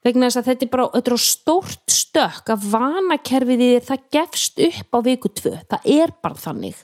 Vegna 0.04 0.28
þess 0.28 0.42
að 0.42 0.48
þetta 0.52 0.66
er 0.66 0.72
bara 0.74 0.88
þetta 0.98 1.14
er 1.16 1.22
stórt 1.24 1.94
stökk 1.96 2.50
að 2.54 2.66
vanakerfið 2.74 3.62
í 3.64 3.70
þér, 3.74 3.86
það 3.88 4.02
gefst 4.18 4.60
upp 4.68 4.98
á 4.98 5.00
viku 5.06 5.32
tvö, 5.40 5.54
það 5.72 5.88
er 5.96 6.12
bara 6.26 6.42
þannig. 6.44 6.82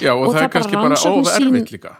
Já 0.00 0.12
og, 0.14 0.22
Og 0.24 0.32
það, 0.32 0.38
það 0.38 0.46
er 0.46 0.54
kannski 0.54 0.72
bara 0.72 0.80
bara 0.80 0.94
rannsókn 0.94 1.20
of 1.20 1.34
sín- 1.34 1.50
erfitt 1.52 1.74
líka. 1.76 1.92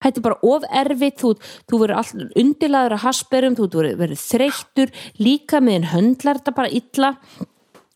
Þetta 0.00 0.16
er 0.20 0.24
bara 0.24 0.38
of 0.48 0.62
erfitt 0.80 1.18
þú, 1.20 1.30
þú 1.68 1.78
verður 1.82 2.28
undirlaður 2.40 2.94
að 2.96 3.02
hasperum 3.04 3.56
þú 3.58 3.66
verður 3.76 4.14
þreyttur 4.16 4.92
líka 5.20 5.60
meðin 5.60 5.90
höndlar 5.90 6.40
þetta 6.40 6.54
bara 6.56 6.72
illa 6.72 7.10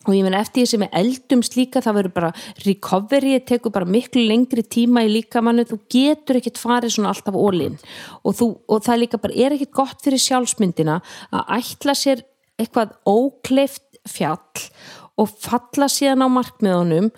og 0.04 0.12
ég 0.16 0.24
menn 0.26 0.36
eftir 0.38 0.62
því 0.62 0.70
sem 0.70 0.84
er 0.86 0.96
eldumst 1.00 1.56
líka 1.58 1.82
það 1.84 1.98
verður 1.98 2.14
bara 2.18 2.32
recovery 2.64 3.38
tekur 3.48 3.74
bara 3.74 3.88
miklu 3.88 4.24
lengri 4.28 4.64
tíma 4.76 5.04
í 5.06 5.12
líkamannu 5.12 5.66
þú 5.70 5.80
getur 5.92 6.40
ekkert 6.40 6.60
farið 6.60 6.96
svona 6.96 7.14
alltaf 7.14 7.38
ólinn 7.38 7.78
og, 8.22 8.42
og 8.68 8.84
það 8.84 9.00
líka 9.04 9.22
bara 9.22 9.38
er 9.46 9.56
ekkert 9.56 9.74
gott 9.80 10.04
fyrir 10.04 10.22
sjálfsmyndina 10.24 11.00
að 11.32 11.56
ætla 11.58 11.96
sér 11.98 12.24
eitthvað 12.60 12.94
ókleift 13.08 14.00
fjall 14.08 14.40
og 15.20 15.30
falla 15.30 15.88
síðan 15.90 16.26
á 16.26 16.28
markmiðunum 16.32 17.10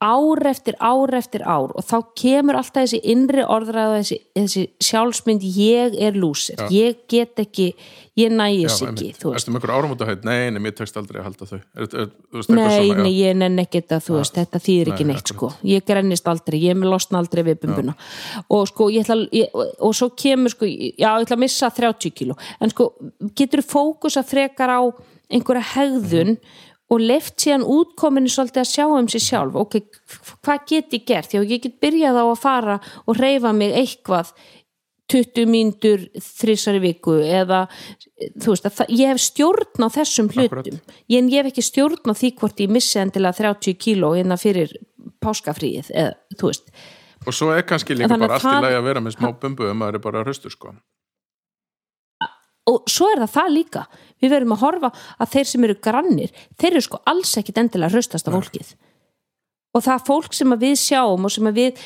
ár 0.00 0.46
eftir 0.48 0.76
ár 0.80 1.12
eftir 1.14 1.42
ár 1.44 1.74
og 1.76 1.84
þá 1.84 1.96
kemur 2.16 2.56
alltaf 2.56 2.86
þessi 2.86 3.00
innri 3.12 3.42
orðræða 3.44 3.98
þessi, 3.98 4.16
þessi 4.38 4.62
sjálfsmynd 4.80 5.44
ég 5.44 5.96
er 6.00 6.16
lúsir, 6.16 6.56
Já. 6.56 6.70
ég 6.72 7.02
get 7.10 7.42
ekki 7.42 7.74
ég 8.16 8.32
nægis 8.32 8.78
Já, 8.80 8.88
ekki 8.88 9.10
þú 9.18 9.32
veist 9.34 9.40
Erstu 9.40 9.52
með 9.52 9.60
einhver 9.60 9.72
áramóta 9.76 10.08
haut? 10.08 10.24
Nei, 10.24 10.48
nei, 10.54 10.60
mér 10.64 10.74
tekst 10.78 10.96
aldrei 10.96 11.20
að 11.20 11.28
halda 11.28 11.48
þau 11.50 11.58
er, 11.58 11.84
er, 11.84 12.08
veist, 12.32 12.52
Nei, 12.52 12.64
svona, 12.64 13.02
nei, 13.04 13.12
já. 13.12 13.28
ég 13.28 13.36
nenn 13.42 13.62
ekki 13.62 13.82
þetta, 13.82 14.00
þú 14.06 14.16
veist, 14.16 14.40
þetta 14.40 14.62
þýðir 14.66 14.92
ekki 14.94 15.06
Nei, 15.06 15.12
neitt, 15.12 15.34
sko. 15.34 15.52
Ég 15.68 15.86
grennist 15.92 16.32
aldrei, 16.32 16.58
ég 16.64 16.80
með 16.80 16.92
losna 16.94 17.20
aldrei 17.20 17.44
við 17.46 17.60
bumbuna. 17.64 17.94
Og 18.56 18.66
sko, 18.72 18.88
ég 18.92 19.04
ætla, 19.04 19.20
ég, 19.36 19.52
og, 19.54 19.94
svo 19.96 20.10
kemur, 20.16 20.52
sko, 20.54 20.68
já, 20.68 21.12
ég 21.12 21.28
ætla 21.28 21.38
að 21.38 21.44
missa 21.44 21.70
30 21.76 22.16
kíló. 22.16 22.36
En 22.60 22.72
sko, 22.72 22.90
getur 23.38 23.64
þú 23.64 23.70
fókusa 23.76 24.24
frekar 24.26 24.72
á 24.72 24.80
einhverja 25.30 25.62
hegðun 25.76 26.36
og 26.90 27.02
left 27.02 27.38
síðan 27.38 27.66
útkominu 27.66 28.30
svolítið 28.30 28.64
að 28.64 28.70
sjá 28.72 28.86
um 28.86 29.08
sig 29.08 29.22
sjálf. 29.22 29.58
Ok, 29.58 29.76
hvað 30.42 30.64
get 30.66 30.96
ég 30.96 31.04
gert? 31.06 31.34
Já, 31.34 31.42
ég 31.42 31.62
get 31.62 31.78
byrjað 31.82 32.18
á 32.18 32.24
að 32.26 32.40
fara 32.42 32.78
og 33.06 33.20
reyfa 33.20 33.52
mig 33.54 33.76
eitthvað 33.78 34.32
20 35.10 35.50
mínútur 35.50 36.04
þrísari 36.22 36.80
viku 36.82 37.16
eða 37.24 37.64
þú 38.38 38.52
veist 38.52 38.68
að 38.68 38.76
það, 38.78 38.92
ég 39.00 39.10
hef 39.10 39.22
stjórn 39.24 39.86
á 39.86 39.88
þessum 39.96 40.30
hlutum. 40.30 40.78
Ég, 41.10 41.18
en 41.18 41.30
ég 41.32 41.40
hef 41.40 41.50
ekki 41.50 41.66
stjórn 41.66 42.14
á 42.14 42.14
því 42.14 42.32
hvort 42.38 42.62
ég 42.62 42.72
missi 42.72 43.00
endilega 43.02 43.38
30 43.40 43.78
kíló 43.80 44.12
hérna 44.14 44.38
fyrir 44.40 44.76
páskafríið 45.22 45.90
eða 45.90 46.14
veist. 46.42 46.70
Og 47.26 47.36
svo 47.36 47.50
er 47.52 47.66
kannski 47.68 47.96
líka 47.96 48.16
bara 48.16 48.38
allt 48.38 48.48
í 48.48 48.62
lagi 48.64 48.78
að 48.78 48.86
vera 48.86 49.02
með 49.04 49.16
smá 49.18 49.32
bumbu 49.42 49.66
ef 49.68 49.76
maður 49.76 49.98
er 49.98 50.04
bara 50.06 50.22
hraustur 50.24 50.54
sko. 50.54 50.72
Og 52.70 52.86
svo 52.88 53.10
er 53.10 53.24
það 53.24 53.34
það 53.34 53.52
líka 53.56 53.82
við 54.20 54.36
verum 54.36 54.54
að 54.56 54.62
horfa 54.64 54.92
að 55.18 55.32
þeir 55.34 55.50
sem 55.52 55.66
eru 55.68 55.78
grannir 55.88 56.36
þeir 56.60 56.70
eru 56.72 56.84
sko 56.86 57.02
alls 57.10 57.34
ekkit 57.40 57.62
endilega 57.64 57.94
hraustasta 57.94 58.34
fólkið. 58.34 58.76
Og 59.70 59.84
það 59.86 60.06
fólk 60.06 60.34
sem 60.34 60.54
við 60.58 60.78
sjáum 60.80 61.26
og 61.28 61.32
sem 61.32 61.50
við 61.54 61.78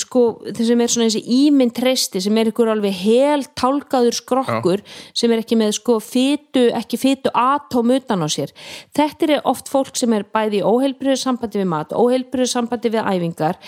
sko, 0.00 0.22
þeir 0.46 0.68
sem 0.68 0.82
er 0.82 0.92
svona 0.92 1.08
þessi 1.08 1.36
ímynd 1.36 1.74
treysti 1.76 2.22
sem 2.24 2.38
er 2.40 2.50
ykkur 2.52 2.70
alveg 2.72 2.94
hel 3.02 3.44
tálkaður 3.58 4.16
skrokkur 4.16 4.82
sem 5.16 5.32
er 5.32 5.42
ekki 5.42 5.58
með 5.60 5.74
sko 5.78 5.98
fytu, 6.04 6.68
ekki 6.76 7.00
fytu 7.00 7.32
atóm 7.36 7.92
utan 7.96 8.24
á 8.24 8.28
sér. 8.32 8.52
Þetta 8.96 9.28
er 9.28 9.34
oft 9.48 9.72
fólk 9.72 9.96
sem 9.98 10.12
er 10.16 10.26
bæði 10.28 10.62
í 10.62 10.66
óheilbriðu 10.66 11.18
sambandi 11.20 11.60
við 11.60 11.68
mat, 11.72 11.96
óheilbriðu 11.96 12.52
sambandi 12.54 12.92
við 12.92 13.12
æfingar 13.12 13.60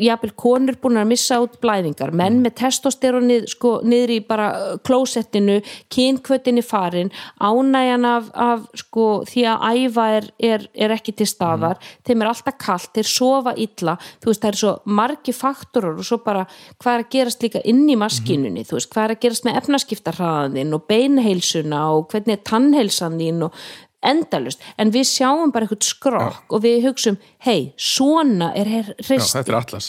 jafnvel 0.00 0.32
konur 0.38 0.76
búin 0.80 1.00
að 1.00 1.08
missa 1.10 1.38
út 1.42 1.56
blæðingar, 1.62 2.12
menn 2.16 2.38
með 2.44 2.56
testosteronið 2.60 3.46
sko 3.50 3.72
niður 3.86 4.12
í 4.14 4.18
bara 4.26 4.48
uh, 4.54 4.74
klósettinu 4.86 5.58
kynkvötinni 5.92 6.64
farin 6.64 7.10
ánægjan 7.42 8.06
af, 8.08 8.30
af 8.32 8.66
sko 8.78 9.06
því 9.28 9.46
að 9.50 9.66
æfa 9.80 10.06
er, 10.18 10.28
er, 10.50 10.66
er 10.74 10.94
ekki 10.96 11.16
til 11.18 11.28
staðar 11.30 11.80
þeim 12.06 12.22
er 12.22 12.30
alltaf 12.30 12.58
kalt, 12.62 12.92
þeir 12.94 13.10
sofa 13.10 13.56
illa 13.56 13.96
þú 14.22 14.30
veist 14.30 14.44
það 14.44 14.52
er 14.52 14.60
svo 14.62 14.74
margi 15.00 15.36
faktorar 15.36 15.98
og 15.98 16.06
svo 16.06 16.20
bara 16.24 16.46
hvað 16.76 16.92
er 16.92 17.06
að 17.06 17.10
gerast 17.16 17.46
líka 17.46 17.64
inn 17.66 17.84
í 17.90 17.98
maskinunni, 17.98 18.66
þú 18.66 18.78
veist 18.78 18.92
hvað 18.94 19.08
er 19.08 19.16
að 19.16 19.22
gerast 19.26 19.48
með 19.48 19.60
efnaskiptarhraðin 19.62 20.76
og 20.76 20.86
beinheilsuna 20.90 21.82
og 21.96 22.08
hvernig 22.12 22.38
er 22.38 22.46
tannheilsan 22.46 23.18
þín 23.20 23.48
og 23.48 23.60
endalust, 24.02 24.60
en 24.78 24.90
við 24.94 25.06
sjáum 25.08 25.52
bara 25.52 25.66
eitthvað 25.66 25.86
skrokk 25.88 26.52
og 26.52 26.62
við 26.62 26.82
hugsum, 26.88 27.16
hei, 27.46 27.72
svona 27.76 28.52
er 28.56 28.66
Já, 28.70 28.82
hrist 29.08 29.34
þetta 29.36 29.52
er 29.52 29.58
atlas. 29.60 29.88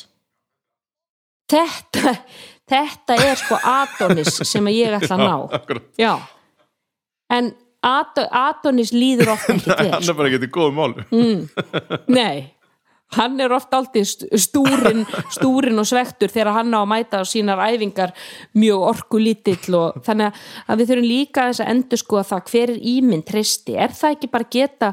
Þetta, 1.52 2.14
þetta 2.68 3.16
er 3.24 3.38
sko 3.40 3.60
Adonis 3.64 4.34
sem 4.50 4.68
ég 4.74 4.98
ætla 4.98 5.16
að 5.16 5.24
ná. 5.24 5.80
já. 6.00 6.16
En 7.32 7.54
Ado, 7.88 8.24
Adonis 8.32 8.90
líður 8.92 9.34
oft 9.36 9.50
ekki 9.54 9.70
vel 9.70 9.92
Hann 9.94 10.10
er 10.10 10.16
bara 10.18 10.30
ekki 10.32 10.48
í 10.48 10.52
góðum 10.52 10.78
málu 10.80 11.04
Mm. 11.12 11.44
nei 12.08 12.48
hann 13.16 13.40
er 13.40 13.54
oft 13.56 13.72
aldrei 13.74 14.04
stúrin 14.04 15.06
stúrin 15.36 15.80
og 15.80 15.88
svektur 15.88 16.32
þegar 16.34 16.58
hann 16.60 16.76
á 16.76 16.82
að 16.82 16.90
mæta 16.92 17.22
á 17.22 17.26
sínar 17.28 17.62
æfingar 17.70 18.12
mjög 18.58 18.88
orku 18.90 19.22
lítill 19.22 19.78
og 19.80 20.02
þannig 20.08 20.36
að 20.68 20.82
við 20.82 20.92
þurfum 20.92 21.08
líka 21.12 21.48
þess 21.48 21.64
að 21.64 21.72
endur 21.76 22.04
sko 22.04 22.20
að 22.20 22.28
það 22.34 22.52
hver 22.52 22.74
er 22.76 22.84
ímynd 22.96 23.28
treysti, 23.30 23.78
er 23.80 23.96
það 23.96 24.18
ekki 24.18 24.34
bara 24.34 24.52
geta 24.58 24.92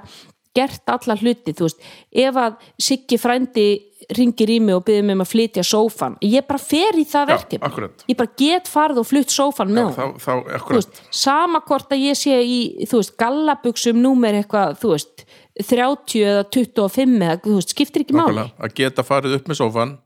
gert 0.55 0.87
alla 0.87 1.17
hluti, 1.19 1.51
þú 1.51 1.67
veist 1.67 1.81
ef 2.25 2.37
að 2.39 2.71
Siggi 2.87 3.19
frændi 3.19 3.67
ringir 4.15 4.51
í 4.53 4.59
mig 4.63 4.77
og 4.77 4.85
byrðir 4.87 5.07
mig 5.09 5.17
um 5.17 5.25
að 5.25 5.31
flytja 5.33 5.65
sófan 5.67 6.15
ég 6.23 6.47
bara 6.47 6.61
fer 6.63 6.99
í 7.01 7.07
það 7.09 7.33
Já, 7.33 7.37
verkefni. 7.39 7.89
ég 8.13 8.19
bara 8.21 8.35
get 8.39 8.71
farið 8.71 9.01
og 9.03 9.09
flutt 9.09 9.35
sófan 9.35 9.73
með 9.75 9.91
þá, 9.97 10.03
hann 10.03 10.15
þá, 10.21 10.33
akkurat 10.59 10.79
veist, 10.79 11.01
sama 11.25 11.63
hvort 11.67 11.95
að 11.95 12.05
ég 12.05 12.21
sé 12.21 12.37
í 12.45 12.59
þú 12.87 13.01
veist, 13.01 13.15
gallabuxum 13.19 13.99
númer 14.05 14.39
eitthvað 14.39 14.77
þú 14.83 14.93
veist, 14.95 15.25
30 15.63 16.25
eða 16.27 16.43
25 16.51 17.15
eða 17.23 17.39
þú 17.45 17.55
veist, 17.61 17.73
skiptir 17.75 18.05
ekki 18.05 18.17
máli. 18.19 18.43
Að 18.59 18.77
geta 18.81 19.05
farið 19.07 19.39
upp 19.39 19.49
með 19.51 19.61
sófan 19.61 19.97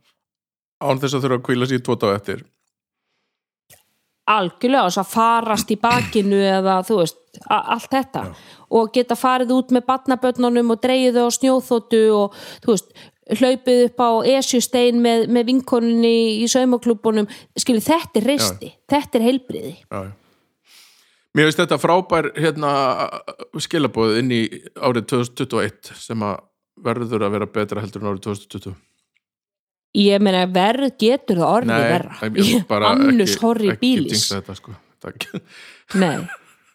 án 0.78 1.00
þess 1.00 1.16
að 1.16 1.24
þurfa 1.24 1.38
að 1.40 1.44
kvíla 1.48 1.68
sér 1.68 1.84
tvo 1.84 1.96
dag 1.98 2.16
eftir. 2.18 2.44
Algjörlega 4.28 4.84
og 4.84 4.92
svo 4.92 5.02
að 5.06 5.12
farast 5.14 5.70
í 5.72 5.78
bakinu 5.80 6.38
eða 6.44 6.82
þú 6.84 6.98
veist, 7.00 7.20
allt 7.48 7.88
þetta. 7.94 8.26
Og 8.76 8.90
geta 8.92 9.16
farið 9.16 9.54
út 9.56 9.72
með 9.72 9.86
batnabötnunum 9.88 10.74
og 10.74 10.82
dreigið 10.84 11.16
þau 11.16 11.24
á 11.32 11.36
snjóþóttu 11.38 12.02
og 12.12 12.36
þú 12.66 12.74
veist, 12.74 12.92
hlaupið 13.40 13.82
upp 13.86 14.04
á 14.04 14.10
esjustein 14.36 15.00
með, 15.04 15.26
með 15.32 15.48
vinkoninni 15.48 16.14
í 16.44 16.46
saumaklúbunum, 16.48 17.28
skilur 17.56 17.84
þetta 17.84 18.20
er 18.20 18.28
reisti. 18.34 18.72
Þetta 18.88 19.20
er 19.20 19.26
heilbriði 19.30 19.74
já, 19.80 20.00
já. 20.04 20.12
Mér 21.36 21.48
finnst 21.48 21.60
þetta 21.60 21.76
frábær 21.80 22.30
hérna, 22.40 22.70
skilabóð 23.60 24.16
inn 24.22 24.30
í 24.32 24.42
árið 24.80 25.04
2021 25.12 25.92
sem 26.00 26.22
að 26.24 26.38
verður 26.88 27.26
að 27.26 27.34
vera 27.36 27.48
betra 27.58 27.82
heldur 27.84 28.04
en 28.04 28.10
árið 28.14 28.22
2020 28.30 28.76
ég 29.98 30.20
meina 30.22 30.44
verð 30.52 30.92
getur 31.00 31.40
það 31.42 31.54
orðið 31.58 32.66
bara 32.72 32.92
annus 32.94 33.32
ekki- 33.34 33.42
horri 33.44 33.70
ekki 33.72 33.80
bílis 33.82 34.14
jinxa 34.14 34.38
þetta, 34.40 34.56
sko. 34.58 34.76
Nei, 35.98 36.18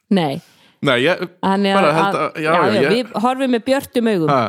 nei. 0.09 0.41
Nei, 0.83 0.97
ég 1.05 1.21
bara 1.41 1.93
held 1.95 2.17
að, 2.19 2.41
já, 2.43 2.51
já, 2.51 2.73
ég, 2.75 2.89
við 2.91 3.11
horfum 3.23 3.53
með 3.55 3.61
björtum 3.69 4.09
augum. 4.11 4.31
Ha, 4.33 4.41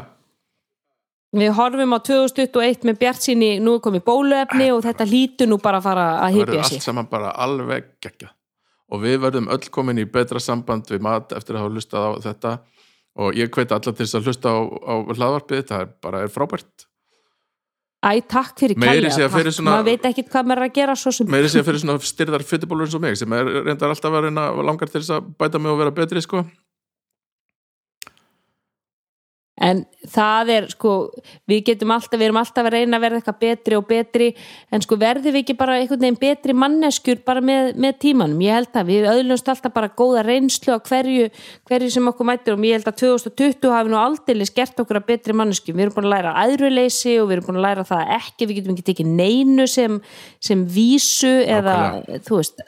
við 1.39 1.53
horfum 1.59 1.95
á 1.95 1.99
2021 2.09 2.89
með 2.91 2.99
bjart 3.05 3.23
síni 3.23 3.51
nú 3.63 3.77
er 3.79 3.83
komið 3.85 4.05
bóluefni 4.09 4.69
og 4.75 4.83
þetta 4.87 5.07
lítur 5.11 5.51
nú 5.51 5.59
bara 5.63 5.79
að 5.83 5.87
fara 5.89 6.07
að 6.11 6.19
það 6.25 6.35
hypja 6.39 6.47
verður 6.51 6.69
sig. 6.71 6.79
allt 6.81 6.89
saman 6.89 7.09
bara 7.13 7.31
alveg 7.47 7.89
geggja 8.03 8.33
og 8.93 9.03
við 9.05 9.21
verðum 9.25 9.51
öll 9.53 9.69
komin 9.73 10.03
í 10.03 10.07
betra 10.11 10.41
samband 10.43 10.91
við 10.93 11.05
mat 11.05 11.33
eftir 11.33 11.57
að 11.57 11.65
hafa 11.65 11.75
hlustað 11.75 12.09
á 12.09 12.11
þetta. 12.29 12.55
Og 13.15 13.37
ég 13.39 13.53
hveit 13.55 13.71
alla 13.71 13.93
til 13.93 13.95
þess 14.01 14.19
að 14.19 14.27
hlusta 14.29 14.51
á, 14.51 14.59
á 14.67 14.95
hlaðvarpið, 15.15 15.63
það 15.71 15.81
er 15.85 15.93
bara 16.03 16.25
er 16.27 16.33
frábært. 16.35 16.87
Æ, 18.05 18.21
takk 18.29 18.59
fyrir 18.61 18.77
svona- 19.55 19.79
maður 19.79 19.87
veit 19.89 20.03
ekkit 20.11 20.29
hvað 20.29 20.45
maður 20.45 20.61
er 20.61 20.69
að 20.69 20.75
gera 20.77 20.97
svo 20.99 21.13
sem 21.15 21.27
meiri 21.27 21.49
sér 21.49 21.65
fyrir 21.65 21.81
svona 21.81 21.97
styrðar 22.05 22.43
fytibólur 22.45 22.85
eins 22.85 22.95
og 22.95 23.01
mig 23.01 23.17
sem 23.17 23.33
er 23.33 23.45
reyndar 23.65 23.89
alltaf 23.95 24.13
að 24.13 24.27
reyna 24.27 24.45
langar 24.61 24.91
til 24.91 25.01
þess 25.01 25.15
að 25.17 25.31
bæta 25.39 25.59
mig 25.59 25.73
og 25.73 25.79
vera 25.79 25.91
betri 25.91 26.21
sko 26.21 26.45
en 29.65 29.81
það 30.13 30.51
er 30.55 30.67
sko 30.73 30.93
við 31.49 31.63
getum 31.71 31.93
alltaf, 31.95 32.19
við 32.19 32.27
erum 32.29 32.41
alltaf 32.41 32.67
að 32.69 32.75
reyna 32.75 32.99
að 32.99 33.05
verða 33.05 33.21
eitthvað 33.21 33.39
betri 33.41 33.79
og 33.79 33.87
betri. 33.89 34.29
En 34.75 34.85
sko 34.85 34.99
verðum 35.01 35.35
við 35.35 35.41
ekki 35.41 35.57
bara 35.59 35.79
einhvern 35.81 36.03
veginn 36.05 36.19
betri 36.21 36.57
manneskjur 36.59 37.23
bara 37.25 37.43
með, 37.45 37.71
með 37.81 37.97
tímanum, 38.05 38.43
ég 38.45 38.59
held 38.59 38.79
að 38.81 38.93
við 38.93 39.09
öðlumst 39.15 39.49
alltaf 39.55 39.75
bara 39.75 39.93
góða 39.97 40.27
reynslu 40.27 40.77
á 40.77 40.79
hverju 40.85 41.31
hverju 41.69 41.91
sem 41.97 42.13
okkur 42.13 42.29
mættir 42.29 42.57
og 42.57 42.69
ég 42.69 42.79
held 42.79 42.93
að 42.93 43.01
2020 43.05 43.75
hafi 43.75 43.93
nú 43.95 44.01
aldeilis 44.01 44.55
gert 44.55 44.85
okkur 44.85 45.01
að 45.01 45.09
betri 45.15 45.39
manneskjum. 45.41 45.81
Við 45.81 45.89
erum 45.89 45.97
búin 45.97 46.11
að 46.11 46.17
læra 46.19 46.37
æðruleysi 46.45 47.17
og 47.23 47.31
við 47.31 47.39
erum 47.39 47.49
búin 47.49 47.61
að 47.63 47.69
læra 47.71 47.89
það 47.89 48.05
að 48.05 48.15
ekki, 48.21 48.49
við 48.51 48.61
getum 48.61 48.77
ekki 48.77 48.89
tekið 48.91 49.13
neinu 49.23 49.69
sem, 49.71 49.99
sem 50.45 50.65
vísu 50.77 51.35
eða 51.45 51.77
þú 52.27 52.41
veist, 52.41 52.65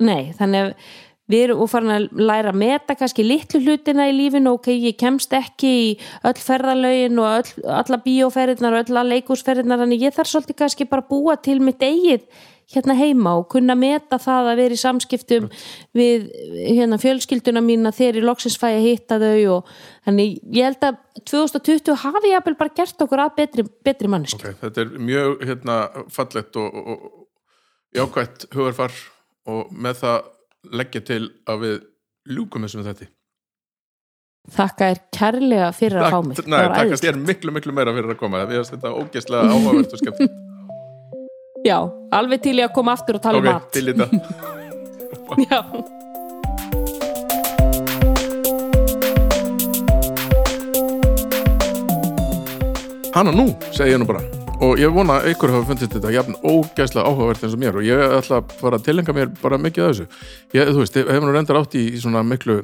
nei, 0.00 0.30
þannig 0.38 0.70
að 0.70 0.98
við 1.30 1.46
erum 1.46 1.64
farin 1.70 1.94
að 1.94 2.06
læra 2.18 2.52
að 2.52 2.60
meta 2.62 2.96
kannski 2.98 3.24
litlu 3.26 3.62
hlutina 3.64 4.08
í 4.10 4.14
lífinu. 4.16 4.54
Ok, 4.58 4.70
ég 4.74 4.98
kemst 5.00 5.34
ekki 5.36 5.72
í 5.80 5.90
öll 6.26 6.38
ferðalögin 6.38 7.20
og 7.22 7.32
öll, 7.40 7.66
alla 7.80 8.00
bíóferðinar 8.04 8.78
og 8.80 8.88
öll 8.90 9.04
leikúsferðinar, 9.14 9.84
þannig 9.84 10.08
ég 10.08 10.16
þarf 10.16 10.32
svolítið 10.34 10.62
kannski 10.64 10.88
bara 10.90 11.06
að 11.06 11.12
búa 11.12 11.36
til 11.40 11.60
mitt 11.64 11.82
eigið 11.82 12.26
hérna 12.70 12.94
heima 12.94 13.34
og 13.40 13.48
kunna 13.50 13.74
meta 13.78 14.18
það 14.22 14.50
að 14.52 14.60
vera 14.60 14.76
í 14.76 14.80
samskiptum 14.80 15.48
við 15.96 16.26
hérna 16.54 17.00
fjölskylduna 17.02 17.62
mína 17.64 17.92
þegar 17.94 18.20
ég 18.20 18.26
loksins 18.28 18.58
fæ 18.60 18.68
að 18.70 18.86
hitta 18.86 19.18
þau 19.22 19.56
og 19.56 19.72
þannig 20.06 20.36
ég 20.54 20.68
held 20.68 20.86
að 20.86 21.00
2020 21.32 21.98
hafi 22.04 22.30
ég 22.32 22.50
bara 22.50 22.74
gert 22.76 23.02
okkur 23.02 23.24
að 23.24 23.32
betri, 23.40 23.66
betri 23.86 24.10
manneski 24.12 24.38
okay, 24.38 24.58
þetta 24.62 24.84
er 24.84 24.92
mjög 25.10 25.46
hérna, 25.48 25.78
fallett 26.14 26.60
og, 26.60 26.78
og, 26.78 27.08
og 27.10 27.98
jákvætt 27.98 28.46
hugarfar 28.54 28.94
og 29.50 29.72
með 29.74 30.04
það 30.04 30.30
leggja 30.68 31.00
til 31.06 31.22
að 31.48 31.64
við 31.64 31.78
ljúkum 32.30 32.66
þessum 32.66 32.84
þetta 32.84 33.08
Þakka 34.50 34.86
þér 34.90 35.00
kærlega 35.14 35.66
fyrir 35.76 36.00
að 36.00 36.10
fá 36.14 36.20
mig. 36.24 36.38
takkast 36.74 37.04
æðislegt. 37.04 37.04
þér 37.04 37.26
miklu, 37.28 37.52
miklu 37.52 37.74
meira 37.76 37.92
fyrir 37.92 38.14
að 38.14 38.20
koma. 38.22 38.40
Við 38.48 38.62
þetta 38.72 38.92
ógeðslega 38.96 39.52
áhugavert 39.52 39.92
og 39.92 40.00
skemmt 40.00 40.38
Já, 41.60 41.76
alveg 42.16 42.40
til 42.40 42.56
ég 42.56 42.70
að 42.70 42.74
koma 42.78 42.94
aftur 42.96 43.18
og 43.20 43.22
tala 43.26 43.38
Ok, 43.38 43.44
um 43.44 43.52
mat. 43.52 43.72
til 43.72 43.84
í 43.84 43.92
þetta. 43.92 44.08
Já, 45.50 45.60
Hanna 53.14 53.32
nú, 53.34 53.50
segi 53.74 53.92
ég 53.92 54.00
nú 54.00 54.06
bara 54.08 54.39
og 54.60 54.80
ég 54.80 54.92
vona 54.92 55.20
að 55.20 55.30
ykkur 55.32 55.54
hafa 55.54 55.68
fundist 55.70 55.94
þetta 55.94 56.12
jafn 56.14 56.36
ógæslega 56.44 57.06
áhugavert 57.06 57.44
eins 57.46 57.54
og 57.56 57.62
mér. 57.62 57.78
Og 57.80 57.86
ég 57.86 58.02
ætla 58.18 58.40
að 58.42 58.52
fara 58.60 58.80
að 58.80 58.88
tilenga 58.88 59.14
mér 59.16 59.30
bara 59.40 59.58
mikið 59.60 59.86
af 59.86 59.94
þessu. 59.94 60.20
Ég, 60.56 60.68
þú 60.68 60.82
veist, 60.82 60.98
ég 61.00 61.08
hef 61.14 61.24
nú 61.24 61.32
reyndar 61.34 61.60
átt 61.60 61.76
í 61.80 61.84
svona 62.00 62.22
miklu 62.26 62.58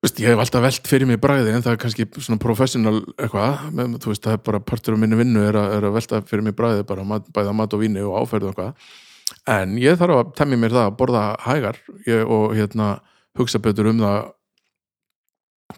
veist, 0.00 0.18
ég 0.22 0.32
hef 0.32 0.40
alltaf 0.40 0.64
velt 0.64 0.88
fyrir 0.88 1.08
mig 1.08 1.20
bræði 1.20 1.52
en 1.52 1.64
það 1.64 1.74
er 1.74 1.80
kannski 1.84 2.08
svona 2.16 2.40
professional 2.40 2.96
eitthvað, 3.18 3.68
með, 3.76 3.98
þú 4.00 4.12
veist, 4.14 4.24
það 4.24 4.36
er 4.38 4.42
bara 4.48 4.62
partur 4.64 4.96
af 4.96 5.02
minni 5.02 5.20
vinnu 5.20 5.44
er 5.44 5.60
er 5.60 5.86
að 5.86 5.96
velta 5.98 6.22
fyrir 6.26 6.46
mig 6.46 6.56
bræði 6.56 6.86
bara 6.88 7.04
mat, 7.04 7.28
bæða 7.36 7.54
mat 7.56 7.76
og 7.76 7.84
víni 7.84 8.02
og 8.06 8.16
áferð 8.22 8.48
og 8.48 8.54
eitthvað. 8.54 8.90
En 9.50 9.76
ég 9.80 10.00
þarf 10.00 10.18
að 10.18 10.34
temja 10.40 10.58
mér 10.58 10.74
það 10.74 10.88
að 10.88 10.98
borða 10.98 11.24
hægar. 11.44 11.80
Ég, 12.08 12.24
og 12.26 12.56
hérna 12.56 12.90
hugsa 13.38 13.60
betur 13.62 13.92
um 13.92 14.02
það 14.02 14.32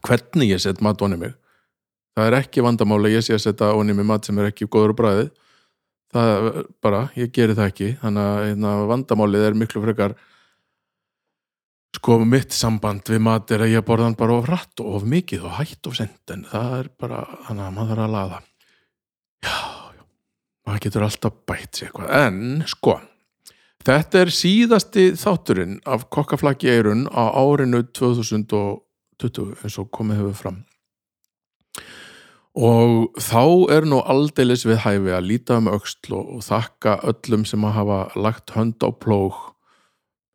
hvernig 0.06 0.54
ég 0.54 0.62
set 0.62 0.80
mat 0.80 1.02
onni 1.04 1.18
mig 1.20 1.34
það 2.16 2.28
er 2.28 2.38
ekki 2.42 2.64
vandamáli 2.64 3.14
ég 3.14 3.24
sé 3.24 3.36
að 3.36 3.46
setja 3.46 3.72
onni 3.76 3.96
mig 3.96 4.08
mat 4.08 4.26
sem 4.26 4.38
er 4.38 4.50
ekki 4.52 4.68
góður 4.70 4.94
á 4.96 5.00
bræðið 5.00 5.30
það 6.12 6.60
bara, 6.84 7.06
ég 7.16 7.32
geri 7.34 7.56
það 7.56 7.70
ekki. 7.70 7.90
Þannig 8.02 8.28
að 8.28 8.46
hérna, 8.50 8.74
vandamálið 8.90 9.46
er 9.48 9.58
miklu 9.58 9.82
frekar 9.84 10.16
sko 11.92 12.16
mitt 12.24 12.54
samband 12.56 13.06
við 13.12 13.20
mat 13.22 13.52
er 13.52 13.66
að 13.66 13.74
ég 13.76 13.84
borða 13.86 14.08
hann 14.08 14.18
bara 14.18 14.38
of 14.40 14.48
rætt 14.48 14.80
og 14.82 14.96
of 14.98 15.06
mikið 15.08 15.44
og 15.46 15.56
hætt 15.58 15.88
of 15.88 15.96
sent 15.98 16.32
en 16.34 16.46
það 16.48 16.74
er 16.80 16.90
bara, 16.98 17.22
þannig 17.46 17.66
að 17.66 17.76
maður 17.76 17.92
þarf 17.92 18.04
að 18.04 18.16
laða. 18.16 18.42
Já, 19.42 19.56
já. 19.98 20.04
Maður 20.66 20.84
getur 20.86 21.06
alltaf 21.08 21.40
bætt 21.48 21.78
sér 21.78 21.90
eitthvað. 21.90 22.12
En 22.18 22.66
sko, 22.72 22.96
þetta 23.86 24.22
er 24.24 24.34
síðasti 24.40 25.06
þátturinn 25.20 25.78
af 25.84 26.08
kokkaflaki 26.12 26.72
eirun 26.72 27.06
á 27.12 27.24
árinu 27.28 27.84
2020 27.92 29.56
eins 29.62 29.78
og 29.78 29.92
komið 29.94 30.22
hefur 30.24 30.38
fram 30.42 30.62
og 32.52 33.16
þá 33.16 33.44
er 33.72 33.86
nú 33.88 34.02
aldeilis 34.04 34.66
við 34.68 34.82
hæfi 34.84 35.14
að 35.16 35.28
líta 35.30 35.56
um 35.60 35.70
öxl 35.72 36.18
og, 36.18 36.42
þakka 36.44 36.98
öllum 37.08 37.46
sem 37.48 37.64
að 37.64 37.76
hafa 37.78 38.00
lagt 38.20 38.52
hönd 38.52 38.84
á 38.84 38.92
plóg 38.92 39.38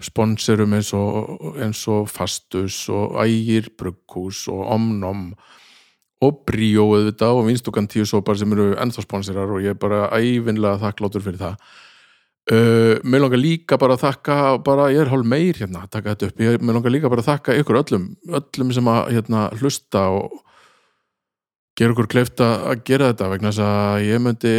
sponsorum 0.02 0.74
eins 0.78 0.92
og, 0.94 1.38
eins 1.62 1.84
og 1.90 2.10
Fastus 2.10 2.86
og 2.90 3.18
Ægir 3.22 3.70
Brugghús 3.78 4.46
og 4.50 4.66
Omnom 4.74 5.32
og 6.26 6.40
Bríó 6.50 6.88
auðvitað 6.96 7.38
og 7.38 7.48
Vinstugan 7.50 7.90
tíu 7.90 8.06
sopar 8.10 8.38
sem 8.38 8.54
eru 8.54 8.72
ennþá 8.82 9.06
sponsorar 9.06 9.54
og 9.54 9.62
ég 9.62 9.76
er 9.76 9.82
bara 9.82 10.08
ævinlega 10.18 10.82
þakkláttur 10.82 11.26
fyrir 11.26 11.42
það. 11.42 11.60
Uh, 12.48 12.96
mér 13.04 13.26
langar 13.26 13.42
líka 13.42 13.78
bara 13.78 13.98
að 13.98 14.06
þakka 14.06 14.36
bara, 14.64 14.88
ég 14.96 15.04
er 15.04 15.10
hálf 15.12 15.28
meir 15.28 15.58
hérna 15.60 15.84
að 15.84 15.92
taka 15.98 16.14
þetta 16.14 16.30
upp. 16.30 16.42
Ég, 16.46 16.62
mér 16.64 16.78
langar 16.78 16.94
líka 16.96 17.12
bara 17.12 17.22
að 17.26 17.30
þakka 17.34 17.58
ykkur 17.62 17.80
öllum 17.82 18.06
öllum 18.40 18.72
sem 18.74 18.90
að 18.90 19.02
hérna, 19.18 19.42
hlusta 19.60 20.06
og 20.16 20.38
gera 21.78 21.94
okkur 21.94 22.10
kleift 22.10 22.42
að 22.44 22.82
gera 22.88 23.12
þetta 23.12 23.30
vegna 23.34 23.54
þess 23.54 23.64
að 23.68 24.08
ég 24.08 24.24
myndi 24.24 24.56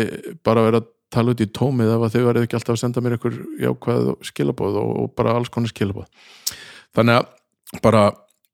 bara 0.46 0.64
vera 0.68 0.82
að 0.82 0.94
tala 1.12 1.32
út 1.32 1.42
í 1.42 1.48
tómið 1.56 1.90
ef 1.94 2.04
að 2.04 2.14
þau 2.14 2.22
verið 2.28 2.46
ekki 2.46 2.58
alltaf 2.58 2.76
að 2.76 2.80
senda 2.82 3.02
mér 3.02 3.16
ykkur 3.16 3.36
jákvæð 3.64 4.08
skilabóð 4.28 4.80
og, 4.82 4.90
og 5.02 5.12
bara 5.16 5.34
alls 5.38 5.50
konar 5.52 5.72
skilabóð 5.72 6.08
þannig 6.96 7.20
að 7.20 7.82
bara 7.84 8.02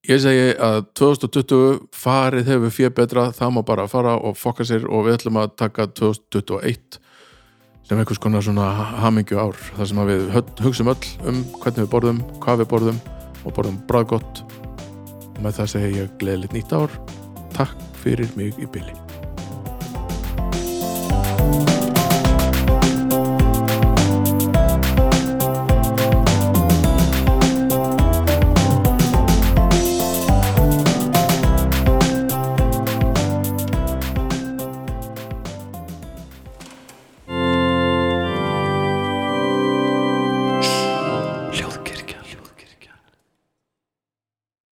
ég 0.09 0.21
segi 0.23 0.51
að 0.63 0.81
2020 1.01 1.81
farið 1.97 2.53
hefur 2.53 2.75
fyrir 2.75 2.95
betra 2.97 3.29
það 3.35 3.57
má 3.57 3.63
bara 3.67 3.89
fara 3.91 4.15
og 4.17 4.39
fokka 4.39 4.67
sér 4.69 4.87
og 4.87 5.09
við 5.09 5.19
ætlum 5.19 5.41
að 5.43 5.57
taka 5.61 5.89
2021 5.91 7.01
sem 7.85 7.99
einhvers 8.01 8.23
konar 8.23 8.45
svona 8.45 8.69
hamingju 9.03 9.41
ár 9.41 9.59
þar 9.75 9.91
sem 9.91 10.05
við 10.09 10.29
hugsum 10.65 10.93
öll 10.93 11.11
um 11.29 11.43
hvernig 11.59 11.83
við 11.83 11.91
borðum, 11.93 12.23
hvað 12.41 12.63
við 12.63 12.71
borðum 12.71 13.03
og 13.45 13.57
borðum 13.57 13.81
bræðgott 13.91 14.45
og 15.35 15.43
með 15.45 15.59
það 15.59 15.75
segi 15.75 15.99
ég 15.99 16.15
gleðilegt 16.21 16.57
nýtt 16.57 16.73
ár. 16.79 16.95
Takk 17.57 17.94
fyrir 18.05 18.29
mig 18.37 18.61
í 18.61 18.69
byli 18.69 19.04